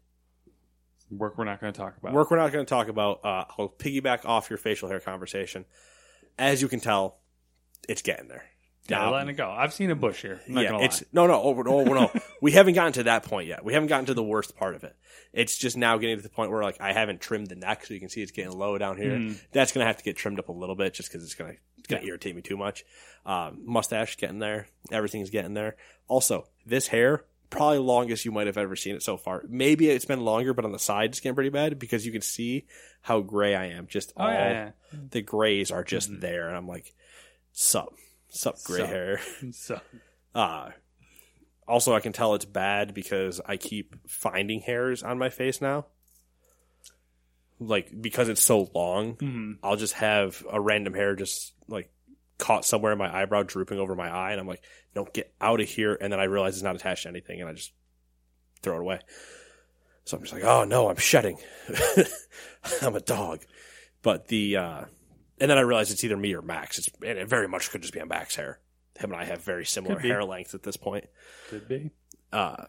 Work 1.10 1.36
we're 1.38 1.44
not 1.44 1.60
going 1.60 1.72
to 1.72 1.78
talk 1.78 1.96
about. 1.96 2.12
Work 2.12 2.30
we're 2.30 2.36
not 2.36 2.52
going 2.52 2.64
to 2.64 2.68
talk 2.70 2.88
about. 2.88 3.24
Uh, 3.24 3.44
I'll 3.58 3.68
piggyback 3.68 4.24
off 4.24 4.48
your 4.48 4.58
facial 4.58 4.88
hair 4.88 5.00
conversation. 5.00 5.64
As 6.38 6.62
you 6.62 6.68
can 6.68 6.78
tell, 6.78 7.18
it's 7.88 8.02
getting 8.02 8.28
there. 8.28 8.44
Yeah, 8.88 8.98
Now- 8.98 9.12
letting 9.12 9.28
it 9.30 9.34
go. 9.34 9.50
I've 9.50 9.72
seen 9.72 9.90
a 9.90 9.94
bush 9.94 10.22
here. 10.22 10.40
Yeah, 10.48 10.78
it's 10.80 11.02
no, 11.12 11.26
no, 11.26 11.40
oh, 11.42 11.54
no, 11.62 11.82
no. 11.84 12.10
we 12.40 12.52
haven't 12.52 12.74
gotten 12.74 12.92
to 12.94 13.02
that 13.04 13.24
point 13.24 13.48
yet. 13.48 13.64
We 13.64 13.74
haven't 13.74 13.88
gotten 13.88 14.06
to 14.06 14.14
the 14.14 14.22
worst 14.22 14.56
part 14.56 14.74
of 14.74 14.84
it. 14.84 14.96
It's 15.32 15.58
just 15.58 15.76
now 15.76 15.98
getting 15.98 16.16
to 16.16 16.22
the 16.22 16.28
point 16.28 16.50
where 16.50 16.62
like 16.62 16.80
I 16.80 16.92
haven't 16.92 17.20
trimmed 17.20 17.48
the 17.48 17.56
neck, 17.56 17.86
so 17.86 17.94
you 17.94 18.00
can 18.00 18.08
see 18.08 18.22
it's 18.22 18.32
getting 18.32 18.52
low 18.52 18.78
down 18.78 18.96
here. 18.96 19.12
Mm. 19.12 19.40
That's 19.52 19.72
gonna 19.72 19.86
have 19.86 19.98
to 19.98 20.04
get 20.04 20.16
trimmed 20.16 20.38
up 20.38 20.48
a 20.48 20.52
little 20.52 20.74
bit, 20.76 20.94
just 20.94 21.10
because 21.10 21.24
it's 21.24 21.34
gonna 21.34 21.54
gonna 21.90 22.02
Yeah. 22.02 22.08
irritate 22.08 22.34
me 22.36 22.42
too 22.42 22.56
much. 22.56 22.84
Um, 23.26 23.60
mustache 23.66 24.16
getting 24.16 24.38
there. 24.38 24.68
Everything's 24.90 25.30
getting 25.30 25.54
there. 25.54 25.76
Also, 26.08 26.48
this 26.64 26.86
hair 26.88 27.24
probably 27.50 27.78
longest 27.78 28.24
you 28.24 28.30
might 28.32 28.46
have 28.46 28.56
ever 28.56 28.76
seen 28.76 28.94
it 28.94 29.02
so 29.02 29.16
far. 29.16 29.42
Maybe 29.48 29.90
it's 29.90 30.04
been 30.04 30.20
longer, 30.20 30.54
but 30.54 30.64
on 30.64 30.72
the 30.72 30.78
side 30.78 31.10
it's 31.10 31.20
getting 31.20 31.34
pretty 31.34 31.50
bad 31.50 31.78
because 31.78 32.06
you 32.06 32.12
can 32.12 32.22
see 32.22 32.64
how 33.02 33.20
gray 33.20 33.54
I 33.56 33.66
am. 33.66 33.88
Just 33.88 34.12
Oh, 34.16 34.22
all 34.24 34.30
yeah, 34.32 34.50
yeah. 34.92 34.98
the 35.10 35.20
grays 35.20 35.70
are 35.72 35.82
just 35.84 36.20
there, 36.20 36.46
and 36.48 36.56
I'm 36.56 36.68
like, 36.68 36.94
sup, 37.52 37.92
sup, 38.28 38.56
gray 38.64 38.78
Sup. 38.80 38.88
hair. 38.88 39.20
So 39.52 39.80
Uh, 40.34 40.70
also, 41.66 41.92
I 41.94 42.00
can 42.00 42.12
tell 42.12 42.34
it's 42.36 42.44
bad 42.44 42.94
because 42.94 43.40
I 43.44 43.56
keep 43.56 43.96
finding 44.08 44.60
hairs 44.60 45.02
on 45.02 45.18
my 45.18 45.28
face 45.28 45.60
now. 45.60 45.86
Like, 47.58 47.90
because 48.00 48.28
it's 48.28 48.40
so 48.42 48.70
long, 48.74 49.16
Mhm. 49.16 49.58
I'll 49.62 49.76
just 49.76 49.94
have 49.94 50.44
a 50.50 50.60
random 50.60 50.94
hair 50.94 51.14
just 51.14 51.52
like 51.70 51.90
caught 52.38 52.64
somewhere 52.64 52.92
in 52.92 52.98
my 52.98 53.14
eyebrow, 53.14 53.42
drooping 53.42 53.78
over 53.78 53.94
my 53.94 54.10
eye, 54.10 54.32
and 54.32 54.40
I'm 54.40 54.46
like, 54.46 54.62
no, 54.94 55.06
get 55.12 55.32
out 55.40 55.60
of 55.60 55.68
here. 55.68 55.96
And 56.00 56.12
then 56.12 56.20
I 56.20 56.24
realize 56.24 56.54
it's 56.54 56.62
not 56.62 56.76
attached 56.76 57.04
to 57.04 57.08
anything, 57.08 57.40
and 57.40 57.48
I 57.48 57.52
just 57.52 57.72
throw 58.62 58.76
it 58.76 58.80
away. 58.80 59.00
So 60.04 60.16
I'm 60.16 60.22
just 60.22 60.32
like, 60.32 60.44
oh 60.44 60.64
no, 60.64 60.88
I'm 60.88 60.96
shedding. 60.96 61.38
I'm 62.82 62.96
a 62.96 63.00
dog. 63.00 63.44
But 64.02 64.28
the, 64.28 64.56
uh, 64.56 64.84
and 65.38 65.50
then 65.50 65.58
I 65.58 65.62
realize 65.62 65.90
it's 65.90 66.02
either 66.04 66.16
me 66.16 66.34
or 66.34 66.42
Max. 66.42 66.78
It's, 66.78 66.90
and 67.06 67.18
it 67.18 67.28
very 67.28 67.46
much 67.46 67.70
could 67.70 67.82
just 67.82 67.92
be 67.94 68.00
on 68.00 68.08
Max 68.08 68.34
hair. 68.36 68.58
Him 68.98 69.12
and 69.12 69.20
I 69.20 69.24
have 69.24 69.42
very 69.42 69.64
similar 69.64 69.98
hair 69.98 70.24
length 70.24 70.54
at 70.54 70.62
this 70.62 70.76
point. 70.76 71.06
could 71.48 71.68
be. 71.68 71.90
Uh, 72.32 72.64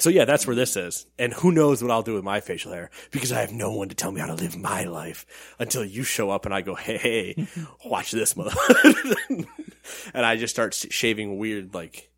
so 0.00 0.08
yeah, 0.10 0.24
that's 0.24 0.46
where 0.46 0.56
this 0.56 0.76
is. 0.76 1.06
And 1.18 1.32
who 1.32 1.52
knows 1.52 1.82
what 1.82 1.90
I'll 1.90 2.02
do 2.02 2.14
with 2.14 2.24
my 2.24 2.40
facial 2.40 2.72
hair 2.72 2.90
because 3.10 3.32
I 3.32 3.40
have 3.40 3.52
no 3.52 3.72
one 3.72 3.88
to 3.90 3.94
tell 3.94 4.10
me 4.10 4.20
how 4.20 4.26
to 4.26 4.34
live 4.34 4.56
my 4.56 4.84
life 4.84 5.26
until 5.58 5.84
you 5.84 6.02
show 6.02 6.30
up 6.30 6.46
and 6.46 6.54
I 6.54 6.62
go, 6.62 6.74
hey, 6.74 6.96
hey 6.96 7.46
watch 7.84 8.10
this 8.10 8.36
mother. 8.36 8.52
and 10.14 10.26
I 10.26 10.36
just 10.36 10.54
start 10.54 10.74
shaving 10.74 11.38
weird, 11.38 11.74
like, 11.74 12.10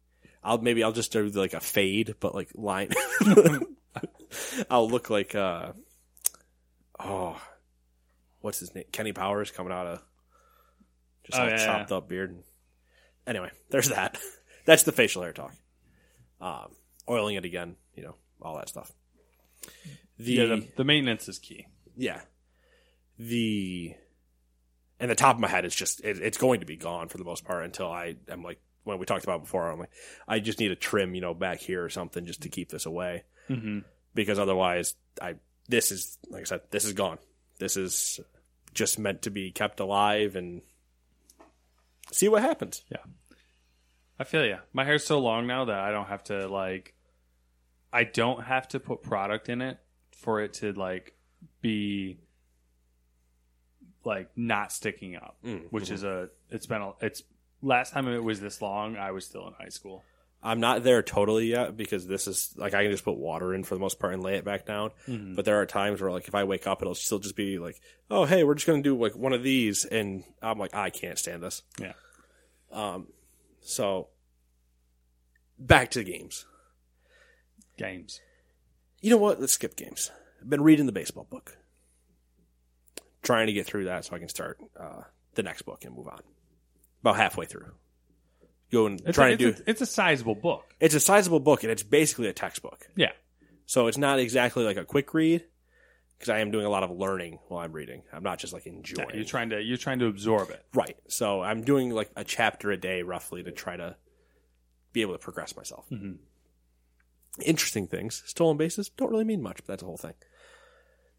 I'll 0.44 0.58
maybe 0.58 0.82
I'll 0.82 0.92
just 0.92 1.12
do 1.12 1.28
like 1.28 1.54
a 1.54 1.60
fade, 1.60 2.14
but 2.20 2.34
like 2.34 2.50
line. 2.54 2.90
I'll 4.70 4.88
look 4.88 5.10
like, 5.10 5.34
uh, 5.34 5.72
oh, 6.98 7.40
what's 8.40 8.60
his 8.60 8.74
name? 8.74 8.84
Kenny 8.92 9.12
Powers 9.12 9.50
coming 9.50 9.72
out 9.72 9.86
of 9.86 10.02
just 11.24 11.38
Oh, 11.38 11.42
all 11.44 11.50
yeah, 11.50 11.64
chopped 11.64 11.90
yeah. 11.90 11.96
up 11.96 12.08
beard. 12.08 12.42
Anyway, 13.26 13.50
there's 13.70 13.88
that. 13.88 14.18
That's 14.64 14.82
the 14.84 14.92
facial 14.92 15.22
hair 15.22 15.32
talk. 15.32 15.54
Um, 16.40 16.72
oiling 17.08 17.36
it 17.36 17.44
again, 17.44 17.76
you 17.94 18.02
know, 18.02 18.14
all 18.40 18.56
that 18.56 18.68
stuff. 18.68 18.92
The 20.18 20.32
yeah, 20.32 20.44
the, 20.46 20.68
the 20.76 20.84
maintenance 20.84 21.28
is 21.28 21.38
key. 21.38 21.66
yeah, 21.96 22.20
the 23.18 23.94
and 25.00 25.10
the 25.10 25.14
top 25.14 25.34
of 25.36 25.40
my 25.40 25.48
head 25.48 25.64
is 25.64 25.74
just 25.74 26.00
it, 26.04 26.18
it's 26.18 26.38
going 26.38 26.60
to 26.60 26.66
be 26.66 26.76
gone 26.76 27.08
for 27.08 27.18
the 27.18 27.24
most 27.24 27.44
part 27.44 27.64
until 27.64 27.90
I 27.90 28.16
am 28.28 28.42
like 28.42 28.60
when 28.84 28.98
we 28.98 29.06
talked 29.06 29.24
about 29.24 29.42
before. 29.42 29.70
I'm 29.70 29.78
like 29.78 29.90
I 30.28 30.38
just 30.40 30.58
need 30.60 30.70
a 30.70 30.76
trim, 30.76 31.14
you 31.14 31.20
know, 31.20 31.34
back 31.34 31.60
here 31.60 31.84
or 31.84 31.88
something 31.88 32.26
just 32.26 32.42
to 32.42 32.48
keep 32.48 32.70
this 32.70 32.86
away 32.86 33.24
Mm-hmm. 33.50 33.80
because 34.14 34.38
otherwise 34.38 34.94
I 35.20 35.34
this 35.68 35.90
is 35.90 36.16
like 36.28 36.42
I 36.42 36.44
said 36.44 36.60
this 36.70 36.84
is 36.84 36.92
gone. 36.92 37.18
This 37.58 37.76
is 37.76 38.20
just 38.74 38.98
meant 38.98 39.22
to 39.22 39.30
be 39.30 39.50
kept 39.50 39.80
alive 39.80 40.36
and 40.36 40.62
see 42.12 42.28
what 42.28 42.42
happens. 42.42 42.82
Yeah. 42.90 42.98
I 44.22 44.24
feel 44.24 44.44
you. 44.44 44.58
My 44.72 44.84
hair's 44.84 45.04
so 45.04 45.18
long 45.18 45.48
now 45.48 45.64
that 45.64 45.80
I 45.80 45.90
don't 45.90 46.06
have 46.06 46.22
to 46.24 46.46
like 46.46 46.94
I 47.92 48.04
don't 48.04 48.44
have 48.44 48.68
to 48.68 48.78
put 48.78 49.02
product 49.02 49.48
in 49.48 49.60
it 49.60 49.78
for 50.12 50.40
it 50.40 50.52
to 50.54 50.72
like 50.74 51.16
be 51.60 52.20
like 54.04 54.30
not 54.36 54.70
sticking 54.70 55.16
up, 55.16 55.38
Mm, 55.44 55.72
which 55.72 55.90
is 55.90 56.04
a 56.04 56.28
it's 56.50 56.66
been 56.66 56.82
a 56.82 56.92
it's 57.00 57.24
last 57.62 57.92
time 57.92 58.06
it 58.06 58.22
was 58.22 58.38
this 58.40 58.62
long 58.62 58.96
I 58.96 59.10
was 59.10 59.26
still 59.26 59.48
in 59.48 59.54
high 59.54 59.70
school. 59.70 60.04
I'm 60.40 60.60
not 60.60 60.84
there 60.84 61.02
totally 61.02 61.46
yet 61.46 61.76
because 61.76 62.06
this 62.06 62.28
is 62.28 62.54
like 62.56 62.74
I 62.74 62.82
can 62.84 62.92
just 62.92 63.04
put 63.04 63.16
water 63.16 63.52
in 63.52 63.64
for 63.64 63.74
the 63.74 63.80
most 63.80 63.98
part 63.98 64.14
and 64.14 64.22
lay 64.22 64.36
it 64.36 64.44
back 64.44 64.66
down. 64.66 64.92
But 65.34 65.44
there 65.44 65.60
are 65.60 65.66
times 65.66 66.00
where 66.00 66.12
like 66.12 66.28
if 66.28 66.34
I 66.36 66.44
wake 66.44 66.68
up, 66.68 66.80
it'll 66.80 66.94
still 66.94 67.18
just 67.18 67.34
be 67.34 67.58
like, 67.58 67.80
oh 68.08 68.24
hey, 68.24 68.44
we're 68.44 68.54
just 68.54 68.68
gonna 68.68 68.82
do 68.82 68.96
like 68.96 69.16
one 69.16 69.32
of 69.32 69.42
these, 69.42 69.84
and 69.84 70.22
I'm 70.40 70.60
like, 70.60 70.76
I 70.76 70.90
can't 70.90 71.18
stand 71.18 71.42
this. 71.42 71.62
Yeah. 71.80 71.94
Um, 72.70 73.08
so 73.62 74.08
back 75.66 75.90
to 75.92 76.00
the 76.00 76.04
games. 76.10 76.46
Games. 77.78 78.20
You 79.00 79.10
know 79.10 79.16
what? 79.16 79.40
Let's 79.40 79.52
skip 79.54 79.76
games. 79.76 80.10
I've 80.40 80.50
been 80.50 80.62
reading 80.62 80.86
the 80.86 80.92
baseball 80.92 81.26
book, 81.28 81.56
trying 83.22 83.46
to 83.46 83.52
get 83.52 83.66
through 83.66 83.84
that 83.84 84.04
so 84.04 84.14
I 84.16 84.18
can 84.18 84.28
start 84.28 84.58
uh, 84.78 85.02
the 85.34 85.42
next 85.42 85.62
book 85.62 85.84
and 85.84 85.94
move 85.94 86.08
on. 86.08 86.20
About 87.00 87.16
halfway 87.16 87.46
through. 87.46 87.72
Go 88.70 88.86
and 88.86 89.00
It's, 89.04 89.14
trying 89.16 89.34
a, 89.34 89.36
to 89.36 89.44
do. 89.44 89.48
it's, 89.50 89.60
a, 89.60 89.70
it's 89.70 89.80
a 89.80 89.86
sizable 89.86 90.34
book. 90.34 90.64
it's 90.80 90.94
a 90.94 91.00
sizable 91.00 91.40
book 91.40 91.62
and 91.62 91.72
it's 91.72 91.82
basically 91.82 92.28
a 92.28 92.32
textbook. 92.32 92.86
Yeah. 92.96 93.12
So 93.66 93.86
it's 93.88 93.98
not 93.98 94.18
exactly 94.18 94.64
like 94.64 94.76
a 94.76 94.84
quick 94.84 95.12
read 95.14 95.44
because 96.18 96.28
I 96.30 96.38
am 96.38 96.50
doing 96.50 96.64
a 96.66 96.70
lot 96.70 96.82
of 96.82 96.90
learning 96.90 97.38
while 97.48 97.64
I'm 97.64 97.72
reading. 97.72 98.02
I'm 98.12 98.22
not 98.22 98.38
just 98.38 98.52
like 98.52 98.66
enjoying. 98.66 99.08
Yeah, 99.10 99.16
you're 99.16 99.24
trying 99.24 99.50
to 99.50 99.60
you're 99.60 99.76
trying 99.76 99.98
to 100.00 100.06
absorb 100.06 100.50
it. 100.50 100.64
right. 100.74 100.96
So 101.08 101.42
I'm 101.42 101.62
doing 101.62 101.90
like 101.90 102.10
a 102.16 102.24
chapter 102.24 102.70
a 102.70 102.76
day 102.76 103.02
roughly 103.02 103.42
to 103.42 103.50
try 103.52 103.76
to 103.76 103.96
be 104.92 105.02
able 105.02 105.12
to 105.14 105.18
progress 105.18 105.56
myself. 105.56 105.86
Mhm. 105.90 106.18
Interesting 107.44 107.86
things. 107.86 108.22
Stolen 108.26 108.56
bases 108.56 108.88
don't 108.90 109.10
really 109.10 109.24
mean 109.24 109.42
much, 109.42 109.56
but 109.58 109.66
that's 109.66 109.80
the 109.82 109.86
whole 109.86 109.96
thing. 109.96 110.14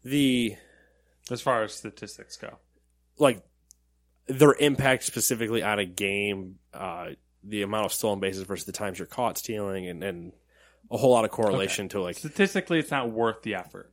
The 0.04 0.56
As 1.30 1.40
far 1.40 1.62
as 1.64 1.74
statistics 1.74 2.36
go. 2.36 2.58
like 3.18 3.42
their 4.26 4.54
impact 4.58 5.04
specifically 5.04 5.62
on 5.62 5.78
a 5.78 5.84
game, 5.84 6.58
uh, 6.72 7.10
the 7.42 7.62
amount 7.62 7.86
of 7.86 7.92
stolen 7.92 8.20
bases 8.20 8.42
versus 8.44 8.64
the 8.66 8.72
times 8.72 8.98
you're 8.98 9.06
caught 9.06 9.36
stealing, 9.38 9.86
and, 9.88 10.02
and 10.02 10.32
a 10.90 10.96
whole 10.96 11.10
lot 11.10 11.24
of 11.24 11.30
correlation 11.30 11.88
to 11.90 12.00
like 12.00 12.16
Statistically 12.16 12.78
it's 12.78 12.90
not 12.90 13.10
worth 13.10 13.42
the 13.42 13.54
effort. 13.54 13.92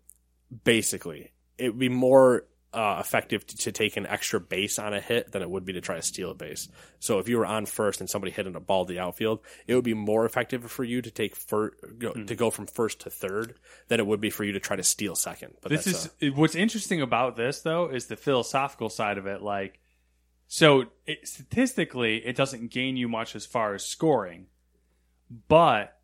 basically 0.64 1.32
it 1.58 1.70
would 1.70 1.80
be 1.80 1.90
more 1.90 2.45
uh, 2.73 2.98
effective 3.02 3.45
to, 3.45 3.57
to 3.57 3.72
take 3.72 3.98
an 3.98 4.06
extra 4.07 4.39
base 4.39 4.80
on 4.80 4.93
a 4.93 5.02
hit 5.02 5.31
than 5.31 5.41
it 5.41 5.49
would 5.49 5.65
be 5.65 5.73
to 5.73 5.81
try 5.81 5.98
to 5.98 6.02
steal 6.02 6.31
a 6.31 6.34
base. 6.34 6.69
So 6.99 7.19
if 7.19 7.27
you 7.27 7.38
were 7.38 7.45
on 7.45 7.65
first 7.65 7.99
and 7.99 8.10
somebody 8.10 8.31
hit 8.31 8.48
in 8.48 8.56
a 8.56 8.61
ball 8.61 8.85
to 8.85 8.93
the 8.93 8.99
outfield, 8.99 9.41
it 9.68 9.76
would 9.76 9.84
be 9.84 9.93
more 9.93 10.26
effective 10.26 10.72
for 10.72 10.84
you 10.85 11.02
to 11.02 11.11
take 11.11 11.35
fir- 11.35 11.72
go, 11.98 12.14
Hmm. 12.14 12.26
to 12.26 12.35
go 12.35 12.49
from 12.49 12.68
first 12.68 13.02
to 13.02 13.10
third 13.10 13.56
than 13.89 13.99
it 13.99 14.07
would 14.07 14.22
be 14.22 14.30
for 14.30 14.45
you 14.45 14.53
to 14.53 14.60
try 14.61 14.77
to 14.77 14.84
steal 14.84 15.15
second. 15.15 15.56
But 15.61 15.69
this 15.69 15.85
that's, 15.85 16.10
is 16.22 16.31
uh, 16.31 16.35
what's 16.35 16.56
interesting 16.56 17.02
about 17.02 17.35
this 17.35 17.61
though 17.61 17.89
is 17.89 18.06
the 18.06 18.15
philosophical 18.15 18.89
side 18.89 19.18
of 19.18 19.27
it 19.27 19.41
like 19.41 19.80
so 20.48 20.85
it, 21.06 21.27
statistically 21.27 22.26
it 22.26 22.35
doesn't 22.35 22.72
gain 22.72 22.95
you 22.95 23.10
much 23.10 23.35
as 23.35 23.45
far 23.45 23.73
as 23.73 23.85
scoring 23.85 24.48
but 25.48 25.98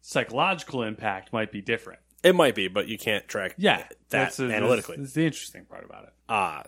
psychological 0.00 0.82
impact 0.82 1.32
might 1.32 1.52
be 1.52 1.60
different 1.60 2.00
it 2.22 2.34
might 2.34 2.54
be, 2.54 2.68
but 2.68 2.88
you 2.88 2.98
can't 2.98 3.26
track 3.28 3.54
yeah 3.58 3.78
that 3.78 3.94
that's 4.10 4.36
the- 4.36 4.54
analytically. 4.54 4.96
that's 4.98 5.12
the 5.12 5.24
interesting 5.26 5.64
part 5.64 5.84
about 5.84 6.04
it 6.04 6.12
Uh, 6.28 6.62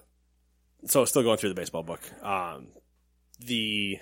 so 0.86 1.04
still 1.04 1.22
going 1.22 1.38
through 1.38 1.48
the 1.50 1.54
baseball 1.54 1.82
book. 1.82 2.00
Um, 2.22 2.68
the 3.40 3.98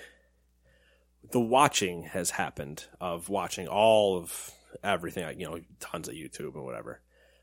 the 1.31 1.39
watching 1.39 2.03
has 2.03 2.29
happened 2.31 2.85
of 2.99 3.29
watching 3.29 3.67
all 3.67 4.17
of 4.17 4.51
everything, 4.83 5.39
you 5.39 5.45
know, 5.49 5.59
tons 5.79 6.07
of 6.09 6.13
YouTube 6.15 6.55
and 6.55 6.63
whatever. 6.63 7.01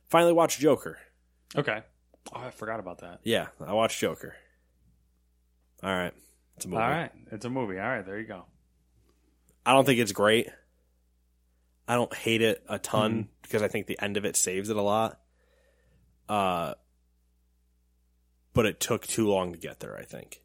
Finally 0.09 0.33
watched 0.33 0.61
Joker. 0.61 0.99
okay 1.57 1.83
oh 2.35 2.41
i 2.41 2.51
forgot 2.51 2.79
about 2.81 2.99
that 2.99 3.21
Yeah, 3.25 3.47
I 3.65 3.73
watched 3.73 3.99
Joker. 3.99 4.35
All 5.83 5.91
right, 5.91 6.13
it's 6.57 6.67
a 6.67 6.69
movie. 6.69 6.83
all 6.83 6.89
right 6.91 7.11
it's 7.33 7.45
a 7.47 7.51
movie 7.51 7.79
all 7.79 7.89
right 7.89 8.05
there 8.05 8.19
you 8.19 8.27
go 8.27 8.45
I 9.65 9.73
don't 9.73 9.85
think 9.85 9.99
it's 10.01 10.13
great. 10.13 10.49
I 11.89 11.95
don't 11.95 12.15
hate 12.15 12.41
it 12.43 12.63
a 12.69 12.79
ton 12.79 13.29
because 13.51 13.63
I 13.63 13.69
think 13.69 13.89
the 13.89 13.99
end 14.01 14.17
of 14.17 14.25
it 14.25 14.37
saves 14.37 14.71
it 14.71 14.77
a 14.77 14.83
lot. 14.83 15.19
Uh, 16.29 16.75
but 18.55 18.65
it 18.65 18.79
took 18.79 19.09
too 19.09 19.29
long 19.29 19.53
to 19.53 19.59
get 19.59 19.81
there, 19.81 19.97
I 19.97 20.05
think. 20.05 20.41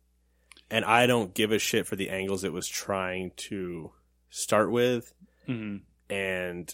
And 0.71 0.83
I 0.83 1.05
don't 1.05 1.35
give 1.35 1.51
a 1.51 1.59
shit 1.59 1.85
for 1.85 1.95
the 1.95 2.09
angles 2.09 2.43
it 2.43 2.51
was 2.51 2.67
trying 2.67 3.31
to 3.37 3.91
start 4.31 4.71
with. 4.71 5.13
hmm 5.45 5.77
And 6.09 6.73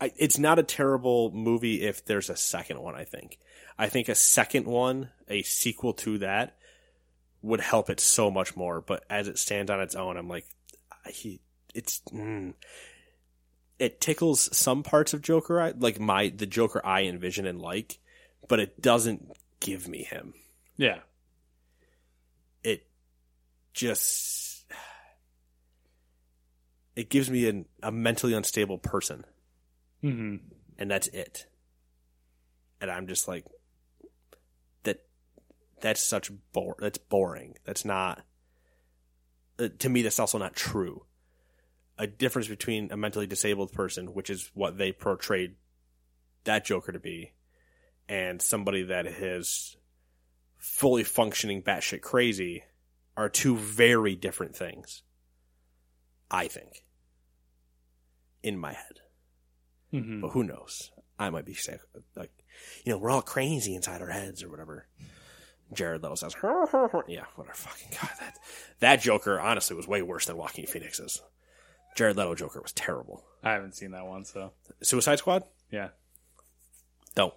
I, 0.00 0.12
it's 0.16 0.38
not 0.38 0.58
a 0.58 0.62
terrible 0.62 1.30
movie 1.30 1.82
if 1.82 2.06
there's 2.06 2.30
a 2.30 2.36
second 2.36 2.80
one, 2.80 2.94
I 2.94 3.04
think. 3.04 3.38
I 3.78 3.90
think 3.90 4.08
a 4.08 4.14
second 4.14 4.66
one, 4.66 5.10
a 5.28 5.42
sequel 5.42 5.92
to 5.94 6.18
that, 6.18 6.56
would 7.42 7.60
help 7.60 7.90
it 7.90 8.00
so 8.00 8.30
much 8.30 8.56
more. 8.56 8.80
But 8.80 9.04
as 9.10 9.28
it 9.28 9.38
stands 9.38 9.70
on 9.70 9.80
its 9.82 9.94
own, 9.94 10.16
I'm 10.16 10.28
like, 10.28 10.46
he, 11.06 11.42
it's, 11.74 12.00
mm, 12.10 12.54
it 13.80 14.00
tickles 14.00 14.54
some 14.56 14.84
parts 14.84 15.12
of 15.14 15.22
Joker, 15.22 15.60
I, 15.60 15.70
like 15.70 15.98
my, 15.98 16.28
the 16.28 16.46
Joker 16.46 16.80
I 16.84 17.02
envision 17.02 17.46
and 17.46 17.60
like, 17.60 17.98
but 18.46 18.60
it 18.60 18.80
doesn't 18.80 19.32
give 19.58 19.88
me 19.88 20.04
him. 20.04 20.34
yeah 20.76 20.98
It 22.62 22.86
just, 23.74 24.64
it 26.94 27.10
gives 27.10 27.28
me 27.30 27.48
an, 27.48 27.64
a 27.82 27.90
mentally 27.90 28.34
unstable 28.34 28.78
person. 28.78 29.24
hmm 30.02 30.36
and 30.78 30.90
that's 30.90 31.08
it. 31.08 31.46
And 32.80 32.90
I'm 32.90 33.06
just 33.06 33.28
like, 33.28 33.44
that. 34.84 35.02
That's 35.82 36.00
such 36.00 36.30
bore. 36.52 36.76
That's 36.78 36.96
boring. 36.98 37.56
That's 37.64 37.84
not. 37.84 38.22
Uh, 39.58 39.68
to 39.78 39.88
me, 39.90 40.00
that's 40.00 40.18
also 40.18 40.38
not 40.38 40.54
true. 40.56 41.04
A 42.00 42.06
difference 42.06 42.48
between 42.48 42.90
a 42.90 42.96
mentally 42.96 43.26
disabled 43.26 43.72
person, 43.72 44.14
which 44.14 44.30
is 44.30 44.50
what 44.54 44.78
they 44.78 44.90
portrayed 44.90 45.56
that 46.44 46.64
Joker 46.64 46.92
to 46.92 46.98
be, 46.98 47.34
and 48.08 48.40
somebody 48.40 48.84
that 48.84 49.06
is 49.06 49.76
fully 50.56 51.04
functioning 51.04 51.62
batshit 51.62 52.00
crazy, 52.00 52.64
are 53.18 53.28
two 53.28 53.54
very 53.54 54.16
different 54.16 54.56
things. 54.56 55.02
I 56.30 56.48
think. 56.48 56.84
In 58.42 58.56
my 58.58 58.72
head. 58.72 59.00
hmm 59.90 60.22
But 60.22 60.30
who 60.30 60.42
knows? 60.42 60.90
I 61.18 61.28
might 61.28 61.44
be 61.44 61.52
sick. 61.52 61.80
Like, 62.16 62.30
you 62.84 62.92
know, 62.92 62.98
we're 62.98 63.10
all 63.10 63.20
crazy 63.20 63.74
inside 63.74 64.00
our 64.00 64.08
heads 64.08 64.42
or 64.42 64.48
whatever. 64.48 64.86
Jared 65.74 66.02
Leto 66.02 66.14
says, 66.14 66.34
yeah, 66.42 67.24
whatever. 67.36 67.54
Fucking 67.54 67.98
God, 68.00 68.10
that 68.20 68.38
that 68.80 69.00
Joker 69.02 69.38
honestly 69.38 69.76
was 69.76 69.86
way 69.86 70.00
worse 70.00 70.24
than 70.24 70.38
Joaquin 70.38 70.66
Phoenix's. 70.66 71.20
Jared 71.96 72.16
Leto 72.16 72.34
Joker 72.34 72.60
was 72.60 72.72
terrible. 72.72 73.24
i 73.42 73.52
haven't 73.52 73.74
seen 73.74 73.90
that 73.92 74.06
one 74.06 74.24
so 74.24 74.52
Suicide 74.82 75.18
Squad? 75.18 75.44
yeah 75.70 75.88
Don't 77.14 77.34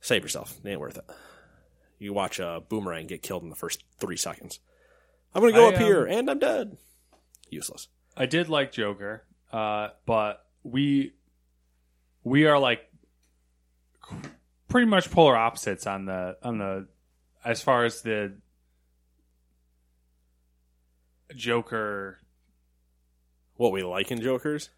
save 0.00 0.22
yourself. 0.22 0.56
It 0.64 0.68
ain't 0.68 0.80
worth 0.80 0.96
it. 0.98 1.04
You 1.98 2.12
watch 2.12 2.38
a 2.38 2.62
boomerang 2.68 3.06
get 3.06 3.22
killed 3.22 3.42
in 3.42 3.50
the 3.50 3.56
first 3.56 3.82
three 3.98 4.16
seconds. 4.16 4.60
I'm 5.34 5.42
gonna 5.42 5.52
go 5.52 5.66
I, 5.70 5.74
up 5.74 5.80
here 5.80 6.06
um, 6.06 6.12
and 6.12 6.30
I'm 6.30 6.38
dead. 6.38 6.76
Useless. 7.50 7.88
I 8.16 8.26
did 8.26 8.48
like 8.48 8.72
Joker, 8.72 9.24
uh, 9.52 9.88
but 10.06 10.44
we 10.62 11.12
we 12.24 12.46
are 12.46 12.58
like 12.58 12.88
pretty 14.68 14.86
much 14.86 15.10
polar 15.10 15.36
opposites 15.36 15.86
on 15.86 16.04
the 16.06 16.36
on 16.42 16.58
the 16.58 16.88
as 17.44 17.62
far 17.62 17.84
as 17.84 18.02
the 18.02 18.34
Joker. 21.34 22.18
What 23.58 23.72
we 23.72 23.82
like 23.82 24.10
in 24.10 24.20
Jokers? 24.22 24.70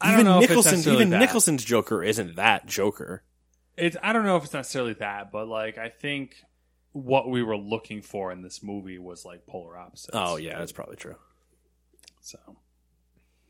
I 0.00 0.10
don't 0.10 0.20
even 0.20 0.26
know 0.26 0.38
if 0.38 0.50
it's 0.50 0.50
Nicholson, 0.66 0.92
even 0.94 1.10
that. 1.10 1.18
Nicholson's 1.18 1.64
Joker 1.64 2.02
isn't 2.02 2.36
that 2.36 2.66
Joker. 2.66 3.22
It's 3.76 3.96
I 4.02 4.12
don't 4.12 4.24
know 4.24 4.36
if 4.36 4.44
it's 4.44 4.52
necessarily 4.54 4.94
that, 4.94 5.30
but 5.30 5.46
like 5.46 5.78
I 5.78 5.90
think 5.90 6.36
what 6.92 7.28
we 7.28 7.42
were 7.42 7.56
looking 7.56 8.00
for 8.02 8.32
in 8.32 8.40
this 8.40 8.62
movie 8.62 8.98
was 8.98 9.24
like 9.24 9.46
polar 9.46 9.76
opposites. 9.76 10.10
Oh 10.14 10.36
yeah, 10.36 10.58
that's 10.58 10.72
probably 10.72 10.96
true. 10.96 11.16
so 12.22 12.38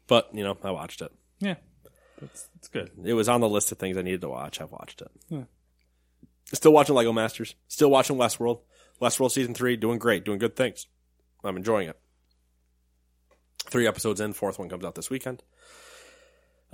But 0.08 0.34
you 0.34 0.42
know, 0.42 0.56
I 0.62 0.72
watched 0.72 1.02
it. 1.02 1.12
yeah, 1.38 1.54
that's 2.20 2.48
that's 2.54 2.68
good. 2.68 2.90
It 3.04 3.14
was 3.14 3.28
on 3.28 3.40
the 3.40 3.48
list 3.48 3.70
of 3.70 3.78
things 3.78 3.96
I 3.96 4.02
needed 4.02 4.22
to 4.22 4.28
watch. 4.28 4.60
I've 4.60 4.72
watched 4.72 5.02
it. 5.02 5.10
Yeah. 5.28 5.44
Still 6.52 6.72
watching 6.72 6.96
Lego 6.96 7.12
Masters. 7.12 7.54
Still 7.68 7.90
watching 7.90 8.16
Westworld. 8.16 8.60
Westworld 9.00 9.30
season 9.30 9.54
three, 9.54 9.76
doing 9.76 9.98
great, 9.98 10.24
doing 10.24 10.38
good 10.38 10.56
things. 10.56 10.86
I'm 11.44 11.56
enjoying 11.56 11.88
it. 11.88 11.98
Three 13.66 13.86
episodes 13.86 14.20
in, 14.20 14.32
fourth 14.32 14.58
one 14.58 14.68
comes 14.68 14.84
out 14.84 14.94
this 14.94 15.10
weekend. 15.10 15.42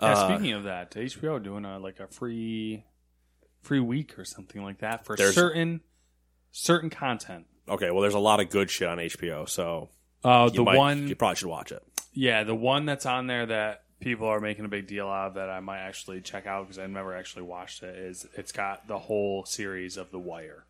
Yeah, 0.00 0.12
Uh, 0.12 0.34
speaking 0.36 0.52
of 0.54 0.64
that, 0.64 0.90
HBO 0.92 1.42
doing 1.42 1.64
a 1.64 1.78
like 1.78 2.00
a 2.00 2.06
free 2.06 2.84
free 3.62 3.80
week 3.80 4.18
or 4.18 4.24
something 4.24 4.62
like 4.62 4.78
that 4.78 5.04
for 5.04 5.16
certain 5.16 5.80
certain 6.52 6.90
content. 6.90 7.46
Okay, 7.68 7.90
well, 7.90 8.00
there's 8.00 8.14
a 8.14 8.18
lot 8.18 8.40
of 8.40 8.48
good 8.50 8.70
shit 8.70 8.88
on 8.88 8.98
HBO, 8.98 9.48
so 9.48 9.88
Uh, 10.24 10.48
the 10.48 10.62
might- 10.62 10.76
one, 10.76 11.06
you 11.08 11.14
probably 11.14 11.36
should 11.36 11.48
watch 11.48 11.70
it. 11.72 11.82
yeah, 12.12 12.42
the 12.44 12.54
one 12.54 12.86
that's 12.86 13.06
on 13.06 13.26
there 13.26 13.46
that 13.46 13.84
people 14.00 14.26
are 14.26 14.40
making 14.40 14.64
a 14.64 14.68
big 14.68 14.86
deal 14.86 15.06
out 15.08 15.28
of 15.28 15.34
that 15.34 15.50
I 15.50 15.60
might 15.60 15.78
actually 15.80 16.22
check 16.22 16.46
out 16.46 16.62
because 16.64 16.78
I've 16.78 16.90
never 16.90 17.14
actually 17.14 17.42
watched 17.42 17.82
it. 17.82 17.96
Is 17.96 18.26
it's 18.34 18.50
got 18.52 18.88
the 18.88 18.98
whole 18.98 19.44
series 19.44 19.96
of 19.98 20.10
The 20.10 20.18
Wire. 20.18 20.64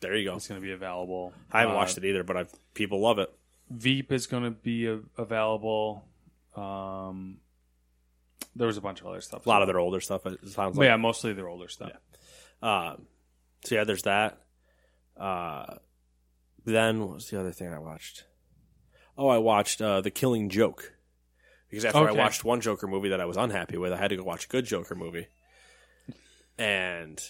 There 0.00 0.14
you 0.16 0.28
go. 0.28 0.36
It's 0.36 0.48
going 0.48 0.60
to 0.60 0.66
be 0.66 0.72
available. 0.72 1.32
I 1.52 1.60
haven't 1.60 1.76
Uh, 1.76 1.78
watched 1.78 1.96
it 1.96 2.04
either, 2.04 2.22
but 2.24 2.36
I've, 2.36 2.52
people 2.74 3.00
love 3.00 3.18
it. 3.20 3.32
Veep 3.70 4.12
is 4.12 4.26
going 4.26 4.44
to 4.44 4.50
be 4.50 4.86
a- 4.86 5.00
available. 5.18 6.04
Um, 6.54 7.38
there 8.54 8.66
was 8.66 8.76
a 8.76 8.80
bunch 8.80 9.00
of 9.00 9.06
other 9.06 9.20
stuff. 9.20 9.44
A 9.46 9.48
lot 9.48 9.62
of 9.62 9.68
their 9.68 9.78
older 9.78 10.00
stuff. 10.00 10.24
It 10.26 10.38
sounds 10.48 10.76
like. 10.78 10.86
yeah, 10.86 10.96
mostly 10.96 11.32
their 11.32 11.48
older 11.48 11.68
stuff. 11.68 11.92
Uh, 12.62 12.94
so 13.64 13.74
yeah, 13.74 13.84
there's 13.84 14.02
that. 14.04 14.40
Uh, 15.16 15.76
then 16.64 17.00
what 17.00 17.10
was 17.14 17.28
the 17.30 17.38
other 17.40 17.52
thing 17.52 17.72
I 17.72 17.78
watched? 17.78 18.24
Oh, 19.18 19.28
I 19.28 19.38
watched 19.38 19.80
uh, 19.82 20.00
The 20.00 20.10
Killing 20.10 20.48
Joke 20.48 20.92
because 21.70 21.84
after 21.84 21.98
I 22.08 22.12
watched 22.12 22.44
one 22.44 22.60
Joker 22.60 22.86
movie 22.86 23.08
that 23.10 23.20
I 23.20 23.24
was 23.24 23.36
unhappy 23.36 23.76
with, 23.78 23.92
I 23.92 23.96
had 23.96 24.08
to 24.10 24.16
go 24.16 24.22
watch 24.24 24.44
a 24.44 24.48
good 24.48 24.64
Joker 24.66 24.94
movie, 24.94 25.26
and 26.58 27.20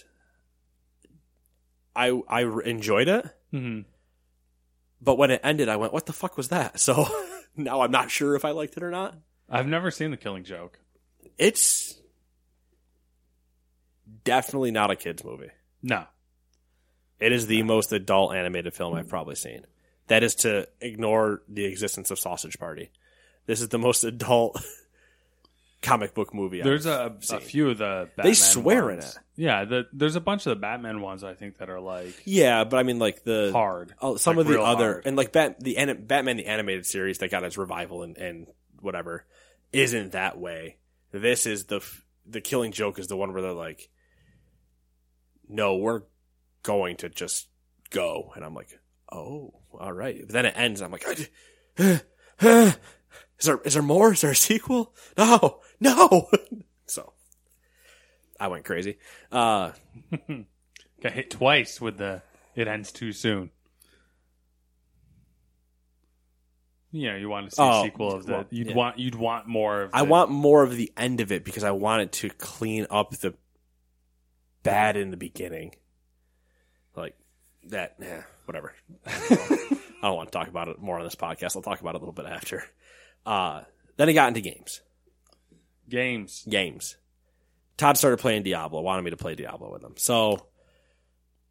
I 1.95 2.21
I 2.29 2.41
enjoyed 2.65 3.07
it. 3.07 3.25
hmm 3.51 3.81
But 5.01 5.17
when 5.17 5.31
it 5.31 5.41
ended, 5.43 5.69
I 5.69 5.75
went, 5.75 5.93
"What 5.93 6.05
the 6.05 6.13
fuck 6.13 6.37
was 6.37 6.49
that?" 6.49 6.79
So 6.79 7.07
now 7.55 7.81
I'm 7.81 7.91
not 7.91 8.11
sure 8.11 8.35
if 8.35 8.45
I 8.45 8.51
liked 8.51 8.77
it 8.77 8.83
or 8.83 8.91
not. 8.91 9.15
I've 9.49 9.67
never 9.67 9.91
seen 9.91 10.11
The 10.11 10.17
Killing 10.17 10.43
Joke. 10.43 10.79
It's 11.37 11.95
definitely 14.23 14.71
not 14.71 14.91
a 14.91 14.95
kids 14.95 15.23
movie. 15.23 15.51
No. 15.81 16.05
It 17.19 17.31
is 17.31 17.47
the 17.47 17.63
most 17.63 17.91
adult 17.93 18.35
animated 18.35 18.73
film 18.73 18.93
I've 18.93 19.07
probably 19.07 19.35
seen. 19.35 19.65
That 20.07 20.23
is 20.23 20.35
to 20.35 20.67
ignore 20.81 21.41
the 21.47 21.65
existence 21.65 22.11
of 22.11 22.19
Sausage 22.19 22.59
Party. 22.59 22.91
This 23.45 23.61
is 23.61 23.69
the 23.69 23.79
most 23.79 24.03
adult 24.03 24.61
comic 25.81 26.13
book 26.13 26.33
movie. 26.33 26.61
There's 26.61 26.85
a, 26.85 27.15
a 27.31 27.39
few 27.39 27.69
of 27.69 27.77
the 27.77 28.09
Batman 28.15 28.25
They 28.25 28.33
swear 28.33 28.89
in 28.89 28.99
it. 28.99 29.17
Yeah, 29.35 29.65
the, 29.65 29.87
there's 29.93 30.15
a 30.15 30.21
bunch 30.21 30.45
of 30.45 30.49
the 30.51 30.55
Batman 30.55 31.01
ones 31.01 31.23
I 31.23 31.33
think 31.35 31.57
that 31.59 31.69
are 31.69 31.79
like 31.79 32.15
Yeah, 32.25 32.63
but 32.63 32.77
I 32.77 32.83
mean, 32.83 32.97
like 32.99 33.23
the 33.23 33.51
hard. 33.53 33.93
Oh, 34.01 34.17
some 34.17 34.37
Like, 34.37 34.47
of 34.47 34.51
the 34.51 34.61
other 34.61 34.93
hard. 34.93 35.05
and 35.05 35.15
like 35.15 35.31
Bat, 35.31 35.59
the 35.59 35.75
Batman 35.93 36.37
the 36.37 36.47
animated 36.47 36.85
series 36.85 37.19
that 37.19 37.29
got 37.31 37.43
its 37.43 37.57
revival 37.57 38.03
and, 38.03 38.17
and 38.17 38.47
whatever 38.81 39.25
isn't 39.71 40.13
that 40.13 40.39
way. 40.39 40.77
This 41.11 41.45
is 41.45 41.65
the 41.65 41.81
the 42.25 42.41
Killing 42.41 42.71
Joke 42.71 42.99
is 42.99 43.07
the 43.07 43.15
one 43.17 43.31
where 43.33 43.41
they're 43.41 43.53
like 43.53 43.89
"No, 45.47 45.75
we're 45.77 46.01
going 46.63 46.97
to 46.97 47.09
just 47.09 47.47
go." 47.89 48.33
And 48.35 48.43
I'm 48.43 48.53
like, 48.53 48.79
"Oh, 49.11 49.53
all 49.79 49.93
right." 49.93 50.19
But 50.25 50.33
then 50.33 50.45
it 50.45 50.53
ends, 50.57 50.81
and 50.81 50.85
I'm 50.85 50.91
like, 50.91 51.31
"Is 53.39 53.45
there 53.45 53.59
is 53.63 53.73
there 53.75 53.83
more? 53.83 54.13
Is 54.13 54.21
there 54.21 54.31
a 54.31 54.35
sequel? 54.35 54.93
No, 55.17 55.59
no." 55.79 56.29
so 56.85 57.13
I 58.39 58.47
went 58.47 58.65
crazy. 58.65 58.97
Uh, 59.31 59.71
Got 61.01 61.11
hit 61.13 61.29
twice 61.31 61.79
with 61.79 61.97
the 61.97 62.21
it 62.55 62.67
ends 62.67 62.91
too 62.91 63.11
soon. 63.11 63.51
You 66.91 67.11
know, 67.11 67.17
you 67.17 67.29
want 67.29 67.49
to 67.49 67.55
see 67.55 67.61
Oh, 67.61 67.81
a 67.81 67.83
sequel 67.83 68.13
of 68.13 68.25
the. 68.25 68.31
well, 68.31 68.45
you'd 68.49 68.67
yeah. 68.69 68.75
want 68.75 68.97
you'd 68.97 69.15
want 69.15 69.45
more 69.47 69.83
of. 69.83 69.91
I 69.93 69.99
the- 70.03 70.09
want 70.09 70.31
more 70.31 70.63
of 70.63 70.75
the 70.75 70.91
end 70.97 71.19
of 71.21 71.31
it 71.31 71.43
because 71.43 71.63
I 71.63 71.71
want 71.71 72.01
it 72.03 72.11
to 72.13 72.29
clean 72.29 72.87
up 72.89 73.11
the 73.17 73.35
bad 74.63 74.95
in 74.97 75.11
the 75.11 75.17
beginning. 75.17 75.75
Like 76.95 77.15
that, 77.65 77.95
yeah, 78.01 78.23
whatever. 78.45 78.73
I 79.05 79.77
don't 80.01 80.15
want 80.15 80.31
to 80.31 80.37
talk 80.37 80.47
about 80.47 80.69
it 80.69 80.79
more 80.79 80.97
on 80.97 81.03
this 81.03 81.15
podcast. 81.15 81.55
I'll 81.55 81.61
talk 81.61 81.81
about 81.81 81.95
it 81.95 81.97
a 81.97 81.99
little 81.99 82.13
bit 82.13 82.25
after. 82.25 82.63
Uh, 83.25 83.63
then 83.97 84.09
I 84.09 84.13
got 84.13 84.29
into 84.29 84.41
games. 84.41 84.81
Games. 85.89 86.45
Games. 86.49 86.97
Todd 87.77 87.97
started 87.97 88.17
playing 88.17 88.43
Diablo. 88.43 88.81
Wanted 88.81 89.03
me 89.03 89.11
to 89.11 89.17
play 89.17 89.35
Diablo 89.35 89.71
with 89.71 89.83
him, 89.83 89.93
so 89.97 90.47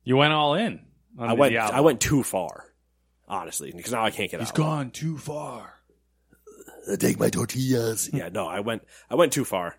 You 0.05 0.17
went 0.17 0.33
all 0.33 0.55
in. 0.55 0.81
On 1.19 1.29
I 1.29 1.35
the 1.35 1.41
went. 1.41 1.53
Diablo. 1.53 1.77
I 1.77 1.81
went 1.81 2.01
too 2.01 2.23
far, 2.23 2.65
honestly, 3.29 3.73
because 3.75 3.93
now 3.93 4.05
I 4.05 4.11
can't 4.11 4.31
get 4.31 4.41
He's 4.41 4.51
out. 4.51 4.57
He's 4.57 4.65
gone 4.65 4.91
too 4.91 5.17
far. 5.19 5.75
take 6.99 7.19
my 7.19 7.31
tortillas. 7.31 8.11
yeah, 8.13 8.29
no, 8.29 8.47
I 8.47 8.61
went 8.61 8.83
I 9.11 9.15
went 9.15 9.33
too 9.33 9.45
far. 9.45 9.77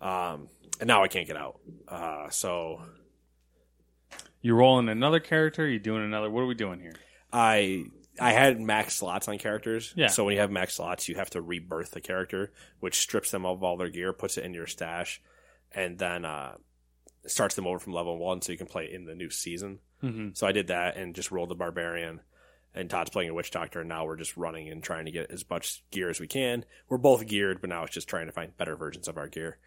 Um 0.00 0.48
and 0.80 0.86
now 0.88 1.02
I 1.02 1.08
can't 1.08 1.26
get 1.26 1.36
out. 1.36 1.60
Uh 1.86 2.28
so 2.30 2.82
You 4.42 4.54
rolling 4.54 4.88
another 4.88 5.20
character? 5.20 5.66
You 5.68 5.78
doing 5.78 6.04
another? 6.04 6.30
What 6.30 6.42
are 6.42 6.46
we 6.46 6.54
doing 6.54 6.80
here? 6.80 6.94
I 7.32 7.86
I 8.20 8.32
had 8.32 8.60
max 8.60 8.94
slots 8.94 9.28
on 9.28 9.38
characters. 9.38 9.92
Yeah. 9.96 10.08
So 10.08 10.24
when 10.24 10.34
you 10.34 10.40
have 10.40 10.50
max 10.50 10.74
slots, 10.74 11.08
you 11.08 11.16
have 11.16 11.30
to 11.30 11.42
rebirth 11.42 11.92
the 11.92 12.00
character, 12.00 12.52
which 12.80 12.98
strips 12.98 13.30
them 13.30 13.46
of 13.46 13.62
all 13.62 13.76
their 13.76 13.90
gear, 13.90 14.12
puts 14.12 14.38
it 14.38 14.44
in 14.44 14.54
your 14.54 14.66
stash, 14.66 15.20
and 15.74 15.98
then 15.98 16.24
uh 16.24 16.54
starts 17.26 17.54
them 17.54 17.66
over 17.66 17.78
from 17.78 17.92
level 17.92 18.16
one 18.16 18.40
so 18.40 18.52
you 18.52 18.58
can 18.58 18.66
play 18.66 18.90
in 18.90 19.04
the 19.04 19.14
new 19.14 19.28
season. 19.28 19.80
Mm-hmm. 20.02 20.28
So 20.34 20.46
I 20.46 20.52
did 20.52 20.68
that 20.68 20.96
and 20.96 21.14
just 21.14 21.30
rolled 21.30 21.50
the 21.50 21.54
barbarian. 21.54 22.20
And 22.74 22.88
Todd's 22.88 23.10
playing 23.10 23.30
a 23.30 23.34
witch 23.34 23.50
doctor, 23.50 23.80
and 23.80 23.88
now 23.88 24.04
we're 24.04 24.16
just 24.16 24.36
running 24.36 24.68
and 24.68 24.82
trying 24.82 25.06
to 25.06 25.10
get 25.10 25.30
as 25.30 25.44
much 25.48 25.82
gear 25.90 26.10
as 26.10 26.20
we 26.20 26.26
can. 26.26 26.64
We're 26.88 26.98
both 26.98 27.26
geared, 27.26 27.60
but 27.60 27.70
now 27.70 27.82
it's 27.84 27.94
just 27.94 28.08
trying 28.08 28.26
to 28.26 28.32
find 28.32 28.56
better 28.56 28.76
versions 28.76 29.08
of 29.08 29.16
our 29.16 29.26
gear. 29.26 29.58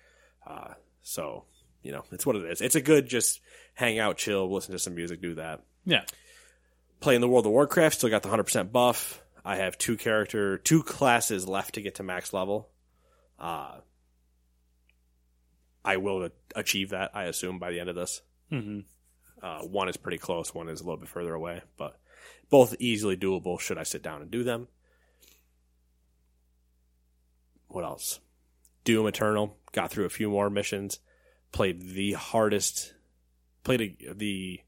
Uh, 0.47 0.75
so, 1.01 1.45
you 1.81 1.91
know, 1.91 2.03
it's 2.11 2.25
what 2.25 2.35
it 2.35 2.45
is. 2.45 2.61
It's 2.61 2.75
a 2.75 2.81
good 2.81 3.07
just 3.07 3.41
hang 3.73 3.99
out, 3.99 4.17
chill, 4.17 4.51
listen 4.51 4.71
to 4.71 4.79
some 4.79 4.95
music, 4.95 5.21
do 5.21 5.35
that. 5.35 5.61
Yeah. 5.83 6.03
Playing 7.01 7.21
the 7.21 7.27
World 7.27 7.45
of 7.45 7.51
Warcraft, 7.51 7.97
still 7.97 8.09
got 8.09 8.23
the 8.23 8.29
100% 8.29 8.71
buff. 8.71 9.21
I 9.43 9.57
have 9.57 9.77
two 9.77 9.97
character, 9.97 10.59
two 10.59 10.83
classes 10.83 11.47
left 11.47 11.75
to 11.75 11.81
get 11.81 11.95
to 11.95 12.03
max 12.03 12.31
level. 12.31 12.69
Uh, 13.39 13.79
I 15.83 15.97
will 15.97 16.29
achieve 16.55 16.91
that, 16.91 17.11
I 17.15 17.23
assume, 17.23 17.57
by 17.57 17.71
the 17.71 17.79
end 17.79 17.89
of 17.89 17.95
this. 17.95 18.21
Mm-hmm. 18.51 18.81
Uh, 19.43 19.61
one 19.63 19.89
is 19.89 19.97
pretty 19.97 20.19
close, 20.19 20.53
one 20.53 20.69
is 20.69 20.79
a 20.79 20.83
little 20.83 20.99
bit 20.99 21.09
further 21.09 21.33
away, 21.33 21.63
but 21.75 21.97
both 22.51 22.75
easily 22.79 23.17
doable 23.17 23.59
should 23.59 23.79
I 23.79 23.83
sit 23.83 24.03
down 24.03 24.21
and 24.21 24.29
do 24.29 24.43
them. 24.43 24.67
What 27.67 27.83
else? 27.83 28.19
Doom 28.83 29.07
Eternal. 29.07 29.57
Got 29.71 29.89
through 29.89 30.05
a 30.05 30.09
few 30.09 30.29
more 30.29 30.49
missions. 30.49 30.99
Played 31.51 31.81
the 31.93 32.13
hardest. 32.13 32.93
Played 33.63 33.81
a, 33.81 34.13
the 34.13 34.59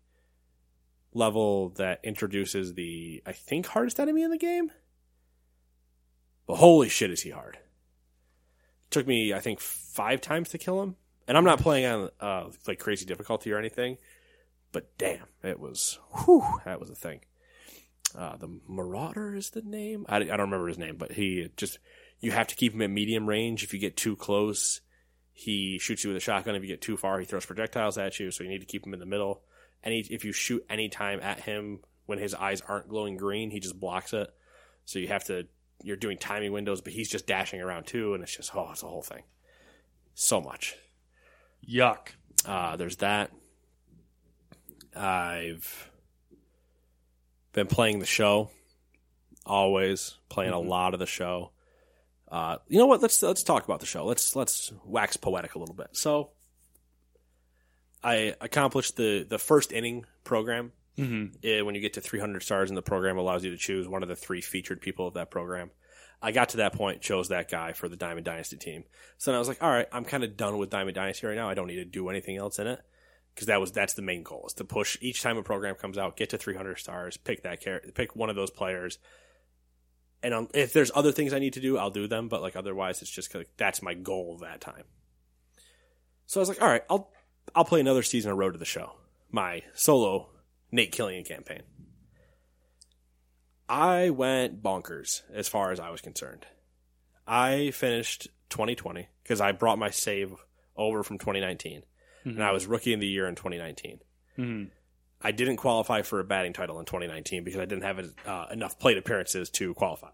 level 1.14 1.70
that 1.72 2.00
introduces 2.04 2.74
the, 2.74 3.22
I 3.26 3.32
think, 3.32 3.68
hardest 3.68 4.00
enemy 4.00 4.24
in 4.24 4.32
the 4.32 4.38
game. 4.38 4.72
But 6.46 6.56
holy 6.56 6.90
shit, 6.90 7.12
is 7.12 7.22
he 7.22 7.30
hard! 7.30 7.58
Took 8.90 9.08
me, 9.08 9.34
I 9.34 9.40
think, 9.40 9.60
five 9.60 10.22
times 10.22 10.50
to 10.50 10.58
kill 10.58 10.82
him, 10.82 10.96
and 11.28 11.38
I'm 11.38 11.46
not 11.46 11.60
playing 11.60 11.86
on 11.86 12.10
uh, 12.20 12.50
like 12.68 12.80
crazy 12.80 13.06
difficulty 13.06 13.52
or 13.52 13.58
anything. 13.58 13.98
But 14.72 14.98
damn, 14.98 15.28
it 15.44 15.60
was 15.60 16.00
whew, 16.12 16.44
that 16.66 16.80
was 16.80 16.90
a 16.90 16.96
thing. 16.96 17.22
Uh, 18.16 18.38
the 18.38 18.60
Marauder 18.68 19.36
is 19.36 19.52
the 19.52 19.62
name. 19.62 20.06
I, 20.10 20.18
I 20.18 20.24
don't 20.24 20.42
remember 20.42 20.68
his 20.68 20.78
name, 20.78 20.98
but 20.98 21.14
he 21.14 21.50
just 21.58 21.80
you 22.20 22.32
have 22.32 22.48
to 22.48 22.56
keep 22.56 22.74
him 22.74 22.82
at 22.82 22.90
medium 22.90 23.28
range. 23.28 23.64
If 23.64 23.74
you 23.74 23.80
get 23.80 23.98
too 23.98 24.16
close, 24.16 24.82
he 25.32 25.80
shoots 25.80 26.04
you 26.04 26.10
with 26.10 26.18
a 26.18 26.22
shotgun. 26.22 26.56
If 26.56 26.62
you 26.62 26.68
get 26.68 26.82
too 26.82 26.98
far, 26.98 27.20
he 27.20 27.26
throws 27.26 27.46
projectiles 27.46 27.98
at 27.98 28.20
you. 28.20 28.32
So 28.32 28.44
you 28.44 28.50
need 28.50 28.62
to 28.62 28.66
keep 28.66 28.86
him 28.86 28.94
in 28.94 29.00
the 29.00 29.06
middle. 29.06 29.42
Any 29.84 30.00
if 30.00 30.26
you 30.26 30.32
shoot 30.32 30.66
any 30.70 30.90
time 30.90 31.20
at 31.22 31.40
him 31.42 31.80
when 32.06 32.20
his 32.20 32.34
eyes 32.34 32.62
aren't 32.62 32.90
glowing 32.90 33.18
green, 33.18 33.52
he 33.52 33.60
just 33.60 33.80
blocks 33.80 34.14
it. 34.14 34.30
So 34.86 35.00
you 35.00 35.08
have 35.08 35.26
to 35.26 35.48
you're 35.84 35.98
doing 35.98 36.18
timing 36.18 36.52
windows, 36.52 36.82
but 36.82 36.94
he's 36.94 37.10
just 37.10 37.28
dashing 37.28 37.62
around 37.62 37.88
too, 37.88 38.14
and 38.14 38.24
it's 38.24 38.36
just 38.36 38.56
oh, 38.56 38.70
it's 38.72 38.84
a 38.84 38.88
whole 38.88 39.02
thing. 39.02 39.24
So 40.14 40.42
much. 40.42 40.76
Yuck. 41.68 42.10
Uh, 42.46 42.76
there's 42.76 42.98
that. 42.98 43.32
I've 44.96 45.90
been 47.54 47.68
playing 47.68 48.00
the 48.00 48.06
show, 48.06 48.50
always 49.46 50.18
playing 50.30 50.54
a 50.54 50.60
lot 50.60 50.94
of 50.94 51.00
the 51.00 51.06
show. 51.06 51.52
Uh, 52.32 52.58
you 52.68 52.78
know 52.80 52.86
what? 52.86 53.02
Let's 53.02 53.22
let's 53.22 53.44
talk 53.44 53.64
about 53.64 53.80
the 53.80 53.86
show. 53.86 54.06
Let's 54.06 54.36
let's 54.36 54.72
wax 54.86 55.18
poetic 55.18 55.56
a 55.56 55.60
little 55.60 55.76
bit. 55.76 55.90
So, 55.94 56.32
I 58.04 58.36
accomplished 58.42 58.98
the 58.98 59.26
the 59.28 59.40
first 59.40 59.72
inning 59.72 60.06
program. 60.24 60.72
Mm-hmm. 60.98 61.36
Eh, 61.44 61.62
when 61.62 61.74
you 61.74 61.82
get 61.82 61.94
to 61.94 62.02
300 62.02 62.44
stars 62.44 62.70
in 62.70 62.76
the 62.76 62.84
program, 62.84 63.18
allows 63.18 63.44
you 63.44 63.50
to 63.50 63.58
choose 63.58 63.88
one 63.88 64.04
of 64.04 64.10
the 64.10 64.16
three 64.16 64.42
featured 64.42 64.80
people 64.82 65.08
of 65.08 65.16
that 65.16 65.32
program. 65.32 65.72
I 66.22 66.32
got 66.32 66.50
to 66.50 66.58
that 66.58 66.74
point, 66.74 67.02
chose 67.02 67.30
that 67.30 67.50
guy 67.50 67.74
for 67.74 67.90
the 67.90 67.98
Diamond 67.98 68.26
Dynasty 68.26 68.58
team. 68.58 68.84
So 69.18 69.32
then 69.32 69.36
I 69.36 69.40
was 69.40 69.48
like, 69.48 69.62
all 69.62 69.70
right, 69.70 69.88
I'm 69.92 70.06
kind 70.06 70.24
of 70.24 70.38
done 70.38 70.58
with 70.58 70.70
Diamond 70.70 70.96
Dynasty 70.96 71.28
right 71.28 71.36
now. 71.36 71.50
I 71.50 71.54
don't 71.54 71.68
need 71.68 71.78
to 71.78 71.86
do 71.86 72.08
anything 72.10 72.38
else 72.38 72.60
in 72.60 72.68
it 72.68 72.80
because 73.34 73.48
that 73.48 73.60
was 73.60 73.72
that's 73.72 73.94
the 73.96 74.02
main 74.04 74.24
goal 74.24 74.46
is 74.48 74.54
to 74.54 74.64
push 74.64 74.98
each 75.02 75.22
time 75.22 75.38
a 75.38 75.44
program 75.44 75.76
comes 75.76 75.98
out, 75.98 76.16
get 76.16 76.30
to 76.30 76.38
300 76.38 76.78
stars, 76.78 77.18
pick 77.18 77.44
that 77.44 77.60
character, 77.60 77.92
pick 77.92 78.16
one 78.16 78.30
of 78.30 78.36
those 78.36 78.52
players. 78.52 79.00
And 80.22 80.34
um, 80.34 80.48
if 80.54 80.72
there's 80.72 80.92
other 80.96 81.12
things 81.12 81.34
I 81.34 81.40
need 81.40 81.54
to 81.54 81.60
do, 81.60 81.78
I'll 81.78 81.90
do 81.90 82.08
them. 82.08 82.30
But 82.30 82.42
like 82.42 82.56
otherwise, 82.56 83.02
it's 83.02 83.12
just 83.12 83.32
'cause 83.32 83.46
that's 83.58 83.82
my 83.82 83.94
goal 83.94 84.38
that 84.42 84.62
time. 84.62 84.84
So 86.26 86.40
I 86.40 86.42
was 86.42 86.50
like, 86.50 86.62
all 86.62 86.70
right, 86.70 86.84
I'll 86.90 87.12
I'll 87.56 87.66
play 87.66 87.80
another 87.80 88.04
season 88.04 88.32
of 88.32 88.38
Road 88.38 88.52
to 88.52 88.60
the 88.60 88.66
Show, 88.66 88.94
my 89.32 89.62
solo 89.74 90.30
Nate 90.72 90.92
Killian 90.92 91.24
campaign. 91.24 91.64
I 93.70 94.10
went 94.10 94.62
bonkers 94.62 95.22
as 95.34 95.48
far 95.48 95.72
as 95.72 95.80
I 95.80 95.90
was 95.90 96.02
concerned. 96.02 96.46
I 97.26 97.72
finished 97.72 98.28
2020 98.50 99.08
because 99.24 99.40
I 99.40 99.52
brought 99.52 99.80
my 99.80 99.90
save 99.90 100.34
over 100.76 101.04
from 101.04 101.18
2019, 101.18 101.84
and 102.26 102.44
I 102.44 102.52
was 102.52 102.66
rookie 102.66 102.94
of 102.94 103.00
the 103.00 103.08
year 103.08 103.28
in 103.28 103.36
2019. 103.36 104.00
Mm-hmm. 104.38 104.70
I 105.22 105.32
didn't 105.32 105.58
qualify 105.58 106.02
for 106.02 106.20
a 106.20 106.24
batting 106.24 106.54
title 106.54 106.80
in 106.80 106.86
2019 106.86 107.44
because 107.44 107.60
I 107.60 107.66
didn't 107.66 107.84
have 107.84 108.00
uh, 108.26 108.48
enough 108.52 108.78
plate 108.78 108.98
appearances 108.98 109.50
to 109.52 109.74
qualify. 109.74 110.10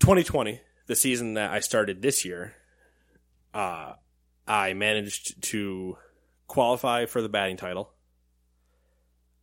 2020, 0.00 0.60
the 0.86 0.96
season 0.96 1.34
that 1.34 1.50
I 1.50 1.60
started 1.60 2.00
this 2.00 2.24
year, 2.24 2.54
uh, 3.52 3.94
I 4.46 4.74
managed 4.74 5.42
to 5.50 5.96
qualify 6.46 7.06
for 7.06 7.22
the 7.22 7.28
batting 7.28 7.56
title. 7.56 7.92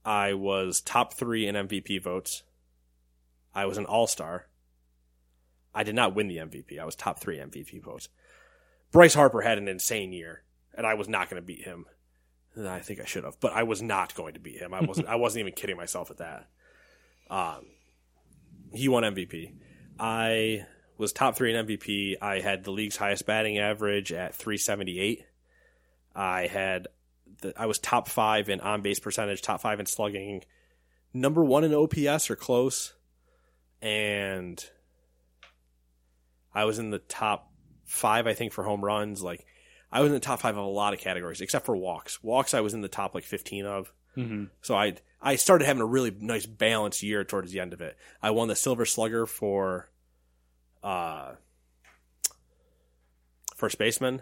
I 0.04 0.34
was 0.34 0.82
top 0.82 1.14
three 1.14 1.48
in 1.48 1.56
MVP 1.56 2.02
votes. 2.02 2.44
I 3.54 3.66
was 3.66 3.78
an 3.78 3.86
all 3.86 4.08
star. 4.08 4.48
I 5.74 5.84
did 5.84 5.96
not 5.96 6.16
win 6.16 6.28
the 6.28 6.38
MVP. 6.38 6.80
I 6.80 6.86
was 6.86 6.96
top 6.96 7.20
three 7.20 7.38
MVP 7.38 7.82
votes. 7.84 8.10
Bryce 8.92 9.14
Harper 9.14 9.42
had 9.42 9.58
an 9.58 9.68
insane 9.68 10.12
year, 10.12 10.44
and 10.76 10.86
I 10.86 10.96
was 10.96 11.08
not 11.08 11.30
going 11.30 11.42
to 11.42 11.46
beat 11.46 11.64
him. 11.64 11.86
I 12.60 12.80
think 12.80 13.00
I 13.00 13.06
should 13.06 13.24
have, 13.24 13.40
but 13.40 13.54
I 13.54 13.64
was 13.64 13.82
not 13.82 14.14
going 14.16 14.34
to 14.34 14.40
beat 14.40 14.58
him. 14.60 14.74
I 14.74 14.82
wasn't. 14.82 15.08
I 15.08 15.16
wasn't 15.16 15.42
even 15.42 15.54
kidding 15.54 15.78
myself 15.78 16.12
at 16.12 16.18
that. 16.18 16.50
Um, 17.30 17.68
he 18.74 18.90
won 18.90 19.04
MVP. 19.04 19.54
I 19.98 20.66
was 21.02 21.12
top 21.12 21.36
three 21.36 21.54
in 21.54 21.66
MVP. 21.66 22.16
I 22.22 22.40
had 22.40 22.64
the 22.64 22.72
league's 22.72 22.96
highest 22.96 23.26
batting 23.26 23.58
average 23.58 24.14
at 24.14 24.36
378. 24.36 25.26
I 26.16 26.46
had 26.48 26.88
the, 27.42 27.54
I 27.58 27.66
was 27.66 27.80
top 27.80 28.08
five 28.08 28.50
in 28.50 28.62
on 28.62 28.82
base 28.82 29.00
percentage, 29.00 29.42
top 29.42 29.62
five 29.62 29.80
in 29.80 29.88
slugging, 29.88 30.44
number 31.14 31.44
one 31.44 31.64
in 31.64 31.74
OPS 31.74 32.30
or 32.30 32.36
close, 32.36 32.94
and 33.82 34.64
I 36.54 36.66
was 36.66 36.78
in 36.78 36.92
the 36.92 37.00
top 37.00 37.52
five, 37.86 38.28
I 38.28 38.34
think, 38.34 38.54
for 38.54 38.64
home 38.64 38.86
runs. 38.86 39.24
Like 39.24 39.46
I 39.92 40.02
was 40.02 40.10
in 40.10 40.14
the 40.14 40.20
top 40.20 40.42
five 40.42 40.56
of 40.56 40.64
a 40.64 40.68
lot 40.68 40.94
of 40.94 41.00
categories, 41.00 41.42
except 41.42 41.66
for 41.66 41.76
walks. 41.76 42.22
Walks, 42.24 42.54
I 42.54 42.62
was 42.62 42.76
in 42.76 42.82
the 42.82 42.88
top 42.88 43.16
like 43.16 43.24
15 43.24 43.66
of. 43.66 43.92
Mm-hmm. 44.16 44.46
So 44.62 44.76
I 44.76 44.98
I 45.20 45.36
started 45.36 45.66
having 45.66 45.82
a 45.82 45.86
really 45.86 46.12
nice 46.12 46.46
balanced 46.46 47.02
year 47.02 47.24
towards 47.24 47.52
the 47.52 47.60
end 47.60 47.74
of 47.74 47.82
it. 47.82 47.98
I 48.22 48.32
won 48.32 48.50
the 48.50 48.56
Silver 48.56 48.86
Slugger 48.86 49.26
for 49.26 49.91
uh 50.84 51.34
first 53.56 53.78
baseman. 53.78 54.22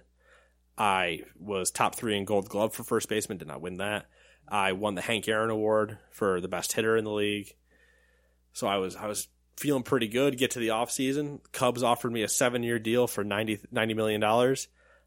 I 0.77 1.23
was 1.37 1.71
top 1.71 1.95
three 1.95 2.17
in 2.17 2.25
Gold 2.25 2.49
Glove 2.49 2.73
for 2.73 2.83
first 2.83 3.09
baseman. 3.09 3.37
Did 3.37 3.47
not 3.47 3.61
win 3.61 3.77
that. 3.77 4.07
I 4.47 4.71
won 4.71 4.95
the 4.95 5.01
Hank 5.01 5.27
Aaron 5.27 5.49
Award 5.49 5.97
for 6.11 6.41
the 6.41 6.47
best 6.47 6.73
hitter 6.73 6.97
in 6.97 7.03
the 7.03 7.11
league. 7.11 7.55
So 8.53 8.67
I 8.67 8.77
was 8.77 8.95
I 8.95 9.07
was 9.07 9.27
feeling 9.57 9.83
pretty 9.83 10.07
good. 10.07 10.37
Get 10.37 10.51
to 10.51 10.59
the 10.59 10.71
off 10.71 10.89
season, 10.89 11.41
Cubs 11.51 11.83
offered 11.83 12.11
me 12.11 12.23
a 12.23 12.29
seven 12.29 12.63
year 12.63 12.79
deal 12.79 13.07
for 13.07 13.23
90, 13.23 13.59
$90 13.73 13.95
million. 13.95 14.55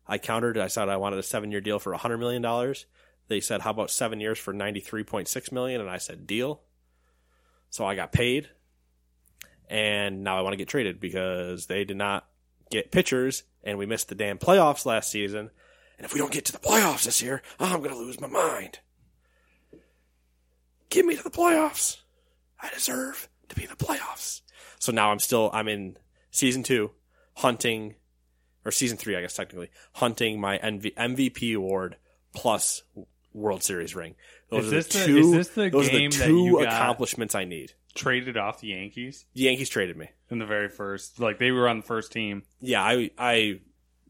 I 0.06 0.18
countered. 0.18 0.58
I 0.58 0.66
said 0.66 0.88
I 0.88 0.96
wanted 0.96 1.18
a 1.18 1.22
seven 1.22 1.50
year 1.50 1.60
deal 1.60 1.78
for 1.78 1.92
hundred 1.94 2.18
million 2.18 2.42
dollars. 2.42 2.86
They 3.28 3.40
said, 3.40 3.60
"How 3.60 3.70
about 3.70 3.90
seven 3.90 4.20
years 4.20 4.38
for 4.38 4.52
ninety 4.52 4.80
three 4.80 5.04
point 5.04 5.28
six 5.28 5.52
million? 5.52 5.80
And 5.80 5.88
I 5.88 5.98
said, 5.98 6.26
"Deal." 6.26 6.62
So 7.70 7.86
I 7.86 7.94
got 7.94 8.12
paid, 8.12 8.50
and 9.68 10.24
now 10.24 10.38
I 10.38 10.42
want 10.42 10.52
to 10.52 10.58
get 10.58 10.68
traded 10.68 11.00
because 11.00 11.66
they 11.66 11.84
did 11.84 11.96
not 11.96 12.26
get 12.70 12.90
pitchers, 12.90 13.44
and 13.62 13.78
we 13.78 13.86
missed 13.86 14.08
the 14.08 14.14
damn 14.14 14.38
playoffs 14.38 14.86
last 14.86 15.10
season. 15.10 15.50
And 15.98 16.04
if 16.04 16.12
we 16.12 16.18
don't 16.18 16.32
get 16.32 16.44
to 16.46 16.52
the 16.52 16.58
playoffs 16.58 17.04
this 17.04 17.22
year, 17.22 17.42
I'm 17.60 17.78
going 17.78 17.90
to 17.90 17.96
lose 17.96 18.20
my 18.20 18.26
mind. 18.26 18.80
Get 20.90 21.04
me 21.04 21.16
to 21.16 21.22
the 21.22 21.30
playoffs. 21.30 21.98
I 22.60 22.70
deserve 22.74 23.28
to 23.48 23.56
be 23.56 23.64
in 23.64 23.70
the 23.70 23.76
playoffs. 23.76 24.40
So 24.78 24.92
now 24.92 25.10
I'm 25.10 25.20
still 25.20 25.50
I'm 25.52 25.68
in 25.68 25.96
season 26.30 26.62
two, 26.62 26.90
hunting, 27.34 27.94
or 28.64 28.72
season 28.72 28.96
three, 28.96 29.16
I 29.16 29.20
guess 29.20 29.34
technically, 29.34 29.70
hunting 29.94 30.40
my 30.40 30.58
MV, 30.58 30.94
MVP 30.94 31.54
award 31.54 31.96
plus 32.34 32.82
World 33.32 33.62
Series 33.62 33.94
ring. 33.94 34.14
Those 34.52 34.66
Is 34.66 34.70
this 34.70 34.86
the 34.88 34.98
the- 34.98 35.06
two. 35.06 35.16
is 35.18 35.30
this 35.32 35.48
the 35.48 35.70
those 35.70 35.88
game 35.88 36.08
are 36.08 36.12
the 36.12 36.18
that 36.18 36.26
two 36.26 36.44
you 36.44 36.60
accomplishments 36.60 37.34
I 37.34 37.44
need. 37.44 37.72
Traded 37.94 38.36
off 38.36 38.60
the 38.60 38.68
Yankees 38.68 39.26
The 39.34 39.42
Yankees 39.42 39.68
traded 39.68 39.96
me. 39.96 40.08
in 40.30 40.38
the 40.38 40.46
very 40.46 40.68
first, 40.68 41.18
like 41.20 41.38
they 41.38 41.50
were 41.50 41.68
on 41.68 41.78
the 41.78 41.82
first 41.86 42.12
team. 42.12 42.42
Yeah, 42.60 42.82
I 42.82 43.10
I 43.18 43.60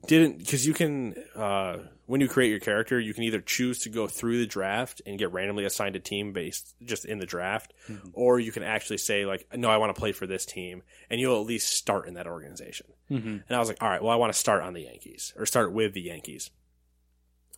didn't 0.07 0.39
because 0.39 0.67
you 0.67 0.75
can 0.75 1.15
uh, 1.37 1.79
when 2.07 2.21
you 2.21 2.29
create 2.29 2.51
your 2.51 2.59
character, 2.61 2.99
you 3.01 3.15
can 3.15 3.23
either 3.25 3.41
choose 3.41 3.79
to 3.81 3.89
go 3.89 4.07
through 4.09 4.39
the 4.39 4.47
draft 4.47 5.01
and 5.07 5.19
get 5.19 5.33
randomly 5.33 5.65
assigned 5.65 5.95
a 5.97 6.01
team 6.01 6.33
based 6.33 6.75
just 6.85 7.05
in 7.05 7.19
the 7.19 7.27
draft, 7.27 7.73
or 8.13 8.39
you 8.41 8.51
can 8.53 8.63
actually 8.65 8.99
say 8.99 9.25
like, 9.27 9.47
no, 9.57 9.69
I 9.71 9.77
want 9.79 9.95
to 9.95 9.99
play 10.01 10.13
for 10.13 10.27
this 10.27 10.45
team, 10.45 10.83
and 11.09 11.21
you'll 11.21 11.41
at 11.41 11.47
least 11.47 11.69
start 11.73 12.07
in 12.09 12.15
that 12.15 12.27
organization. 12.27 12.87
And 13.09 13.43
I 13.51 13.59
was 13.59 13.69
like, 13.69 13.79
all 13.83 13.89
right, 13.89 14.03
well, 14.03 14.11
I 14.13 14.17
want 14.17 14.33
to 14.33 14.39
start 14.39 14.63
on 14.63 14.75
the 14.75 14.83
Yankees 14.83 15.33
or 15.37 15.45
start 15.47 15.73
with 15.73 15.93
the 15.95 16.01
Yankees. 16.03 16.51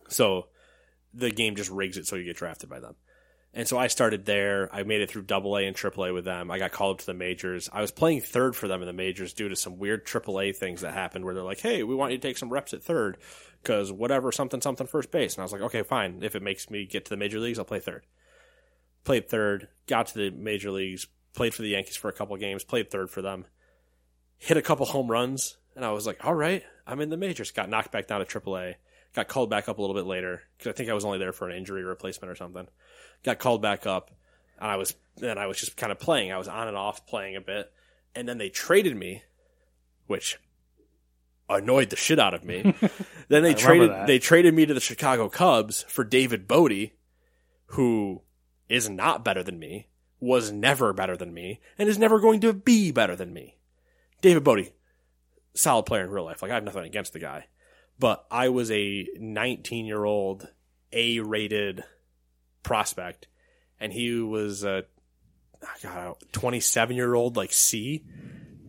So 0.09 0.47
the 1.15 1.31
game 1.31 1.55
just 1.55 1.71
rigs 1.71 1.97
it 1.97 2.07
so 2.07 2.15
you 2.15 2.25
get 2.25 2.37
drafted 2.37 2.69
by 2.69 2.79
them. 2.79 2.95
And 3.53 3.65
so 3.65 3.77
I 3.77 3.87
started 3.87 4.25
there. 4.25 4.69
I 4.73 4.83
made 4.83 4.99
it 4.99 5.09
through 5.09 5.21
double 5.23 5.55
A 5.55 5.65
and 5.65 5.75
triple 5.75 6.03
A 6.03 6.11
with 6.11 6.25
them. 6.25 6.51
I 6.51 6.59
got 6.59 6.73
called 6.73 6.95
up 6.95 6.99
to 6.99 7.05
the 7.05 7.13
majors. 7.13 7.69
I 7.71 7.79
was 7.79 7.89
playing 7.89 8.19
third 8.21 8.53
for 8.53 8.67
them 8.67 8.81
in 8.81 8.85
the 8.85 8.93
majors 8.93 9.33
due 9.33 9.47
to 9.47 9.55
some 9.55 9.77
weird 9.77 10.05
triple 10.05 10.41
A 10.41 10.51
things 10.51 10.81
that 10.81 10.93
happened 10.93 11.23
where 11.23 11.33
they're 11.33 11.41
like, 11.41 11.61
hey, 11.61 11.81
we 11.83 11.95
want 11.95 12.11
you 12.11 12.17
to 12.17 12.27
take 12.27 12.37
some 12.37 12.49
reps 12.49 12.73
at 12.73 12.83
third 12.83 13.17
because 13.61 13.93
whatever, 13.93 14.33
something, 14.33 14.59
something 14.59 14.87
first 14.87 15.09
base. 15.09 15.35
And 15.35 15.41
I 15.41 15.45
was 15.45 15.53
like, 15.53 15.61
okay, 15.61 15.83
fine. 15.83 16.19
If 16.21 16.35
it 16.35 16.43
makes 16.43 16.69
me 16.69 16.85
get 16.85 17.05
to 17.05 17.09
the 17.09 17.17
major 17.17 17.39
leagues, 17.39 17.57
I'll 17.57 17.63
play 17.63 17.79
third. 17.79 18.05
Played 19.05 19.29
third, 19.29 19.69
got 19.87 20.07
to 20.07 20.15
the 20.15 20.31
major 20.31 20.69
leagues, 20.69 21.07
played 21.33 21.53
for 21.53 21.61
the 21.61 21.69
Yankees 21.69 21.95
for 21.95 22.09
a 22.09 22.13
couple 22.13 22.35
games, 22.35 22.65
played 22.65 22.91
third 22.91 23.09
for 23.09 23.21
them, 23.21 23.45
hit 24.37 24.57
a 24.57 24.61
couple 24.61 24.85
home 24.85 25.09
runs. 25.09 25.57
And 25.77 25.85
I 25.85 25.91
was 25.91 26.05
like, 26.05 26.25
all 26.25 26.33
right, 26.33 26.63
I'm 26.85 26.99
in 26.99 27.09
the 27.09 27.17
majors. 27.17 27.51
Got 27.51 27.69
knocked 27.69 27.91
back 27.91 28.07
down 28.07 28.19
to 28.19 28.25
triple 28.25 28.57
A. 28.57 28.75
Got 29.15 29.27
called 29.27 29.49
back 29.49 29.69
up 29.69 29.77
a 29.77 29.81
little 29.81 29.95
bit 29.95 30.05
later 30.05 30.41
because 30.57 30.69
I 30.69 30.73
think 30.73 30.89
I 30.89 30.93
was 30.93 31.05
only 31.05 31.17
there 31.17 31.31
for 31.31 31.49
an 31.49 31.57
injury 31.57 31.83
replacement 31.83 32.31
or 32.31 32.35
something 32.35 32.67
got 33.23 33.39
called 33.39 33.61
back 33.61 33.87
up 33.87 34.11
and 34.59 34.71
I 34.71 34.77
was 34.77 34.95
then 35.17 35.37
I 35.37 35.47
was 35.47 35.57
just 35.57 35.77
kind 35.77 35.91
of 35.91 35.99
playing. 35.99 36.31
I 36.31 36.37
was 36.37 36.47
on 36.47 36.67
and 36.67 36.77
off 36.77 37.05
playing 37.07 37.35
a 37.35 37.41
bit. 37.41 37.71
And 38.15 38.27
then 38.27 38.37
they 38.37 38.49
traded 38.49 38.95
me, 38.95 39.23
which 40.07 40.39
annoyed 41.49 41.89
the 41.89 41.95
shit 41.95 42.19
out 42.19 42.33
of 42.33 42.43
me. 42.43 42.73
then 43.27 43.43
they 43.43 43.53
traded 43.53 43.91
they 44.07 44.19
traded 44.19 44.53
me 44.53 44.65
to 44.65 44.73
the 44.73 44.79
Chicago 44.79 45.29
Cubs 45.29 45.83
for 45.87 46.03
David 46.03 46.47
Bote, 46.47 46.91
who 47.67 48.21
is 48.69 48.89
not 48.89 49.25
better 49.25 49.43
than 49.43 49.59
me, 49.59 49.87
was 50.19 50.51
never 50.51 50.93
better 50.93 51.17
than 51.17 51.33
me, 51.33 51.59
and 51.77 51.89
is 51.89 51.99
never 51.99 52.19
going 52.19 52.39
to 52.41 52.53
be 52.53 52.91
better 52.91 53.15
than 53.15 53.33
me. 53.33 53.57
David 54.21 54.43
Bote, 54.43 54.71
solid 55.53 55.85
player 55.85 56.03
in 56.03 56.09
real 56.09 56.25
life. 56.25 56.41
Like 56.41 56.51
I 56.51 56.55
have 56.55 56.63
nothing 56.63 56.85
against 56.85 57.13
the 57.13 57.19
guy. 57.19 57.47
But 57.97 58.25
I 58.29 58.49
was 58.49 58.71
a 58.71 59.07
19 59.17 59.85
year 59.85 60.03
old 60.03 60.47
A 60.91 61.19
rated 61.19 61.83
prospect, 62.63 63.27
and 63.79 63.93
he 63.93 64.19
was 64.19 64.63
a 64.63 64.85
God, 65.81 66.15
27 66.31 66.95
year 66.95 67.13
old 67.13 67.37
like 67.37 67.53
C, 67.53 68.05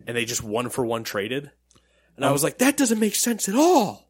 and 0.05 0.15
they 0.15 0.25
just 0.25 0.43
one 0.43 0.69
for 0.69 0.85
one 0.85 1.03
traded. 1.03 1.51
And 2.15 2.25
I 2.25 2.29
um, 2.29 2.33
was 2.33 2.43
like, 2.43 2.59
that 2.59 2.77
doesn't 2.77 2.99
make 2.99 3.15
sense 3.15 3.47
at 3.47 3.55
all. 3.55 4.07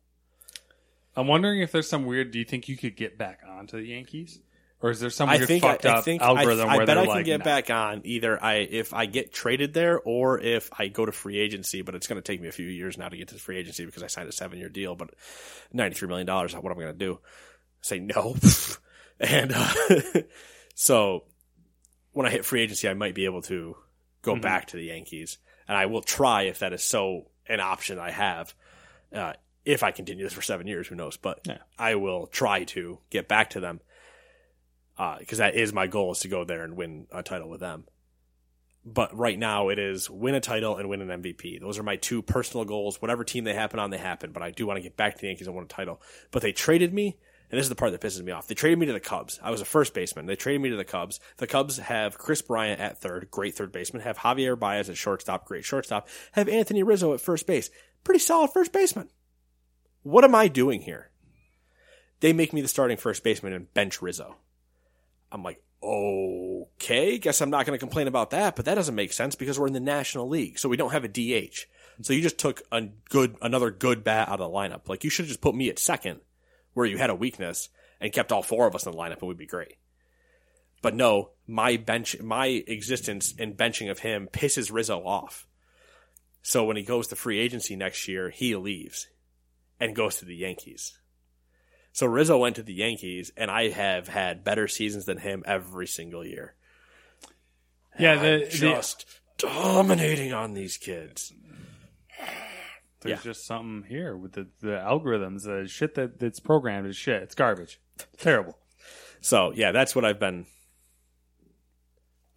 I'm 1.16 1.28
wondering 1.28 1.62
if 1.62 1.72
there's 1.72 1.90
some 1.90 2.06
weird. 2.06 2.32
Do 2.32 2.40
you 2.40 2.46
think 2.46 2.70
you 2.70 2.78
could 2.78 2.96
get 2.96 3.18
back 3.18 3.42
onto 3.48 3.78
the 3.78 3.88
Yankees, 3.88 4.40
or 4.82 4.92
is 4.92 5.00
there 5.00 5.10
some 5.10 5.28
I 5.30 5.38
weird 5.38 5.48
think 5.48 5.64
fucked 5.64 5.86
I, 5.86 5.90
I 5.90 5.98
up 5.98 6.06
think 6.06 6.22
algorithm 6.22 6.70
I, 6.70 6.74
I 6.74 6.78
where 6.78 6.86
bet 6.86 6.98
I 6.98 7.06
can 7.06 7.16
like, 7.16 7.26
get 7.26 7.40
nah. 7.40 7.46
back 7.46 7.70
on 7.70 8.02
either 8.06 8.44
I 8.44 8.56
if 8.56 8.94
I 8.94 9.06
get 9.08 9.34
traded 9.34 9.74
there 9.74 10.00
or 10.00 10.40
if 10.40 10.70
I 10.78 10.88
go 10.88 11.06
to 11.06 11.12
free 11.12 11.40
agency. 11.40 11.82
But 11.82 11.96
it's 11.96 12.08
going 12.08 12.22
to 12.22 12.22
take 12.22 12.42
me 12.42 12.48
a 12.48 12.52
few 12.52 12.68
years 12.68 12.98
now 12.98 13.10
to 13.10 13.18
get 13.18 13.30
to 13.30 13.36
free 13.36 13.58
agency 13.58 13.86
because 13.86 14.04
I 14.04 14.08
signed 14.08 14.30
a 14.30 14.32
seven 14.32 14.60
year 14.60 14.70
deal. 14.70 14.96
But 14.96 15.12
93 15.74 16.08
million 16.08 16.28
dollars. 16.28 16.54
What 16.54 16.66
am 16.66 16.78
I 16.78 16.82
going 16.82 16.94
to 16.94 17.06
do? 17.06 17.20
Say 17.82 18.00
no. 18.00 18.36
and 19.20 19.52
uh, 19.56 19.74
so 20.76 21.24
when 22.12 22.26
I 22.28 22.30
hit 22.30 22.46
free 22.46 22.62
agency, 22.62 22.88
I 22.88 22.94
might 22.94 23.16
be 23.16 23.26
able 23.26 23.42
to 23.44 23.76
go 24.22 24.34
Mm-hmm. 24.34 24.42
back 24.42 24.68
to 24.68 24.78
the 24.78 24.84
Yankees, 24.86 25.38
and 25.68 25.78
I 25.78 25.86
will 25.86 26.02
try 26.02 26.44
if 26.44 26.60
that 26.60 26.74
is 26.74 26.84
so 26.84 27.32
an 27.48 27.62
option 27.62 27.98
I 27.98 28.12
have. 28.12 28.54
Uh, 29.14 29.34
if 29.64 29.84
I 29.84 29.92
continue 29.92 30.24
this 30.24 30.34
for 30.34 30.42
seven 30.42 30.68
years, 30.68 30.88
who 30.88 30.96
knows? 30.96 31.18
But 31.18 31.42
Yeah. 31.46 31.58
I 31.80 31.96
will 31.96 32.28
try 32.28 32.64
to 32.66 33.00
get 33.10 33.28
back 33.28 33.52
to 33.52 33.60
them 33.60 33.80
Uh, 34.98 35.18
because 35.20 35.38
that 35.38 35.56
is 35.56 35.74
my 35.74 35.88
goal 35.88 36.12
is 36.12 36.20
to 36.20 36.28
go 36.28 36.44
there 36.44 36.64
and 36.64 36.76
win 36.76 37.08
a 37.12 37.22
title 37.22 37.50
with 37.50 37.60
them. 37.60 37.86
But 38.84 39.16
right 39.16 39.38
now 39.38 39.70
it 39.70 39.80
is 39.80 40.10
win 40.10 40.34
a 40.34 40.40
title 40.40 40.78
and 40.78 40.90
win 40.90 41.02
an 41.02 41.22
MVP. 41.22 41.60
Those 41.60 41.78
are 41.78 41.84
my 41.84 41.98
two 41.98 42.22
personal 42.22 42.66
goals. 42.66 43.02
Whatever 43.02 43.24
team 43.24 43.44
they 43.44 43.54
happen 43.54 43.80
on, 43.80 43.90
they 43.90 43.98
happen. 43.98 44.32
But 44.32 44.44
I 44.44 44.52
do 44.52 44.66
want 44.66 44.78
to 44.78 44.82
get 44.82 44.98
back 44.98 45.16
to 45.16 45.22
the 45.22 45.28
Yankees 45.28 45.48
and 45.48 45.56
win 45.56 45.66
a 45.66 45.68
title. 45.68 46.02
But 46.32 46.42
they 46.42 46.54
traded 46.54 46.94
me, 46.94 47.18
and 47.52 47.58
this 47.58 47.66
is 47.66 47.70
the 47.70 47.76
part 47.76 47.92
that 47.92 48.02
pisses 48.02 48.24
me 48.24 48.32
off. 48.32 48.48
They 48.48 48.56
traded 48.56 48.80
me 48.80 48.86
to 48.86 48.94
the 48.94 49.02
Cubs. 49.02 49.40
I 49.44 49.52
was 49.52 49.62
a 49.62 49.66
first 49.66 49.94
baseman. 49.94 50.26
They 50.26 50.38
traded 50.38 50.62
me 50.62 50.70
to 50.70 50.78
the 50.78 50.86
Cubs. 50.86 51.20
The 51.36 51.48
Cubs 51.48 51.78
have 51.78 52.18
Kris 52.18 52.42
Bryant 52.42 52.80
at 52.80 52.98
third, 52.98 53.28
great 53.30 53.56
third 53.56 53.74
baseman. 53.74 54.04
Have 54.04 54.20
Javier 54.20 54.58
Baez 54.58 54.90
at 54.90 54.98
shortstop, 54.98 55.46
great 55.46 55.66
shortstop. 55.66 56.08
Have 56.32 56.48
Anthony 56.48 56.82
Rizzo 56.82 57.14
at 57.14 57.22
first 57.22 57.46
base, 57.46 57.70
pretty 58.04 58.20
solid 58.20 58.52
first 58.52 58.72
baseman. 58.72 59.10
What 60.04 60.24
am 60.24 60.34
I 60.34 60.48
doing 60.48 60.82
here? 60.82 61.12
They 62.22 62.32
make 62.32 62.54
me 62.54 62.62
the 62.62 62.68
starting 62.68 62.98
first 62.98 63.24
baseman 63.24 63.54
and 63.54 63.74
bench 63.74 64.02
Rizzo. 64.02 64.38
I'm 65.32 65.44
like, 65.44 65.62
okay, 65.84 67.18
guess 67.18 67.42
I'm 67.42 67.50
not 67.50 67.66
going 67.66 67.78
to 67.78 67.80
complain 67.80 68.08
about 68.08 68.32
that, 68.32 68.56
but 68.56 68.66
that 68.66 68.76
doesn't 68.76 68.96
make 68.96 69.14
sense 69.14 69.36
because 69.36 69.60
we're 69.60 69.68
in 69.68 69.74
the 69.74 69.80
National 69.80 70.28
League, 70.28 70.60
so 70.60 70.70
we 70.70 70.78
don't 70.78 70.92
have 70.92 71.04
a 71.04 71.08
DH. 71.08 71.66
So 72.02 72.14
you 72.14 72.22
just 72.22 72.38
took 72.38 72.62
a 72.72 72.82
good, 73.10 73.36
another 73.42 73.72
good 73.72 74.04
bat 74.04 74.30
out 74.30 74.40
of 74.40 74.52
the 74.52 74.58
lineup. 74.58 74.88
Like 74.88 75.04
you 75.04 75.10
should 75.10 75.24
have 75.24 75.30
just 75.30 75.42
put 75.42 75.56
me 75.56 75.70
at 75.70 75.80
second, 75.80 76.22
where 76.74 76.86
you 76.86 76.98
had 76.98 77.10
a 77.10 77.16
weakness, 77.16 77.70
and 78.00 78.14
kept 78.14 78.32
all 78.32 78.44
four 78.44 78.68
of 78.68 78.76
us 78.76 78.86
in 78.86 78.92
the 78.92 78.98
lineup, 78.98 79.20
and 79.20 79.28
we'd 79.28 79.38
be 79.38 79.48
great. 79.48 79.76
But 80.82 80.96
no, 80.96 81.32
my 81.48 81.78
bench, 81.78 82.20
my 82.22 82.48
existence 82.68 83.34
and 83.38 83.58
benching 83.58 83.90
of 83.90 84.00
him 84.00 84.30
pisses 84.32 84.72
Rizzo 84.72 85.00
off. 85.04 85.48
So 86.44 86.66
when 86.66 86.78
he 86.78 86.84
goes 86.84 87.08
to 87.08 87.16
free 87.16 87.40
agency 87.40 87.76
next 87.76 88.08
year, 88.08 88.30
he 88.30 88.56
leaves 88.56 89.08
and 89.80 89.96
goes 89.96 90.18
to 90.18 90.26
the 90.26 90.36
Yankees. 90.36 90.98
So 91.98 92.06
Rizzo 92.06 92.38
went 92.38 92.58
to 92.58 92.62
the 92.62 92.76
Yankees, 92.76 93.32
and 93.36 93.50
I 93.50 93.70
have 93.70 94.08
had 94.08 94.44
better 94.44 94.68
seasons 94.68 95.06
than 95.06 95.18
him 95.18 95.42
every 95.48 95.88
single 95.88 96.24
year. 96.24 96.54
Yeah, 97.98 98.18
the, 98.18 98.46
the, 98.46 98.56
just 98.56 99.08
dominating 99.40 100.32
on 100.32 100.54
these 100.54 100.78
kids. 100.78 101.34
there's 103.02 103.18
yeah. 103.18 103.24
just 103.24 103.48
something 103.48 103.90
here 103.90 104.16
with 104.16 104.34
the, 104.34 104.46
the 104.60 104.78
algorithms. 104.78 105.46
The 105.46 105.68
shit 105.68 105.96
that, 105.96 106.20
that's 106.20 106.40
programmed 106.40 106.86
is 106.86 106.96
shit. 106.96 107.24
It's 107.24 107.34
garbage. 107.34 107.82
It's 107.96 108.24
terrible. 108.24 108.60
So 109.20 109.52
yeah, 109.56 109.72
that's 109.72 109.96
what 109.96 110.06
I've 110.06 110.20
been. 110.20 110.46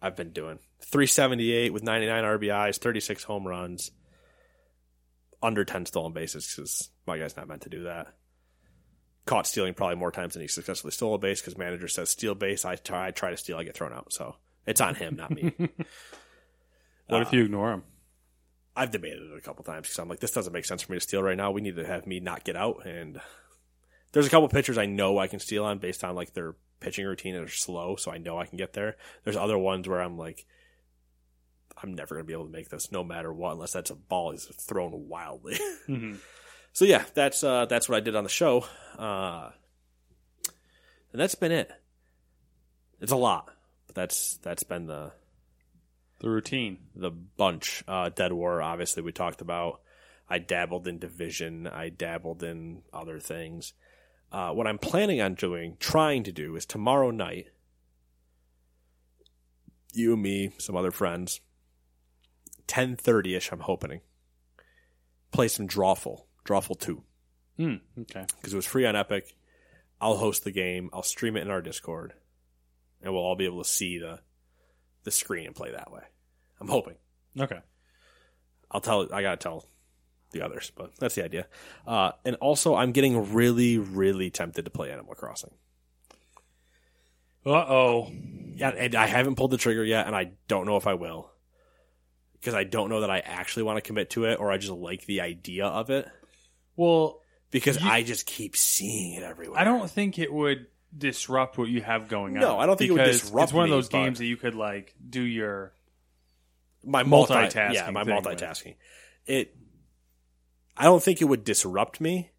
I've 0.01 0.15
been 0.15 0.31
doing 0.31 0.57
378 0.85 1.71
with 1.71 1.83
99 1.83 2.23
RBIs, 2.23 2.79
36 2.79 3.25
home 3.25 3.47
runs, 3.47 3.91
under 5.43 5.63
10 5.63 5.85
stolen 5.85 6.13
bases 6.13 6.51
because 6.51 6.89
my 7.05 7.19
guy's 7.19 7.37
not 7.37 7.47
meant 7.47 7.61
to 7.61 7.69
do 7.69 7.83
that. 7.83 8.15
Caught 9.25 9.47
stealing 9.47 9.73
probably 9.73 9.97
more 9.97 10.11
times 10.11 10.33
than 10.33 10.41
he 10.41 10.47
successfully 10.47 10.91
stole 10.91 11.13
a 11.13 11.17
base 11.17 11.41
because 11.41 11.57
manager 11.57 11.87
says 11.87 12.09
steal 12.09 12.35
base. 12.35 12.65
I 12.65 12.75
try, 12.75 13.07
I 13.07 13.11
try 13.11 13.29
to 13.29 13.37
steal, 13.37 13.57
I 13.57 13.63
get 13.63 13.75
thrown 13.75 13.93
out. 13.93 14.11
So 14.11 14.35
it's 14.65 14.81
on 14.81 14.95
him, 14.95 15.15
not 15.15 15.31
me. 15.31 15.53
What 17.11 17.23
if 17.23 17.33
you 17.33 17.41
uh, 17.41 17.45
ignore 17.45 17.73
him? 17.73 17.83
I've 18.75 18.91
debated 18.91 19.31
it 19.31 19.37
a 19.37 19.41
couple 19.41 19.65
times 19.65 19.87
because 19.87 19.99
I'm 19.99 20.07
like, 20.07 20.21
this 20.21 20.31
doesn't 20.31 20.53
make 20.53 20.63
sense 20.63 20.81
for 20.81 20.93
me 20.93 20.97
to 20.97 21.03
steal 21.03 21.21
right 21.21 21.35
now. 21.35 21.51
We 21.51 21.59
need 21.59 21.75
to 21.75 21.85
have 21.85 22.07
me 22.07 22.21
not 22.21 22.45
get 22.45 22.55
out. 22.55 22.85
And 22.85 23.19
there's 24.13 24.27
a 24.27 24.29
couple 24.29 24.47
pitchers 24.47 24.77
I 24.77 24.85
know 24.85 25.17
I 25.17 25.27
can 25.27 25.39
steal 25.39 25.65
on 25.65 25.79
based 25.79 26.05
on 26.05 26.15
like 26.15 26.33
their 26.33 26.55
pitching 26.79 27.05
routine 27.05 27.35
and 27.35 27.45
are 27.45 27.49
slow, 27.49 27.97
so 27.97 28.11
I 28.11 28.17
know 28.17 28.39
I 28.39 28.45
can 28.45 28.57
get 28.57 28.71
there. 28.71 28.95
There's 29.25 29.35
other 29.35 29.57
ones 29.57 29.89
where 29.89 30.01
I'm 30.01 30.17
like, 30.17 30.45
I'm 31.83 31.93
never 31.93 32.15
going 32.15 32.23
to 32.23 32.27
be 32.27 32.33
able 32.33 32.45
to 32.45 32.51
make 32.51 32.69
this 32.69 32.93
no 32.93 33.03
matter 33.03 33.33
what, 33.33 33.53
unless 33.53 33.73
that's 33.73 33.89
a 33.91 33.95
ball 33.95 34.31
is 34.31 34.45
thrown 34.45 35.09
wildly. 35.09 35.59
Mm-hmm. 35.89 36.15
So 36.73 36.85
yeah, 36.85 37.03
that's 37.13 37.43
uh, 37.43 37.65
that's 37.65 37.89
what 37.89 37.97
I 37.97 37.99
did 37.99 38.15
on 38.15 38.23
the 38.23 38.29
show, 38.29 38.65
uh, 38.97 39.49
and 41.11 41.19
that's 41.21 41.35
been 41.35 41.51
it. 41.51 41.69
It's 43.01 43.11
a 43.11 43.17
lot, 43.17 43.49
but 43.87 43.95
that's 43.95 44.37
that's 44.37 44.63
been 44.63 44.87
the 44.87 45.11
The 46.19 46.29
routine. 46.29 46.77
the 46.95 47.11
bunch. 47.11 47.83
Uh, 47.87 48.09
Dead 48.09 48.31
War, 48.31 48.61
obviously, 48.61 49.03
we 49.03 49.11
talked 49.11 49.41
about. 49.41 49.81
I 50.29 50.39
dabbled 50.39 50.87
in 50.87 50.97
Division. 50.97 51.67
I 51.67 51.89
dabbled 51.89 52.41
in 52.41 52.83
other 52.93 53.19
things. 53.19 53.73
Uh, 54.31 54.51
what 54.51 54.65
I'm 54.65 54.77
planning 54.77 55.19
on 55.19 55.33
doing, 55.33 55.75
trying 55.77 56.23
to 56.23 56.31
do, 56.31 56.55
is 56.55 56.65
tomorrow 56.65 57.11
night. 57.11 57.47
You, 59.93 60.15
me, 60.15 60.53
some 60.57 60.77
other 60.77 60.91
friends. 60.91 61.41
Ten 62.65 62.95
thirty 62.95 63.35
ish. 63.35 63.51
I'm 63.51 63.59
hoping. 63.59 63.99
Play 65.33 65.49
some 65.49 65.67
Drawful. 65.67 66.21
Drawful 66.45 66.79
two 66.79 67.03
Hmm. 67.57 67.75
Okay. 67.99 68.25
because 68.37 68.53
it 68.53 68.55
was 68.55 68.65
free 68.65 68.85
on 68.85 68.95
Epic. 68.95 69.35
I'll 69.99 70.17
host 70.17 70.43
the 70.43 70.51
game. 70.51 70.89
I'll 70.93 71.03
stream 71.03 71.37
it 71.37 71.41
in 71.41 71.51
our 71.51 71.61
Discord, 71.61 72.13
and 73.03 73.13
we'll 73.13 73.21
all 73.21 73.35
be 73.35 73.45
able 73.45 73.61
to 73.63 73.69
see 73.69 73.97
the 73.99 74.19
the 75.03 75.11
screen 75.11 75.45
and 75.47 75.55
play 75.55 75.71
that 75.71 75.91
way. 75.91 76.01
I'm 76.59 76.67
hoping. 76.67 76.95
Okay. 77.39 77.59
I'll 78.71 78.81
tell. 78.81 79.07
I 79.13 79.21
gotta 79.21 79.37
tell 79.37 79.65
the 80.31 80.41
others, 80.43 80.71
but 80.75 80.95
that's 80.97 81.15
the 81.15 81.23
idea. 81.23 81.45
Uh, 81.85 82.13
and 82.25 82.35
also, 82.37 82.73
I'm 82.75 82.93
getting 82.93 83.33
really, 83.33 83.77
really 83.77 84.29
tempted 84.31 84.65
to 84.65 84.71
play 84.71 84.91
Animal 84.91 85.13
Crossing. 85.13 85.51
Uh 87.45 87.51
oh. 87.51 88.11
Yeah, 88.55 88.69
and 88.69 88.95
I 88.95 89.07
haven't 89.07 89.35
pulled 89.35 89.51
the 89.51 89.57
trigger 89.57 89.83
yet, 89.83 90.07
and 90.07 90.15
I 90.15 90.31
don't 90.47 90.65
know 90.65 90.77
if 90.77 90.87
I 90.87 90.93
will 90.93 91.31
because 92.33 92.53
I 92.53 92.63
don't 92.63 92.89
know 92.89 93.01
that 93.01 93.09
I 93.11 93.19
actually 93.19 93.63
want 93.63 93.77
to 93.77 93.81
commit 93.81 94.11
to 94.11 94.25
it, 94.25 94.39
or 94.39 94.51
I 94.51 94.57
just 94.57 94.71
like 94.73 95.05
the 95.05 95.21
idea 95.21 95.65
of 95.65 95.89
it 95.89 96.07
Well, 96.75 97.21
because 97.51 97.81
You- 97.81 97.89
I 97.89 98.03
just 98.03 98.25
keep 98.25 98.55
seeing 98.55 99.13
it 99.13 99.23
everywhere. 99.23 99.59
I 99.59 99.63
don't 99.63 99.89
think 99.89 100.17
it 100.19 100.31
would 100.31 100.67
disrupt 100.97 101.57
what 101.57 101.69
you 101.69 101.81
have 101.81 102.07
going 102.07 102.35
on. 102.35 102.41
No, 102.41 102.59
I 102.59 102.65
don't 102.65 102.77
think 102.77 102.89
it 102.89 102.93
would 102.93 103.03
disrupt 103.05 103.43
It's 103.45 103.53
one 103.53 103.65
of 103.65 103.69
those 103.69 103.89
games 103.89 104.19
that 104.19 104.25
you 104.25 104.37
could 104.37 104.55
like 104.55 104.93
do 105.09 105.21
your 105.21 105.73
my 106.83 107.03
multi- 107.03 107.33
multitasking 107.33 107.73
Yeah, 107.73 107.89
my 107.91 108.03
thing 108.03 108.15
with. 108.15 108.25
multitasking. 108.25 108.75
It. 109.25 109.55
I 110.75 110.85
don't 110.85 111.03
think 111.03 111.21
it 111.21 111.25
would 111.25 111.43
disrupt 111.43 112.01
me, 112.01 112.31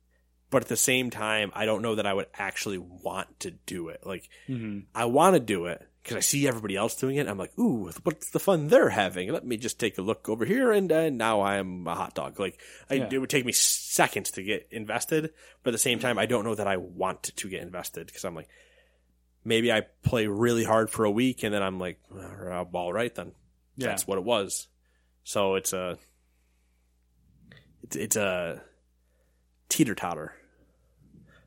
but 0.50 0.62
at 0.62 0.68
the 0.68 0.76
same 0.76 1.10
time, 1.10 1.52
I 1.54 1.64
don't 1.64 1.82
know 1.82 1.94
that 1.94 2.06
I 2.06 2.12
would 2.12 2.26
actually 2.34 2.78
want 2.78 3.40
to 3.40 3.50
do 3.52 3.88
it. 3.88 4.04
Like, 4.04 4.28
mm-hmm. 4.48 4.80
I 4.94 5.04
want 5.04 5.34
to 5.34 5.40
do 5.40 5.66
it 5.66 5.86
because 6.02 6.16
I 6.16 6.20
see 6.20 6.48
everybody 6.48 6.76
else 6.76 6.96
doing 6.96 7.16
it. 7.16 7.28
I'm 7.28 7.38
like, 7.38 7.56
ooh, 7.58 7.90
what's 8.02 8.30
the 8.30 8.40
fun 8.40 8.68
they're 8.68 8.88
having? 8.88 9.32
Let 9.32 9.46
me 9.46 9.56
just 9.56 9.78
take 9.78 9.98
a 9.98 10.02
look 10.02 10.28
over 10.28 10.44
here, 10.44 10.72
and 10.72 10.90
uh, 10.90 11.10
now 11.10 11.40
I 11.40 11.56
am 11.56 11.86
a 11.86 11.94
hot 11.94 12.14
dog. 12.14 12.40
Like, 12.40 12.60
I, 12.90 12.94
Yeah. 12.94 13.08
it 13.12 13.18
would 13.18 13.30
take 13.30 13.44
me 13.44 13.52
seconds 13.52 14.30
to 14.32 14.42
get 14.42 14.66
invested, 14.70 15.32
but 15.62 15.70
at 15.70 15.72
the 15.72 15.78
same 15.78 15.98
time, 16.00 16.18
I 16.18 16.26
don't 16.26 16.44
know 16.44 16.54
that 16.56 16.66
I 16.66 16.76
want 16.76 17.22
to 17.24 17.48
get 17.48 17.62
invested 17.62 18.06
because 18.06 18.24
I'm 18.24 18.34
like, 18.34 18.48
maybe 19.44 19.72
I 19.72 19.82
play 20.02 20.26
really 20.26 20.64
hard 20.64 20.90
for 20.90 21.04
a 21.04 21.10
week, 21.10 21.42
and 21.44 21.54
then 21.54 21.62
I'm 21.62 21.78
like, 21.78 22.00
well, 22.10 22.68
all 22.74 22.92
right 22.92 23.14
then 23.14 23.32
Yeah. 23.76 23.88
that's 23.88 24.06
what 24.06 24.18
it 24.18 24.24
was. 24.24 24.66
So 25.24 25.54
it's 25.54 25.72
a 25.72 25.98
it's 27.84 27.96
it's 27.96 28.16
a 28.16 28.60
teeter 29.68 29.94
totter. 29.94 30.32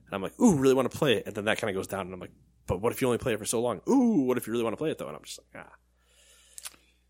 And 0.06 0.14
I'm 0.14 0.22
like, 0.22 0.40
ooh, 0.40 0.56
really 0.58 0.76
want 0.76 0.90
to 0.92 0.98
play 0.98 1.14
it, 1.18 1.24
and 1.26 1.36
then 1.36 1.46
that 1.46 1.58
kind 1.58 1.70
of 1.70 1.76
goes 1.76 1.88
down, 1.88 2.02
and 2.06 2.14
I'm 2.14 2.20
like, 2.20 2.32
but 2.68 2.82
what 2.82 2.92
if 2.92 3.02
you 3.02 3.08
only 3.08 3.18
play 3.18 3.34
it 3.34 3.40
for 3.40 3.46
so 3.46 3.62
long? 3.62 3.82
Ooh, 3.90 4.22
what 4.22 4.38
if 4.38 4.48
you 4.48 4.52
really 4.54 4.64
want 4.64 4.74
to 4.74 4.78
play 4.78 4.90
it 4.92 4.98
though? 4.98 5.08
And 5.08 5.16
I'm 5.16 5.24
just 5.24 5.40
like, 5.54 5.66
ah. 5.66 5.74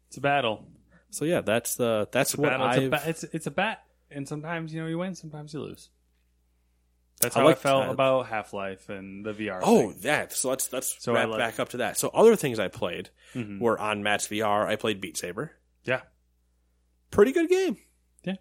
It's 0.08 0.18
a 0.18 0.22
battle. 0.22 0.68
So 1.10 1.26
yeah, 1.26 1.42
that's 1.42 1.76
the 1.76 2.08
that's 2.12 2.32
It's 2.34 2.38
a 2.38 2.42
what 2.42 2.50
battle. 2.52 2.68
It's 2.68 2.78
I've 2.78 2.84
a, 2.84 2.90
ba- 2.90 3.04
it's, 3.10 3.24
it's 3.26 3.48
a 3.48 3.52
bat, 3.52 3.84
and 4.12 4.28
sometimes 4.28 4.74
you 4.74 4.82
know 4.82 4.88
you 4.88 4.98
win, 4.98 5.16
sometimes 5.16 5.54
you 5.54 5.62
lose. 5.62 5.90
That's 7.22 7.36
I 7.38 7.40
how 7.40 7.46
I, 7.46 7.50
like 7.50 7.58
felt 7.60 7.90
about 7.90 8.28
Half 8.28 8.52
Life 8.52 8.90
and 8.90 9.26
the 9.26 9.32
VR. 9.34 9.62
Oh, 9.64 9.92
thing. 9.92 10.02
that. 10.02 10.34
So 10.34 10.50
let's 10.50 10.72
let's 10.74 10.98
So 11.04 11.16
I 11.16 11.26
wrap 11.26 11.38
back 11.38 11.60
up 11.62 11.70
to 11.70 11.78
that. 11.78 11.98
So 11.98 12.10
other 12.10 12.36
things 12.36 12.60
I 12.60 12.68
played 12.68 13.10
Mhm. 13.34 13.60
were 13.62 13.80
on 13.80 14.04
Matt's 14.04 14.28
VR. 14.28 14.68
I 14.68 14.76
played 14.76 15.00
Beat 15.00 15.16
Saber. 15.18 15.52
yeah, 15.86 16.02
Pretty 17.12 17.32
good 17.32 17.50
game. 17.50 17.78
yeah. 18.26 18.36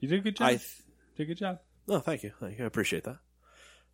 You 0.00 0.08
did 0.08 0.18
a 0.18 0.22
good 0.22 0.36
job. 0.36 0.48
I 0.48 0.52
You 0.52 0.58
did 1.16 1.22
a 1.22 1.26
good 1.26 1.38
job. 1.38 1.58
Oh, 1.88 2.00
thank 2.00 2.22
you. 2.22 2.32
Thank 2.38 2.58
you. 2.58 2.64
I 2.64 2.66
appreciate 2.66 3.04
that. 3.04 3.16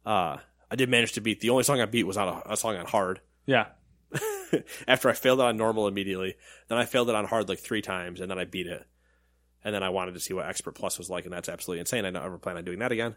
Uh, 0.05 0.39
I 0.70 0.76
did 0.76 0.88
manage 0.88 1.12
to 1.12 1.20
beat 1.20 1.40
the 1.40 1.50
only 1.50 1.64
song 1.64 1.80
I 1.80 1.86
beat 1.86 2.04
was 2.04 2.16
on 2.16 2.28
a, 2.28 2.52
a 2.52 2.56
song 2.56 2.76
on 2.76 2.86
hard. 2.86 3.20
Yeah, 3.46 3.68
After 4.88 5.08
I 5.08 5.12
failed 5.12 5.40
it 5.40 5.44
on 5.44 5.56
normal 5.56 5.88
immediately, 5.88 6.36
then 6.68 6.78
I 6.78 6.84
failed 6.84 7.08
it 7.08 7.14
on 7.14 7.24
hard 7.24 7.48
like 7.48 7.58
three 7.58 7.82
times, 7.82 8.20
and 8.20 8.30
then 8.30 8.38
I 8.38 8.44
beat 8.44 8.66
it. 8.66 8.86
And 9.64 9.74
then 9.74 9.82
I 9.82 9.88
wanted 9.88 10.14
to 10.14 10.20
see 10.20 10.34
what 10.34 10.46
Expert 10.46 10.74
Plus 10.74 10.98
was 10.98 11.10
like, 11.10 11.24
and 11.24 11.32
that's 11.32 11.48
absolutely 11.48 11.80
insane. 11.80 12.04
I 12.04 12.10
don't 12.10 12.24
ever 12.24 12.38
plan 12.38 12.56
on 12.56 12.64
doing 12.64 12.78
that 12.78 12.92
again. 12.92 13.16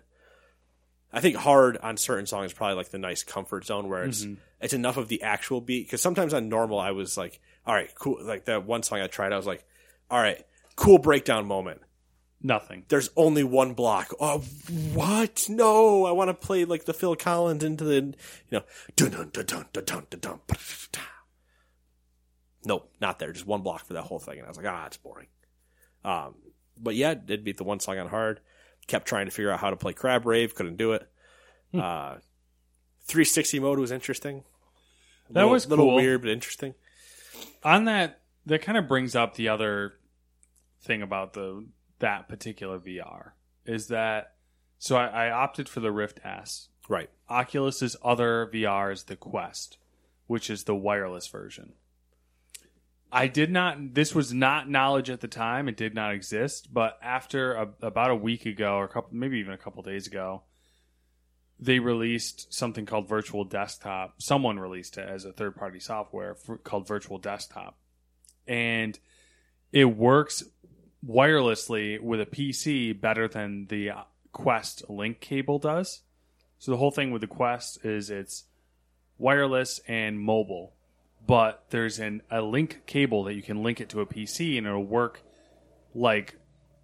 I 1.14 1.20
think 1.20 1.36
hard 1.36 1.78
on 1.78 1.98
certain 1.98 2.26
songs 2.26 2.52
is 2.52 2.58
probably 2.58 2.76
like 2.76 2.90
the 2.90 2.98
nice 2.98 3.24
comfort 3.24 3.66
zone 3.66 3.90
where 3.90 4.04
it's 4.04 4.24
mm-hmm. 4.24 4.36
it's 4.62 4.74
enough 4.74 4.98
of 4.98 5.08
the 5.08 5.24
actual 5.24 5.62
beat. 5.62 5.86
Because 5.86 6.02
sometimes 6.02 6.34
on 6.34 6.50
normal 6.50 6.80
I 6.80 6.92
was 6.92 7.18
like, 7.18 7.40
all 7.66 7.76
right, 7.76 7.94
cool. 7.96 8.18
Like 8.22 8.46
that 8.46 8.66
one 8.66 8.82
song 8.82 9.02
I 9.02 9.08
tried, 9.08 9.34
I 9.34 9.38
was 9.38 9.46
like, 9.46 9.64
all 10.10 10.20
right, 10.20 10.44
cool 10.76 11.00
breakdown 11.00 11.46
moment 11.46 11.82
nothing. 12.44 12.86
there's 12.90 13.10
only 13.16 13.44
one 13.44 13.74
block. 13.74 14.14
Oh, 14.20 14.40
what? 14.94 15.46
No, 15.50 16.06
I 16.06 16.12
want 16.12 16.30
to 16.30 16.34
play 16.34 16.66
like 16.66 16.86
the 16.86 16.94
Phil 16.94 17.16
Collins 17.16 17.64
into 17.64 17.84
the, 17.84 17.96
you 17.96 18.14
know, 18.52 18.64
dun 18.96 19.12
dun 19.12 19.30
dun 19.32 19.46
dun 19.46 19.66
dun 19.72 19.86
dun 19.86 20.06
dun. 20.10 20.20
dun. 20.20 20.40
Nope, 22.64 22.92
not 23.02 23.18
there. 23.20 23.32
Just 23.32 23.48
one 23.48 23.62
block 23.62 23.86
for 23.86 23.94
that 23.94 24.04
whole 24.04 24.20
thing, 24.20 24.38
and 24.38 24.46
I 24.46 24.50
was 24.50 24.58
like, 24.58 24.68
ah, 24.68 24.86
it's 24.86 24.98
boring. 24.98 25.28
Um, 26.06 26.36
but 26.78 26.96
yeah, 26.96 27.14
did 27.16 27.44
beat 27.44 27.58
the 27.58 27.64
one 27.64 27.80
song 27.80 27.98
on 27.98 28.08
hard. 28.08 28.40
Kept 28.88 29.08
trying 29.08 29.26
to 29.26 29.32
figure 29.32 29.52
out 29.52 29.60
how 29.60 29.70
to 29.72 29.76
play 29.76 29.94
Crab 29.94 30.26
Rave, 30.26 30.54
couldn't 30.56 30.78
do 30.78 30.94
it. 30.94 31.08
Uh, 31.74 32.18
360 33.06 33.60
mode 33.60 33.80
was 33.80 33.92
interesting. 33.92 34.44
That 35.30 35.36
Little- 35.42 35.50
was 35.52 35.68
little 35.68 35.86
cool. 35.86 35.96
weird, 35.96 36.22
but 36.22 36.30
interesting. 36.30 36.74
On 37.64 37.86
that, 37.86 38.20
that 38.46 38.62
kind 38.62 38.78
of 38.78 38.88
brings 38.88 39.16
up 39.16 39.36
the 39.36 39.48
other 39.50 39.94
thing 40.84 41.02
about 41.02 41.34
the 41.34 41.66
that 42.02 42.30
particular 42.30 42.78
VR 42.80 43.32
is 43.66 43.88
that 43.88 44.34
so 44.78 44.96
I, 44.96 45.28
I 45.28 45.32
opted 45.32 45.70
for 45.70 45.80
the 45.80 45.92
Rift 45.92 46.20
S. 46.24 46.68
Right. 46.90 47.10
Oculus's 47.30 47.96
other 48.04 48.50
VR 48.52 48.92
is 48.92 49.04
the 49.04 49.16
Quest, 49.16 49.78
which 50.28 50.50
is 50.50 50.64
the 50.64 50.76
wireless 50.76 51.28
version. 51.28 51.74
I 53.12 53.28
did 53.28 53.52
not. 53.52 53.94
This 53.94 54.16
was 54.16 54.34
not 54.34 54.70
knowledge 54.70 55.10
at 55.10 55.22
the 55.22 55.28
time. 55.28 55.68
It 55.68 55.78
did 55.78 55.94
not 55.94 56.14
exist. 56.14 56.74
But 56.74 56.98
after 57.02 57.54
a, 57.54 57.70
about 57.82 58.10
a 58.10 58.16
week 58.16 58.46
ago, 58.46 58.76
or 58.76 58.86
a 58.86 58.88
couple, 58.88 59.10
maybe 59.14 59.38
even 59.38 59.54
a 59.54 59.58
couple 59.58 59.84
days 59.84 60.08
ago, 60.08 60.44
they 61.60 61.80
released 61.80 62.54
something 62.54 62.86
called 62.86 63.08
Virtual 63.08 63.44
Desktop. 63.44 64.22
Someone 64.22 64.60
released 64.60 64.98
it 64.98 65.08
as 65.08 65.26
a 65.26 65.34
third-party 65.34 65.80
software 65.80 66.36
for, 66.36 66.58
called 66.58 66.88
Virtual 66.88 67.20
Desktop, 67.20 67.78
and 68.48 68.98
it 69.72 69.86
works 69.86 70.44
wirelessly 71.08 72.00
with 72.00 72.22
a 72.22 72.26
PC 72.26 73.00
better 73.00 73.28
than 73.28 73.68
the 73.68 73.92
Quest 74.32 74.90
link 74.90 75.20
cable 75.20 75.60
does. 75.60 76.02
So 76.60 76.72
the 76.72 76.78
whole 76.78 76.92
thing 76.92 77.12
with 77.12 77.22
the 77.22 77.28
Quest 77.28 77.84
is 77.86 78.10
it's 78.10 78.46
wireless 79.18 79.80
and 79.88 80.20
mobile, 80.20 80.74
but 81.26 81.66
there's 81.70 82.00
an 82.00 82.22
a 82.30 82.42
link 82.42 82.86
cable 82.86 83.24
that 83.26 83.34
you 83.34 83.42
can 83.42 83.64
link 83.64 83.82
it 83.82 83.90
to 83.90 84.02
a 84.02 84.06
PC 84.06 84.58
and 84.58 84.68
it'll 84.68 84.84
work 84.84 85.22
like 85.94 86.38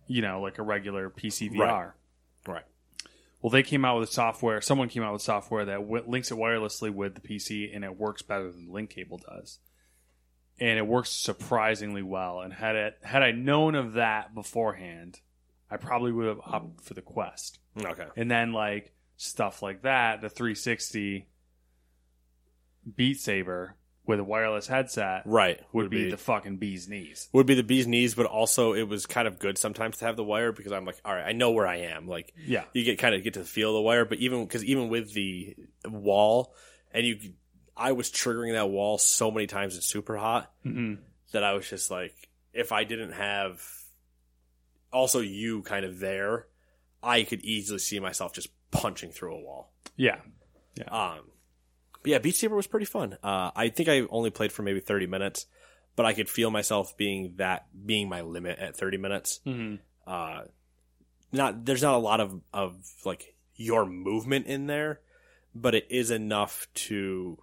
you 0.07 0.21
know 0.21 0.41
like 0.41 0.57
a 0.57 0.63
regular 0.63 1.09
PC 1.09 1.51
VR. 1.53 1.59
Right. 1.59 1.91
Right. 2.47 2.63
Well, 3.41 3.51
they 3.51 3.63
came 3.63 3.85
out 3.85 3.99
with 3.99 4.11
software. 4.11 4.61
Someone 4.61 4.89
came 4.89 5.03
out 5.03 5.13
with 5.13 5.21
software 5.21 5.65
that 5.65 5.77
w- 5.77 6.03
links 6.07 6.31
it 6.31 6.37
wirelessly 6.37 6.93
with 6.93 7.15
the 7.15 7.21
PC, 7.21 7.73
and 7.73 7.83
it 7.85 7.97
works 7.97 8.21
better 8.21 8.51
than 8.51 8.65
the 8.65 8.71
link 8.71 8.89
cable 8.89 9.19
does. 9.19 9.59
And 10.59 10.77
it 10.79 10.87
works 10.87 11.09
surprisingly 11.11 12.01
well. 12.01 12.41
And 12.41 12.51
had 12.51 12.75
it 12.75 12.97
had 13.03 13.21
I 13.23 13.31
known 13.31 13.75
of 13.75 13.93
that 13.93 14.33
beforehand, 14.33 15.19
I 15.69 15.77
probably 15.77 16.11
would 16.11 16.27
have 16.27 16.39
opted 16.43 16.81
for 16.81 16.93
the 16.93 17.01
Quest. 17.01 17.59
Okay. 17.79 18.07
And 18.15 18.29
then 18.31 18.53
like 18.53 18.91
stuff 19.17 19.61
like 19.61 19.83
that, 19.83 20.21
the 20.21 20.29
360 20.29 21.27
Beat 22.95 23.19
Saber 23.19 23.75
with 24.05 24.19
a 24.19 24.23
wireless 24.23 24.67
headset 24.67 25.23
Right. 25.25 25.59
would, 25.73 25.89
be, 25.89 26.09
the 26.09 26.15
fucking 26.17 26.57
bee's 26.57 26.87
knees. 26.87 27.27
would 27.33 27.45
be 27.45 27.55
the 27.55 27.63
bee's 27.63 27.85
knees, 27.87 28.15
but 28.15 28.25
also 28.25 28.71
it 28.73 28.87
was 28.87 29.05
kind 29.05 29.27
of 29.27 29.37
good 29.37 29.57
sometimes 29.57 29.97
to 29.97 30.05
have 30.05 30.15
the 30.15 30.23
wire 30.23 30.53
because 30.53 30.71
I'm 30.71 30.85
like, 30.85 30.95
all 31.03 31.13
right, 31.13 31.25
I 31.27 31.33
know 31.33 31.51
where 31.51 31.67
I 31.67 31.77
am. 31.79 32.07
Like, 32.07 32.33
Yeah. 32.45 32.63
you 32.73 32.85
get 32.85 32.99
kind 32.99 33.13
of 33.13 33.23
get 33.23 33.33
to 33.33 33.43
feel 33.43 33.73
the 33.73 33.81
wire, 33.81 34.05
but 34.05 34.19
even 34.19 34.45
because 34.45 34.63
even 34.63 34.87
with 34.87 35.13
the 35.13 35.55
wall, 35.85 36.53
and 36.93 37.05
you, 37.05 37.19
I 37.77 37.91
was 37.93 38.09
triggering 38.09 38.53
that 38.53 38.69
wall 38.69 38.97
so 38.97 39.29
many 39.31 39.47
times 39.47 39.77
it's 39.77 39.85
super 39.87 40.17
hot 40.17 40.51
Mhm. 40.65 40.97
that 41.31 41.43
I 41.43 41.53
was 41.53 41.69
just 41.69 41.91
like, 41.91 42.29
if 42.53 42.71
I 42.71 42.83
didn't 42.83 43.11
have 43.13 43.61
also 44.91 45.19
you 45.19 45.61
kind 45.63 45.85
of 45.85 45.99
there, 45.99 46.47
I 47.03 47.23
could 47.23 47.41
easily 47.43 47.79
see 47.79 47.99
myself 47.99 48.33
just 48.33 48.49
punching 48.71 49.11
through 49.11 49.35
a 49.35 49.39
wall. 49.39 49.71
Yeah. 49.95 50.19
Um, 50.87 51.31
but 52.01 52.05
yeah, 52.11 52.17
Beat 52.19 52.35
Saber 52.35 52.55
was 52.55 52.67
pretty 52.67 52.85
fun. 52.85 53.17
Uh, 53.23 53.51
I 53.55 53.69
think 53.69 53.89
I 53.89 54.01
only 54.09 54.29
played 54.29 54.51
for 54.51 54.61
maybe 54.63 54.79
30 54.79 55.07
minutes, 55.07 55.45
but 55.95 56.05
I 56.05 56.13
could 56.13 56.29
feel 56.29 56.51
myself 56.51 56.95
being 56.97 57.33
that, 57.37 57.67
being 57.85 58.09
my 58.09 58.21
limit 58.21 58.59
at 58.59 58.75
30 58.75 58.97
minutes. 58.97 59.39
hmm 59.43 59.75
Uh, 60.05 60.43
not 61.33 61.65
there's 61.65 61.81
not 61.81 61.95
a 61.95 61.97
lot 61.97 62.21
of 62.21 62.41
of 62.53 62.77
like 63.03 63.35
your 63.55 63.85
movement 63.85 64.45
in 64.47 64.67
there, 64.67 65.01
but 65.53 65.75
it 65.75 65.85
is 65.89 66.09
enough 66.11 66.67
to 66.73 67.37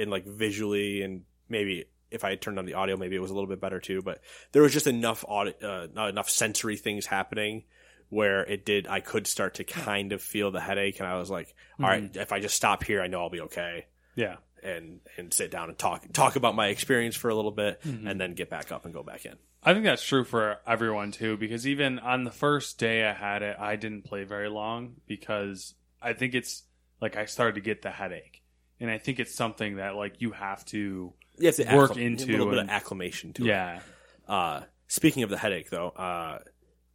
and 0.00 0.10
like 0.10 0.26
visually 0.26 1.02
and 1.02 1.22
maybe 1.48 1.86
if 2.10 2.24
I 2.24 2.30
had 2.30 2.40
turned 2.40 2.58
on 2.58 2.64
the 2.64 2.74
audio, 2.74 2.96
maybe 2.96 3.16
it 3.16 3.20
was 3.20 3.30
a 3.30 3.34
little 3.34 3.48
bit 3.48 3.60
better 3.60 3.80
too. 3.80 4.02
But 4.02 4.20
there 4.52 4.62
was 4.62 4.72
just 4.72 4.86
enough 4.86 5.24
audio, 5.28 5.54
uh, 5.62 5.86
not 5.94 6.08
enough 6.08 6.28
sensory 6.28 6.76
things 6.76 7.06
happening 7.06 7.64
where 8.08 8.44
it 8.44 8.64
did. 8.66 8.88
I 8.88 9.00
could 9.00 9.26
start 9.26 9.54
to 9.54 9.64
kind 9.64 10.12
of 10.12 10.20
feel 10.20 10.50
the 10.50 10.60
headache, 10.60 10.98
and 10.98 11.08
I 11.08 11.16
was 11.18 11.30
like, 11.30 11.54
"All 11.78 11.86
right, 11.86 12.10
if 12.16 12.32
I 12.32 12.40
just 12.40 12.56
stop 12.56 12.82
here, 12.84 13.00
I 13.00 13.06
know 13.06 13.20
I'll 13.20 13.30
be 13.30 13.42
okay." 13.42 13.86
Yeah. 14.16 14.36
And 14.62 15.00
and 15.16 15.32
sit 15.32 15.50
down 15.50 15.68
and 15.70 15.78
talk 15.78 16.04
talk 16.12 16.36
about 16.36 16.54
my 16.54 16.66
experience 16.66 17.16
for 17.16 17.30
a 17.30 17.34
little 17.34 17.52
bit, 17.52 17.80
and 17.84 18.20
then 18.20 18.34
get 18.34 18.50
back 18.50 18.70
up 18.72 18.84
and 18.84 18.92
go 18.92 19.02
back 19.02 19.24
in. 19.24 19.36
I 19.62 19.72
think 19.72 19.84
that's 19.84 20.04
true 20.04 20.24
for 20.24 20.58
everyone 20.66 21.12
too, 21.12 21.36
because 21.36 21.66
even 21.66 21.98
on 21.98 22.24
the 22.24 22.30
first 22.30 22.78
day 22.78 23.04
I 23.04 23.12
had 23.12 23.42
it, 23.42 23.56
I 23.58 23.76
didn't 23.76 24.04
play 24.04 24.24
very 24.24 24.48
long 24.48 24.96
because 25.06 25.74
I 26.02 26.12
think 26.12 26.34
it's 26.34 26.64
like 27.00 27.16
I 27.16 27.26
started 27.26 27.54
to 27.54 27.60
get 27.60 27.82
the 27.82 27.90
headache, 27.90 28.39
and 28.80 28.90
I 28.90 28.98
think 28.98 29.18
it's 29.20 29.34
something 29.34 29.76
that 29.76 29.94
like 29.94 30.20
you 30.20 30.32
have 30.32 30.64
to 30.66 31.12
You 31.38 31.46
have 31.46 31.56
to 31.56 31.76
work 31.76 31.92
acclim- 31.92 32.02
into 32.02 32.24
a 32.24 32.32
little 32.32 32.50
bit 32.50 32.58
of 32.58 32.68
acclimation 32.68 33.32
to 33.34 33.44
it. 33.44 33.48
yeah. 33.48 33.80
Uh, 34.28 34.62
speaking 34.88 35.22
of 35.22 35.30
the 35.30 35.36
headache, 35.38 35.70
though, 35.70 35.88
uh, 35.88 36.38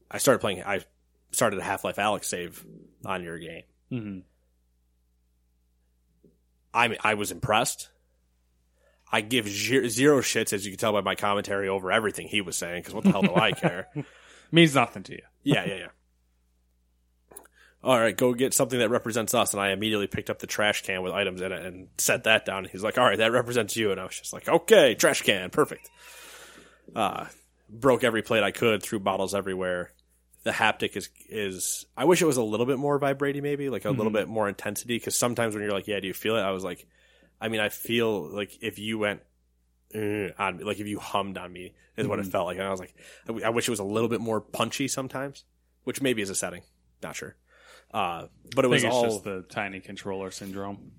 I 0.09 0.17
started 0.17 0.39
playing. 0.39 0.63
I 0.63 0.81
started 1.31 1.59
a 1.59 1.63
Half 1.63 1.83
Life 1.83 1.97
Alyx 1.97 2.25
save 2.25 2.65
on 3.05 3.23
your 3.23 3.37
game. 3.39 3.63
hmm 3.89 4.19
I 6.73 6.95
I 7.01 7.13
was 7.13 7.31
impressed. 7.31 7.89
I 9.11 9.21
give 9.21 9.47
zero 9.47 10.21
shits, 10.21 10.51
as 10.51 10.65
you 10.65 10.71
can 10.71 10.79
tell 10.79 10.91
by 10.93 11.01
my 11.01 11.15
commentary 11.15 11.69
over 11.69 11.91
everything 11.91 12.27
he 12.27 12.41
was 12.41 12.57
saying. 12.57 12.81
Because 12.81 12.93
what 12.93 13.03
the 13.03 13.11
hell 13.11 13.21
do 13.21 13.35
I 13.35 13.51
care? 13.51 13.87
Means 14.51 14.75
nothing 14.75 15.03
to 15.03 15.13
you. 15.13 15.21
Yeah, 15.43 15.63
yeah, 15.65 15.75
yeah. 15.75 15.87
All 17.85 17.99
right, 17.99 18.17
go 18.17 18.33
get 18.33 18.55
something 18.55 18.79
that 18.79 18.89
represents 18.89 19.35
us. 19.35 19.53
And 19.53 19.61
I 19.61 19.69
immediately 19.69 20.07
picked 20.07 20.31
up 20.31 20.39
the 20.39 20.47
trash 20.47 20.81
can 20.81 21.03
with 21.03 21.13
items 21.13 21.39
in 21.39 21.51
it 21.51 21.63
and 21.63 21.87
set 21.99 22.23
that 22.23 22.43
down. 22.43 22.65
He's 22.65 22.83
like, 22.83 22.97
"All 22.97 23.05
right, 23.05 23.19
that 23.19 23.31
represents 23.31 23.77
you." 23.77 23.91
And 23.91 24.01
I 24.01 24.05
was 24.05 24.17
just 24.17 24.33
like, 24.33 24.49
"Okay, 24.49 24.95
trash 24.95 25.21
can, 25.21 25.51
perfect." 25.51 25.91
Uh, 26.95 27.27
broke 27.69 28.03
every 28.03 28.23
plate 28.23 28.41
I 28.41 28.49
could, 28.49 28.81
threw 28.81 28.99
bottles 28.99 29.35
everywhere. 29.35 29.91
The 30.43 30.49
haptic 30.49 30.97
is 30.97 31.09
is. 31.29 31.85
I 31.95 32.05
wish 32.05 32.23
it 32.23 32.25
was 32.25 32.37
a 32.37 32.43
little 32.43 32.65
bit 32.65 32.79
more 32.79 32.97
vibrating, 32.97 33.43
maybe 33.43 33.69
like 33.69 33.85
a 33.85 33.91
little 33.91 34.11
bit 34.11 34.27
more 34.27 34.49
intensity. 34.49 34.95
Because 34.97 35.15
sometimes 35.15 35.53
when 35.53 35.63
you're 35.63 35.71
like, 35.71 35.87
"Yeah, 35.87 35.99
do 35.99 36.07
you 36.07 36.13
feel 36.15 36.37
it?" 36.37 36.41
I 36.41 36.51
was 36.51 36.63
like, 36.63 36.87
I 37.39 37.49
mean, 37.49 37.59
I 37.59 37.69
feel 37.69 38.23
like 38.29 38.57
if 38.61 38.79
you 38.79 38.97
went 38.97 39.21
on 39.93 40.57
me, 40.57 40.63
like 40.63 40.79
if 40.79 40.87
you 40.87 40.97
hummed 40.99 41.37
on 41.37 41.53
me, 41.53 41.75
is 41.97 42.07
what 42.07 42.17
it 42.17 42.25
felt 42.25 42.47
like. 42.47 42.57
And 42.57 42.65
I 42.65 42.71
was 42.71 42.79
like, 42.79 42.95
I, 43.29 43.47
I 43.47 43.49
wish 43.49 43.67
it 43.67 43.71
was 43.71 43.79
a 43.79 43.83
little 43.83 44.09
bit 44.09 44.21
more 44.21 44.41
punchy 44.41 44.87
sometimes, 44.87 45.43
which 45.83 46.01
maybe 46.01 46.23
is 46.23 46.31
a 46.31 46.35
setting, 46.35 46.63
not 47.03 47.15
sure. 47.15 47.35
Uh, 47.95 48.27
but 48.53 48.65
it 48.65 48.67
was 48.67 48.84
all 48.84 49.03
just 49.03 49.23
the 49.23 49.45
tiny 49.49 49.80
controller 49.80 50.30
syndrome. 50.30 50.91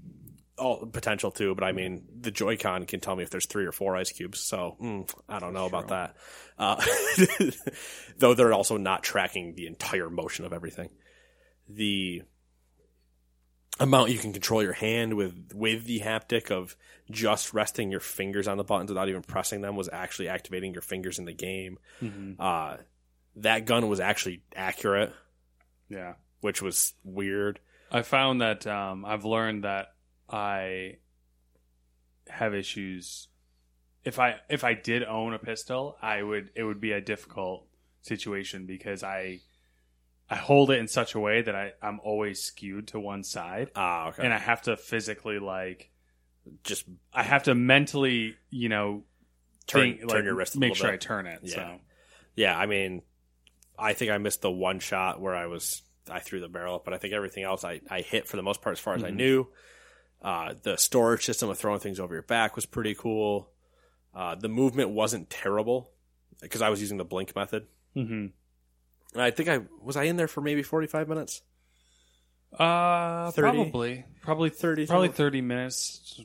all 0.56 0.86
potential 0.86 1.30
too. 1.30 1.54
But 1.54 1.64
I 1.64 1.72
mean, 1.72 2.06
the 2.20 2.30
Joy-Con 2.30 2.86
can 2.86 3.00
tell 3.00 3.14
me 3.14 3.22
if 3.22 3.28
there's 3.28 3.44
three 3.44 3.66
or 3.66 3.72
four 3.72 3.94
ice 3.96 4.10
cubes, 4.12 4.40
so 4.40 4.78
mm, 4.82 5.06
I 5.28 5.38
don't 5.38 5.52
know 5.52 5.66
about 5.66 5.88
that. 5.88 6.16
Uh, 6.58 6.82
though 8.18 8.32
they're 8.32 8.54
also 8.54 8.78
not 8.78 9.02
tracking 9.02 9.54
the 9.54 9.66
entire 9.66 10.08
motion 10.08 10.46
of 10.46 10.54
everything. 10.54 10.88
The 11.68 12.22
amount 13.78 14.10
you 14.10 14.18
can 14.18 14.32
control 14.32 14.62
your 14.62 14.72
hand 14.72 15.14
with 15.14 15.52
with 15.54 15.84
the 15.84 16.00
haptic 16.00 16.50
of 16.50 16.76
just 17.10 17.52
resting 17.52 17.90
your 17.90 18.00
fingers 18.00 18.48
on 18.48 18.56
the 18.56 18.64
buttons 18.64 18.90
without 18.90 19.10
even 19.10 19.20
pressing 19.22 19.60
them 19.60 19.76
was 19.76 19.90
actually 19.92 20.28
activating 20.28 20.72
your 20.72 20.80
fingers 20.82 21.18
in 21.18 21.26
the 21.26 21.34
game. 21.34 21.78
Uh, 22.40 22.78
that 23.36 23.66
gun 23.66 23.86
was 23.88 24.00
actually 24.00 24.42
accurate, 24.54 25.12
Yeah. 25.90 26.14
Which 26.46 26.62
was 26.62 26.94
weird. 27.02 27.58
I 27.90 28.02
found 28.02 28.40
that 28.40 28.68
um, 28.68 29.04
I've 29.04 29.24
learned 29.24 29.64
that 29.64 29.88
I 30.30 30.98
have 32.28 32.54
issues. 32.54 33.26
If 34.04 34.20
I 34.20 34.36
if 34.48 34.62
I 34.62 34.74
did 34.74 35.02
own 35.02 35.34
a 35.34 35.40
pistol, 35.40 35.96
I 36.00 36.22
would 36.22 36.50
it 36.54 36.62
would 36.62 36.80
be 36.80 36.92
a 36.92 37.00
difficult 37.00 37.66
situation 38.02 38.64
because 38.64 39.02
I 39.02 39.40
I 40.30 40.36
hold 40.36 40.70
it 40.70 40.78
in 40.78 40.86
such 40.86 41.16
a 41.16 41.20
way 41.20 41.42
that 41.42 41.56
I 41.56 41.72
I'm 41.82 41.98
always 41.98 42.40
skewed 42.40 42.86
to 42.88 43.00
one 43.00 43.24
side, 43.24 43.72
Ah, 43.74 44.10
okay. 44.10 44.22
and 44.22 44.32
I 44.32 44.38
have 44.38 44.62
to 44.62 44.76
physically 44.76 45.40
like 45.40 45.90
just 46.62 46.84
I 47.12 47.24
have 47.24 47.42
to 47.44 47.56
mentally 47.56 48.36
you 48.50 48.68
know 48.68 49.02
turn 49.66 49.96
think, 49.96 50.00
turn 50.02 50.08
like, 50.08 50.24
your 50.24 50.36
wrist. 50.36 50.56
Make 50.56 50.76
sure 50.76 50.86
bit. 50.92 50.94
I 50.94 50.96
turn 50.98 51.26
it. 51.26 51.40
Yeah. 51.42 51.54
So 51.54 51.80
Yeah, 52.36 52.56
I 52.56 52.66
mean, 52.66 53.02
I 53.76 53.94
think 53.94 54.12
I 54.12 54.18
missed 54.18 54.42
the 54.42 54.50
one 54.52 54.78
shot 54.78 55.20
where 55.20 55.34
I 55.34 55.46
was 55.46 55.82
I 56.10 56.20
threw 56.20 56.40
the 56.40 56.48
barrel, 56.48 56.80
but 56.84 56.94
I 56.94 56.98
think 56.98 57.12
everything 57.14 57.44
else 57.44 57.64
I, 57.64 57.80
I 57.90 58.00
hit 58.00 58.28
for 58.28 58.36
the 58.36 58.42
most 58.42 58.62
part 58.62 58.72
as 58.74 58.80
far 58.80 58.94
as 58.94 59.02
I 59.04 59.10
knew. 59.10 59.46
Uh, 60.22 60.54
the 60.62 60.76
storage 60.76 61.24
system 61.24 61.50
of 61.50 61.58
throwing 61.58 61.80
things 61.80 62.00
over 62.00 62.14
your 62.14 62.22
back 62.22 62.56
was 62.56 62.66
pretty 62.66 62.94
cool. 62.94 63.50
Uh, 64.14 64.34
the 64.34 64.48
movement 64.48 64.90
wasn't 64.90 65.28
terrible 65.28 65.90
because 66.40 66.62
I 66.62 66.68
was 66.70 66.80
using 66.80 66.96
the 66.96 67.04
blink 67.04 67.34
method. 67.36 67.66
hmm 67.94 68.26
And 69.12 69.22
I 69.22 69.30
think 69.30 69.48
I 69.48 69.60
was 69.82 69.96
I 69.96 70.04
in 70.04 70.16
there 70.16 70.28
for 70.28 70.40
maybe 70.40 70.62
forty 70.62 70.86
five 70.86 71.08
minutes. 71.08 71.42
uh 72.58 73.30
30? 73.32 73.42
probably 73.56 74.04
probably 74.22 74.50
30, 74.50 74.86
probably 74.86 75.08
thirty 75.08 75.40
minutes. 75.40 76.20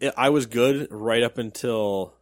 It, 0.00 0.14
I 0.16 0.30
was 0.30 0.46
good 0.46 0.88
right 0.90 1.22
up 1.22 1.38
until 1.38 2.14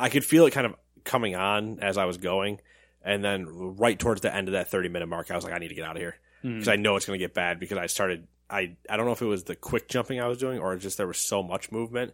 I 0.00 0.08
could 0.08 0.24
feel 0.24 0.46
it 0.46 0.52
kind 0.52 0.66
of 0.66 0.74
coming 1.04 1.36
on 1.36 1.78
as 1.80 1.96
I 1.98 2.06
was 2.06 2.16
going, 2.16 2.60
and 3.04 3.24
then 3.24 3.46
right 3.76 3.98
towards 3.98 4.20
the 4.20 4.34
end 4.34 4.48
of 4.48 4.52
that 4.52 4.68
thirty 4.70 4.88
minute 4.88 5.08
mark, 5.08 5.30
I 5.30 5.34
was 5.36 5.44
like, 5.44 5.52
I 5.52 5.58
need 5.58 5.68
to 5.68 5.74
get 5.74 5.84
out 5.84 5.96
of 5.96 6.02
here 6.02 6.16
because 6.42 6.68
I 6.68 6.76
know 6.76 6.96
it's 6.96 7.06
going 7.06 7.18
to 7.18 7.24
get 7.24 7.34
bad 7.34 7.60
because 7.60 7.78
I 7.78 7.86
started. 7.86 8.26
I 8.50 8.76
I 8.88 8.96
don't 8.96 9.06
know 9.06 9.12
if 9.12 9.22
it 9.22 9.26
was 9.26 9.44
the 9.44 9.56
quick 9.56 9.88
jumping 9.88 10.20
I 10.20 10.26
was 10.28 10.38
doing 10.38 10.58
or 10.58 10.76
just 10.76 10.96
there 10.98 11.06
was 11.06 11.18
so 11.18 11.42
much 11.42 11.70
movement, 11.72 12.12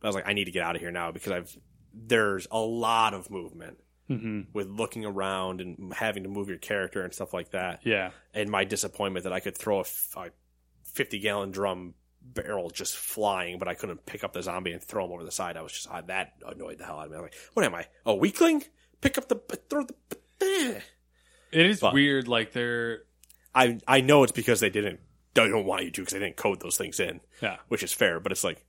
but 0.00 0.06
I 0.06 0.08
was 0.08 0.14
like, 0.16 0.28
I 0.28 0.32
need 0.32 0.44
to 0.46 0.50
get 0.50 0.62
out 0.62 0.74
of 0.74 0.80
here 0.82 0.90
now 0.90 1.12
because 1.12 1.32
I've 1.32 1.56
there's 1.94 2.46
a 2.50 2.58
lot 2.58 3.14
of 3.14 3.30
movement 3.30 3.78
hmm 4.06 4.42
with 4.52 4.68
looking 4.68 5.04
around 5.04 5.60
and 5.60 5.92
having 5.92 6.22
to 6.22 6.28
move 6.28 6.48
your 6.48 6.58
character 6.58 7.02
and 7.02 7.12
stuff 7.12 7.34
like 7.34 7.50
that. 7.50 7.80
Yeah. 7.84 8.10
And 8.32 8.48
my 8.50 8.64
disappointment 8.64 9.24
that 9.24 9.32
I 9.32 9.40
could 9.40 9.56
throw 9.56 9.78
a, 9.78 9.80
f- 9.80 10.14
a 10.16 10.30
fifty 10.84 11.18
gallon 11.18 11.50
drum 11.50 11.94
barrel 12.22 12.70
just 12.70 12.96
flying, 12.96 13.58
but 13.58 13.68
I 13.68 13.74
couldn't 13.74 14.04
pick 14.06 14.24
up 14.24 14.32
the 14.32 14.42
zombie 14.42 14.72
and 14.72 14.82
throw 14.82 15.04
him 15.04 15.12
over 15.12 15.24
the 15.24 15.30
side. 15.30 15.56
I 15.56 15.62
was 15.62 15.72
just 15.72 15.90
I, 15.90 16.00
that 16.02 16.34
annoyed 16.46 16.78
the 16.78 16.84
hell 16.84 16.98
out 16.98 17.06
of 17.06 17.10
me. 17.12 17.16
I'm 17.16 17.22
like, 17.22 17.34
what 17.54 17.64
am 17.64 17.74
I, 17.74 17.86
a 18.06 18.14
weakling? 18.14 18.64
Pick 19.00 19.16
up 19.18 19.28
the 19.28 19.36
throw 19.70 19.84
the. 19.84 19.94
It 20.40 20.82
is 21.52 21.80
But- 21.80 21.94
weird. 21.94 22.28
Like 22.28 22.52
they're 22.52 23.02
I 23.54 23.78
I 23.86 24.00
know 24.00 24.22
it's 24.22 24.32
because 24.32 24.60
they 24.60 24.70
didn't 24.70 25.00
they 25.34 25.48
don't 25.48 25.64
want 25.66 25.84
you 25.84 25.90
to 25.90 26.00
because 26.02 26.12
they 26.12 26.18
didn't 26.18 26.36
code 26.36 26.60
those 26.60 26.76
things 26.76 26.98
in, 27.00 27.20
yeah. 27.42 27.56
which 27.68 27.82
is 27.82 27.92
fair. 27.92 28.18
But 28.20 28.32
it's 28.32 28.44
like, 28.44 28.64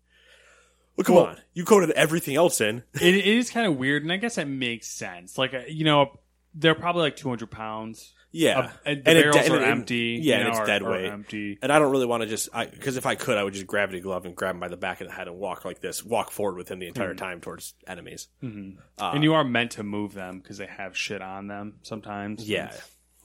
well, 0.95 1.03
come 1.05 1.15
Well- 1.15 1.25
on, 1.27 1.37
you 1.53 1.65
coded 1.65 1.91
everything 1.91 2.35
else 2.35 2.61
in. 2.61 2.83
it, 2.95 3.15
it 3.15 3.25
is 3.25 3.49
kind 3.49 3.67
of 3.67 3.77
weird, 3.77 4.03
and 4.03 4.11
I 4.11 4.17
guess 4.17 4.37
it 4.37 4.45
makes 4.45 4.87
sense. 4.87 5.37
Like 5.37 5.53
uh, 5.53 5.61
you 5.67 5.83
know, 5.85 6.19
they're 6.53 6.75
probably 6.75 7.01
like 7.03 7.15
two 7.15 7.29
hundred 7.29 7.51
pounds. 7.51 8.13
Yeah, 8.31 8.59
Uh, 8.59 8.69
and 8.85 9.03
the 9.03 9.09
it 9.11 9.13
barrels 9.23 9.35
de- 9.47 9.51
are 9.53 9.55
and 9.57 9.65
it- 9.65 9.69
empty. 9.69 10.19
Yeah, 10.21 10.35
you 10.35 10.41
and 10.41 10.43
know, 10.43 10.49
it's 10.51 10.59
are- 10.59 10.65
dead 10.67 10.83
weight. 10.83 11.05
empty. 11.09 11.57
And 11.63 11.71
I 11.73 11.79
don't 11.79 11.91
really 11.91 12.05
want 12.05 12.21
to 12.21 12.27
just 12.27 12.49
because 12.53 12.95
if 12.95 13.05
I 13.07 13.15
could, 13.15 13.37
I 13.39 13.43
would 13.43 13.53
just 13.55 13.65
gravity 13.65 13.99
glove 14.01 14.25
and 14.25 14.35
grab 14.35 14.53
him 14.55 14.59
by 14.59 14.67
the 14.67 14.77
back 14.77 15.01
of 15.01 15.07
the 15.07 15.13
head 15.13 15.27
and 15.27 15.37
walk 15.39 15.65
like 15.65 15.81
this, 15.81 16.03
walk 16.05 16.29
forward 16.29 16.55
with 16.57 16.69
him 16.69 16.77
the 16.79 16.87
entire 16.87 17.15
time 17.15 17.41
towards 17.41 17.73
enemies. 17.87 18.27
Mhm. 18.43 18.77
Uh, 18.99 19.11
and 19.15 19.23
you 19.23 19.33
are 19.33 19.43
meant 19.43 19.71
to 19.71 19.83
move 19.83 20.13
them 20.13 20.39
because 20.39 20.57
they 20.59 20.67
have 20.67 20.95
shit 20.95 21.21
on 21.23 21.47
them 21.47 21.79
sometimes. 21.81 22.47
Yeah, 22.47 22.71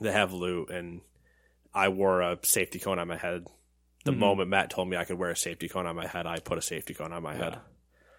they 0.00 0.10
have 0.12 0.32
loot, 0.32 0.70
and 0.70 1.02
I 1.74 1.88
wore 1.88 2.22
a 2.22 2.38
safety 2.42 2.78
cone 2.78 2.98
on 2.98 3.06
my 3.08 3.16
head. 3.18 3.46
The 4.04 4.12
Mhm. 4.12 4.18
moment 4.18 4.48
Matt 4.48 4.70
told 4.70 4.88
me 4.88 4.96
I 4.96 5.04
could 5.04 5.18
wear 5.18 5.30
a 5.30 5.36
safety 5.36 5.68
cone 5.68 5.86
on 5.86 5.96
my 5.96 6.06
head, 6.06 6.26
I 6.26 6.38
put 6.38 6.56
a 6.56 6.62
safety 6.62 6.94
cone 6.94 7.12
on 7.12 7.22
my 7.22 7.34
head, 7.34 7.58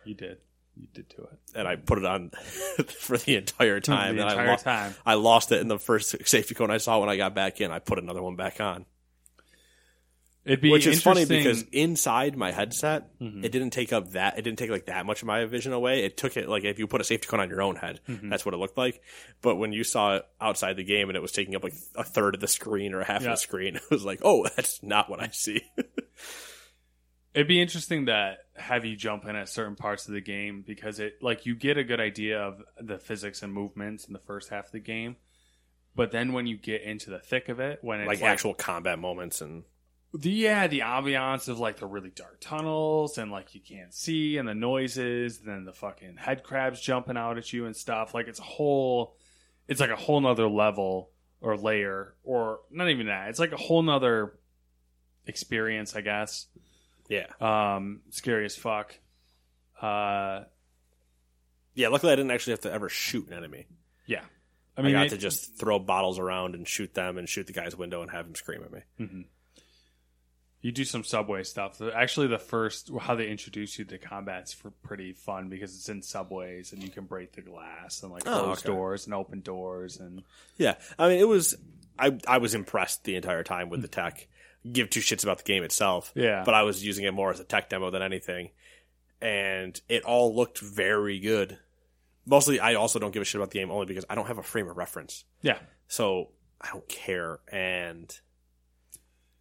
you 0.03 0.13
did. 0.13 0.37
You 0.77 0.87
did 0.93 1.09
to 1.11 1.23
it. 1.23 1.39
and 1.55 1.67
I 1.67 1.75
put 1.77 1.97
it 1.99 2.05
on 2.05 2.31
for 2.99 3.17
the 3.17 3.35
entire 3.37 3.79
time. 3.79 4.15
the 4.17 4.21
and 4.23 4.29
I 4.29 4.33
entire 4.33 4.47
lost, 4.49 4.63
time. 4.65 4.95
I 5.05 5.13
lost 5.13 5.51
it 5.51 5.61
in 5.61 5.67
the 5.69 5.79
first 5.79 6.15
safety 6.27 6.53
cone 6.55 6.69
I 6.71 6.77
saw 6.77 6.99
when 6.99 7.09
I 7.09 7.15
got 7.17 7.33
back 7.33 7.61
in. 7.61 7.71
I 7.71 7.79
put 7.79 7.97
another 7.99 8.21
one 8.21 8.35
back 8.35 8.59
on. 8.59 8.85
It'd 10.43 10.61
be 10.61 10.69
which 10.69 10.85
is 10.85 11.01
funny 11.01 11.25
because 11.25 11.63
inside 11.71 12.37
my 12.37 12.51
headset, 12.51 13.17
Mhm. 13.19 13.43
it 13.43 13.51
didn't 13.51 13.71
take 13.71 13.91
up 13.91 14.11
that. 14.11 14.37
It 14.37 14.43
didn't 14.43 14.59
take 14.59 14.69
like 14.69 14.85
that 14.85 15.03
much 15.07 15.23
of 15.23 15.27
my 15.27 15.43
vision 15.45 15.73
away. 15.73 16.03
It 16.03 16.17
took 16.17 16.37
it 16.37 16.47
like 16.47 16.63
if 16.63 16.77
you 16.77 16.85
put 16.85 17.01
a 17.01 17.03
safety 17.03 17.25
cone 17.27 17.39
on 17.39 17.49
your 17.49 17.63
own 17.63 17.77
head, 17.77 17.99
Mhm. 18.07 18.29
that's 18.29 18.45
what 18.45 18.53
it 18.53 18.57
looked 18.57 18.77
like. 18.77 19.01
But 19.41 19.55
when 19.55 19.71
you 19.73 19.83
saw 19.83 20.17
it 20.17 20.25
outside 20.39 20.75
the 20.77 20.83
game 20.83 21.09
and 21.09 21.15
it 21.17 21.21
was 21.21 21.31
taking 21.31 21.55
up 21.55 21.63
like 21.63 21.73
a 21.95 22.03
third 22.03 22.35
of 22.35 22.41
the 22.41 22.47
screen 22.47 22.93
or 22.93 23.01
a 23.01 23.05
half 23.05 23.23
Yeah. 23.23 23.29
of 23.29 23.33
the 23.37 23.41
screen, 23.41 23.75
it 23.77 23.81
was 23.89 24.05
like, 24.05 24.19
oh, 24.23 24.45
that's 24.55 24.83
not 24.83 25.09
what 25.09 25.19
I 25.19 25.29
see. 25.29 25.63
It'd 27.35 27.49
be 27.49 27.61
interesting 27.61 28.05
to 28.05 28.37
have 28.55 28.85
you 28.85 28.95
jump 28.95 29.25
in 29.25 29.35
at 29.35 29.49
certain 29.49 29.75
parts 29.75 30.07
of 30.07 30.13
the 30.13 30.21
game 30.21 30.63
because 30.65 31.01
it 31.01 31.21
like 31.21 31.45
you 31.45 31.53
get 31.53 31.77
a 31.77 31.83
good 31.83 31.99
idea 31.99 32.39
of 32.39 32.63
the 32.79 32.97
physics 32.97 33.43
and 33.43 33.51
movements 33.51 34.05
in 34.05 34.13
the 34.13 34.19
first 34.19 34.49
half 34.49 34.67
of 34.67 34.71
the 34.71 34.79
game, 34.79 35.17
but 35.95 36.11
then 36.11 36.31
when 36.31 36.47
you 36.47 36.55
get 36.55 36.81
into 36.81 37.09
the 37.09 37.19
thick 37.19 37.49
of 37.49 37.59
it, 37.59 37.79
when 37.81 37.99
it's 37.99 38.07
like, 38.07 38.21
actual 38.21 38.53
combat 38.53 38.99
moments 38.99 39.41
and 39.41 39.65
the 40.13 40.29
yeah 40.29 40.67
the 40.67 40.79
ambiance 40.79 41.49
of 41.49 41.59
like 41.59 41.77
the 41.77 41.85
really 41.85 42.09
dark 42.09 42.37
tunnels 42.39 43.17
and 43.17 43.31
like 43.31 43.53
you 43.53 43.59
can't 43.59 43.93
see 43.93 44.37
and 44.37 44.47
the 44.47 44.55
noises, 44.55 45.39
and 45.39 45.49
then 45.49 45.65
the 45.65 45.73
fucking 45.73 46.15
head 46.15 46.41
crabs 46.41 46.79
jumping 46.79 47.17
out 47.17 47.37
at 47.37 47.51
you 47.51 47.65
and 47.65 47.75
stuff. 47.75 48.13
Like 48.13 48.29
it's 48.29 48.39
a 48.39 48.43
whole, 48.43 49.17
it's 49.67 49.81
like 49.81 49.89
a 49.89 49.97
whole 49.97 50.21
nother 50.21 50.47
level 50.47 51.09
or 51.41 51.57
layer 51.57 52.13
or 52.23 52.61
not 52.71 52.89
even 52.89 53.07
that. 53.07 53.27
It's 53.27 53.39
like 53.39 53.51
a 53.51 53.57
whole 53.57 53.83
nother 53.83 54.39
experience, 55.27 55.97
I 55.97 56.01
guess. 56.01 56.47
Yeah. 57.09 57.27
Um, 57.39 58.01
scary 58.11 58.45
as 58.45 58.55
fuck. 58.55 58.95
Uh, 59.81 60.43
Yeah, 61.73 61.89
luckily 61.89 62.13
I 62.13 62.15
didn't 62.15 62.31
actually 62.31 62.51
have 62.53 62.61
to 62.61 62.71
ever 62.71 62.89
shoot 62.89 63.27
an 63.27 63.33
enemy. 63.33 63.67
yeah. 64.05 64.23
I, 64.77 64.81
I 64.81 64.83
mean, 64.83 64.93
got 64.93 65.05
it- 65.05 65.09
to 65.11 65.17
just 65.17 65.57
throw 65.57 65.79
bottles 65.79 66.19
around 66.19 66.53
and 66.55 66.67
shoot 66.67 66.93
them 66.93 67.17
and 67.17 67.29
shoot 67.29 67.47
the 67.47 67.53
guy's 67.53 67.75
window 67.77 68.01
and 68.01 68.11
have 68.11 68.25
him 68.25 68.35
scream 68.35 68.61
at 68.63 68.71
me. 68.73 69.25
you 70.61 70.71
do 70.71 70.83
some 70.83 71.03
subway 71.03 71.43
stuff. 71.43 71.79
Actually, 71.93 72.27
the 72.27 72.39
first 72.39 72.89
how 73.01 73.15
they 73.15 73.27
introduce 73.29 73.77
you 73.77 73.85
to 73.85 73.97
combat's 73.97 74.51
for 74.51 74.71
pretty 74.83 75.13
fun 75.13 75.47
because 75.47 75.75
it's 75.75 75.87
in 75.89 76.01
subways 76.01 76.73
and 76.73 76.81
you 76.83 76.89
can 76.89 77.05
break 77.05 77.33
the 77.33 77.41
glass 77.41 78.01
and 78.03 78.11
like 78.11 78.23
Oh, 78.25 78.43
close 78.45 78.59
okay. 78.65 78.67
doors 78.75 79.05
and 79.05 79.13
open 79.13 79.41
doors 79.41 79.97
and 79.97 80.23
Yeah, 80.57 80.75
I 80.97 81.07
mean, 81.09 81.19
it 81.19 81.27
was. 81.27 81.55
I 81.97 82.17
I 82.27 82.39
was 82.39 82.55
impressed 82.55 83.03
the 83.05 83.15
entire 83.15 83.43
time 83.43 83.69
with 83.69 83.81
the 83.81 83.87
tech. 83.87 84.27
Give 84.69 84.89
two 84.89 84.99
shits 84.99 85.23
about 85.23 85.37
the 85.37 85.43
game 85.43 85.63
itself. 85.63 86.11
Yeah. 86.15 86.43
but 86.45 86.53
I 86.53 86.63
was 86.63 86.83
using 86.83 87.05
it 87.05 87.13
more 87.13 87.31
as 87.31 87.39
a 87.39 87.43
tech 87.43 87.69
demo 87.69 87.91
than 87.91 88.01
anything, 88.01 88.49
and 89.21 89.79
it 89.89 90.03
all 90.03 90.35
looked 90.35 90.59
very 90.59 91.19
good. 91.19 91.59
Mostly, 92.25 92.59
I 92.59 92.73
also 92.73 92.97
don't 92.97 93.11
give 93.11 93.21
a 93.21 93.25
shit 93.25 93.39
about 93.39 93.51
the 93.51 93.59
game 93.59 93.69
only 93.69 93.85
because 93.85 94.05
I 94.09 94.15
don't 94.15 94.27
have 94.27 94.39
a 94.39 94.43
frame 94.43 94.67
of 94.67 94.77
reference, 94.77 95.25
yeah. 95.41 95.59
so 95.87 96.31
I 96.59 96.69
don't 96.71 96.87
care. 96.87 97.39
And 97.51 98.11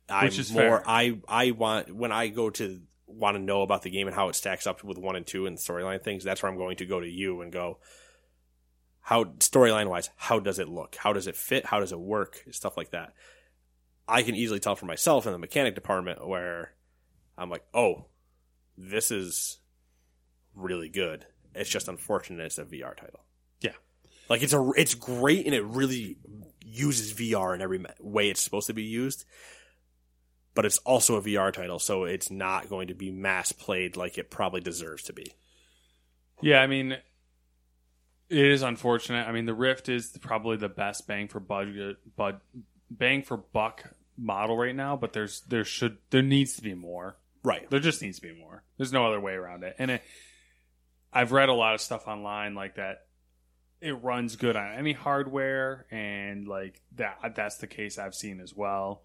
I'm 0.08 0.26
Which 0.26 0.38
is 0.38 0.52
more. 0.52 0.62
fair. 0.62 0.82
I 0.86 1.18
I 1.26 1.52
want 1.52 1.94
when 1.94 2.12
I 2.12 2.28
go 2.28 2.50
to 2.50 2.80
want 3.06 3.36
to 3.36 3.42
know 3.42 3.62
about 3.62 3.82
the 3.82 3.90
game 3.90 4.06
and 4.06 4.14
how 4.14 4.28
it 4.28 4.34
stacks 4.34 4.66
up 4.66 4.84
with 4.84 4.98
one 4.98 5.16
and 5.16 5.26
two 5.26 5.46
and 5.46 5.56
storyline 5.56 6.02
things. 6.02 6.24
That's 6.24 6.42
where 6.42 6.52
I'm 6.52 6.58
going 6.58 6.76
to 6.78 6.86
go 6.86 7.00
to 7.00 7.08
you 7.08 7.40
and 7.40 7.50
go 7.50 7.78
how 9.04 9.24
storyline 9.24 9.88
wise, 9.88 10.08
how 10.16 10.40
does 10.40 10.58
it 10.58 10.66
look? 10.66 10.96
How 10.96 11.12
does 11.12 11.26
it 11.26 11.36
fit? 11.36 11.66
How 11.66 11.78
does 11.78 11.92
it 11.92 12.00
work? 12.00 12.42
Stuff 12.50 12.78
like 12.78 12.90
that. 12.92 13.12
I 14.06 14.22
can 14.22 14.34
easily 14.34 14.60
tell 14.60 14.76
for 14.76 14.86
myself 14.86 15.26
in 15.26 15.32
the 15.32 15.38
mechanic 15.38 15.74
department 15.74 16.26
where 16.26 16.72
I'm 17.38 17.50
like, 17.50 17.64
oh, 17.72 18.06
this 18.76 19.10
is 19.10 19.58
really 20.54 20.88
good. 20.88 21.26
It's 21.54 21.70
just 21.70 21.88
unfortunate 21.88 22.44
it's 22.44 22.58
a 22.58 22.64
VR 22.64 22.96
title. 22.96 23.24
Yeah. 23.60 23.72
Like 24.28 24.42
it's 24.42 24.52
a 24.52 24.70
it's 24.76 24.94
great 24.94 25.46
and 25.46 25.54
it 25.54 25.64
really 25.64 26.18
uses 26.64 27.12
VR 27.12 27.54
in 27.54 27.62
every 27.62 27.84
way 28.00 28.30
it's 28.30 28.40
supposed 28.40 28.66
to 28.66 28.74
be 28.74 28.82
used. 28.82 29.24
But 30.54 30.64
it's 30.64 30.78
also 30.78 31.16
a 31.16 31.22
VR 31.22 31.52
title, 31.52 31.80
so 31.80 32.04
it's 32.04 32.30
not 32.30 32.68
going 32.68 32.88
to 32.88 32.94
be 32.94 33.10
mass 33.10 33.50
played 33.50 33.96
like 33.96 34.18
it 34.18 34.30
probably 34.30 34.60
deserves 34.60 35.02
to 35.04 35.12
be. 35.12 35.34
Yeah, 36.40 36.60
I 36.60 36.68
mean, 36.68 36.92
it 36.92 38.46
is 38.46 38.62
unfortunate. 38.62 39.26
I 39.26 39.32
mean, 39.32 39.46
the 39.46 39.54
Rift 39.54 39.88
is 39.88 40.16
probably 40.20 40.56
the 40.56 40.68
best 40.68 41.08
bang 41.08 41.26
for 41.26 41.40
budget, 41.40 41.96
but 42.16 42.40
bang 42.98 43.22
for 43.22 43.36
buck 43.36 43.84
model 44.16 44.56
right 44.56 44.74
now. 44.74 44.96
But 44.96 45.12
there's 45.12 45.40
there 45.42 45.64
should 45.64 45.98
there 46.10 46.22
needs 46.22 46.56
to 46.56 46.62
be 46.62 46.74
more. 46.74 47.16
Right. 47.42 47.68
There 47.68 47.80
just 47.80 48.00
needs 48.00 48.18
to 48.20 48.26
be 48.26 48.34
more. 48.34 48.62
There's 48.78 48.92
no 48.92 49.06
other 49.06 49.20
way 49.20 49.32
around 49.34 49.64
it. 49.64 49.76
And 49.78 49.90
it, 49.90 50.02
I've 51.12 51.32
read 51.32 51.48
a 51.48 51.54
lot 51.54 51.74
of 51.74 51.80
stuff 51.80 52.06
online 52.08 52.54
like 52.54 52.76
that. 52.76 53.02
It 53.80 54.02
runs 54.02 54.36
good 54.36 54.56
on 54.56 54.72
any 54.72 54.92
hardware, 54.92 55.84
and 55.90 56.48
like 56.48 56.80
that. 56.96 57.18
That's 57.36 57.56
the 57.58 57.66
case 57.66 57.98
I've 57.98 58.14
seen 58.14 58.40
as 58.40 58.54
well, 58.54 59.02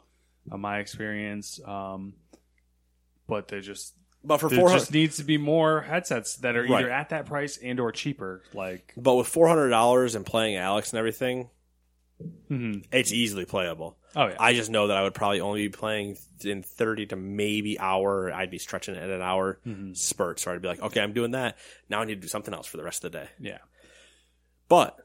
on 0.50 0.62
my 0.62 0.80
experience. 0.80 1.60
Um, 1.66 2.14
but 3.28 3.50
they 3.50 3.60
just 3.60 3.94
But 4.24 4.38
for 4.38 4.50
four 4.50 4.70
just 4.70 4.94
needs 4.94 5.18
to 5.18 5.26
be 5.26 5.38
more 5.38 5.82
headsets 5.82 6.38
that 6.38 6.56
are 6.56 6.62
Right. 6.64 6.72
either 6.86 6.90
at 6.90 7.10
that 7.10 7.26
price 7.26 7.58
and 7.58 7.78
or 7.80 7.92
cheaper. 7.92 8.42
Like, 8.54 8.94
but 8.96 9.16
with 9.16 9.28
four 9.28 9.50
hundred 9.50 9.70
dollars 9.70 10.16
and 10.16 10.26
playing 10.26 10.56
Alyx 10.56 10.92
and 10.92 11.00
everything, 11.00 11.50
mhm. 12.50 12.86
it's 12.92 13.12
easily 13.14 13.46
playable. 13.46 13.98
oh 14.16 14.28
yeah, 14.28 14.36
I 14.40 14.54
just 14.54 14.70
know 14.70 14.88
that 14.88 14.98
I 14.98 15.04
would 15.04 15.14
probably 15.14 15.40
only 15.42 15.64
be 15.68 15.70
playing 15.70 16.18
in 16.44 16.64
30 16.64 17.08
to 17.08 17.16
maybe 17.16 17.80
hour. 17.80 18.32
I'd 18.32 18.52
be 18.52 18.58
stretching 18.60 18.96
it 18.96 19.04
at 19.04 19.10
an 19.10 19.22
hour 19.22 19.60
Mm-hmm. 19.66 19.94
spurt. 19.94 20.40
So 20.40 20.52
I'd 20.52 20.62
be 20.62 20.68
like, 20.68 20.82
okay, 20.82 21.02
I'm 21.02 21.14
doing 21.14 21.32
that. 21.32 21.58
Now 21.90 22.02
I 22.02 22.06
need 22.06 22.16
to 22.16 22.22
do 22.22 22.28
something 22.28 22.54
else 22.54 22.68
for 22.68 22.78
the 22.78 22.84
rest 22.84 23.04
of 23.04 23.12
the 23.12 23.20
day. 23.20 23.30
yeah. 23.40 23.60
But 24.68 24.98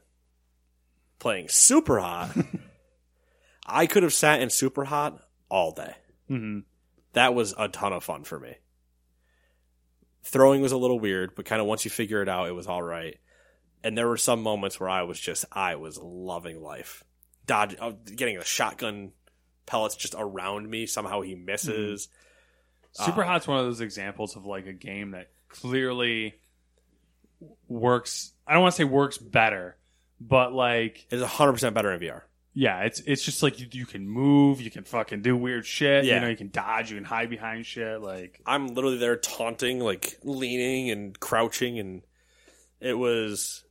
playing 1.19 1.47
Superhot, 1.47 2.45
I 3.65 3.87
could 3.87 4.03
have 4.03 4.13
sat 4.13 4.41
in 4.41 4.49
Superhot 4.49 5.19
all 5.49 5.71
day. 5.71 5.93
hmm 6.27 6.59
That 7.13 7.33
was 7.33 7.53
a 7.57 7.67
ton 7.67 7.93
of 7.93 8.03
fun 8.03 8.23
for 8.25 8.39
me. 8.39 8.55
Throwing 10.23 10.61
was 10.61 10.71
a 10.71 10.77
little 10.77 10.99
weird, 10.99 11.35
but 11.35 11.45
kind 11.45 11.61
of 11.61 11.67
once 11.67 11.85
you 11.85 11.91
figure 11.91 12.21
it 12.21 12.29
out, 12.29 12.47
it 12.47 12.53
was 12.55 12.67
all 12.67 12.81
right. 12.81 13.17
And 13.85 13.97
there 13.97 14.07
were 14.07 14.17
some 14.17 14.41
moments 14.41 14.79
where 14.79 14.89
I 14.89 15.03
was 15.03 15.19
just, 15.19 15.45
I 15.51 15.75
was 15.75 15.97
loving 15.97 16.61
life. 16.61 17.03
Dodge, 17.45 17.75
uh, 17.79 17.91
getting 18.15 18.37
the 18.39 18.43
shotgun 18.43 19.11
pellets 19.67 19.95
just 19.95 20.15
around 20.17 20.69
me. 20.69 20.87
Somehow 20.87 21.21
he 21.21 21.35
misses. 21.35 22.07
Super 22.93 23.23
Uh, 23.23 23.27
Hot's 23.27 23.47
one 23.47 23.59
of 23.59 23.65
those 23.65 23.81
examples 23.81 24.35
of 24.35 24.45
like 24.45 24.65
a 24.65 24.73
game 24.73 25.11
that 25.11 25.29
clearly 25.49 26.33
works. 27.67 28.31
I 28.47 28.53
don't 28.53 28.61
want 28.63 28.73
to 28.73 28.77
say 28.77 28.83
works 28.85 29.17
better, 29.17 29.77
but 30.19 30.53
like 30.53 31.05
It's 31.11 31.23
100% 31.23 31.73
better 31.73 31.91
in 31.93 31.99
VR. 31.99 32.21
yeah, 32.53 32.83
it's 32.83 33.01
it's 33.01 33.23
just 33.23 33.43
like 33.43 33.59
you, 33.59 33.67
you 33.71 33.85
can 33.85 34.07
move, 34.07 34.61
you 34.61 34.71
can 34.71 34.83
fucking 34.83 35.21
do 35.21 35.35
weird 35.35 35.65
shit. 35.65 36.05
Yeah. 36.05 36.15
You 36.15 36.21
know, 36.21 36.27
you 36.29 36.37
can 36.37 36.49
dodge, 36.49 36.89
you 36.89 36.95
can 36.97 37.03
hide 37.05 37.29
behind 37.29 37.65
shit. 37.65 38.01
Like 38.01 38.41
I'm 38.45 38.67
literally 38.67 38.97
there 38.97 39.17
taunting, 39.17 39.79
like 39.79 40.17
leaning 40.23 40.89
and 40.89 41.19
crouching, 41.19 41.79
and 41.79 42.01
it 42.79 42.93
was 42.93 43.63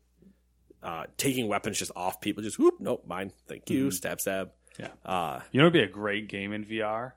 uh, 0.84 1.04
taking 1.16 1.48
weapons 1.48 1.78
just 1.78 1.90
off 1.96 2.20
people. 2.20 2.42
Just 2.42 2.58
whoop, 2.58 2.74
nope, 2.78 3.04
mine. 3.06 3.32
Thank 3.48 3.70
you. 3.70 3.90
Stab, 3.90 4.20
stab. 4.20 4.50
Yeah. 4.78 4.88
Uh, 5.04 5.40
you 5.50 5.58
know, 5.60 5.64
it'd 5.66 5.72
be 5.72 5.80
a 5.80 5.88
great 5.88 6.28
game 6.28 6.52
in 6.52 6.64
VR. 6.64 7.12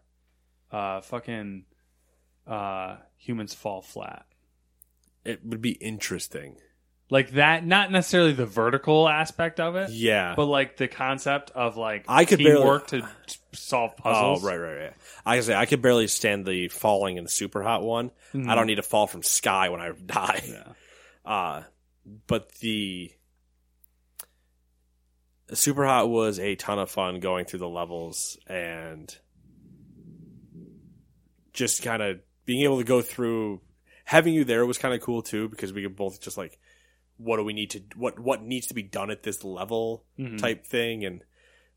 Uh, 0.72 1.02
fucking 1.02 1.66
uh, 2.48 2.98
humans 3.18 3.54
fall 3.54 3.82
flat. 3.82 4.26
it 5.26 5.42
would 5.46 5.62
be 5.62 5.72
interesting. 5.72 6.56
Like 7.10 7.32
that, 7.32 7.66
not 7.66 7.90
necessarily 7.92 8.34
the 8.34 8.46
vertical 8.46 9.08
aspect 9.08 9.62
of 9.62 9.76
it, 9.78 9.90
Yeah. 9.92 10.34
but 10.36 10.46
like 10.46 10.76
the 10.76 10.90
concept 10.90 11.52
of 11.52 11.78
like 11.78 12.04
I 12.08 12.26
could 12.26 12.38
barely- 12.40 12.58
teamwork 12.58 12.88
to 12.88 13.08
solve 13.54 13.96
puzzles. 13.96 14.44
Oh, 14.44 14.48
right, 14.48 14.58
right, 14.58 14.76
right. 14.76 14.94
I 15.26 15.36
can 15.36 15.44
say 15.44 15.56
I 15.56 15.66
could 15.66 15.82
barely 15.82 16.08
stand 16.08 16.46
the 16.46 16.68
falling 16.68 17.16
in 17.18 17.24
the 17.24 17.30
Superhot 17.30 17.82
one. 17.82 18.12
I 18.34 18.56
don't 18.56 18.68
need 18.68 18.76
to 18.76 18.84
fall 18.84 19.08
from 19.08 19.24
sky 19.24 19.70
when 19.70 19.80
I 19.82 19.92
die. 20.06 20.44
Yeah. 20.48 20.64
Uh, 21.26 21.64
but 22.28 22.50
the 22.60 23.12
Superhot 25.52 26.10
was 26.10 26.40
a 26.40 26.56
ton 26.56 26.78
of 26.80 26.90
fun 26.92 27.20
going 27.20 27.46
through 27.46 27.60
the 27.60 27.70
levels 27.70 28.38
and 28.48 29.16
just 31.54 31.82
kind 31.82 32.02
of 32.02 32.20
being 32.46 32.64
able 32.64 32.78
to 32.78 32.84
go 32.84 33.02
through. 33.02 33.62
Having 34.06 34.36
you 34.36 34.44
there 34.46 34.66
was 34.66 34.78
kind 34.78 34.94
of 34.94 35.02
cool 35.02 35.22
too 35.22 35.50
because 35.50 35.74
we 35.74 35.82
could 35.84 35.96
both 35.96 36.22
just 36.22 36.38
like, 36.38 36.58
what 37.18 37.38
do 37.38 37.44
we 37.44 37.54
need 37.54 37.72
to 37.72 37.82
what 37.96 38.20
what 38.20 38.42
needs 38.44 38.68
to 38.68 38.74
be 38.74 38.84
done 38.84 39.10
at 39.10 39.24
this 39.24 39.44
level 39.44 40.04
type 40.38 40.66
thing 40.68 41.04
and 41.04 41.24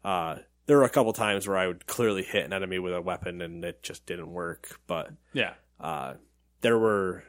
uh 0.04 0.36
there 0.66 0.76
were 0.76 0.84
a 0.84 0.88
couple 0.90 1.12
times 1.14 1.48
where 1.48 1.56
I 1.56 1.66
would 1.66 1.86
clearly 1.86 2.22
hit 2.22 2.44
an 2.44 2.52
enemy 2.52 2.78
with 2.78 2.92
a 2.94 3.00
weapon 3.00 3.40
and 3.40 3.64
it 3.64 3.82
just 3.82 4.04
didn't 4.06 4.30
work 4.30 4.78
but 4.86 5.10
Yeah. 5.32 5.54
uh, 5.80 6.14
there 6.60 6.78
were 6.78 7.24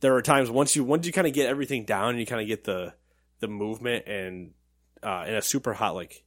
there 0.00 0.12
were 0.12 0.22
times 0.22 0.48
once 0.50 0.76
you 0.76 0.84
once 0.84 1.06
you 1.06 1.12
kind 1.12 1.26
of 1.26 1.32
get 1.32 1.48
everything 1.48 1.84
down 1.84 2.10
and 2.10 2.20
you 2.20 2.24
kind 2.26 2.40
of 2.40 2.46
get 2.46 2.64
the 2.64 2.94
the 3.40 3.48
movement 3.48 4.06
and 4.06 4.52
uh, 5.02 5.24
in 5.26 5.34
a 5.34 5.40
Superhot 5.40 5.94
like 5.94 6.24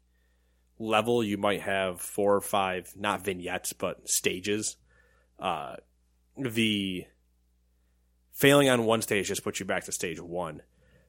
level 0.79 1.23
you 1.23 1.37
might 1.37 1.61
have 1.61 2.01
four 2.01 2.35
or 2.35 2.41
five 2.41 2.91
not 2.95 3.23
vignettes 3.23 3.73
but 3.73 4.09
stages. 4.09 4.75
Uh, 5.39 5.75
the 6.37 7.05
failing 8.31 8.69
on 8.69 8.85
one 8.85 9.01
stage 9.01 9.27
just 9.27 9.43
puts 9.43 9.59
you 9.59 9.65
back 9.65 9.85
to 9.85 9.91
stage 9.91 10.19
one. 10.19 10.61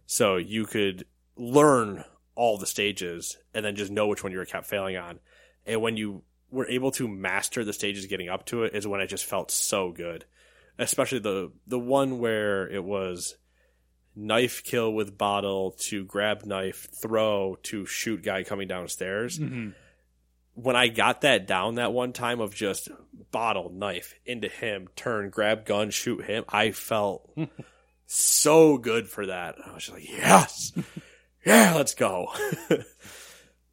So 0.06 0.36
you 0.36 0.66
could 0.66 1.06
learn 1.36 2.04
all 2.34 2.58
the 2.58 2.66
stages 2.66 3.38
and 3.54 3.64
then 3.64 3.76
just 3.76 3.90
know 3.90 4.06
which 4.06 4.22
one 4.22 4.32
you 4.32 4.38
were 4.38 4.44
kept 4.44 4.66
failing 4.66 4.96
on. 4.96 5.20
And 5.66 5.80
when 5.80 5.96
you 5.96 6.22
were 6.50 6.68
able 6.68 6.90
to 6.92 7.08
master 7.08 7.64
the 7.64 7.72
stages 7.72 8.06
getting 8.06 8.28
up 8.28 8.46
to 8.46 8.64
it 8.64 8.74
is 8.74 8.86
when 8.86 9.00
it 9.00 9.08
just 9.08 9.24
felt 9.24 9.50
so 9.50 9.90
good. 9.90 10.24
Especially 10.78 11.20
the 11.20 11.52
the 11.66 11.78
one 11.78 12.18
where 12.18 12.68
it 12.68 12.82
was 12.82 13.36
knife 14.16 14.62
kill 14.64 14.92
with 14.92 15.18
bottle 15.18 15.72
to 15.72 16.04
grab 16.04 16.44
knife 16.44 16.88
throw 17.00 17.56
to 17.64 17.86
shoot 17.86 18.22
guy 18.22 18.44
coming 18.44 18.68
downstairs. 18.68 19.38
Mm-hmm. 19.38 19.70
When 20.56 20.76
i 20.76 20.86
got 20.86 21.22
that 21.22 21.48
down 21.48 21.76
that 21.76 21.92
one 21.92 22.12
time 22.12 22.40
of 22.40 22.54
just 22.54 22.88
bottle 23.32 23.72
knife 23.74 24.14
into 24.24 24.48
him 24.48 24.86
turn 24.94 25.28
grab 25.30 25.66
gun 25.66 25.90
shoot 25.90 26.24
him 26.24 26.44
i 26.48 26.70
felt 26.70 27.28
so 28.06 28.78
good 28.78 29.08
for 29.08 29.26
that. 29.26 29.56
I 29.64 29.74
was 29.74 29.84
just 29.86 29.96
like 29.96 30.08
yes! 30.08 30.72
Yeah 31.44 31.74
let's 31.74 31.94
go. 31.94 32.28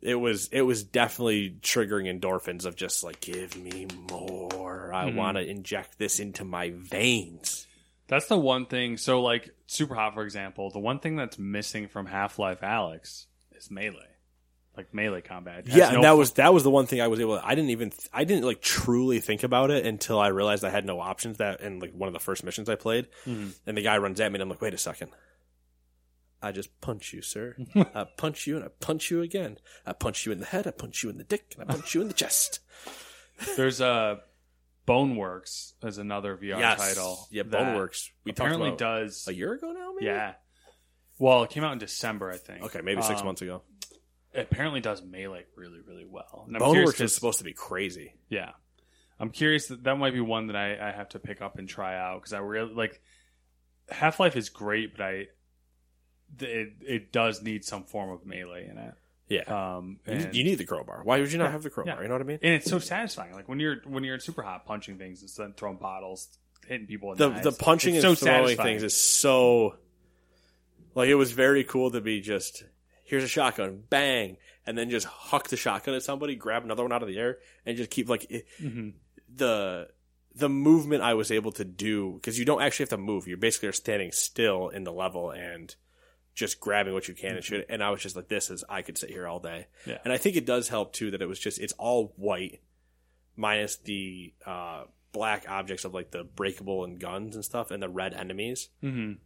It 0.01 0.15
was 0.15 0.49
it 0.51 0.63
was 0.63 0.83
definitely 0.83 1.57
triggering 1.61 2.09
endorphins 2.09 2.65
of 2.65 2.75
just 2.75 3.03
like 3.03 3.19
give 3.19 3.55
me 3.55 3.85
more. 4.09 4.91
I 4.91 5.05
mm-hmm. 5.05 5.15
want 5.15 5.37
to 5.37 5.47
inject 5.47 5.99
this 5.99 6.19
into 6.19 6.43
my 6.43 6.73
veins 6.75 7.67
That's 8.11 8.27
the 8.27 8.37
one 8.37 8.67
thing. 8.67 8.97
So, 8.97 9.21
like 9.23 9.49
Superhot, 9.67 10.13
for 10.13 10.21
example, 10.23 10.69
the 10.69 10.77
one 10.79 10.99
thing 10.99 11.15
that's 11.15 11.39
missing 11.39 11.87
from 11.87 12.05
Half 12.05 12.37
Life 12.37 12.61
Alyx 12.61 13.25
is 13.55 13.71
melee. 13.71 14.05
like 14.77 14.93
melee 14.93 15.21
combat. 15.21 15.65
Yeah, 15.65 15.89
no 15.89 15.95
and 15.95 16.03
that 16.03 16.11
fu- 16.11 16.17
was 16.17 16.31
that 16.33 16.53
was 16.53 16.63
the 16.63 16.69
one 16.69 16.85
thing 16.87 17.01
I 17.01 17.07
was 17.07 17.19
able. 17.19 17.37
to 17.39 17.45
I 17.45 17.55
didn't 17.55 17.69
even 17.71 17.91
I 18.13 18.25
didn't 18.25 18.43
like 18.43 18.61
truly 18.61 19.19
think 19.21 19.43
about 19.43 19.71
it 19.71 19.85
until 19.85 20.19
I 20.19 20.27
realized 20.27 20.63
I 20.65 20.69
had 20.69 20.85
no 20.85 20.99
options. 20.99 21.37
That 21.37 21.61
in 21.61 21.79
like 21.79 21.93
one 21.93 22.07
of 22.07 22.13
the 22.13 22.19
first 22.19 22.43
missions 22.43 22.67
I 22.69 22.75
played, 22.75 23.07
Mm-hmm. 23.25 23.49
and 23.65 23.77
the 23.77 23.81
guy 23.81 23.97
runs 23.97 24.19
at 24.19 24.31
me, 24.31 24.35
and 24.35 24.43
I'm 24.43 24.49
like, 24.49 24.61
wait 24.61 24.73
a 24.73 24.77
second. 24.77 25.11
I 26.43 26.51
just 26.51 26.81
punch 26.81 27.13
you, 27.13 27.21
sir. 27.21 27.55
I 27.75 28.05
punch 28.17 28.47
you, 28.47 28.55
and 28.57 28.65
I 28.65 28.69
punch 28.79 29.11
you 29.11 29.21
again. 29.21 29.57
I 29.85 29.93
punch 29.93 30.25
you 30.25 30.31
in 30.31 30.39
the 30.39 30.45
head. 30.47 30.65
I 30.67 30.71
punch 30.71 31.03
you 31.03 31.09
in 31.09 31.17
the 31.17 31.23
dick, 31.23 31.53
and 31.57 31.69
I 31.69 31.73
punch 31.75 31.93
you 31.95 32.01
in 32.01 32.07
the 32.07 32.13
chest. 32.15 32.59
There's 33.55 33.79
a 33.79 34.21
Boneworks 34.87 35.73
is 35.83 35.97
another 35.97 36.35
VR 36.35 36.59
yes, 36.59 36.79
title. 36.79 37.27
yeah, 37.31 37.43
Boneworks. 37.43 38.09
We 38.23 38.31
talked 38.31 38.39
apparently 38.39 38.69
about 38.69 38.79
does. 38.79 39.27
a 39.27 39.33
year 39.33 39.53
ago 39.53 39.71
now. 39.71 39.93
Maybe? 39.93 40.07
Yeah. 40.07 40.33
Well, 41.19 41.43
it 41.43 41.51
came 41.51 41.63
out 41.63 41.73
in 41.73 41.77
December, 41.77 42.31
I 42.31 42.37
think. 42.37 42.63
Okay, 42.63 42.81
maybe 42.81 43.01
six 43.03 43.19
Um, 43.19 43.27
months 43.27 43.41
ago. 43.41 43.61
It 44.33 44.47
apparently 44.51 44.79
does 44.81 45.03
melee 45.03 45.45
really, 45.55 45.81
really 45.85 46.05
well. 46.05 46.45
And 46.47 46.55
I'm 46.55 46.71
curious 46.71 46.93
Boneworks 46.93 47.01
was 47.01 47.15
supposed 47.15 47.37
to 47.39 47.43
be 47.43 47.53
crazy. 47.53 48.15
Yeah, 48.29 48.51
I'm 49.19 49.29
curious 49.29 49.67
that 49.67 49.83
that 49.83 49.97
might 49.97 50.13
be 50.13 50.21
one 50.21 50.47
that 50.47 50.55
I, 50.55 50.89
I 50.89 50.91
have 50.91 51.09
to 51.09 51.19
pick 51.19 51.41
up 51.41 51.59
and 51.59 51.69
try 51.69 51.97
out 51.97 52.21
because 52.21 52.33
I 52.33 52.39
really 52.39 52.73
like 52.73 53.01
Half 53.89 54.19
Life 54.19 54.35
is 54.35 54.49
great, 54.49 54.95
but 54.97 55.05
I 55.05 55.27
it 56.39 56.73
it 56.81 57.11
does 57.11 57.43
need 57.43 57.65
some 57.65 57.83
form 57.83 58.09
of 58.09 58.25
melee 58.25 58.67
in 58.67 58.77
it. 58.77 58.93
Yeah, 59.31 59.75
Um, 59.77 59.99
you, 60.05 60.13
and, 60.13 60.35
you 60.35 60.43
need 60.43 60.55
the 60.55 60.65
crowbar. 60.65 61.01
Why 61.03 61.19
would 61.19 61.31
you 61.31 61.37
not 61.37 61.45
Yeah, 61.45 61.51
have 61.51 61.63
the 61.63 61.69
crowbar? 61.69 61.95
yeah. 61.95 62.01
You 62.01 62.07
know 62.09 62.15
what 62.15 62.21
I 62.21 62.25
mean? 62.25 62.39
and 62.41 62.53
it's 62.55 62.69
so 62.69 62.79
satisfying. 62.79 63.33
Like 63.33 63.47
when 63.47 63.59
you're 63.59 63.77
when 63.85 64.03
you're 64.03 64.15
in 64.15 64.19
Superhot 64.19 64.65
punching 64.65 64.97
things 64.97 65.21
instead 65.21 65.47
of 65.49 65.55
throwing 65.57 65.77
bottles, 65.77 66.27
hitting 66.67 66.87
people. 66.87 67.13
In 67.13 67.17
the 67.17 67.29
the, 67.29 67.51
the 67.51 67.51
punching 67.53 67.95
It's 67.95 68.03
and 68.03 68.17
so 68.17 68.25
throwing 68.25 68.43
satisfying. 68.43 68.67
things 68.79 68.83
is 68.83 68.97
so 68.97 69.75
like 70.95 71.07
it 71.09 71.15
was 71.15 71.31
very 71.31 71.63
cool 71.63 71.91
to 71.91 72.01
be 72.01 72.19
just 72.21 72.63
here's 73.05 73.23
a 73.23 73.27
shotgun 73.27 73.83
bang 73.89 74.37
and 74.65 74.77
then 74.77 74.89
just 74.89 75.05
huck 75.07 75.47
the 75.49 75.57
shotgun 75.57 75.93
at 75.95 76.03
somebody 76.03 76.35
grab 76.35 76.63
another 76.63 76.83
one 76.83 76.91
out 76.91 77.01
of 77.01 77.07
the 77.07 77.17
air 77.17 77.37
and 77.65 77.77
just 77.77 77.89
keep 77.89 78.09
like 78.09 78.29
it, 78.29 78.45
Mm-hmm. 78.61 78.89
the 79.35 79.87
the 80.35 80.49
movement 80.49 81.01
I 81.03 81.13
was 81.13 81.31
able 81.31 81.51
to 81.53 81.65
do 81.65 82.13
because 82.13 82.37
you 82.39 82.45
don't 82.45 82.61
actually 82.61 82.83
have 82.83 82.89
to 82.89 82.97
move 82.97 83.27
you're 83.27 83.37
basically 83.37 83.69
are 83.69 83.73
standing 83.73 84.11
still 84.11 84.69
in 84.69 84.83
the 84.83 84.93
level 84.93 85.31
and 85.31 85.73
just 86.41 86.59
grabbing 86.59 86.93
what 86.93 87.07
you 87.07 87.13
can 87.13 87.35
and 87.35 87.43
shit 87.45 87.65
and 87.69 87.81
I 87.83 87.89
was 87.91 88.01
just 88.01 88.15
like 88.15 88.27
this 88.27 88.49
is 88.49 88.63
I 88.67 88.81
could 88.81 88.97
sit 88.97 89.09
here 89.11 89.27
all 89.27 89.39
day 89.39 89.67
Yeah. 89.85 89.99
and 90.03 90.11
I 90.11 90.17
think 90.17 90.35
it 90.35 90.45
does 90.45 90.67
help 90.69 90.91
too 90.91 91.11
that 91.11 91.21
it 91.21 91.27
was 91.27 91.39
just 91.39 91.59
it's 91.59 91.73
all 91.73 92.13
white 92.17 92.61
minus 93.37 93.77
the 93.77 94.33
uh, 94.45 94.83
black 95.11 95.45
objects 95.47 95.85
of 95.85 95.93
like 95.93 96.11
the 96.11 96.23
breakable 96.23 96.83
and 96.83 96.99
guns 96.99 97.35
and 97.35 97.45
stuff 97.45 97.71
and 97.71 97.81
the 97.81 97.89
red 97.89 98.13
enemies. 98.13 98.69
Mhm. 98.83 99.17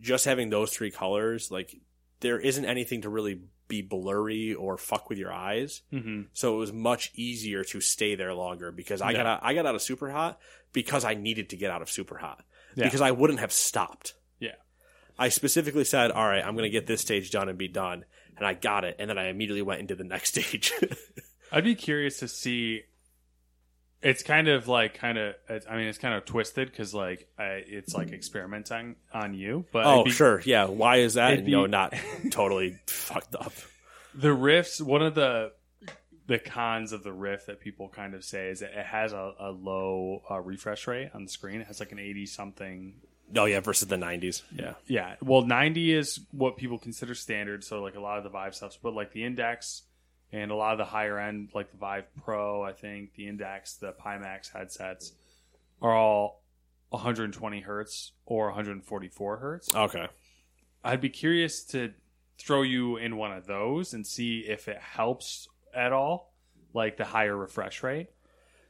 Just 0.00 0.24
having 0.24 0.50
those 0.50 0.70
three 0.72 0.90
colors, 0.90 1.50
like 1.50 1.76
there 2.20 2.38
isn't 2.40 2.64
anything 2.64 3.02
to 3.02 3.08
really 3.10 3.40
be 3.68 3.80
blurry 3.82 4.54
or 4.54 4.76
fuck 4.76 5.08
with 5.08 5.18
your 5.18 5.32
eyes. 5.32 5.82
Mhm. 5.92 6.26
So 6.32 6.54
it 6.54 6.58
was 6.58 6.72
much 6.72 7.10
easier 7.14 7.64
to 7.64 7.80
stay 7.80 8.14
there 8.14 8.34
longer 8.34 8.70
because 8.72 9.00
I 9.00 9.10
Yeah. 9.10 9.16
got 9.18 9.26
out, 9.26 9.40
I 9.42 9.54
got 9.54 9.66
out 9.66 9.74
of 9.74 9.80
Superhot 9.80 10.36
because 10.72 11.04
I 11.04 11.14
needed 11.14 11.48
to 11.50 11.56
get 11.56 11.70
out 11.70 11.82
of 11.82 11.88
Superhot 11.88 12.42
Yeah. 12.76 12.84
because 12.84 13.00
I 13.00 13.10
wouldn't 13.10 13.40
have 13.40 13.52
stopped. 13.52 14.14
I 15.18 15.28
specifically 15.28 15.84
said, 15.84 16.10
"All 16.10 16.26
right, 16.26 16.44
I'm 16.44 16.54
going 16.54 16.64
to 16.64 16.70
get 16.70 16.86
this 16.86 17.00
stage 17.00 17.30
done 17.30 17.48
and 17.48 17.56
be 17.58 17.68
done," 17.68 18.04
and 18.36 18.46
I 18.46 18.54
got 18.54 18.84
it, 18.84 18.96
and 18.98 19.08
then 19.08 19.18
I 19.18 19.28
immediately 19.28 19.62
went 19.62 19.80
into 19.80 19.94
the 19.94 20.04
next 20.04 20.30
stage. 20.36 20.72
I'd 21.52 21.64
be 21.64 21.74
curious 21.74 22.18
to 22.20 22.28
see. 22.28 22.82
It's 24.02 24.22
kind 24.22 24.48
of 24.48 24.68
like 24.68 24.94
kind 24.94 25.16
of. 25.16 25.34
I 25.48 25.76
mean, 25.76 25.86
it's 25.86 25.96
kind 25.98 26.14
of 26.14 26.24
twisted 26.26 26.70
because 26.70 26.92
like 26.92 27.26
I, 27.38 27.62
it's 27.66 27.94
like 27.94 28.12
experimenting 28.12 28.96
on 29.12 29.32
you. 29.34 29.64
But 29.72 29.86
oh, 29.86 30.04
be- 30.04 30.10
sure, 30.10 30.42
yeah. 30.44 30.66
Why 30.66 30.96
is 30.96 31.14
that? 31.14 31.32
it'd 31.34 31.46
You 31.48 31.56
know, 31.56 31.64
be- 31.64 31.70
not 31.70 31.94
totally 32.30 32.78
fucked 32.86 33.34
up. 33.34 33.52
the 34.14 34.32
Rifts. 34.34 34.80
One 34.80 35.00
of 35.02 35.14
the 35.14 35.52
the 36.26 36.38
cons 36.38 36.92
of 36.92 37.02
the 37.02 37.12
Rift 37.12 37.46
that 37.46 37.60
people 37.60 37.88
kind 37.88 38.14
of 38.14 38.24
say 38.24 38.48
is 38.48 38.60
that 38.60 38.72
it 38.78 38.84
has 38.86 39.12
a, 39.12 39.32
a 39.38 39.50
low 39.50 40.22
uh, 40.30 40.40
refresh 40.40 40.86
rate 40.86 41.10
on 41.14 41.24
the 41.24 41.30
screen. 41.30 41.60
It 41.62 41.66
has 41.68 41.80
like 41.80 41.92
an 41.92 41.98
eighty 41.98 42.26
something. 42.26 42.94
Oh 43.36 43.44
yeah, 43.46 43.60
versus 43.60 43.88
the 43.88 43.96
'90s. 43.96 44.42
Yeah, 44.56 44.74
Yeah, 44.86 45.16
well, 45.22 45.42
ninety 45.42 45.92
is 45.92 46.20
what 46.30 46.56
people 46.56 46.78
consider 46.78 47.14
standard. 47.14 47.64
So 47.64 47.82
like 47.82 47.96
a 47.96 48.00
lot 48.00 48.18
of 48.18 48.24
the 48.24 48.30
Vive 48.30 48.54
stuff, 48.54 48.78
but 48.82 48.94
like 48.94 49.12
the 49.12 49.24
Index 49.24 49.82
and 50.32 50.50
a 50.50 50.54
lot 50.54 50.72
of 50.72 50.78
the 50.78 50.84
higher 50.84 51.18
end, 51.18 51.50
like 51.54 51.70
the 51.70 51.76
Vive 51.76 52.06
Pro, 52.24 52.62
I 52.62 52.72
think 52.72 53.14
the 53.14 53.28
Index, 53.28 53.74
the 53.76 53.92
Pimax 53.92 54.52
headsets 54.52 55.12
are 55.80 55.94
all 55.94 56.42
120 56.90 57.60
hertz 57.60 58.12
or 58.26 58.46
144 58.46 59.36
hertz. 59.36 59.74
okay. 59.74 60.08
I'd 60.82 61.00
be 61.00 61.08
curious 61.08 61.64
to 61.66 61.92
throw 62.38 62.62
you 62.62 62.96
in 62.96 63.16
one 63.16 63.32
of 63.32 63.46
those 63.46 63.94
and 63.94 64.06
see 64.06 64.40
if 64.40 64.68
it 64.68 64.78
helps 64.78 65.48
at 65.74 65.92
all, 65.92 66.34
like 66.74 66.96
the 66.96 67.04
higher 67.04 67.36
refresh 67.36 67.82
rate. 67.82 68.08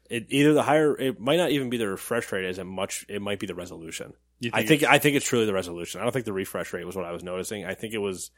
It 0.08 0.26
either 0.28 0.52
the 0.52 0.62
higher, 0.62 0.96
it 0.96 1.18
might 1.18 1.38
not 1.38 1.50
even 1.50 1.70
be 1.70 1.76
the 1.76 1.88
refresh 1.88 2.30
rate 2.30 2.44
as 2.44 2.58
much. 2.58 3.06
It 3.08 3.22
might 3.22 3.40
be 3.40 3.46
the 3.46 3.54
resolution. 3.54 4.12
You 4.40 4.50
I 4.52 4.64
think 4.64 4.82
it's- 4.82 4.94
I 4.94 4.98
think 4.98 5.16
it's 5.16 5.26
truly 5.26 5.46
the 5.46 5.54
resolution. 5.54 6.00
I 6.00 6.04
don't 6.04 6.12
think 6.12 6.24
the 6.26 6.32
refresh 6.32 6.72
rate 6.72 6.84
was 6.86 6.96
what 6.96 7.04
I 7.04 7.12
was 7.12 7.22
noticing. 7.22 7.64
I 7.64 7.74
think 7.74 7.94
it 7.94 7.98
was 7.98 8.30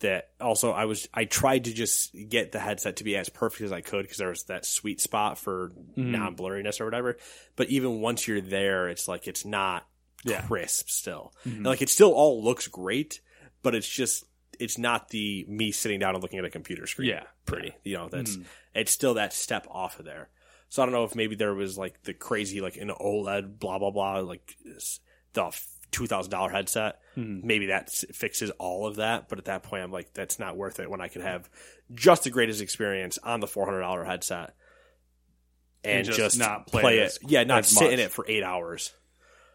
that 0.00 0.30
also 0.40 0.70
I 0.72 0.86
was 0.86 1.08
I 1.12 1.24
tried 1.26 1.64
to 1.64 1.74
just 1.74 2.14
get 2.28 2.52
the 2.52 2.58
headset 2.58 2.96
to 2.96 3.04
be 3.04 3.16
as 3.16 3.28
perfect 3.28 3.60
as 3.62 3.72
I 3.72 3.80
could 3.82 4.02
because 4.02 4.16
there 4.16 4.30
was 4.30 4.44
that 4.44 4.64
sweet 4.64 5.00
spot 5.00 5.38
for 5.38 5.70
Mm-hmm. 5.96 6.12
non 6.12 6.36
blurriness 6.36 6.80
or 6.80 6.84
whatever. 6.86 7.16
But 7.56 7.68
even 7.68 8.00
once 8.00 8.26
you're 8.26 8.40
there, 8.40 8.88
it's 8.88 9.08
like 9.08 9.28
it's 9.28 9.44
not 9.44 9.86
Yeah. 10.24 10.38
Mm-hmm. 10.38 10.46
crisp 10.48 10.88
still. 10.88 11.32
And, 11.44 11.64
like 11.66 11.82
it 11.82 11.90
still 11.90 12.12
all 12.12 12.42
looks 12.42 12.66
great, 12.66 13.20
but 13.62 13.74
it's 13.74 13.88
just 13.88 14.24
it's 14.58 14.78
not 14.78 15.08
the 15.10 15.44
me 15.48 15.70
sitting 15.72 16.00
down 16.00 16.14
and 16.14 16.22
looking 16.22 16.38
at 16.38 16.44
a 16.44 16.50
computer 16.50 16.86
screen. 16.86 17.08
Yeah. 17.10 17.24
pretty. 17.46 17.74
You 17.84 17.96
know, 17.98 18.08
that's 18.08 18.32
Mm-hmm. 18.36 18.42
it's 18.74 18.92
still 18.92 19.14
that 19.14 19.32
step 19.32 19.66
off 19.70 19.98
of 19.98 20.04
there. 20.06 20.28
So 20.70 20.82
I 20.82 20.86
don't 20.86 20.92
know 20.94 21.04
if 21.04 21.14
maybe 21.14 21.34
there 21.34 21.54
was 21.54 21.76
like 21.76 22.02
the 22.04 22.14
crazy 22.14 22.60
like 22.62 22.76
an 22.78 22.88
OLED 22.90 23.58
blah 23.58 23.78
blah 23.78 23.90
blah 23.90 24.20
like 24.20 24.56
the 25.32 25.50
two 25.90 26.06
thousand 26.06 26.30
dollar 26.30 26.50
headset. 26.50 27.00
Mm-hmm. 27.16 27.46
Maybe 27.46 27.66
that 27.66 27.90
fixes 27.90 28.50
all 28.58 28.86
of 28.86 28.96
that. 28.96 29.28
But 29.28 29.38
at 29.38 29.46
that 29.46 29.62
point, 29.62 29.82
I'm 29.82 29.92
like, 29.92 30.12
that's 30.14 30.38
not 30.38 30.56
worth 30.56 30.80
it 30.80 30.90
when 30.90 31.00
I 31.00 31.08
could 31.08 31.22
have 31.22 31.48
just 31.92 32.24
the 32.24 32.30
greatest 32.30 32.60
experience 32.60 33.18
on 33.18 33.40
the 33.40 33.46
four 33.46 33.64
hundred 33.64 33.80
dollar 33.80 34.04
headset 34.04 34.54
and, 35.84 35.98
And 35.98 36.06
just 36.06 36.18
just, 36.18 36.38
not 36.38 36.66
play 36.66 36.82
play 36.82 36.98
it. 36.98 37.18
Yeah, 37.26 37.44
not 37.44 37.64
sit 37.64 37.92
in 37.92 38.00
it 38.00 38.12
for 38.12 38.24
eight 38.28 38.42
hours. 38.42 38.92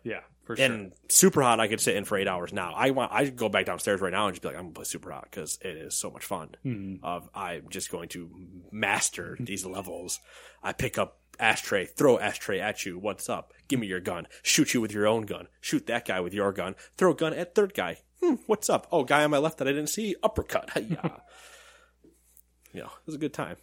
Yeah, 0.03 0.21
for 0.43 0.55
sure. 0.55 0.65
And 0.65 0.91
Superhot, 1.07 1.59
I 1.59 1.67
could 1.67 1.81
sit 1.81 1.95
in 1.95 2.05
for 2.05 2.17
eight 2.17 2.27
hours 2.27 2.53
now. 2.53 2.73
I 2.75 2.91
want, 2.91 3.11
I 3.11 3.29
go 3.29 3.49
back 3.49 3.65
downstairs 3.65 4.01
right 4.01 4.11
now 4.11 4.27
and 4.27 4.35
just 4.35 4.41
be 4.41 4.49
like, 4.49 4.57
I'm 4.57 4.65
gonna 4.65 4.73
play 4.73 4.85
Superhot 4.85 5.23
because 5.23 5.57
it 5.61 5.77
is 5.77 5.97
so 5.97 6.11
much 6.11 6.25
fun. 6.25 6.55
Mm-hmm. 6.65 7.03
Of 7.03 7.29
I'm 7.33 7.69
just 7.69 7.91
going 7.91 8.09
to 8.09 8.29
master 8.71 9.37
these 9.39 9.65
levels. 9.65 10.19
I 10.63 10.73
pick 10.73 10.97
up 10.97 11.19
ashtray, 11.39 11.85
throw 11.85 12.19
ashtray 12.19 12.59
at 12.59 12.85
you. 12.85 12.97
What's 12.97 13.29
up? 13.29 13.53
Give 13.67 13.79
me 13.79 13.87
your 13.87 13.99
gun. 13.99 14.27
Shoot 14.43 14.73
you 14.73 14.81
with 14.81 14.91
your 14.93 15.07
own 15.07 15.25
gun. 15.25 15.47
Shoot 15.61 15.87
that 15.87 16.05
guy 16.05 16.19
with 16.19 16.33
your 16.33 16.51
gun. 16.51 16.75
Throw 16.97 17.13
gun 17.13 17.33
at 17.33 17.55
third 17.55 17.73
guy. 17.73 17.99
Hmm, 18.21 18.35
what's 18.47 18.69
up? 18.69 18.87
Oh, 18.91 19.03
guy 19.03 19.23
on 19.23 19.31
my 19.31 19.37
left 19.37 19.57
that 19.57 19.67
I 19.67 19.71
didn't 19.71 19.89
see. 19.89 20.15
Uppercut. 20.23 20.71
Yeah. 22.73 22.81
know, 22.81 22.87
it 22.87 23.05
was 23.05 23.15
a 23.15 23.19
good 23.19 23.33
time. 23.33 23.55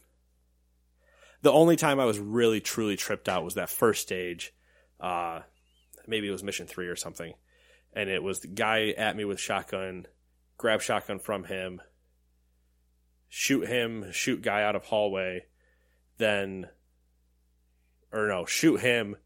The 1.43 1.53
only 1.53 1.77
time 1.77 2.01
I 2.01 2.05
was 2.05 2.19
really 2.19 2.61
truly 2.61 2.97
tripped 2.97 3.29
out 3.29 3.45
was 3.45 3.55
that 3.55 3.69
first 3.69 4.01
stage. 4.01 4.55
Uh, 5.01 5.41
maybe 6.07 6.29
it 6.29 6.33
was 6.33 6.45
mission 6.45 6.67
three 6.67 6.87
or 6.87 6.97
something, 6.97 7.35
and 7.93 8.09
it 8.09 8.23
was 8.23 8.41
the 8.41 8.49
guy 8.49 8.95
at 8.97 9.17
me 9.17 9.25
with 9.25 9.41
shotgun, 9.41 10.07
grab 10.57 10.81
shotgun 10.81 11.19
from 11.19 11.45
him, 11.45 11.83
shoot 13.29 13.67
him, 13.67 14.13
shoot 14.13 14.41
guy 14.41 14.63
out 14.63 14.77
of 14.77 14.85
hallway, 14.85 15.47
then, 16.19 16.69
or 18.13 18.29
no, 18.29 18.45
shoot 18.45 18.81
him. 18.81 19.17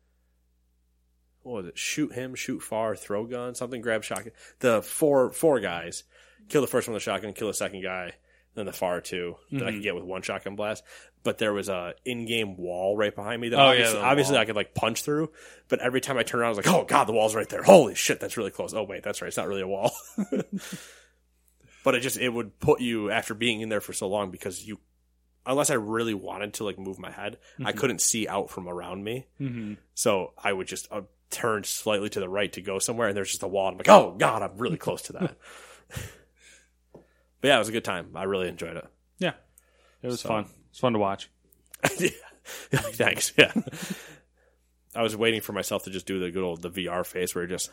What 1.42 1.54
was 1.54 1.66
it? 1.66 1.78
Shoot 1.78 2.12
him, 2.12 2.34
shoot 2.34 2.60
far, 2.60 2.96
throw 2.96 3.24
gun, 3.24 3.54
something. 3.54 3.80
Grab 3.80 4.02
shotgun. 4.02 4.32
The 4.60 4.82
four 4.82 5.30
four 5.30 5.60
guys, 5.60 6.04
kill 6.48 6.60
the 6.60 6.66
first 6.66 6.88
one 6.88 6.94
with 6.94 7.02
a 7.02 7.04
shotgun, 7.04 7.32
kill 7.32 7.48
the 7.48 7.54
second 7.54 7.82
guy, 7.82 8.12
then 8.56 8.66
the 8.66 8.72
far 8.72 9.00
2 9.00 9.36
that 9.52 9.62
I 9.62 9.70
could 9.70 9.80
mhm. 9.80 9.82
get 9.82 9.94
with 9.94 10.04
one 10.04 10.22
shotgun 10.22 10.56
blast. 10.56 10.82
But 11.22 11.38
there 11.38 11.52
was 11.52 11.68
a 11.68 11.94
in-game 12.04 12.56
wall 12.56 12.96
right 12.96 13.14
behind 13.14 13.40
me 13.40 13.50
that 13.50 13.58
Oh, 13.58 13.64
yeah, 13.64 13.68
obviously, 13.70 13.98
the 13.98 14.04
obviously. 14.04 14.38
I 14.38 14.44
could 14.44 14.56
like 14.56 14.74
punch 14.74 15.02
through. 15.02 15.30
But 15.68 15.80
every 15.80 16.00
time 16.00 16.16
I 16.16 16.22
turned 16.22 16.40
around, 16.40 16.48
I 16.48 16.56
was 16.56 16.66
like, 16.66 16.74
"Oh 16.74 16.84
god, 16.84 17.04
the 17.04 17.12
wall's 17.12 17.34
right 17.34 17.48
there! 17.48 17.62
Holy 17.62 17.94
shit, 17.94 18.18
that's 18.20 18.36
really 18.36 18.50
close." 18.50 18.74
Oh 18.74 18.84
wait, 18.84 19.02
that's 19.02 19.20
right, 19.20 19.28
it's 19.28 19.36
not 19.36 19.48
really 19.48 19.62
a 19.62 19.68
wall. 19.68 19.92
but 21.84 21.94
it 21.94 22.00
just 22.00 22.16
it 22.16 22.28
would 22.28 22.58
put 22.60 22.80
you 22.80 23.10
after 23.10 23.34
being 23.34 23.60
in 23.60 23.68
there 23.68 23.80
for 23.80 23.92
so 23.92 24.08
long 24.08 24.30
because 24.30 24.64
you, 24.64 24.78
unless 25.47 25.70
I 25.70 25.74
really 25.74 26.14
wanted 26.14 26.55
to 26.55 26.64
like 26.64 26.78
move 26.78 26.98
my 26.98 27.10
head, 27.10 27.39
I 27.64 27.73
couldn't 27.73 28.01
see 28.01 28.27
out 28.28 28.51
from 28.51 28.68
around 28.68 29.05
me. 29.05 29.27
mm-hmm. 29.40 29.74
So 29.94 30.32
I 30.43 30.52
would 30.52 30.66
just 30.66 30.89
uh, 30.90 31.02
turn 31.31 31.64
slightly 31.64 32.09
to 32.10 32.20
the 32.20 32.28
right 32.28 32.52
to 32.55 32.60
go 32.60 32.78
somewhere, 32.78 33.09
and 33.09 33.16
there's 33.16 33.31
just 33.31 33.43
a 33.43 33.48
wall. 33.48 33.68
And 33.68 33.74
I'm 33.74 33.78
like, 33.78 33.89
"Oh 33.89 34.14
god, 34.16 34.43
I'm 34.43 34.59
really 34.59 34.77
close 34.78 35.02
to 35.02 35.12
that." 35.14 35.36
but 36.93 37.48
yeah, 37.48 37.56
it 37.56 37.59
was 37.59 37.68
a 37.68 37.73
good 37.73 37.85
time. 37.85 38.10
I 38.14 38.24
really 38.24 38.48
enjoyed 38.48 38.77
it. 38.77 38.86
yeah, 39.18 39.32
it 40.02 40.06
was 40.09 40.20
So- 40.20 40.28
fun. 40.28 40.47
It's 40.70 40.78
fun 40.81 40.93
to 40.94 40.98
watch. 40.98 41.31
Yeah. 41.98 42.10
Thanks. 42.78 43.32
Yeah. 43.36 43.52
I 44.94 45.02
was 45.02 45.16
waiting 45.16 45.40
for 45.40 45.52
myself 45.52 45.82
to 45.85 45.90
just 45.90 46.06
do 46.06 46.20
the 46.20 46.31
good 46.31 46.44
old 46.44 46.62
the 46.62 46.70
VR 46.70 47.05
face 47.05 47.35
where 47.35 47.43
you 47.44 47.51
just 47.51 47.70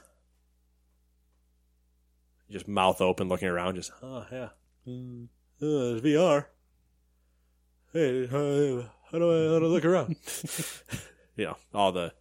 just 2.49 2.67
mouth 2.67 3.01
open 3.01 3.27
looking 3.29 3.47
around 3.47 3.75
just 3.75 3.91
oh 4.01 4.25
yeah. 4.31 4.49
Uh, 4.87 5.95
it's 5.95 6.01
VR. 6.05 6.45
Hey, 7.93 8.23
uh, 8.25 8.83
how 9.11 9.19
do 9.19 9.31
I 9.31 9.53
how 9.53 9.59
do 9.59 9.65
I 9.65 9.69
look 9.69 9.85
around? 9.85 10.15
you 11.37 11.45
know, 11.45 11.57
all 11.73 11.91
the 11.91 12.13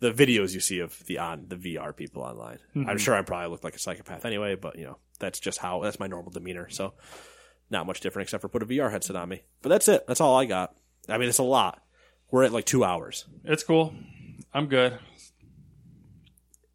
the 0.00 0.12
videos 0.12 0.52
you 0.52 0.60
see 0.60 0.80
of 0.80 1.04
the 1.06 1.18
on 1.18 1.46
the 1.48 1.56
VR 1.56 1.94
people 1.94 2.22
online. 2.22 2.58
I'm 2.74 2.98
sure 2.98 3.14
I 3.14 3.22
probably 3.22 3.48
look 3.48 3.64
like 3.64 3.76
a 3.76 3.78
psychopath 3.78 4.24
anyway, 4.24 4.54
but 4.54 4.78
you 4.78 4.84
know, 4.84 4.98
that's 5.18 5.38
just 5.38 5.58
how 5.58 5.80
that's 5.80 6.00
my 6.00 6.06
normal 6.06 6.32
demeanor. 6.32 6.68
So 6.70 6.94
not 7.70 7.86
much 7.86 8.00
different 8.00 8.26
except 8.26 8.42
for 8.42 8.48
put 8.48 8.62
a 8.62 8.66
VR 8.66 8.90
headset 8.90 9.16
on 9.16 9.28
me. 9.28 9.42
But 9.62 9.68
that's 9.70 9.88
it. 9.88 10.06
That's 10.06 10.20
all 10.20 10.36
I 10.36 10.44
got. 10.44 10.74
I 11.08 11.18
mean, 11.18 11.28
it's 11.28 11.38
a 11.38 11.44
lot. 11.44 11.82
We're 12.30 12.44
at 12.44 12.52
like 12.52 12.66
two 12.66 12.84
hours. 12.84 13.26
It's 13.44 13.62
cool. 13.62 13.94
I'm 14.52 14.66
good. 14.66 14.98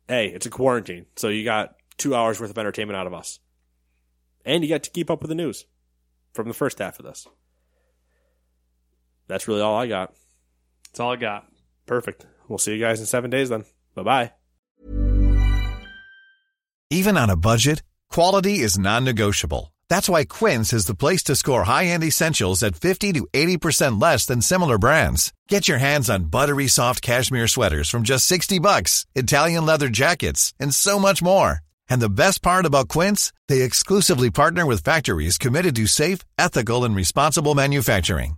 Hey, 0.08 0.28
it's 0.28 0.46
a 0.46 0.50
quarantine, 0.50 1.06
so 1.16 1.28
you 1.28 1.44
got 1.44 1.76
two 1.98 2.16
hours 2.16 2.40
worth 2.40 2.50
of 2.50 2.58
entertainment 2.58 2.98
out 2.98 3.06
of 3.06 3.14
us, 3.14 3.40
and 4.44 4.64
you 4.64 4.70
got 4.70 4.82
to 4.84 4.90
keep 4.90 5.12
up 5.12 5.22
with 5.22 5.30
the 5.30 5.36
news 5.36 5.66
from 6.34 6.48
the 6.48 6.54
first 6.56 6.80
half 6.80 6.98
of 6.98 7.06
this. 7.06 7.28
That's 9.30 9.48
really 9.48 9.62
all 9.62 9.78
I 9.78 9.88
got. 9.88 10.14
That's 10.88 11.00
all 11.00 11.12
I 11.12 11.16
got. 11.16 11.46
Perfect. 11.86 12.26
We'll 12.50 12.58
see 12.58 12.74
you 12.74 12.80
guys 12.80 13.00
in 13.00 13.06
seven 13.06 13.30
days 13.30 13.48
then. 13.50 13.64
Bye 13.96 14.04
bye. 14.04 14.32
Even 16.90 17.18
on 17.18 17.30
a 17.30 17.36
budget, 17.38 17.84
quality 18.10 18.60
is 18.60 18.80
non-negotiable. 18.80 19.72
That's 19.90 20.10
why 20.10 20.26
Quince 20.26 20.74
is 20.74 20.88
the 20.88 20.96
place 20.96 21.22
to 21.26 21.36
score 21.36 21.64
high-end 21.64 22.04
essentials 22.04 22.64
at 22.64 22.76
50 22.76 23.14
to 23.14 23.28
80% 23.32 24.02
less 24.02 24.26
than 24.26 24.42
similar 24.42 24.80
brands. 24.80 25.32
Get 25.48 25.68
your 25.68 25.78
hands 25.78 26.10
on 26.10 26.32
buttery 26.32 26.68
soft 26.68 27.04
cashmere 27.04 27.48
sweaters 27.48 27.90
from 27.92 28.02
just 28.02 28.26
60 28.26 28.58
bucks, 28.58 29.06
Italian 29.14 29.68
leather 29.68 29.90
jackets, 29.90 30.56
and 30.60 30.74
so 30.74 30.98
much 30.98 31.22
more. 31.22 31.60
And 31.88 32.02
the 32.02 32.10
best 32.10 32.42
part 32.42 32.66
about 32.66 32.88
Quince, 32.90 33.32
they 33.48 33.62
exclusively 33.62 34.32
partner 34.32 34.66
with 34.66 34.84
factories 34.84 35.38
committed 35.38 35.76
to 35.76 35.86
safe, 35.86 36.20
ethical, 36.40 36.84
and 36.84 36.96
responsible 36.96 37.54
manufacturing. 37.54 38.38